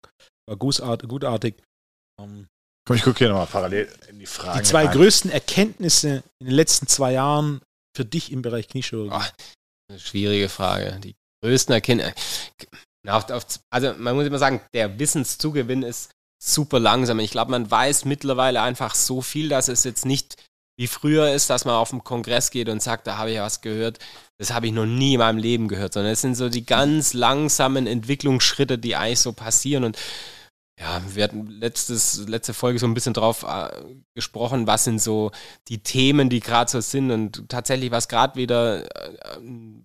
war 0.47 0.57
gutartig. 0.57 1.09
gutartig. 1.09 1.55
Um, 2.21 2.47
Komm, 2.87 2.97
ich 2.97 3.03
gucke 3.03 3.19
hier 3.19 3.29
nochmal 3.29 3.47
parallel 3.47 3.89
in 4.09 4.19
die 4.19 4.27
Fragen. 4.27 4.59
Die 4.59 4.65
zwei 4.65 4.87
rein. 4.87 4.97
größten 4.97 5.31
Erkenntnisse 5.31 6.23
in 6.41 6.47
den 6.47 6.55
letzten 6.55 6.87
zwei 6.87 7.13
Jahren 7.13 7.61
für 7.97 8.05
dich 8.05 8.33
im 8.33 8.43
Bereich 8.43 8.69
Kniechirurgie? 8.69 9.15
Oh, 9.15 9.97
schwierige 9.99 10.49
Frage. 10.49 10.99
Die 11.03 11.15
größten 11.43 11.73
Erkenntnisse. 11.73 12.15
Also 13.71 13.95
man 13.95 14.15
muss 14.15 14.27
immer 14.27 14.39
sagen, 14.39 14.61
der 14.75 14.99
Wissenszugewinn 14.99 15.83
ist 15.83 16.11
super 16.43 16.81
langsam. 16.81 17.19
Ich 17.19 17.31
glaube, 17.31 17.51
man 17.51 17.71
weiß 17.71 18.05
mittlerweile 18.05 18.63
einfach 18.63 18.95
so 18.95 19.21
viel, 19.23 19.49
dass 19.49 19.69
es 19.69 19.85
jetzt 19.85 20.05
nicht 20.05 20.37
wie 20.81 20.87
früher 20.87 21.31
ist, 21.31 21.51
dass 21.51 21.67
man 21.67 21.75
auf 21.75 21.91
den 21.91 22.05
Kongress 22.05 22.51
geht 22.51 22.71
und 22.71 22.83
sagt, 22.83 23.07
da 23.07 23.19
habe 23.19 23.31
ich 23.33 23.39
was 23.39 23.61
gehört. 23.61 23.99
Das 24.39 24.55
habe 24.55 24.67
ich 24.67 24.73
noch 24.73 24.87
nie 24.87 25.13
in 25.13 25.19
meinem 25.19 25.37
Leben 25.37 25.69
gehört, 25.69 25.93
sondern 25.93 26.15
es 26.15 26.23
sind 26.23 26.37
so 26.37 26.49
die 26.49 26.65
ganz 26.65 27.13
langsamen 27.13 27.87
Entwicklungsschritte, 27.87 28.79
die 28.79 28.97
eigentlich 28.97 29.21
so 29.21 29.35
passieren 29.35 29.85
und 29.85 29.99
ja, 30.79 31.03
wir 31.15 31.25
hatten 31.25 31.49
letztes, 31.49 32.27
letzte 32.27 32.55
Folge 32.55 32.79
so 32.79 32.87
ein 32.87 32.95
bisschen 32.95 33.13
drauf 33.13 33.43
äh, 33.43 33.69
gesprochen, 34.15 34.67
was 34.67 34.85
sind 34.85 35.03
so 35.03 35.33
die 35.69 35.83
Themen, 35.83 36.31
die 36.31 36.41
gerade 36.41 36.71
so 36.71 36.81
sind. 36.81 37.11
Und 37.11 37.51
tatsächlich, 37.51 37.91
was 37.91 38.09
gerade 38.09 38.37
wieder 38.37 38.85
äh, 38.85 39.41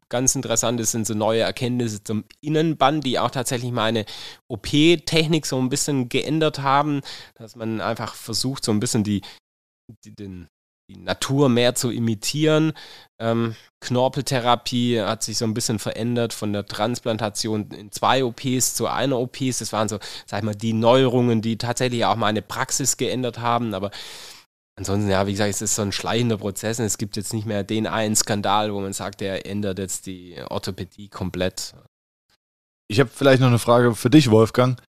ganz 0.08 0.34
interessant 0.34 0.80
ist, 0.80 0.92
sind 0.92 1.06
so 1.06 1.14
neue 1.14 1.42
Erkenntnisse 1.42 2.02
zum 2.02 2.24
Innenband, 2.40 3.04
die 3.04 3.20
auch 3.20 3.32
tatsächlich 3.32 3.74
meine 3.74 4.06
OP-Technik 4.48 5.46
so 5.46 5.60
ein 5.60 5.68
bisschen 5.68 6.08
geändert 6.08 6.60
haben, 6.60 7.02
dass 7.34 7.58
man 7.58 7.82
einfach 7.82 8.16
versucht, 8.16 8.64
so 8.64 8.72
ein 8.72 8.80
bisschen 8.80 9.04
die, 9.04 9.22
die 10.06 10.16
den 10.16 10.48
die 10.90 10.98
Natur 10.98 11.50
mehr 11.50 11.76
zu 11.76 11.90
imitieren. 11.90 12.74
Ähm, 13.20 13.56
Knorpeltherapie 13.82 15.02
hat 15.02 15.24
sich 15.24 15.38
so 15.38 15.46
ein 15.46 15.54
bisschen 15.54 15.80
verändert 15.80 16.34
von 16.34 16.54
der 16.54 16.66
Transplantation 16.66 17.70
in 17.72 17.92
zwei 17.92 18.24
OPs 18.24 18.76
zu 18.76 18.88
einer 18.88 19.20
OPs. 19.20 19.60
Das 19.60 19.74
waren 19.74 19.90
so, 19.90 20.00
sag 20.26 20.40
ich 20.40 20.44
mal, 20.44 20.56
die 20.56 20.74
Neuerungen, 20.74 21.42
die 21.42 21.58
tatsächlich 21.58 22.06
auch 22.06 22.16
meine 22.16 22.42
Praxis 22.42 22.98
geändert 22.98 23.40
haben. 23.40 23.74
Aber 23.74 23.92
ansonsten, 24.76 25.10
ja, 25.10 25.26
wie 25.28 25.32
gesagt, 25.32 25.52
es 25.52 25.62
ist 25.62 25.76
so 25.76 25.82
ein 25.82 25.92
schleichender 25.92 26.38
Prozess 26.38 26.80
und 26.80 26.86
es 26.86 26.98
gibt 26.98 27.16
jetzt 27.16 27.34
nicht 27.34 27.46
mehr 27.46 27.64
den 27.64 27.88
einen 27.88 28.16
Skandal, 28.16 28.74
wo 28.74 28.82
man 28.82 28.94
sagt, 28.94 29.22
der 29.22 29.46
ändert 29.46 29.80
jetzt 29.80 30.06
die 30.06 30.38
Orthopädie 30.50 31.10
komplett. 31.10 31.74
Ich 32.88 33.00
habe 33.00 33.10
vielleicht 33.14 33.42
noch 33.42 33.48
eine 33.48 33.60
Frage 33.60 33.96
für 33.96 34.10
dich, 34.10 34.30
Wolfgang. 34.30 34.82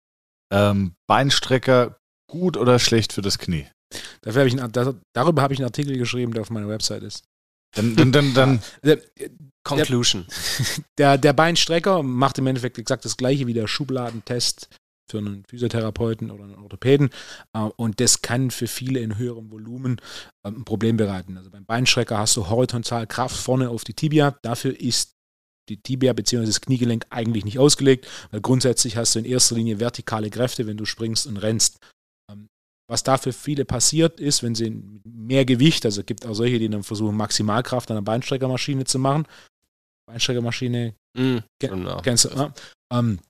Ähm, 0.53 0.95
Beinstrecker 1.07 1.97
gut 2.29 2.57
oder 2.57 2.79
schlecht 2.79 3.13
für 3.13 3.23
das 3.23 3.39
Knie? 3.39 3.67
Dafür 4.23 4.43
hab 4.43 4.49
ich 4.49 4.61
einen, 4.61 5.01
darüber 5.13 5.43
habe 5.43 5.55
ich 5.55 5.61
einen 5.61 5.67
Artikel 5.67 5.97
geschrieben, 5.99 6.33
der 6.33 6.43
auf 6.43 6.51
meiner 6.51 6.69
Website 6.69 7.03
ist. 7.03 7.25
Dann, 7.75 7.97
dann, 7.97 8.13
dann, 8.13 8.35
dann 8.35 8.63
der, 8.85 9.01
Conclusion. 9.65 10.27
Der, 10.99 11.19
der 11.19 11.33
Beinstrecker 11.33 12.03
macht 12.03 12.39
im 12.39 12.47
Endeffekt 12.47 12.79
exakt 12.79 13.05
das 13.05 13.17
gleiche 13.17 13.47
wie 13.47 13.55
der 13.55 13.67
Schubladentest 13.67 14.69
für 15.11 15.19
einen 15.19 15.45
Physiotherapeuten 15.49 16.31
oder 16.31 16.45
einen 16.45 16.57
Orthopäden. 16.57 17.11
Äh, 17.53 17.61
und 17.77 18.01
das 18.01 18.23
kann 18.23 18.51
für 18.51 18.67
viele 18.67 19.01
in 19.01 19.19
höherem 19.19 19.51
Volumen 19.51 20.01
ähm, 20.45 20.59
ein 20.59 20.65
Problem 20.65 20.97
bereiten. 20.97 21.37
Also 21.37 21.51
beim 21.51 21.65
Beinstrecker 21.65 22.19
hast 22.19 22.37
du 22.37 22.49
horizontal 22.49 23.07
Kraft 23.07 23.37
vorne 23.37 23.71
auf 23.71 23.85
die 23.85 23.95
Tibia. 23.95 24.37
Dafür 24.43 24.79
ist 24.79 25.15
die 25.69 25.79
Tibia 25.79 26.13
bzw. 26.13 26.45
das 26.45 26.61
Kniegelenk 26.61 27.07
eigentlich 27.11 27.45
nicht 27.45 27.59
ausgelegt, 27.59 28.07
weil 28.31 28.41
grundsätzlich 28.41 28.97
hast 28.97 29.15
du 29.15 29.19
in 29.19 29.25
erster 29.25 29.57
Linie 29.57 29.81
vertikale 29.81 30.31
Kräfte, 30.31 30.67
wenn 30.67 30.77
du 30.77 30.85
springst 30.85 31.27
und 31.27 31.39
rennst. 31.39 31.79
Was 32.89 33.03
da 33.03 33.17
für 33.17 33.33
viele 33.33 33.65
passiert 33.65 34.21
ist, 34.21 34.43
wenn 34.43 34.55
sie 34.55 34.83
mehr 35.05 35.45
Gewicht, 35.45 35.87
also 35.87 36.01
es 36.01 36.07
gibt 36.07 36.27
auch 36.27 36.35
solche, 36.35 36.59
die 36.59 36.69
dann 36.69 36.83
versuchen, 36.83 37.17
Maximalkraft 37.17 37.91
an 37.91 37.97
der 37.97 38.03
Beinstreckermaschine 38.03 38.85
zu 38.85 38.99
machen. 38.99 39.27
Beinstreckermaschine, 40.07 40.95
mm, 41.17 41.39
genau. 41.59 42.03
kennst 42.03 42.27
du, 42.27 42.37
ne? 42.37 42.53
ähm, 42.93 43.21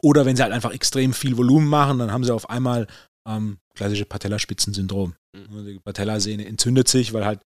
oder 0.00 0.24
wenn 0.24 0.36
sie 0.36 0.42
halt 0.42 0.52
einfach 0.52 0.72
extrem 0.72 1.12
viel 1.12 1.36
Volumen 1.36 1.68
machen, 1.68 1.98
dann 1.98 2.10
haben 2.10 2.24
sie 2.24 2.34
auf 2.34 2.48
einmal 2.48 2.86
ähm, 3.28 3.58
klassische 3.74 4.06
Patellaspitzensyndrom. 4.06 5.14
Mhm. 5.34 5.66
Die 5.66 5.78
Patellasehne 5.78 6.46
entzündet 6.46 6.88
sich, 6.88 7.12
weil 7.12 7.26
halt 7.26 7.40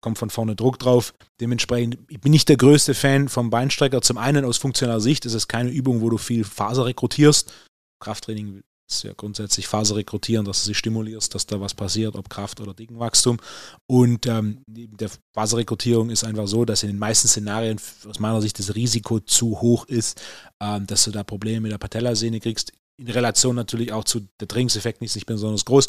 kommt 0.00 0.18
von 0.18 0.30
vorne 0.30 0.56
Druck 0.56 0.78
drauf. 0.78 1.14
Dementsprechend 1.40 2.06
bin 2.20 2.32
ich 2.32 2.44
der 2.44 2.56
größte 2.56 2.94
Fan 2.94 3.28
vom 3.28 3.50
Beinstrecker. 3.50 4.02
Zum 4.02 4.18
einen 4.18 4.44
aus 4.44 4.56
funktionaler 4.58 5.00
Sicht 5.00 5.26
ist 5.26 5.34
es 5.34 5.48
keine 5.48 5.70
Übung, 5.70 6.00
wo 6.00 6.10
du 6.10 6.18
viel 6.18 6.44
Faser 6.44 6.86
rekrutierst. 6.86 7.52
Krafttraining 8.00 8.62
ist 8.88 9.02
ja 9.02 9.12
grundsätzlich 9.16 9.66
Faser 9.66 9.96
rekrutieren, 9.96 10.44
dass 10.44 10.60
du 10.60 10.66
sie 10.66 10.74
stimulierst, 10.74 11.34
dass 11.34 11.46
da 11.46 11.60
was 11.60 11.74
passiert, 11.74 12.14
ob 12.14 12.30
Kraft 12.30 12.60
oder 12.60 12.72
Dickenwachstum. 12.72 13.38
Und 13.86 14.26
ähm, 14.26 14.62
der 14.66 15.10
Faserrekrutierung 15.34 16.10
ist 16.10 16.24
einfach 16.24 16.46
so, 16.46 16.64
dass 16.64 16.82
in 16.82 16.90
den 16.90 16.98
meisten 16.98 17.28
Szenarien 17.28 17.80
aus 18.08 18.20
meiner 18.20 18.40
Sicht 18.40 18.58
das 18.58 18.74
Risiko 18.74 19.20
zu 19.20 19.60
hoch 19.60 19.86
ist, 19.86 20.20
ähm, 20.62 20.86
dass 20.86 21.04
du 21.04 21.10
da 21.10 21.24
Probleme 21.24 21.62
mit 21.62 21.72
der 21.72 21.78
Patellasehne 21.78 22.40
kriegst. 22.40 22.72
In 22.98 23.10
Relation 23.10 23.56
natürlich 23.56 23.92
auch 23.92 24.04
zu 24.04 24.26
der 24.40 24.48
Trainingseffekt 24.48 25.00
nicht 25.00 25.26
besonders 25.26 25.64
groß. 25.64 25.88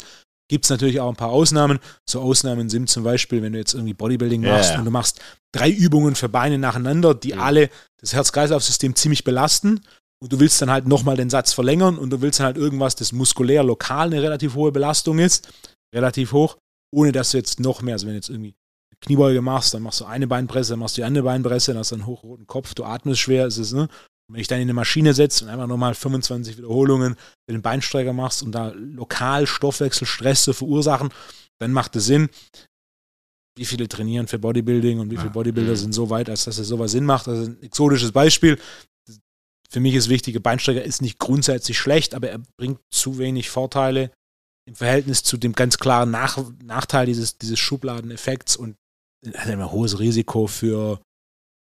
Gibt 0.50 0.64
es 0.64 0.70
natürlich 0.70 0.98
auch 1.00 1.08
ein 1.08 1.16
paar 1.16 1.30
Ausnahmen. 1.30 1.78
So 2.08 2.20
Ausnahmen 2.20 2.70
sind 2.70 2.88
zum 2.88 3.04
Beispiel, 3.04 3.42
wenn 3.42 3.52
du 3.52 3.58
jetzt 3.58 3.74
irgendwie 3.74 3.94
Bodybuilding 3.94 4.42
machst 4.42 4.70
yeah. 4.70 4.78
und 4.78 4.86
du 4.86 4.90
machst 4.90 5.20
drei 5.52 5.70
Übungen 5.70 6.14
für 6.14 6.28
Beine 6.28 6.58
nacheinander, 6.58 7.14
die 7.14 7.30
ja. 7.30 7.38
alle 7.38 7.70
das 8.00 8.14
Herz-Kreislauf-System 8.14 8.94
ziemlich 8.94 9.24
belasten 9.24 9.80
und 10.20 10.32
du 10.32 10.40
willst 10.40 10.60
dann 10.60 10.70
halt 10.70 10.86
nochmal 10.86 11.16
den 11.16 11.30
Satz 11.30 11.52
verlängern 11.52 11.96
und 11.98 12.10
du 12.10 12.20
willst 12.20 12.40
dann 12.40 12.46
halt 12.46 12.56
irgendwas, 12.56 12.96
das 12.96 13.12
muskulär 13.12 13.62
lokal 13.62 14.08
eine 14.08 14.22
relativ 14.22 14.54
hohe 14.54 14.72
Belastung 14.72 15.18
ist, 15.18 15.48
relativ 15.94 16.32
hoch, 16.32 16.56
ohne 16.92 17.12
dass 17.12 17.30
du 17.30 17.38
jetzt 17.38 17.60
noch 17.60 17.82
mehr, 17.82 17.94
also 17.94 18.06
wenn 18.06 18.14
du 18.14 18.18
jetzt 18.18 18.30
irgendwie 18.30 18.54
Kniebeuge 19.00 19.42
machst, 19.42 19.74
dann 19.74 19.82
machst 19.82 20.00
du 20.00 20.06
eine 20.06 20.26
Beinpresse, 20.26 20.72
dann 20.72 20.80
machst 20.80 20.96
du 20.96 21.02
die 21.02 21.04
andere 21.04 21.24
Beinpresse, 21.24 21.72
dann 21.72 21.78
hast 21.78 21.92
du 21.92 21.96
einen 21.96 22.06
hochroten 22.06 22.46
Kopf, 22.46 22.74
du 22.74 22.84
atmest 22.84 23.20
schwer, 23.20 23.46
ist 23.46 23.58
es, 23.58 23.72
ne? 23.72 23.82
Und 23.82 24.34
wenn 24.34 24.40
ich 24.40 24.48
dann 24.48 24.58
in 24.58 24.64
eine 24.64 24.74
Maschine 24.74 25.14
setze 25.14 25.44
und 25.44 25.50
einfach 25.50 25.66
nochmal 25.66 25.94
25 25.94 26.58
Wiederholungen 26.58 27.16
mit 27.46 27.54
dem 27.54 27.62
Beinsteiger 27.62 28.12
machst 28.12 28.42
und 28.42 28.52
da 28.52 28.72
lokal 28.74 29.46
Stoffwechselstress 29.46 30.42
zu 30.42 30.52
verursachen, 30.52 31.10
dann 31.60 31.72
macht 31.72 31.96
es 31.96 32.06
Sinn. 32.06 32.28
Wie 33.56 33.64
viele 33.64 33.88
trainieren 33.88 34.28
für 34.28 34.38
Bodybuilding 34.38 35.00
und 35.00 35.10
wie 35.10 35.16
viele 35.16 35.30
Bodybuilder 35.30 35.72
mhm. 35.72 35.76
sind 35.76 35.92
so 35.92 36.10
weit, 36.10 36.28
als 36.28 36.44
dass 36.44 36.58
es 36.58 36.68
sowas 36.68 36.92
Sinn 36.92 37.04
macht? 37.04 37.26
Also 37.26 37.50
ein 37.50 37.62
exotisches 37.62 38.12
Beispiel 38.12 38.58
für 39.70 39.80
mich 39.80 39.94
ist 39.94 40.08
wichtig, 40.08 40.42
Beinsteiger 40.42 40.82
ist 40.82 41.02
nicht 41.02 41.18
grundsätzlich 41.18 41.78
schlecht, 41.78 42.14
aber 42.14 42.30
er 42.30 42.40
bringt 42.56 42.80
zu 42.90 43.18
wenig 43.18 43.50
Vorteile 43.50 44.10
im 44.66 44.74
Verhältnis 44.74 45.22
zu 45.22 45.36
dem 45.36 45.52
ganz 45.52 45.78
klaren 45.78 46.10
Nach 46.10 46.38
Nachteil 46.62 47.06
dieses, 47.06 47.38
dieses 47.38 47.58
Schubladeneffekts 47.58 48.56
und 48.56 48.76
hat 49.34 49.48
ein 49.48 49.70
hohes 49.70 49.98
Risiko 49.98 50.46
für 50.46 51.00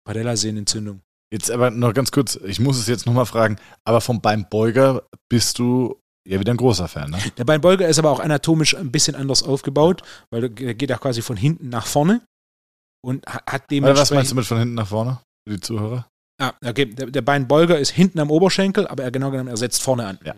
Patellasehnenentzündung. 0.07 1.03
Jetzt 1.33 1.51
aber 1.51 1.71
noch 1.71 1.93
ganz 1.93 2.11
kurz, 2.11 2.37
ich 2.37 2.61
muss 2.61 2.79
es 2.79 2.87
jetzt 2.87 3.07
nochmal 3.07 3.27
fragen, 3.27 3.59
aber 3.85 4.01
vom 4.01 4.21
Beinbeuger 4.21 5.07
bist 5.31 5.59
du 5.59 6.01
ja 6.27 6.41
wieder 6.41 6.53
ein 6.53 6.57
großer 6.57 6.89
Fan, 6.89 7.11
ne? 7.11 7.19
Der 7.37 7.45
Beinbeuger 7.45 7.87
ist 7.87 7.99
aber 7.99 8.11
auch 8.11 8.21
anatomisch 8.21 8.75
ein 8.75 8.91
bisschen 8.91 9.15
anders 9.15 9.43
aufgebaut, 9.43 10.03
weil 10.31 10.45
er 10.45 10.75
geht 10.75 10.93
auch 10.93 11.01
quasi 11.01 11.21
von 11.21 11.37
hinten 11.37 11.69
nach 11.69 11.87
vorne 11.87 12.23
und 13.05 13.27
hat 13.27 13.71
dementsprechend... 13.71 14.01
Was 14.01 14.11
meinst 14.11 14.31
du 14.31 14.35
mit 14.37 14.47
von 14.47 14.59
hinten 14.59 14.75
nach 14.75 14.89
vorne 14.89 15.21
für 15.47 15.55
die 15.55 15.61
Zuhörer? 15.61 16.09
Ja, 16.41 16.55
okay. 16.65 16.87
Der, 16.87 17.07
der 17.07 17.23
Beinbeuger 17.23 17.79
ist 17.79 17.91
hinten 17.91 18.21
am 18.21 18.31
Oberschenkel, 18.31 18.87
aber 18.87 19.03
er 19.03 19.11
genau 19.11 19.31
genommen, 19.31 19.49
er 19.49 19.57
setzt 19.57 19.83
vorne 19.83 20.07
an. 20.07 20.19
Ja. 20.25 20.35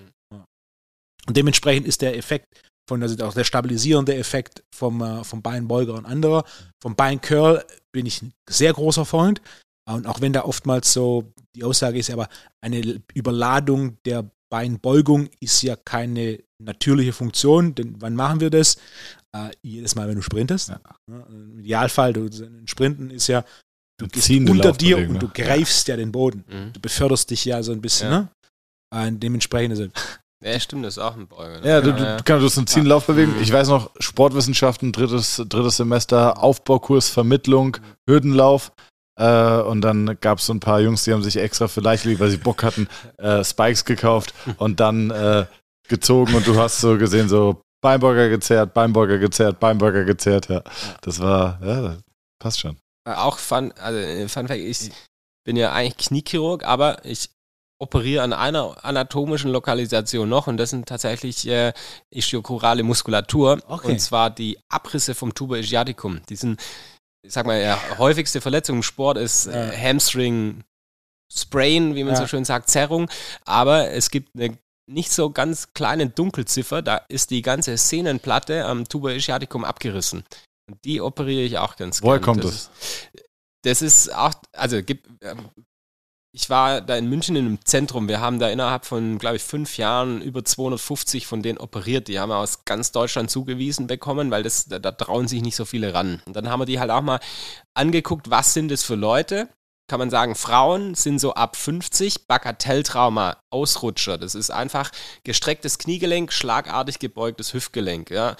Und 1.26 1.36
dementsprechend 1.36 1.86
ist 1.86 2.02
der 2.02 2.16
Effekt 2.16 2.46
von, 2.88 3.02
also 3.02 3.24
auch 3.24 3.34
der 3.34 3.44
stabilisierende 3.44 4.16
Effekt 4.16 4.64
vom, 4.74 5.02
äh, 5.02 5.22
vom 5.22 5.42
Beinbeuger 5.42 5.94
und 5.94 6.06
anderer. 6.06 6.44
Vom 6.82 6.96
Beincurl 6.96 7.64
bin 7.92 8.06
ich 8.06 8.22
ein 8.22 8.32
sehr 8.48 8.72
großer 8.72 9.04
Freund. 9.04 9.40
Und 9.88 10.06
auch 10.06 10.20
wenn 10.20 10.32
da 10.32 10.44
oftmals 10.44 10.92
so, 10.92 11.32
die 11.54 11.64
Aussage 11.64 11.98
ist 11.98 12.10
aber, 12.10 12.28
eine 12.64 13.00
Überladung 13.14 13.98
der 14.04 14.30
Beinbeugung 14.50 15.28
ist 15.40 15.62
ja 15.62 15.76
keine 15.76 16.42
natürliche 16.60 17.12
Funktion, 17.12 17.74
denn 17.74 18.00
wann 18.00 18.14
machen 18.14 18.40
wir 18.40 18.50
das? 18.50 18.76
Äh, 19.32 19.50
jedes 19.62 19.94
Mal, 19.94 20.08
wenn 20.08 20.16
du 20.16 20.22
sprintest. 20.22 20.70
Ja. 20.70 20.80
Im 21.28 21.60
Idealfall, 21.60 22.12
du, 22.12 22.28
Sprinten 22.66 23.10
ist 23.10 23.28
ja, 23.28 23.44
du 24.00 24.08
gehst 24.08 24.30
unter 24.30 24.72
dir 24.72 24.98
und 24.98 25.20
du 25.20 25.28
greifst 25.28 25.88
ja, 25.88 25.94
ja 25.94 25.96
den 25.98 26.12
Boden. 26.12 26.44
Mhm. 26.48 26.72
Du 26.72 26.80
beförderst 26.80 27.30
dich 27.30 27.44
ja 27.44 27.62
so 27.62 27.72
ein 27.72 27.80
bisschen, 27.80 28.10
ja. 28.10 28.18
ne? 28.20 28.28
Und 28.92 29.22
dementsprechend 29.22 29.78
ist 29.78 29.90
ja, 30.44 30.58
stimmt, 30.58 30.84
das 30.84 30.96
ist 30.96 31.02
auch 31.02 31.16
ein 31.16 31.28
Beuger. 31.28 31.60
Ne? 31.60 31.68
Ja, 31.68 31.80
du, 31.80 31.92
du, 31.92 32.02
ja. 32.02 32.16
kannst 32.22 32.42
du 32.42 32.46
hast 32.46 32.58
eine 32.58 32.66
Ziehen 32.66 32.86
Laufbewegung. 32.86 33.34
Ich 33.40 33.52
weiß 33.52 33.68
noch, 33.68 33.90
Sportwissenschaften, 33.98 34.92
drittes, 34.92 35.42
drittes 35.48 35.76
Semester, 35.76 36.42
Aufbaukurs, 36.42 37.08
Vermittlung, 37.08 37.76
Hürdenlauf. 38.08 38.72
Äh, 39.18 39.60
und 39.60 39.82
dann 39.82 40.18
gab 40.20 40.38
es 40.38 40.46
so 40.46 40.54
ein 40.54 40.60
paar 40.60 40.80
Jungs, 40.80 41.04
die 41.04 41.12
haben 41.12 41.22
sich 41.22 41.36
extra 41.36 41.68
für 41.68 41.80
Leichtathletik, 41.80 42.20
weil 42.20 42.30
sie 42.30 42.38
Bock 42.38 42.62
hatten, 42.62 42.88
äh, 43.18 43.44
Spikes 43.44 43.84
gekauft 43.84 44.34
und 44.56 44.80
dann 44.80 45.10
äh, 45.10 45.46
gezogen 45.88 46.34
und 46.34 46.46
du 46.46 46.58
hast 46.58 46.80
so 46.80 46.96
gesehen, 46.96 47.28
so 47.28 47.62
Beinburger 47.82 48.28
gezerrt, 48.28 48.74
Beinburger 48.74 49.18
gezerrt, 49.18 49.60
Beinburger 49.60 50.04
gezerrt. 50.04 50.48
Ja, 50.48 50.62
das 51.02 51.20
war, 51.20 51.60
ja, 51.62 51.96
passt 52.38 52.60
schon. 52.60 52.76
Äh, 53.04 53.14
auch 53.14 53.38
Fun, 53.38 53.72
also 53.72 53.98
äh, 53.98 54.28
Fun 54.28 54.48
Fact, 54.48 54.60
ich 54.60 54.90
bin 55.44 55.56
ja 55.56 55.72
eigentlich 55.72 56.08
Kniechirurg, 56.08 56.64
aber 56.64 57.04
ich 57.04 57.30
operiere 57.80 58.22
an 58.22 58.34
einer 58.34 58.84
anatomischen 58.84 59.50
Lokalisation 59.50 60.28
noch 60.28 60.46
und 60.46 60.58
das 60.58 60.70
sind 60.70 60.86
tatsächlich 60.86 61.48
äh, 61.48 61.72
ischiochorale 62.10 62.82
Muskulatur 62.82 63.58
okay. 63.66 63.92
und 63.92 64.00
zwar 64.00 64.28
die 64.30 64.58
Abrisse 64.68 65.14
vom 65.14 65.34
Tuba 65.34 65.56
ischiaticum. 65.56 66.20
Die 66.28 66.36
sind, 66.36 66.60
ich 67.26 67.32
sag 67.32 67.46
mal, 67.46 67.60
ja, 67.60 67.80
häufigste 67.96 68.42
Verletzung 68.42 68.76
im 68.76 68.82
Sport 68.82 69.16
ist 69.16 69.46
äh, 69.46 69.72
Hamstring 69.74 70.62
Sprain, 71.32 71.94
wie 71.94 72.04
man 72.04 72.14
ja. 72.14 72.20
so 72.20 72.26
schön 72.26 72.44
sagt, 72.44 72.68
Zerrung, 72.68 73.08
aber 73.46 73.90
es 73.92 74.10
gibt 74.10 74.34
eine 74.34 74.58
nicht 74.90 75.12
so 75.12 75.30
ganz 75.30 75.72
kleine 75.72 76.08
Dunkelziffer, 76.08 76.82
da 76.82 76.96
ist 77.08 77.30
die 77.30 77.42
ganze 77.42 77.78
Szenenplatte 77.78 78.66
am 78.66 78.88
Tuba 78.88 79.12
ischiaticum 79.12 79.64
abgerissen. 79.64 80.24
Und 80.70 80.84
die 80.84 81.00
operiere 81.00 81.42
ich 81.42 81.58
auch 81.58 81.76
ganz 81.76 82.02
Woher 82.02 82.18
gern. 82.18 82.24
kommt 82.40 82.44
das? 82.44 82.70
Das 83.62 83.82
ist 83.82 84.14
auch, 84.14 84.34
also 84.52 84.82
gibt, 84.82 85.06
ähm, 85.22 85.50
ich 86.32 86.48
war 86.48 86.80
da 86.80 86.96
in 86.96 87.08
München 87.08 87.34
in 87.34 87.46
einem 87.46 87.64
Zentrum. 87.64 88.08
Wir 88.08 88.20
haben 88.20 88.38
da 88.38 88.48
innerhalb 88.48 88.84
von, 88.84 89.18
glaube 89.18 89.36
ich, 89.36 89.42
fünf 89.42 89.76
Jahren 89.76 90.22
über 90.22 90.44
250 90.44 91.26
von 91.26 91.42
denen 91.42 91.58
operiert. 91.58 92.06
Die 92.06 92.20
haben 92.20 92.28
wir 92.28 92.36
aus 92.36 92.64
ganz 92.64 92.92
Deutschland 92.92 93.30
zugewiesen 93.30 93.88
bekommen, 93.88 94.30
weil 94.30 94.44
das, 94.44 94.66
da, 94.66 94.78
da 94.78 94.92
trauen 94.92 95.26
sich 95.26 95.42
nicht 95.42 95.56
so 95.56 95.64
viele 95.64 95.92
ran. 95.92 96.22
Und 96.26 96.36
dann 96.36 96.48
haben 96.48 96.60
wir 96.60 96.66
die 96.66 96.78
halt 96.78 96.90
auch 96.90 97.02
mal 97.02 97.20
angeguckt, 97.74 98.30
was 98.30 98.54
sind 98.54 98.70
das 98.70 98.84
für 98.84 98.94
Leute? 98.94 99.48
Kann 99.88 99.98
man 99.98 100.10
sagen, 100.10 100.36
Frauen 100.36 100.94
sind 100.94 101.18
so 101.18 101.34
ab 101.34 101.56
50, 101.56 102.28
Bagatelltrauma, 102.28 103.38
Ausrutscher. 103.50 104.18
Das 104.18 104.36
ist 104.36 104.50
einfach 104.50 104.92
gestrecktes 105.24 105.78
Kniegelenk, 105.78 106.32
schlagartig 106.32 107.00
gebeugtes 107.00 107.54
Hüftgelenk. 107.54 108.08
Ja. 108.10 108.36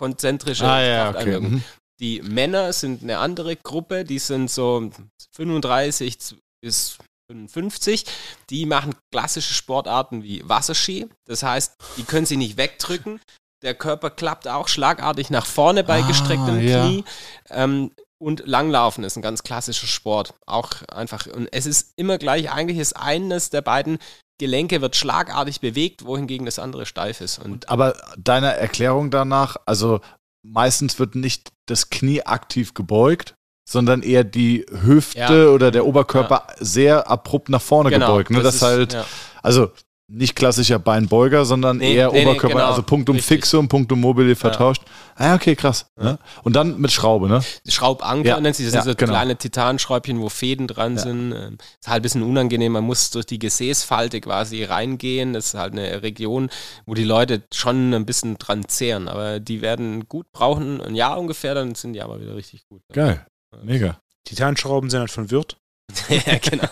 Konzentrische 0.00 0.64
ah, 0.64 0.82
ja, 0.82 1.10
okay. 1.10 1.38
Mhm. 1.38 1.62
Die 2.00 2.22
Männer 2.22 2.72
sind 2.72 3.02
eine 3.02 3.18
andere 3.18 3.54
Gruppe, 3.54 4.04
die 4.04 4.18
sind 4.18 4.50
so 4.50 4.90
35 5.36 6.36
bis 6.62 6.96
55, 7.30 8.06
die 8.48 8.64
machen 8.64 8.94
klassische 9.12 9.52
Sportarten 9.52 10.22
wie 10.22 10.42
Wasserski. 10.48 11.06
Das 11.26 11.42
heißt, 11.42 11.74
die 11.98 12.04
können 12.04 12.24
sie 12.24 12.38
nicht 12.38 12.56
wegdrücken. 12.56 13.20
Der 13.62 13.74
Körper 13.74 14.08
klappt 14.08 14.48
auch 14.48 14.68
schlagartig 14.68 15.28
nach 15.28 15.44
vorne 15.44 15.84
bei 15.84 16.02
ah, 16.02 16.06
gestrecktem 16.08 16.66
ja. 16.66 16.86
Knie. 16.86 17.04
Ähm, 17.50 17.90
und 18.18 18.46
Langlaufen 18.46 19.04
ist 19.04 19.16
ein 19.16 19.22
ganz 19.22 19.42
klassischer 19.42 19.86
Sport. 19.86 20.32
Auch 20.46 20.70
einfach. 20.88 21.26
Und 21.26 21.46
es 21.52 21.66
ist 21.66 21.92
immer 21.96 22.16
gleich, 22.16 22.50
eigentlich 22.50 22.78
ist 22.78 22.94
eines 22.94 23.50
der 23.50 23.60
beiden 23.60 23.98
Gelenke 24.40 24.80
wird 24.80 24.96
schlagartig 24.96 25.60
bewegt, 25.60 26.04
wohingegen 26.04 26.46
das 26.46 26.58
andere 26.58 26.86
steif 26.86 27.20
ist. 27.20 27.38
Und 27.38 27.68
Aber 27.68 27.94
deiner 28.16 28.48
Erklärung 28.48 29.10
danach, 29.10 29.56
also 29.66 30.00
meistens 30.42 30.98
wird 30.98 31.14
nicht 31.14 31.50
das 31.66 31.90
Knie 31.90 32.22
aktiv 32.22 32.72
gebeugt, 32.72 33.34
sondern 33.68 34.02
eher 34.02 34.24
die 34.24 34.64
Hüfte 34.82 35.18
ja. 35.18 35.48
oder 35.50 35.70
der 35.70 35.86
Oberkörper 35.86 36.46
ja. 36.48 36.54
sehr 36.58 37.10
abrupt 37.10 37.50
nach 37.50 37.60
vorne 37.60 37.90
genau, 37.90 38.06
gebeugt. 38.06 38.30
Ne? 38.30 38.38
Das, 38.38 38.44
das 38.44 38.54
ist, 38.56 38.62
halt, 38.62 38.92
ja. 38.94 39.04
also 39.42 39.70
nicht 40.10 40.34
klassischer 40.34 40.78
Beinbeuger, 40.78 41.44
sondern 41.44 41.78
nee, 41.78 41.94
eher 41.94 42.10
nee, 42.10 42.22
Oberkörper, 42.22 42.48
nee, 42.48 42.54
genau. 42.54 42.66
also 42.66 42.82
Punktum 42.82 43.16
Richtig. 43.16 43.36
Fixum, 43.36 43.68
Punktum 43.68 44.00
Mobile 44.00 44.34
vertauscht. 44.34 44.82
Ah, 45.14 45.34
okay, 45.34 45.54
krass. 45.54 45.86
Ne? 45.96 46.18
Und 46.42 46.56
dann 46.56 46.80
mit 46.80 46.90
Schraube, 46.90 47.28
ne? 47.28 47.42
Schraubanker 47.68 48.28
ja. 48.28 48.40
nennt 48.40 48.56
sich 48.56 48.66
das, 48.66 48.74
ja, 48.74 48.82
sind 48.82 48.92
so 48.92 48.96
genau. 48.96 49.12
kleine 49.12 49.36
Titanschräubchen, 49.36 50.20
wo 50.20 50.28
Fäden 50.28 50.66
dran 50.66 50.96
ja. 50.96 51.02
sind. 51.02 51.32
Ähm, 51.32 51.58
ist 51.80 51.88
halt 51.88 52.00
ein 52.00 52.02
bisschen 52.02 52.22
unangenehm, 52.22 52.72
man 52.72 52.84
muss 52.84 53.10
durch 53.10 53.26
die 53.26 53.38
Gesäßfalte 53.38 54.20
quasi 54.20 54.64
reingehen. 54.64 55.32
Das 55.32 55.46
ist 55.46 55.54
halt 55.54 55.72
eine 55.72 56.02
Region, 56.02 56.50
wo 56.86 56.94
die 56.94 57.04
Leute 57.04 57.42
schon 57.52 57.94
ein 57.94 58.06
bisschen 58.06 58.36
dran 58.38 58.66
zehren. 58.66 59.06
Aber 59.06 59.38
die 59.38 59.62
werden 59.62 60.08
gut 60.08 60.32
brauchen, 60.32 60.80
ein 60.80 60.96
Jahr 60.96 61.18
ungefähr, 61.18 61.54
dann 61.54 61.74
sind 61.76 61.92
die 61.92 62.02
aber 62.02 62.20
wieder 62.20 62.34
richtig 62.34 62.66
gut. 62.66 62.82
Geil. 62.92 63.24
Mega. 63.62 64.00
Titanschrauben 64.24 64.90
sind 64.90 65.00
halt 65.00 65.10
von 65.10 65.30
Wirt. 65.30 65.59
ja, 66.08 66.38
genau. 66.38 66.68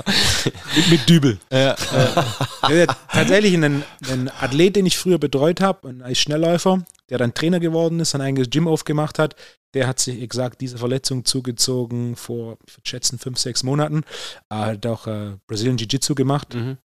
mit, 0.77 0.91
mit 0.91 1.09
Dübel. 1.09 1.39
Ja, 1.51 1.73
äh, 1.73 2.87
tatsächlich 3.13 3.55
ein, 3.55 3.85
ein 4.09 4.31
Athlet, 4.41 4.77
den 4.77 4.87
ich 4.87 4.99
früher 4.99 5.19
betreut 5.19 5.61
habe, 5.61 5.89
ein 5.89 6.15
Schnellläufer, 6.15 6.85
der 7.11 7.19
dann 7.19 7.35
Trainer 7.35 7.61
geworden 7.61 8.01
ist, 8.01 8.15
ein 8.15 8.21
eigenes 8.21 8.51
Gym 8.51 8.69
aufgemacht 8.69 9.19
hat, 9.19 9.37
der 9.75 9.87
hat 9.87 9.99
sich 9.99 10.23
exakt 10.23 10.61
diese 10.61 10.79
Verletzung 10.79 11.25
zugezogen 11.25 12.17
vor, 12.17 12.59
ich 12.67 12.77
würde 12.77 12.89
schätzen, 12.89 13.19
fünf, 13.19 13.39
sechs 13.39 13.63
Monaten. 13.63 14.03
Er 14.49 14.67
hat 14.67 14.87
auch 14.87 15.07
äh, 15.07 15.37
Brazilian 15.47 15.77
Jiu-Jitsu 15.77 16.15
gemacht, 16.15 16.55
mhm. 16.55 16.79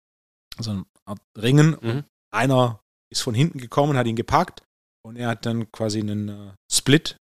also 0.57 0.71
eine 0.71 0.85
Art 1.05 1.21
Ringen. 1.37 1.77
Mhm. 1.81 2.03
Einer 2.33 2.79
ist 3.11 3.21
von 3.21 3.35
hinten 3.35 3.59
gekommen, 3.59 3.97
hat 3.97 4.07
ihn 4.07 4.15
gepackt 4.15 4.63
und 5.03 5.17
er 5.17 5.29
hat 5.29 5.45
dann 5.45 5.71
quasi 5.71 5.99
einen 5.99 6.29
äh, 6.29 6.51
Split 6.71 7.17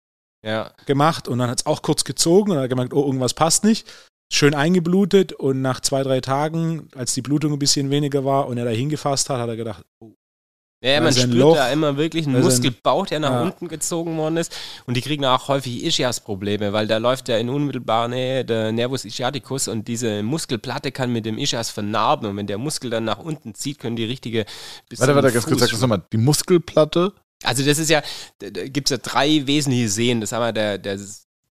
ja. 0.45 0.73
gemacht 0.85 1.29
und 1.29 1.39
dann 1.39 1.51
hat 1.51 1.61
es 1.61 1.67
auch 1.67 1.83
kurz 1.83 2.05
gezogen 2.05 2.53
und 2.53 2.59
hat 2.59 2.69
gemerkt, 2.69 2.93
oh, 2.93 3.05
irgendwas 3.05 3.35
passt 3.35 3.65
nicht. 3.65 3.91
Schön 4.33 4.55
eingeblutet 4.55 5.33
und 5.33 5.63
nach 5.63 5.81
zwei, 5.81 6.03
drei 6.03 6.21
Tagen, 6.21 6.89
als 6.95 7.15
die 7.15 7.23
Blutung 7.23 7.53
ein 7.53 7.59
bisschen 7.59 7.91
weniger 7.91 8.25
war 8.25 8.49
und 8.49 8.59
er 8.59 8.65
da 8.65 8.71
hingefasst 8.71 9.31
hat, 9.31 9.39
hat 9.39 9.49
er 9.49 9.57
gedacht, 9.57 9.85
oh, 10.01 10.15
ja, 10.83 11.01
man 11.01 11.13
spürt 11.13 11.33
Loch, 11.33 11.57
da 11.57 11.71
immer 11.71 11.97
wirklich 11.97 12.27
einen 12.27 12.43
Muskelbauch, 12.43 13.07
der 13.07 13.19
nach 13.19 13.31
ja. 13.31 13.43
unten 13.43 13.67
gezogen 13.67 14.17
worden 14.19 14.37
ist. 14.37 14.55
Und 14.87 14.97
die 14.97 15.01
kriegen 15.01 15.25
auch 15.25 15.49
häufig 15.49 15.83
Ischias-Probleme, 15.85 16.73
weil 16.73 16.87
da 16.87 16.99
läuft 16.99 17.29
ja 17.29 17.39
in 17.39 17.49
unmittelbarer 17.49 18.09
Nähe 18.09 18.45
der 18.45 18.73
Nervus 18.73 19.05
ischiaticus 19.05 19.69
und 19.69 19.89
diese 19.89 20.23
Muskelplatte 20.23 20.93
kann 20.93 21.13
mit 21.13 21.25
dem 21.25 21.39
Ischias 21.39 21.71
vernarben. 21.71 22.29
Und 22.29 22.37
wenn 22.37 22.47
der 22.47 22.59
Muskel 22.59 22.91
dann 22.91 23.05
nach 23.05 23.19
unten 23.19 23.55
zieht, 23.55 23.79
können 23.79 23.97
die 23.97 24.05
richtige. 24.05 24.45
Warte, 24.97 25.15
warte, 25.15 25.33
ganz 25.33 25.47
kurz, 25.47 25.61
sag 25.61 25.71
das 25.71 25.81
nochmal. 25.81 26.03
Die 26.13 26.19
Muskelplatte 26.19 27.13
also 27.43 27.63
das 27.63 27.79
ist 27.79 27.91
ja, 27.91 28.03
da 28.39 28.67
gibt 28.67 28.91
es 28.91 28.91
ja 28.91 28.97
drei 28.97 29.47
wesentliche 29.47 29.89
Sehnen. 29.89 30.21
Das 30.21 30.33
haben 30.33 30.43
wir 30.43 30.53
der, 30.53 30.79
der, 30.79 30.99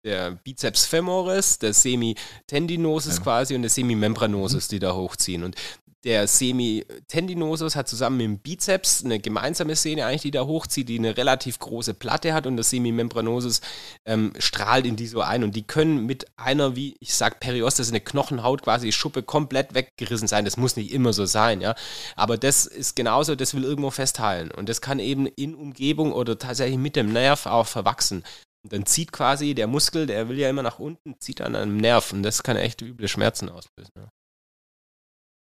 der 0.03 0.31
Bizeps 0.31 0.85
femoris, 0.85 1.59
der 1.59 1.73
Semitendinosus 1.73 3.17
ja. 3.17 3.23
quasi 3.23 3.55
und 3.55 3.61
der 3.61 3.69
Semimembranosus, 3.69 4.67
die 4.67 4.79
da 4.79 4.93
hochziehen. 4.93 5.43
Und 5.43 5.55
der 6.03 6.27
Semitendinosus 6.27 7.77
hat 7.77 7.87
zusammen 7.87 8.17
mit 8.17 8.25
dem 8.25 8.39
Bizeps 8.39 9.05
eine 9.05 9.19
gemeinsame 9.19 9.77
Sehne 9.77 10.05
eigentlich, 10.05 10.23
die 10.23 10.31
da 10.31 10.45
hochzieht, 10.45 10.89
die 10.89 10.99
eine 10.99 11.15
relativ 11.15 11.59
große 11.59 11.93
Platte 11.93 12.33
hat 12.33 12.45
und 12.45 12.57
der 12.57 12.65
Semimembranosus 12.65 13.61
ähm, 14.05 14.33
strahlt 14.37 14.85
in 14.85 14.97
die 14.97 15.07
so 15.07 15.21
ein 15.21 15.45
und 15.45 15.55
die 15.55 15.63
können 15.63 16.05
mit 16.05 16.25
einer, 16.35 16.75
wie 16.75 16.97
ich 16.99 17.15
sag, 17.15 17.39
Periostas, 17.39 17.87
eine 17.87 18.01
Knochenhaut 18.01 18.63
quasi 18.63 18.91
Schuppe 18.91 19.23
komplett 19.23 19.73
weggerissen 19.75 20.27
sein. 20.27 20.43
Das 20.43 20.57
muss 20.57 20.75
nicht 20.75 20.91
immer 20.91 21.13
so 21.13 21.25
sein, 21.25 21.61
ja. 21.61 21.73
Aber 22.17 22.37
das 22.37 22.65
ist 22.65 22.97
genauso, 22.97 23.35
das 23.35 23.53
will 23.53 23.63
irgendwo 23.63 23.89
festhalten 23.89 24.51
und 24.51 24.67
das 24.67 24.81
kann 24.81 24.99
eben 24.99 25.25
in 25.25 25.55
Umgebung 25.55 26.11
oder 26.11 26.37
tatsächlich 26.37 26.79
mit 26.79 26.97
dem 26.97 27.13
Nerv 27.13 27.45
auch 27.45 27.67
verwachsen. 27.67 28.25
Und 28.63 28.71
dann 28.71 28.85
zieht 28.85 29.11
quasi 29.11 29.53
der 29.53 29.67
Muskel, 29.67 30.05
der 30.05 30.29
will 30.29 30.39
ja 30.39 30.49
immer 30.49 30.63
nach 30.63 30.79
unten, 30.79 31.19
zieht 31.19 31.41
an 31.41 31.55
einem 31.55 31.77
Nerv 31.77 32.13
und 32.13 32.23
das 32.23 32.43
kann 32.43 32.55
echt 32.55 32.81
üble 32.81 33.07
Schmerzen 33.07 33.49
auslösen. 33.49 34.09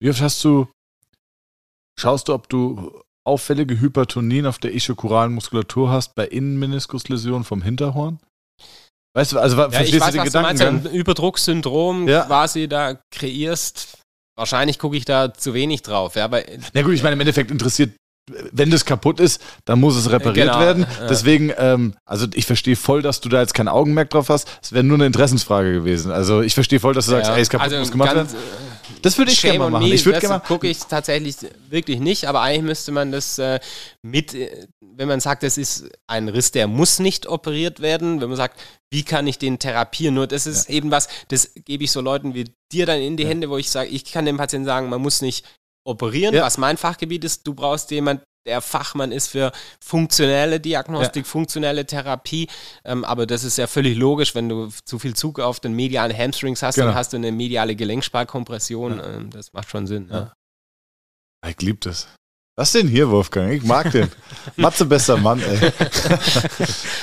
Wie 0.02 0.10
oft 0.10 0.20
hast 0.20 0.44
du, 0.44 0.68
schaust 1.98 2.28
du, 2.28 2.34
ob 2.34 2.48
du 2.50 3.02
auffällige 3.26 3.80
Hypertonien 3.80 4.46
auf 4.46 4.58
der 4.58 4.74
ischiokuralen 4.74 5.32
Muskulatur 5.32 5.90
hast 5.90 6.14
bei 6.14 6.26
Innenmeniskusläsionen 6.26 7.44
vom 7.44 7.62
Hinterhorn? 7.62 8.20
Weißt 9.16 9.32
du, 9.32 9.38
also 9.38 9.56
ja, 9.56 9.70
verstehst 9.70 9.94
ich 9.94 10.00
weiß, 10.00 10.10
du 10.12 10.18
den 10.18 10.24
Gedanken? 10.24 10.58
Du 10.58 10.64
meinst, 10.64 10.86
ein 10.86 10.94
Überdrucksyndrom 10.94 12.06
ja. 12.06 12.24
quasi 12.26 12.68
da 12.68 13.00
kreierst. 13.10 13.98
Wahrscheinlich 14.38 14.78
gucke 14.78 14.98
ich 14.98 15.06
da 15.06 15.32
zu 15.32 15.54
wenig 15.54 15.80
drauf. 15.80 16.16
Ja, 16.16 16.26
aber 16.26 16.42
Na 16.74 16.82
gut, 16.82 16.92
ich 16.92 17.02
meine, 17.02 17.14
im 17.14 17.20
Endeffekt 17.20 17.50
interessiert 17.50 17.96
wenn 18.52 18.70
das 18.70 18.84
kaputt 18.84 19.20
ist, 19.20 19.40
dann 19.64 19.80
muss 19.80 19.96
es 19.96 20.10
repariert 20.10 20.48
genau, 20.48 20.60
werden. 20.60 20.86
Ja. 21.00 21.06
Deswegen, 21.06 21.52
ähm, 21.58 21.94
also 22.04 22.26
ich 22.34 22.44
verstehe 22.44 22.74
voll, 22.74 23.02
dass 23.02 23.20
du 23.20 23.28
da 23.28 23.40
jetzt 23.40 23.54
kein 23.54 23.68
Augenmerk 23.68 24.10
drauf 24.10 24.28
hast. 24.28 24.48
Es 24.62 24.72
wäre 24.72 24.82
nur 24.82 24.96
eine 24.96 25.06
Interessensfrage 25.06 25.72
gewesen. 25.72 26.10
Also 26.10 26.42
ich 26.42 26.54
verstehe 26.54 26.80
voll, 26.80 26.94
dass 26.94 27.06
du 27.06 27.12
sagst, 27.12 27.30
ey, 27.30 27.40
ist 27.40 27.50
kaputt, 27.50 27.66
also 27.66 27.78
muss 27.78 27.92
gemacht 27.92 28.14
werden. 28.14 28.28
Das 29.02 29.18
würde 29.18 29.30
ich 29.30 29.40
gerne 29.40 29.58
mal 29.60 29.70
machen. 29.70 29.86
Ich 29.86 30.04
würde 30.04 30.20
gerne 30.20 30.40
gucke 30.40 30.66
ich 30.66 30.78
tatsächlich 30.78 31.36
wirklich 31.68 32.00
nicht, 32.00 32.26
aber 32.26 32.40
eigentlich 32.40 32.64
müsste 32.64 32.92
man 32.92 33.12
das 33.12 33.38
äh, 33.38 33.60
mit, 34.02 34.34
äh, 34.34 34.66
wenn 34.80 35.06
man 35.06 35.20
sagt, 35.20 35.44
das 35.44 35.58
ist 35.58 35.88
ein 36.08 36.28
Riss, 36.28 36.50
der 36.50 36.66
muss 36.66 36.98
nicht 36.98 37.26
operiert 37.26 37.80
werden, 37.80 38.20
wenn 38.20 38.28
man 38.28 38.36
sagt, 38.36 38.60
wie 38.90 39.04
kann 39.04 39.26
ich 39.26 39.38
den 39.38 39.58
therapieren? 39.58 40.14
Nur 40.14 40.26
das 40.26 40.46
ist 40.46 40.68
ja. 40.68 40.76
eben 40.76 40.90
was, 40.90 41.08
das 41.28 41.52
gebe 41.64 41.84
ich 41.84 41.92
so 41.92 42.00
Leuten 42.00 42.34
wie 42.34 42.44
dir 42.72 42.86
dann 42.86 43.00
in 43.00 43.16
die 43.16 43.24
ja. 43.24 43.28
Hände, 43.28 43.50
wo 43.50 43.56
ich 43.56 43.70
sage, 43.70 43.88
ich 43.90 44.04
kann 44.04 44.24
dem 44.24 44.36
Patienten 44.36 44.66
sagen, 44.66 44.88
man 44.88 45.00
muss 45.00 45.22
nicht 45.22 45.44
operieren, 45.86 46.34
ja. 46.34 46.42
was 46.42 46.58
mein 46.58 46.76
Fachgebiet 46.76 47.24
ist. 47.24 47.46
Du 47.46 47.54
brauchst 47.54 47.90
jemanden, 47.90 48.22
der 48.46 48.60
Fachmann 48.60 49.12
ist 49.12 49.28
für 49.28 49.52
funktionelle 49.80 50.60
Diagnostik, 50.60 51.24
ja. 51.24 51.30
funktionelle 51.30 51.84
Therapie. 51.84 52.48
Ähm, 52.84 53.04
aber 53.04 53.26
das 53.26 53.44
ist 53.44 53.58
ja 53.58 53.66
völlig 53.66 53.96
logisch, 53.96 54.34
wenn 54.34 54.48
du 54.48 54.68
zu 54.84 54.98
viel 54.98 55.14
Zug 55.14 55.40
auf 55.40 55.60
den 55.60 55.72
medialen 55.72 56.16
Hamstrings 56.16 56.62
hast, 56.62 56.76
genau. 56.76 56.88
dann 56.88 56.94
hast 56.94 57.12
du 57.12 57.16
eine 57.16 57.32
mediale 57.32 57.76
Gelenkspaltkompression. 57.76 58.98
Ja. 58.98 59.04
Ähm, 59.04 59.30
das 59.30 59.52
macht 59.52 59.70
schon 59.70 59.86
Sinn. 59.86 60.08
Ja. 60.10 60.32
Ich 61.46 61.60
liebe 61.60 61.78
das. 61.80 62.08
Was 62.56 62.72
denn 62.72 62.88
hier, 62.88 63.10
Wolfgang? 63.10 63.52
Ich 63.52 63.64
mag 63.64 63.90
den. 63.90 64.08
Matze, 64.56 64.86
bester 64.86 65.18
Mann, 65.18 65.42
ey. 65.42 65.72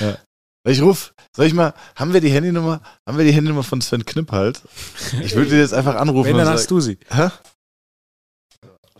ja. 0.00 0.18
Ich 0.66 0.80
ruf, 0.80 1.14
soll 1.36 1.46
ich 1.46 1.52
mal, 1.52 1.74
haben 1.94 2.14
wir 2.14 2.22
die 2.22 2.30
Handynummer, 2.30 2.80
haben 3.06 3.18
wir 3.18 3.24
die 3.24 3.32
Handynummer 3.32 3.62
von 3.62 3.82
Sven 3.82 4.04
Knipp 4.04 4.32
halt? 4.32 4.62
Ich 5.22 5.36
würde 5.36 5.50
dir 5.50 5.58
jetzt 5.58 5.74
einfach 5.74 5.96
anrufen. 5.96 6.30
Wenn, 6.30 6.38
dann 6.38 6.48
hast 6.48 6.70
du 6.70 6.80
sie. 6.80 6.98
Hä? 7.10 7.28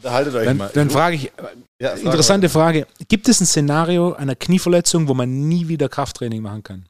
Unterhaltet 0.04 0.34
euch 0.34 0.44
dann, 0.44 0.56
mal. 0.58 0.70
Dann 0.74 0.90
frage 0.90 1.16
ich, 1.16 1.32
ja, 1.80 1.92
interessante 1.92 2.50
Frage. 2.50 2.86
Gibt 3.08 3.26
es 3.26 3.40
ein 3.40 3.46
Szenario 3.46 4.12
einer 4.12 4.36
Knieverletzung, 4.36 5.08
wo 5.08 5.14
man 5.14 5.48
nie 5.48 5.68
wieder 5.68 5.88
Krafttraining 5.88 6.42
machen 6.42 6.62
kann? 6.62 6.86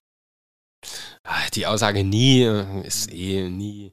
Ah, 1.22 1.48
die 1.54 1.64
Aussage 1.64 2.02
nie 2.02 2.42
äh, 2.42 2.84
ist 2.84 3.12
eh 3.12 3.48
nie 3.48 3.92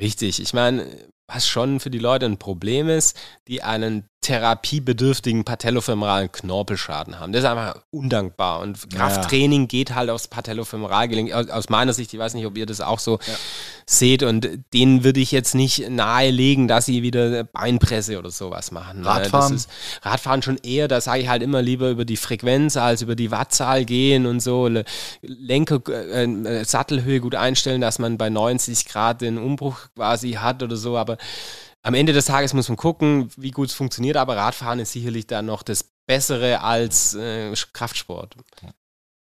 richtig. 0.00 0.40
Ich 0.40 0.54
meine, 0.54 0.86
was 1.32 1.48
schon 1.48 1.80
für 1.80 1.90
die 1.90 1.98
Leute 1.98 2.26
ein 2.26 2.38
Problem 2.38 2.88
ist, 2.88 3.16
die 3.48 3.62
einen 3.62 4.08
therapiebedürftigen 4.22 5.42
patellofemoralen 5.42 6.30
Knorpelschaden 6.30 7.18
haben. 7.18 7.32
Das 7.32 7.42
ist 7.42 7.48
einfach 7.48 7.82
undankbar. 7.90 8.60
Und 8.60 8.88
Krafttraining 8.90 9.62
ja. 9.62 9.66
geht 9.66 9.94
halt 9.96 10.10
aufs 10.10 10.28
Patellofemoralgelenk. 10.28 11.32
Aus 11.32 11.68
meiner 11.68 11.92
Sicht, 11.92 12.14
ich 12.14 12.20
weiß 12.20 12.34
nicht, 12.34 12.46
ob 12.46 12.56
ihr 12.56 12.64
das 12.64 12.80
auch 12.80 13.00
so 13.00 13.18
ja. 13.26 13.34
seht. 13.84 14.22
Und 14.22 14.48
denen 14.72 15.02
würde 15.02 15.18
ich 15.18 15.32
jetzt 15.32 15.56
nicht 15.56 15.90
nahelegen, 15.90 16.68
dass 16.68 16.86
sie 16.86 17.02
wieder 17.02 17.42
Beinpresse 17.42 18.16
oder 18.16 18.30
sowas 18.30 18.70
machen. 18.70 19.00
Ne? 19.00 19.06
Radfahren? 19.06 19.56
Ist, 19.56 19.68
Radfahren 20.02 20.42
schon 20.42 20.58
eher, 20.58 20.86
da 20.86 21.00
sage 21.00 21.22
ich 21.22 21.28
halt 21.28 21.42
immer 21.42 21.60
lieber 21.60 21.90
über 21.90 22.04
die 22.04 22.16
Frequenz 22.16 22.76
als 22.76 23.02
über 23.02 23.16
die 23.16 23.32
Wattzahl 23.32 23.84
gehen 23.84 24.26
und 24.26 24.38
so. 24.38 24.70
Lenker, 25.22 25.80
äh, 25.88 26.22
äh, 26.22 26.64
Sattelhöhe 26.64 27.18
gut 27.18 27.34
einstellen, 27.34 27.80
dass 27.80 27.98
man 27.98 28.18
bei 28.18 28.30
90 28.30 28.86
Grad 28.86 29.20
den 29.20 29.36
Umbruch 29.36 29.80
quasi 29.96 30.32
hat 30.34 30.62
oder 30.62 30.76
so. 30.76 30.96
Aber 30.96 31.18
am 31.82 31.94
Ende 31.94 32.12
des 32.12 32.26
Tages 32.26 32.54
muss 32.54 32.68
man 32.68 32.76
gucken, 32.76 33.30
wie 33.36 33.50
gut 33.50 33.68
es 33.68 33.74
funktioniert, 33.74 34.16
aber 34.16 34.36
Radfahren 34.36 34.78
ist 34.78 34.92
sicherlich 34.92 35.26
dann 35.26 35.46
noch 35.46 35.62
das 35.62 35.84
Bessere 36.06 36.60
als 36.60 37.14
äh, 37.14 37.52
Kraftsport. 37.72 38.36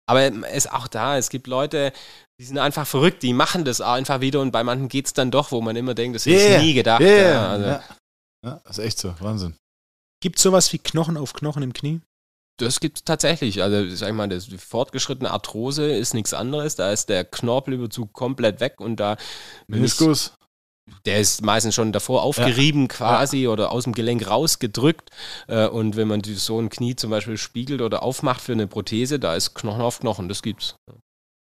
Aber 0.07 0.23
es 0.23 0.65
ist 0.67 0.73
auch 0.73 0.87
da, 0.87 1.17
es 1.17 1.31
gibt 1.31 1.47
Leute, 1.47 1.93
die 2.39 2.45
sind 2.45 2.59
einfach 2.59 2.87
verrückt, 2.87 3.23
die 3.23 3.33
machen 3.33 3.65
das 3.65 3.81
einfach 3.81 4.21
wieder 4.21 4.41
und 4.41 4.51
bei 4.51 4.63
manchen 4.63 4.89
geht 4.89 5.07
es 5.07 5.15
dann 5.15 5.31
doch, 5.31 5.53
wo 5.53 5.61
man 5.61 5.77
immer 5.77 5.95
denkt, 5.95 6.17
das 6.17 6.27
hätte 6.27 6.37
yeah, 6.37 6.57
ich 6.57 6.63
nie 6.63 6.75
gedacht. 6.75 7.01
Yeah, 7.01 7.33
ja, 7.33 7.49
also. 7.49 7.67
ja. 7.67 7.83
ja, 8.45 8.61
das 8.65 8.79
ist 8.79 8.85
echt 8.85 8.99
so, 8.99 9.15
Wahnsinn. 9.21 9.57
Gibt 10.21 10.37
es 10.37 10.43
sowas 10.43 10.73
wie 10.73 10.79
Knochen 10.79 11.17
auf 11.17 11.33
Knochen 11.33 11.63
im 11.63 11.73
Knie? 11.73 12.01
Das 12.59 12.81
gibt 12.81 12.99
es 12.99 13.05
tatsächlich. 13.05 13.63
Also, 13.63 13.95
sag 13.97 14.09
ich 14.09 14.15
mal, 14.15 14.29
die 14.29 14.59
fortgeschrittene 14.59 15.31
Arthrose 15.31 15.91
ist 15.93 16.15
nichts 16.15 16.33
anderes. 16.35 16.77
Da 16.77 16.93
ist 16.93 17.09
der 17.09 17.25
Knorpelüberzug 17.25 18.13
komplett 18.13 18.61
weg 18.61 18.81
und 18.81 18.97
da. 18.97 19.17
Meniskus? 19.67 20.35
Der 21.07 21.21
ist 21.21 21.43
meistens 21.43 21.75
schon 21.75 21.93
davor 21.93 22.23
aufgerieben 22.23 22.83
ja. 22.83 22.89
quasi 22.89 23.45
ja. 23.45 23.51
oder 23.51 23.73
aus 23.73 23.85
dem 23.85 23.93
Gelenk 23.93 24.29
rausgedrückt. 24.29 25.11
Äh, 25.49 25.67
und 25.69 25.97
wenn 25.97 26.09
man 26.09 26.23
so 26.25 26.59
ein 26.61 26.69
Knie 26.69 26.97
zum 26.97 27.11
Beispiel 27.11 27.37
spiegelt 27.37 27.81
oder 27.81 28.03
aufmacht 28.03 28.41
für 28.41 28.53
eine 28.53 28.67
Prothese, 28.67 29.19
da 29.19 29.35
ist 29.35 29.55
Knochen 29.55 29.83
auf 29.83 30.01
Knochen, 30.01 30.29
das 30.29 30.43
gibt's. 30.43 30.77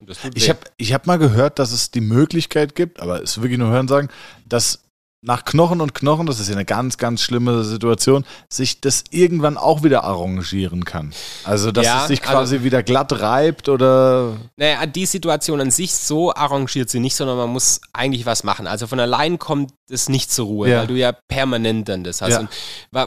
Das 0.02 0.18
ich 0.34 0.48
habe 0.48 0.60
ich 0.78 0.94
hab 0.94 1.06
mal 1.06 1.18
gehört, 1.18 1.58
dass 1.58 1.72
es 1.72 1.90
die 1.90 2.00
Möglichkeit 2.00 2.74
gibt, 2.74 3.00
aber 3.00 3.22
es 3.22 3.32
ist 3.32 3.42
wirklich 3.42 3.58
nur 3.58 3.70
Hören 3.70 3.88
sagen, 3.88 4.08
dass 4.46 4.82
nach 5.22 5.44
Knochen 5.44 5.80
und 5.80 5.94
Knochen, 5.94 6.26
das 6.26 6.40
ist 6.40 6.48
ja 6.48 6.54
eine 6.54 6.64
ganz, 6.64 6.96
ganz 6.96 7.20
schlimme 7.20 7.62
Situation, 7.64 8.24
sich 8.48 8.80
das 8.80 9.04
irgendwann 9.10 9.58
auch 9.58 9.82
wieder 9.82 10.04
arrangieren 10.04 10.84
kann. 10.84 11.12
Also, 11.44 11.72
dass 11.72 11.84
ja, 11.84 12.02
es 12.02 12.08
sich 12.08 12.22
quasi 12.22 12.56
also, 12.56 12.64
wieder 12.64 12.82
glatt 12.82 13.12
reibt 13.20 13.68
oder. 13.68 14.36
Naja, 14.56 14.86
die 14.86 15.06
Situation 15.06 15.60
an 15.60 15.70
sich 15.70 15.94
so 15.94 16.34
arrangiert 16.34 16.88
sie 16.88 17.00
nicht, 17.00 17.16
sondern 17.16 17.36
man 17.36 17.50
muss 17.50 17.80
eigentlich 17.92 18.24
was 18.24 18.44
machen. 18.44 18.66
Also 18.66 18.86
von 18.86 18.98
allein 18.98 19.38
kommt 19.38 19.72
es 19.90 20.08
nicht 20.08 20.32
zur 20.32 20.46
Ruhe, 20.46 20.70
ja. 20.70 20.80
weil 20.80 20.86
du 20.86 20.94
ja 20.94 21.12
permanent 21.12 21.88
dann 21.88 22.04
das 22.04 22.22
hast. 22.22 22.30
Ja. 22.30 22.40
Und 22.40 22.50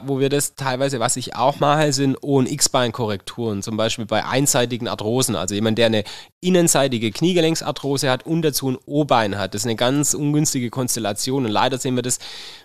wo 0.07 0.19
wir 0.19 0.29
das 0.29 0.55
teilweise, 0.55 0.99
was 0.99 1.15
ich 1.15 1.35
auch 1.35 1.59
mache, 1.59 1.93
sind 1.93 2.17
O- 2.21 2.37
und 2.37 2.51
X-Bein-Korrekturen, 2.51 3.61
zum 3.61 3.77
Beispiel 3.77 4.05
bei 4.05 4.25
einseitigen 4.25 4.87
Arthrosen. 4.87 5.35
Also 5.35 5.55
jemand, 5.55 5.77
der 5.77 5.87
eine 5.87 6.03
innenseitige 6.41 7.11
Kniegelenksarthrose 7.11 8.09
hat 8.09 8.25
und 8.25 8.41
dazu 8.41 8.71
ein 8.71 8.77
O-Bein 8.85 9.37
hat. 9.37 9.53
Das 9.53 9.61
ist 9.61 9.65
eine 9.65 9.75
ganz 9.75 10.13
ungünstige 10.13 10.69
Konstellation 10.69 11.45
und 11.45 11.51
leider 11.51 11.77
sehen 11.77 11.95
wir 11.95 12.03
das 12.03 12.19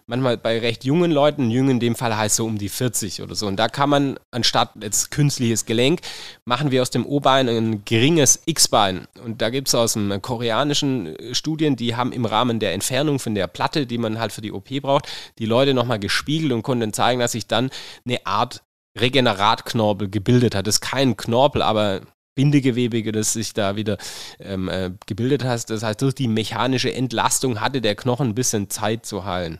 manchmal 0.08 0.38
bei 0.38 0.58
recht 0.58 0.84
jungen 0.84 1.12
Leuten, 1.12 1.50
jung 1.50 1.70
in 1.70 1.80
dem 1.80 1.94
Fall 1.94 2.16
heißt 2.16 2.36
so 2.36 2.46
um 2.46 2.58
die 2.58 2.68
40 2.68 3.22
oder 3.22 3.34
so. 3.34 3.46
Und 3.46 3.56
da 3.56 3.68
kann 3.68 3.90
man 3.90 4.18
anstatt 4.30 4.72
jetzt 4.80 5.10
künstliches 5.10 5.66
Gelenk, 5.66 6.00
machen 6.44 6.70
wir 6.70 6.82
aus 6.82 6.90
dem 6.90 7.06
O-Bein 7.06 7.48
ein 7.48 7.84
geringes 7.84 8.42
X-Bein. 8.46 9.06
Und 9.24 9.40
da 9.42 9.50
gibt 9.50 9.68
es 9.68 9.74
aus 9.74 9.92
dem 9.92 10.20
koreanischen 10.20 11.14
äh, 11.16 11.34
Studien, 11.34 11.76
die 11.76 11.94
haben 11.94 12.12
im 12.12 12.24
Rahmen 12.24 12.58
der 12.58 12.72
Entfernung 12.72 13.18
von 13.18 13.34
der 13.34 13.46
Platte, 13.46 13.86
die 13.86 13.98
man 13.98 14.18
halt 14.18 14.32
für 14.32 14.40
die 14.40 14.52
OP 14.52 14.68
braucht, 14.80 15.06
die 15.38 15.46
Leute 15.46 15.74
nochmal 15.74 15.98
gespiegelt 15.98 16.52
und 16.52 16.62
konnten 16.62 16.92
zeigen, 16.92 17.20
dass 17.20 17.32
sich 17.32 17.46
dann 17.46 17.70
eine 18.04 18.26
Art 18.26 18.62
Regeneratknorpel 18.98 20.08
gebildet 20.08 20.54
hat. 20.54 20.66
Das 20.66 20.76
ist 20.76 20.80
kein 20.80 21.16
Knorpel, 21.16 21.62
aber 21.62 22.00
Bindegewebe, 22.34 23.12
das 23.12 23.32
sich 23.32 23.52
da 23.52 23.76
wieder 23.76 23.98
ähm, 24.40 24.68
äh, 24.68 24.90
gebildet 25.06 25.44
hat. 25.44 25.68
Das 25.70 25.82
heißt, 25.82 26.00
durch 26.00 26.14
die 26.14 26.28
mechanische 26.28 26.92
Entlastung 26.92 27.60
hatte 27.60 27.80
der 27.80 27.94
Knochen 27.94 28.28
ein 28.28 28.34
bisschen 28.34 28.70
Zeit 28.70 29.04
zu 29.04 29.24
heilen. 29.24 29.58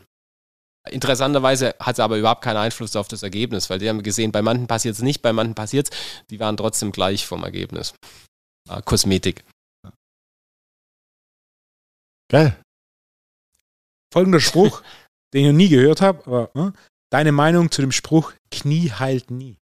Interessanterweise 0.87 1.75
hat 1.79 1.95
es 1.95 1.99
aber 1.99 2.17
überhaupt 2.17 2.43
keinen 2.43 2.57
Einfluss 2.57 2.95
auf 2.95 3.07
das 3.07 3.23
Ergebnis, 3.23 3.69
weil 3.69 3.79
die 3.79 3.89
haben 3.89 4.01
gesehen, 4.01 4.31
bei 4.31 4.41
manchen 4.41 4.67
passiert 4.67 4.95
es 4.95 5.01
nicht, 5.01 5.21
bei 5.21 5.33
manchen 5.33 5.55
passiert 5.55 5.89
es. 5.91 5.97
Die 6.29 6.39
waren 6.39 6.57
trotzdem 6.57 6.91
gleich 6.91 7.25
vom 7.25 7.43
Ergebnis. 7.43 7.93
Äh, 8.69 8.81
Kosmetik. 8.83 9.43
Geil. 12.31 12.59
Folgender 14.13 14.39
Spruch, 14.39 14.81
den 15.33 15.45
ich 15.45 15.51
noch 15.51 15.57
nie 15.57 15.69
gehört 15.69 16.01
habe, 16.01 16.25
aber 16.25 16.67
äh, 16.67 16.71
deine 17.11 17.31
Meinung 17.31 17.71
zu 17.71 17.81
dem 17.81 17.91
Spruch, 17.91 18.33
Knie 18.51 18.91
heilt 18.91 19.31
nie. 19.31 19.57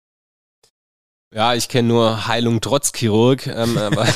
Ja, 1.34 1.54
ich 1.54 1.68
kenne 1.68 1.88
nur 1.88 2.28
Heilung 2.28 2.60
trotz 2.60 2.92
Chirurg, 2.92 3.46
ähm, 3.46 3.76
aber 3.78 4.06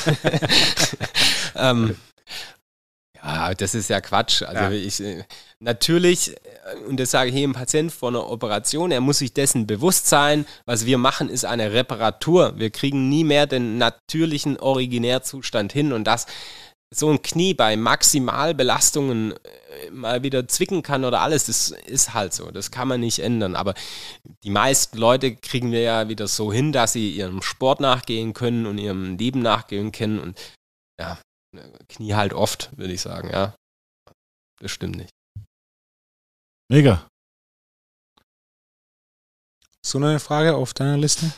ähm, 1.54 1.96
ja, 3.22 3.54
das 3.54 3.74
ist 3.74 3.90
ja 3.90 4.00
Quatsch. 4.00 4.42
Also 4.42 4.62
ja. 4.62 4.70
ich 4.70 5.00
äh, 5.00 5.24
natürlich, 5.58 6.30
äh, 6.30 6.76
und 6.88 6.98
das 6.98 7.10
sage 7.10 7.30
ich 7.30 7.36
jedem 7.36 7.52
Patient 7.52 7.92
vor 7.92 8.10
einer 8.10 8.28
Operation, 8.28 8.90
er 8.90 9.00
muss 9.00 9.18
sich 9.18 9.32
dessen 9.32 9.66
bewusst 9.66 10.08
sein, 10.08 10.46
was 10.64 10.86
wir 10.86 10.98
machen, 10.98 11.28
ist 11.28 11.44
eine 11.44 11.72
Reparatur. 11.72 12.58
Wir 12.58 12.70
kriegen 12.70 13.08
nie 13.08 13.24
mehr 13.24 13.46
den 13.46 13.78
natürlichen 13.78 14.58
Originärzustand 14.58 15.72
hin 15.72 15.92
und 15.92 16.04
das 16.04 16.26
so 16.92 17.08
ein 17.08 17.22
Knie 17.22 17.54
bei 17.54 17.76
Maximalbelastungen 17.76 19.32
äh, 19.32 19.90
mal 19.92 20.22
wieder 20.22 20.48
zwicken 20.48 20.82
kann 20.82 21.04
oder 21.04 21.20
alles, 21.20 21.46
das 21.46 21.70
ist 21.70 22.14
halt 22.14 22.34
so. 22.34 22.50
Das 22.50 22.70
kann 22.72 22.88
man 22.88 23.00
nicht 23.00 23.20
ändern. 23.20 23.54
Aber 23.54 23.74
die 24.42 24.50
meisten 24.50 24.98
Leute 24.98 25.36
kriegen 25.36 25.70
wir 25.70 25.82
ja 25.82 26.08
wieder 26.08 26.26
so 26.26 26.52
hin, 26.52 26.72
dass 26.72 26.92
sie 26.92 27.10
ihrem 27.10 27.42
Sport 27.42 27.80
nachgehen 27.80 28.32
können 28.34 28.66
und 28.66 28.78
ihrem 28.78 29.16
Leben 29.16 29.40
nachgehen 29.40 29.92
können. 29.92 30.18
Und 30.18 30.40
ja, 30.98 31.18
Knie 31.88 32.14
halt 32.14 32.32
oft, 32.32 32.76
würde 32.76 32.92
ich 32.92 33.00
sagen, 33.00 33.30
ja. 33.30 33.54
Das 34.60 34.70
stimmt 34.70 34.96
nicht. 34.96 35.10
Mega. 36.70 37.08
So 39.84 39.98
eine 39.98 40.20
Frage 40.20 40.54
auf 40.54 40.74
deiner 40.74 40.98
Liste? 40.98 41.32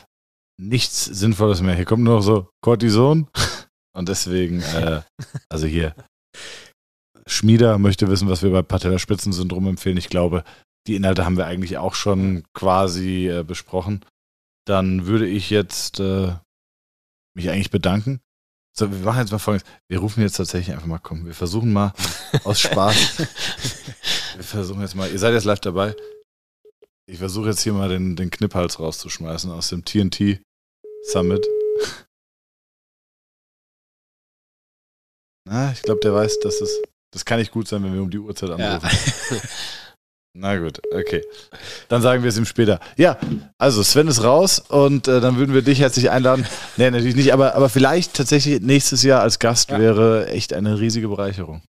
Nichts 0.61 1.05
Sinnvolles 1.05 1.61
mehr. 1.61 1.75
Hier 1.75 1.85
kommt 1.85 2.03
nur 2.03 2.17
noch 2.17 2.21
so 2.21 2.49
Cortison. 2.61 3.27
Und 3.95 4.09
deswegen, 4.09 4.61
äh, 4.61 5.01
also 5.49 5.67
hier, 5.67 5.95
Schmieder 7.25 7.77
möchte 7.77 8.09
wissen, 8.09 8.27
was 8.27 8.43
wir 8.43 8.51
bei 8.51 8.61
Patellaspitzensyndrom 8.61 9.67
empfehlen. 9.67 9.97
Ich 9.97 10.09
glaube, 10.09 10.43
die 10.87 10.95
Inhalte 10.95 11.25
haben 11.25 11.37
wir 11.37 11.45
eigentlich 11.45 11.77
auch 11.77 11.95
schon 11.95 12.43
quasi 12.53 13.29
äh, 13.29 13.43
besprochen. 13.43 14.03
Dann 14.65 15.05
würde 15.05 15.27
ich 15.27 15.49
jetzt 15.49 15.99
äh, 15.99 16.35
mich 17.35 17.49
eigentlich 17.49 17.71
bedanken. 17.71 18.19
So, 18.75 18.91
wir 18.91 18.99
machen 18.99 19.19
jetzt 19.19 19.31
mal 19.31 19.37
folgendes. 19.37 19.69
Wir 19.87 19.99
rufen 19.99 20.21
jetzt 20.21 20.37
tatsächlich 20.37 20.73
einfach 20.73 20.87
mal, 20.87 20.99
komm, 20.99 21.25
wir 21.25 21.35
versuchen 21.35 21.71
mal 21.71 21.93
aus 22.43 22.59
Spaß. 22.59 23.17
wir 24.35 24.43
versuchen 24.43 24.81
jetzt 24.81 24.95
mal, 24.95 25.11
ihr 25.11 25.19
seid 25.19 25.33
jetzt 25.33 25.43
live 25.43 25.59
dabei. 25.59 25.95
Ich 27.05 27.19
versuche 27.19 27.49
jetzt 27.49 27.61
hier 27.61 27.73
mal 27.73 27.89
den, 27.89 28.15
den 28.15 28.31
Knipphals 28.31 28.79
rauszuschmeißen 28.79 29.51
aus 29.51 29.67
dem 29.67 29.85
TNT 29.85 30.41
Summit. 31.03 31.45
Na, 35.45 35.71
ich 35.71 35.81
glaube, 35.81 35.99
der 36.01 36.13
weiß, 36.13 36.39
dass 36.39 36.61
es. 36.61 36.81
Das 37.11 37.25
kann 37.25 37.37
nicht 37.37 37.51
gut 37.51 37.67
sein, 37.67 37.83
wenn 37.83 37.93
wir 37.93 38.01
um 38.01 38.09
die 38.09 38.17
Uhrzeit 38.17 38.49
anrufen. 38.49 38.89
Ja. 38.89 39.37
Na 40.35 40.57
gut, 40.57 40.81
okay. 40.91 41.23
Dann 41.89 42.01
sagen 42.01 42.23
wir 42.23 42.29
es 42.29 42.37
ihm 42.37 42.45
später. 42.45 42.79
Ja, 42.97 43.17
also 43.59 43.83
Sven 43.83 44.07
ist 44.07 44.23
raus 44.23 44.57
und 44.67 45.07
äh, 45.07 45.21
dann 45.21 45.37
würden 45.37 45.53
wir 45.53 45.61
dich 45.61 45.79
herzlich 45.79 46.09
einladen. 46.09 46.45
Nee, 46.77 46.89
natürlich 46.89 47.15
nicht, 47.15 47.33
aber, 47.33 47.53
aber 47.53 47.69
vielleicht 47.69 48.15
tatsächlich 48.15 48.59
nächstes 48.59 49.03
Jahr 49.03 49.21
als 49.21 49.37
Gast 49.37 49.69
ja. 49.69 49.77
wäre 49.77 50.27
echt 50.29 50.53
eine 50.53 50.79
riesige 50.79 51.07
Bereicherung. 51.07 51.61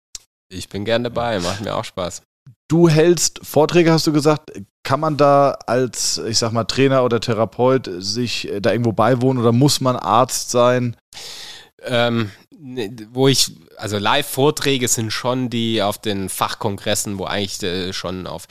Ich 0.48 0.70
bin 0.70 0.86
gern 0.86 1.04
dabei, 1.04 1.42
macht 1.42 1.62
mir 1.62 1.76
auch 1.76 1.84
Spaß. 1.84 2.22
Du 2.70 2.88
hältst 2.88 3.42
Vorträge, 3.44 3.92
hast 3.92 4.08
du 4.08 4.14
gesagt. 4.14 4.52
Kann 4.84 5.02
man 5.02 5.18
da 5.18 5.58
als, 5.68 6.20
ich 6.20 6.38
sag 6.38 6.54
mal, 6.54 6.64
Trainer 6.64 7.04
oder 7.04 7.20
Therapeut 7.20 7.90
sich 7.98 8.50
da 8.62 8.72
irgendwo 8.72 8.94
beiwohnen 8.94 9.42
oder 9.42 9.52
muss 9.52 9.82
man 9.82 9.98
Arzt 9.98 10.52
sein? 10.52 10.96
Ähm, 11.86 12.32
Ne, 12.66 12.96
wo 13.12 13.28
ich, 13.28 13.52
also 13.76 13.98
Live-Vorträge 13.98 14.88
sind 14.88 15.12
schon 15.12 15.50
die 15.50 15.82
auf 15.82 15.98
den 15.98 16.30
Fachkongressen, 16.30 17.20
wo 17.20 17.26
eigentlich 17.26 17.62
äh, 17.62 17.92
schon 17.92 18.26
auf 18.26 18.48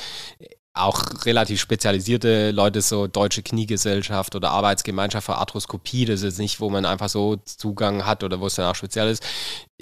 auch 0.74 1.02
relativ 1.24 1.60
spezialisierte 1.60 2.50
Leute, 2.50 2.82
so 2.82 3.06
Deutsche 3.06 3.42
Kniegesellschaft 3.42 4.34
oder 4.34 4.50
Arbeitsgemeinschaft 4.50 5.26
für 5.26 5.36
Arthroskopie, 5.36 6.04
das 6.04 6.22
ist 6.22 6.38
nicht, 6.38 6.60
wo 6.60 6.68
man 6.68 6.84
einfach 6.84 7.08
so 7.08 7.36
Zugang 7.36 8.04
hat 8.04 8.22
oder 8.22 8.40
wo 8.40 8.46
es 8.46 8.54
dann 8.54 8.70
auch 8.70 8.74
speziell 8.74 9.08
ist. 9.08 9.22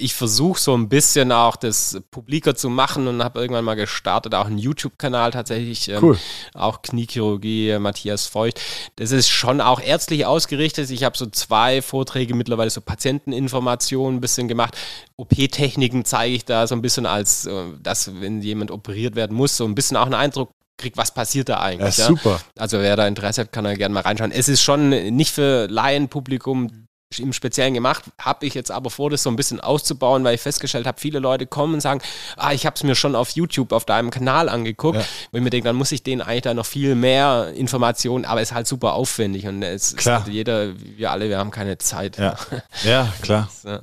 Ich 0.00 0.14
versuche 0.14 0.58
so 0.58 0.74
ein 0.74 0.88
bisschen 0.88 1.30
auch 1.30 1.56
das 1.56 2.00
publiker 2.10 2.54
zu 2.54 2.70
machen 2.70 3.06
und 3.06 3.22
habe 3.22 3.40
irgendwann 3.40 3.64
mal 3.64 3.74
gestartet, 3.74 4.34
auch 4.34 4.46
einen 4.46 4.58
YouTube-Kanal 4.58 5.30
tatsächlich, 5.30 5.88
ähm, 5.88 5.98
cool. 6.02 6.18
auch 6.54 6.82
Kniechirurgie, 6.82 7.78
Matthias 7.78 8.26
Feucht. 8.26 8.60
Das 8.96 9.12
ist 9.12 9.28
schon 9.28 9.60
auch 9.60 9.80
ärztlich 9.80 10.26
ausgerichtet. 10.26 10.90
Ich 10.90 11.04
habe 11.04 11.18
so 11.18 11.26
zwei 11.26 11.82
Vorträge 11.82 12.34
mittlerweile, 12.34 12.70
so 12.70 12.80
Patienteninformationen 12.80 14.18
ein 14.18 14.20
bisschen 14.20 14.48
gemacht. 14.48 14.76
OP-Techniken 15.16 16.04
zeige 16.04 16.34
ich 16.34 16.44
da 16.44 16.66
so 16.66 16.74
ein 16.74 16.82
bisschen 16.82 17.06
als, 17.06 17.46
äh, 17.46 17.64
dass 17.82 18.20
wenn 18.20 18.40
jemand 18.40 18.70
operiert 18.70 19.16
werden 19.16 19.36
muss, 19.36 19.56
so 19.56 19.64
ein 19.64 19.74
bisschen 19.74 19.96
auch 19.96 20.06
einen 20.06 20.14
Eindruck 20.14 20.50
kriegt, 20.80 20.96
was 20.96 21.12
passiert 21.12 21.48
da 21.48 21.60
eigentlich. 21.60 21.98
Ja, 21.98 22.06
super. 22.06 22.40
Also 22.58 22.80
wer 22.80 22.96
da 22.96 23.06
Interesse 23.06 23.42
hat, 23.42 23.52
kann 23.52 23.64
da 23.64 23.74
gerne 23.74 23.94
mal 23.94 24.00
reinschauen. 24.00 24.32
Es 24.32 24.48
ist 24.48 24.62
schon 24.62 24.88
nicht 24.88 25.32
für 25.32 25.68
Laienpublikum 25.68 26.79
im 27.18 27.32
Speziellen 27.32 27.74
gemacht, 27.74 28.04
habe 28.20 28.46
ich 28.46 28.54
jetzt 28.54 28.70
aber 28.70 28.90
vor, 28.90 29.10
das 29.10 29.24
so 29.24 29.30
ein 29.30 29.36
bisschen 29.36 29.60
auszubauen, 29.60 30.22
weil 30.22 30.36
ich 30.36 30.40
festgestellt 30.40 30.86
habe, 30.86 31.00
viele 31.00 31.18
Leute 31.18 31.46
kommen 31.46 31.74
und 31.74 31.80
sagen, 31.80 32.00
ah, 32.36 32.52
ich 32.52 32.66
habe 32.66 32.76
es 32.76 32.84
mir 32.84 32.94
schon 32.94 33.16
auf 33.16 33.30
YouTube, 33.30 33.72
auf 33.72 33.84
deinem 33.84 34.10
Kanal 34.10 34.48
angeguckt. 34.48 34.98
Ja. 34.98 35.04
Wo 35.32 35.38
ich 35.38 35.42
mir 35.42 35.50
denke, 35.50 35.66
dann 35.66 35.76
muss 35.76 35.90
ich 35.90 36.04
denen 36.04 36.22
eigentlich 36.22 36.42
da 36.42 36.54
noch 36.54 36.66
viel 36.66 36.94
mehr 36.94 37.52
Informationen, 37.56 38.24
aber 38.24 38.40
es 38.40 38.50
ist 38.50 38.54
halt 38.54 38.68
super 38.68 38.92
aufwendig 38.92 39.46
und 39.46 39.62
es 39.62 39.96
klar. 39.96 40.18
ist 40.18 40.24
halt 40.24 40.34
jeder, 40.34 40.72
wir 40.78 41.10
alle, 41.10 41.28
wir 41.28 41.38
haben 41.38 41.50
keine 41.50 41.78
Zeit. 41.78 42.18
Ja, 42.18 42.36
ja 42.84 43.12
klar. 43.22 43.50
Ja. 43.64 43.82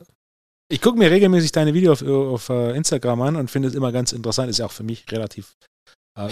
Ich 0.69 0.81
gucke 0.81 0.97
mir 0.97 1.09
regelmäßig 1.09 1.53
deine 1.53 1.73
Videos 1.73 2.03
auf, 2.03 2.09
auf 2.09 2.49
uh, 2.49 2.71
Instagram 2.71 3.21
an 3.21 3.35
und 3.37 3.49
finde 3.49 3.69
es 3.69 3.75
immer 3.75 3.91
ganz 3.91 4.11
interessant. 4.11 4.49
Ist 4.49 4.57
ja 4.57 4.65
auch 4.65 4.71
für 4.71 4.83
mich 4.83 5.05
relativ 5.11 5.55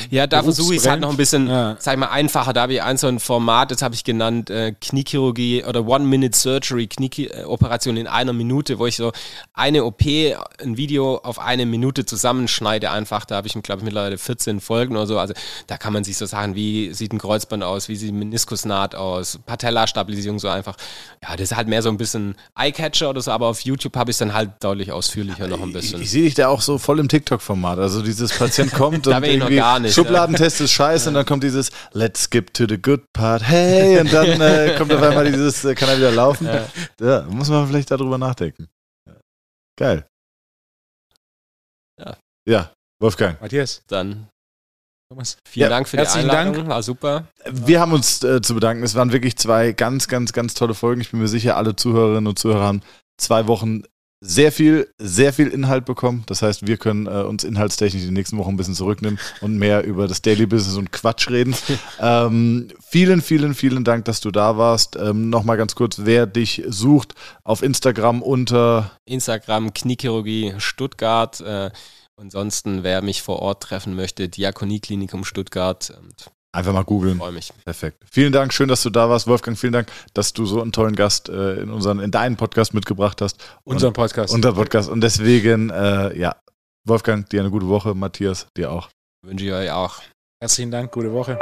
ja, 0.09 0.27
da 0.27 0.43
versuche 0.43 0.73
ich 0.73 0.81
es 0.81 0.87
halt 0.87 1.01
noch 1.01 1.11
ein 1.11 1.17
bisschen, 1.17 1.47
ja. 1.47 1.75
sag 1.79 1.93
ich 1.93 1.99
mal, 1.99 2.07
einfacher. 2.07 2.53
Da 2.53 2.63
habe 2.63 2.73
ich 2.73 2.81
ein 2.81 2.97
so 2.97 3.07
ein 3.07 3.19
Format, 3.19 3.71
das 3.71 3.81
habe 3.81 3.93
ich 3.93 4.03
genannt, 4.03 4.49
äh, 4.49 4.73
Kniechirurgie 4.79 5.63
oder 5.63 5.85
One-Minute-Surgery, 5.85 6.87
Knieoperation 6.87 7.97
in 7.97 8.07
einer 8.07 8.33
Minute, 8.33 8.79
wo 8.79 8.87
ich 8.87 8.95
so 8.95 9.11
eine 9.53 9.85
OP, 9.85 10.01
ein 10.01 10.77
Video 10.77 11.17
auf 11.17 11.39
eine 11.39 11.65
Minute 11.65 12.05
zusammenschneide 12.05 12.89
einfach. 12.89 13.25
Da 13.25 13.35
habe 13.35 13.47
ich, 13.47 13.53
glaube 13.53 13.79
ich, 13.79 13.85
mittlerweile 13.85 14.17
14 14.17 14.59
Folgen 14.59 14.95
oder 14.95 15.07
so. 15.07 15.19
Also 15.19 15.33
da 15.67 15.77
kann 15.77 15.93
man 15.93 16.03
sich 16.03 16.17
so 16.17 16.25
sagen, 16.25 16.55
wie 16.55 16.93
sieht 16.93 17.13
ein 17.13 17.19
Kreuzband 17.19 17.63
aus, 17.63 17.87
wie 17.87 17.95
sieht 17.95 18.13
ein 18.13 18.19
Meniskusnaht 18.19 18.95
aus, 18.95 19.39
Patella-Stabilisierung 19.45 20.39
so 20.39 20.49
einfach. 20.49 20.77
Ja, 21.23 21.35
das 21.35 21.51
ist 21.51 21.57
halt 21.57 21.67
mehr 21.67 21.81
so 21.81 21.89
ein 21.89 21.97
bisschen 21.97 22.35
Eye-Catcher 22.57 23.09
oder 23.09 23.21
so, 23.21 23.31
aber 23.31 23.47
auf 23.47 23.61
YouTube 23.61 23.95
habe 23.95 24.09
ich 24.11 24.15
es 24.15 24.19
dann 24.19 24.33
halt 24.33 24.51
deutlich 24.61 24.91
ausführlicher 24.91 25.47
noch 25.47 25.61
ein 25.61 25.73
bisschen. 25.73 25.99
Ich, 25.99 26.05
ich 26.05 26.11
sehe 26.11 26.23
dich 26.23 26.33
da 26.33 26.47
auch 26.47 26.61
so 26.61 26.77
voll 26.77 26.99
im 26.99 27.07
TikTok-Format. 27.07 27.79
Also 27.79 28.01
dieses 28.01 28.35
Patient 28.37 28.71
kommt 28.73 29.07
und 29.07 29.23
irgendwie 29.23 29.55
gar 29.55 29.74
nicht. 29.79 29.93
Schubladentest 29.93 30.61
ist 30.61 30.71
scheiße 30.71 31.09
und 31.09 31.15
dann 31.15 31.25
kommt 31.25 31.43
dieses 31.43 31.71
Let's 31.93 32.23
skip 32.23 32.53
to 32.53 32.65
the 32.67 32.81
good 32.81 33.03
part, 33.13 33.43
hey, 33.43 33.99
und 33.99 34.11
dann 34.11 34.41
äh, 34.41 34.75
kommt 34.77 34.93
auf 34.93 35.01
einmal 35.01 35.29
dieses, 35.31 35.63
äh, 35.65 35.75
kann 35.75 35.89
er 35.89 35.97
wieder 35.97 36.11
laufen. 36.11 36.47
Ja. 36.47 36.65
ja. 37.01 37.21
muss 37.29 37.49
man 37.49 37.67
vielleicht 37.67 37.91
darüber 37.91 38.17
nachdenken. 38.17 38.67
Geil. 39.77 40.07
Ja. 41.99 42.17
Ja, 42.47 42.73
Wolfgang. 42.99 43.39
Matthias. 43.41 43.83
Dann 43.87 44.29
Thomas. 45.09 45.37
Vielen 45.47 45.63
ja, 45.63 45.69
Dank 45.69 45.87
für 45.87 45.97
die 45.97 46.07
Einladung, 46.07 46.53
Dank. 46.53 46.67
war 46.67 46.81
super. 46.81 47.27
Wir 47.49 47.79
haben 47.79 47.93
uns 47.93 48.23
äh, 48.23 48.41
zu 48.41 48.55
bedanken. 48.55 48.83
Es 48.83 48.95
waren 48.95 49.11
wirklich 49.11 49.37
zwei 49.37 49.71
ganz, 49.71 50.07
ganz, 50.07 50.33
ganz 50.33 50.55
tolle 50.55 50.73
Folgen. 50.73 51.01
Ich 51.01 51.11
bin 51.11 51.19
mir 51.19 51.27
sicher, 51.27 51.57
alle 51.57 51.75
Zuhörerinnen 51.75 52.27
und 52.27 52.39
Zuhörer 52.39 52.63
haben 52.63 52.81
zwei 53.17 53.47
Wochen 53.47 53.83
sehr 54.27 54.51
viel, 54.51 54.87
sehr 54.97 55.33
viel 55.33 55.47
Inhalt 55.47 55.85
bekommen. 55.85 56.23
Das 56.25 56.41
heißt, 56.41 56.65
wir 56.65 56.77
können 56.77 57.05
äh, 57.05 57.23
uns 57.23 57.43
inhaltstechnisch 57.43 58.03
die 58.03 58.11
nächsten 58.11 58.37
Wochen 58.37 58.51
ein 58.51 58.57
bisschen 58.57 58.73
zurücknehmen 58.73 59.19
und 59.41 59.57
mehr 59.57 59.83
über 59.83 60.07
das 60.07 60.21
Daily 60.21 60.45
Business 60.45 60.77
und 60.77 60.91
Quatsch 60.91 61.29
reden. 61.29 61.55
ähm, 61.99 62.69
vielen, 62.81 63.21
vielen, 63.21 63.53
vielen 63.53 63.83
Dank, 63.83 64.05
dass 64.05 64.21
du 64.21 64.31
da 64.31 64.57
warst. 64.57 64.95
Ähm, 64.95 65.29
Nochmal 65.29 65.57
ganz 65.57 65.75
kurz, 65.75 65.97
wer 65.99 66.25
dich 66.25 66.63
sucht 66.67 67.13
auf 67.43 67.61
Instagram 67.61 68.21
unter 68.21 68.91
Instagram 69.05 69.73
Kniechirurgie 69.73 70.55
Stuttgart. 70.57 71.39
Äh, 71.41 71.69
ansonsten, 72.17 72.83
wer 72.83 73.01
mich 73.01 73.21
vor 73.21 73.39
Ort 73.39 73.63
treffen 73.63 73.95
möchte, 73.95 74.27
Diakonieklinikum 74.27 75.23
Stuttgart. 75.23 75.93
Und 76.01 76.31
Einfach 76.55 76.71
mal 76.71 76.83
googeln. 76.83 77.17
Freue 77.17 77.33
mich. 77.33 77.51
Perfekt. 77.65 78.01
Vielen 78.09 78.31
Dank, 78.31 78.53
schön, 78.53 78.69
dass 78.69 78.81
du 78.81 78.89
da 78.89 79.09
warst. 79.09 79.27
Wolfgang, 79.27 79.57
vielen 79.57 79.73
Dank, 79.73 79.91
dass 80.13 80.31
du 80.31 80.45
so 80.45 80.61
einen 80.61 80.71
tollen 80.71 80.95
Gast 80.95 81.27
äh, 81.27 81.55
in, 81.55 81.69
unseren, 81.69 81.99
in 81.99 82.11
deinen 82.11 82.37
Podcast 82.37 82.73
mitgebracht 82.73 83.21
hast. 83.21 83.43
Unseren 83.65 83.91
Podcast. 83.91 84.33
Unser 84.33 84.53
Podcast. 84.53 84.89
Und 84.89 85.01
deswegen, 85.01 85.69
äh, 85.69 86.17
ja, 86.17 86.37
Wolfgang, 86.85 87.29
dir 87.29 87.41
eine 87.41 87.51
gute 87.51 87.67
Woche. 87.67 87.93
Matthias, 87.93 88.47
dir 88.55 88.71
auch. 88.71 88.89
Wünsche 89.25 89.45
ich 89.45 89.51
euch 89.51 89.69
auch. 89.69 90.01
Herzlichen 90.39 90.71
Dank, 90.71 90.93
gute 90.93 91.11
Woche. 91.11 91.37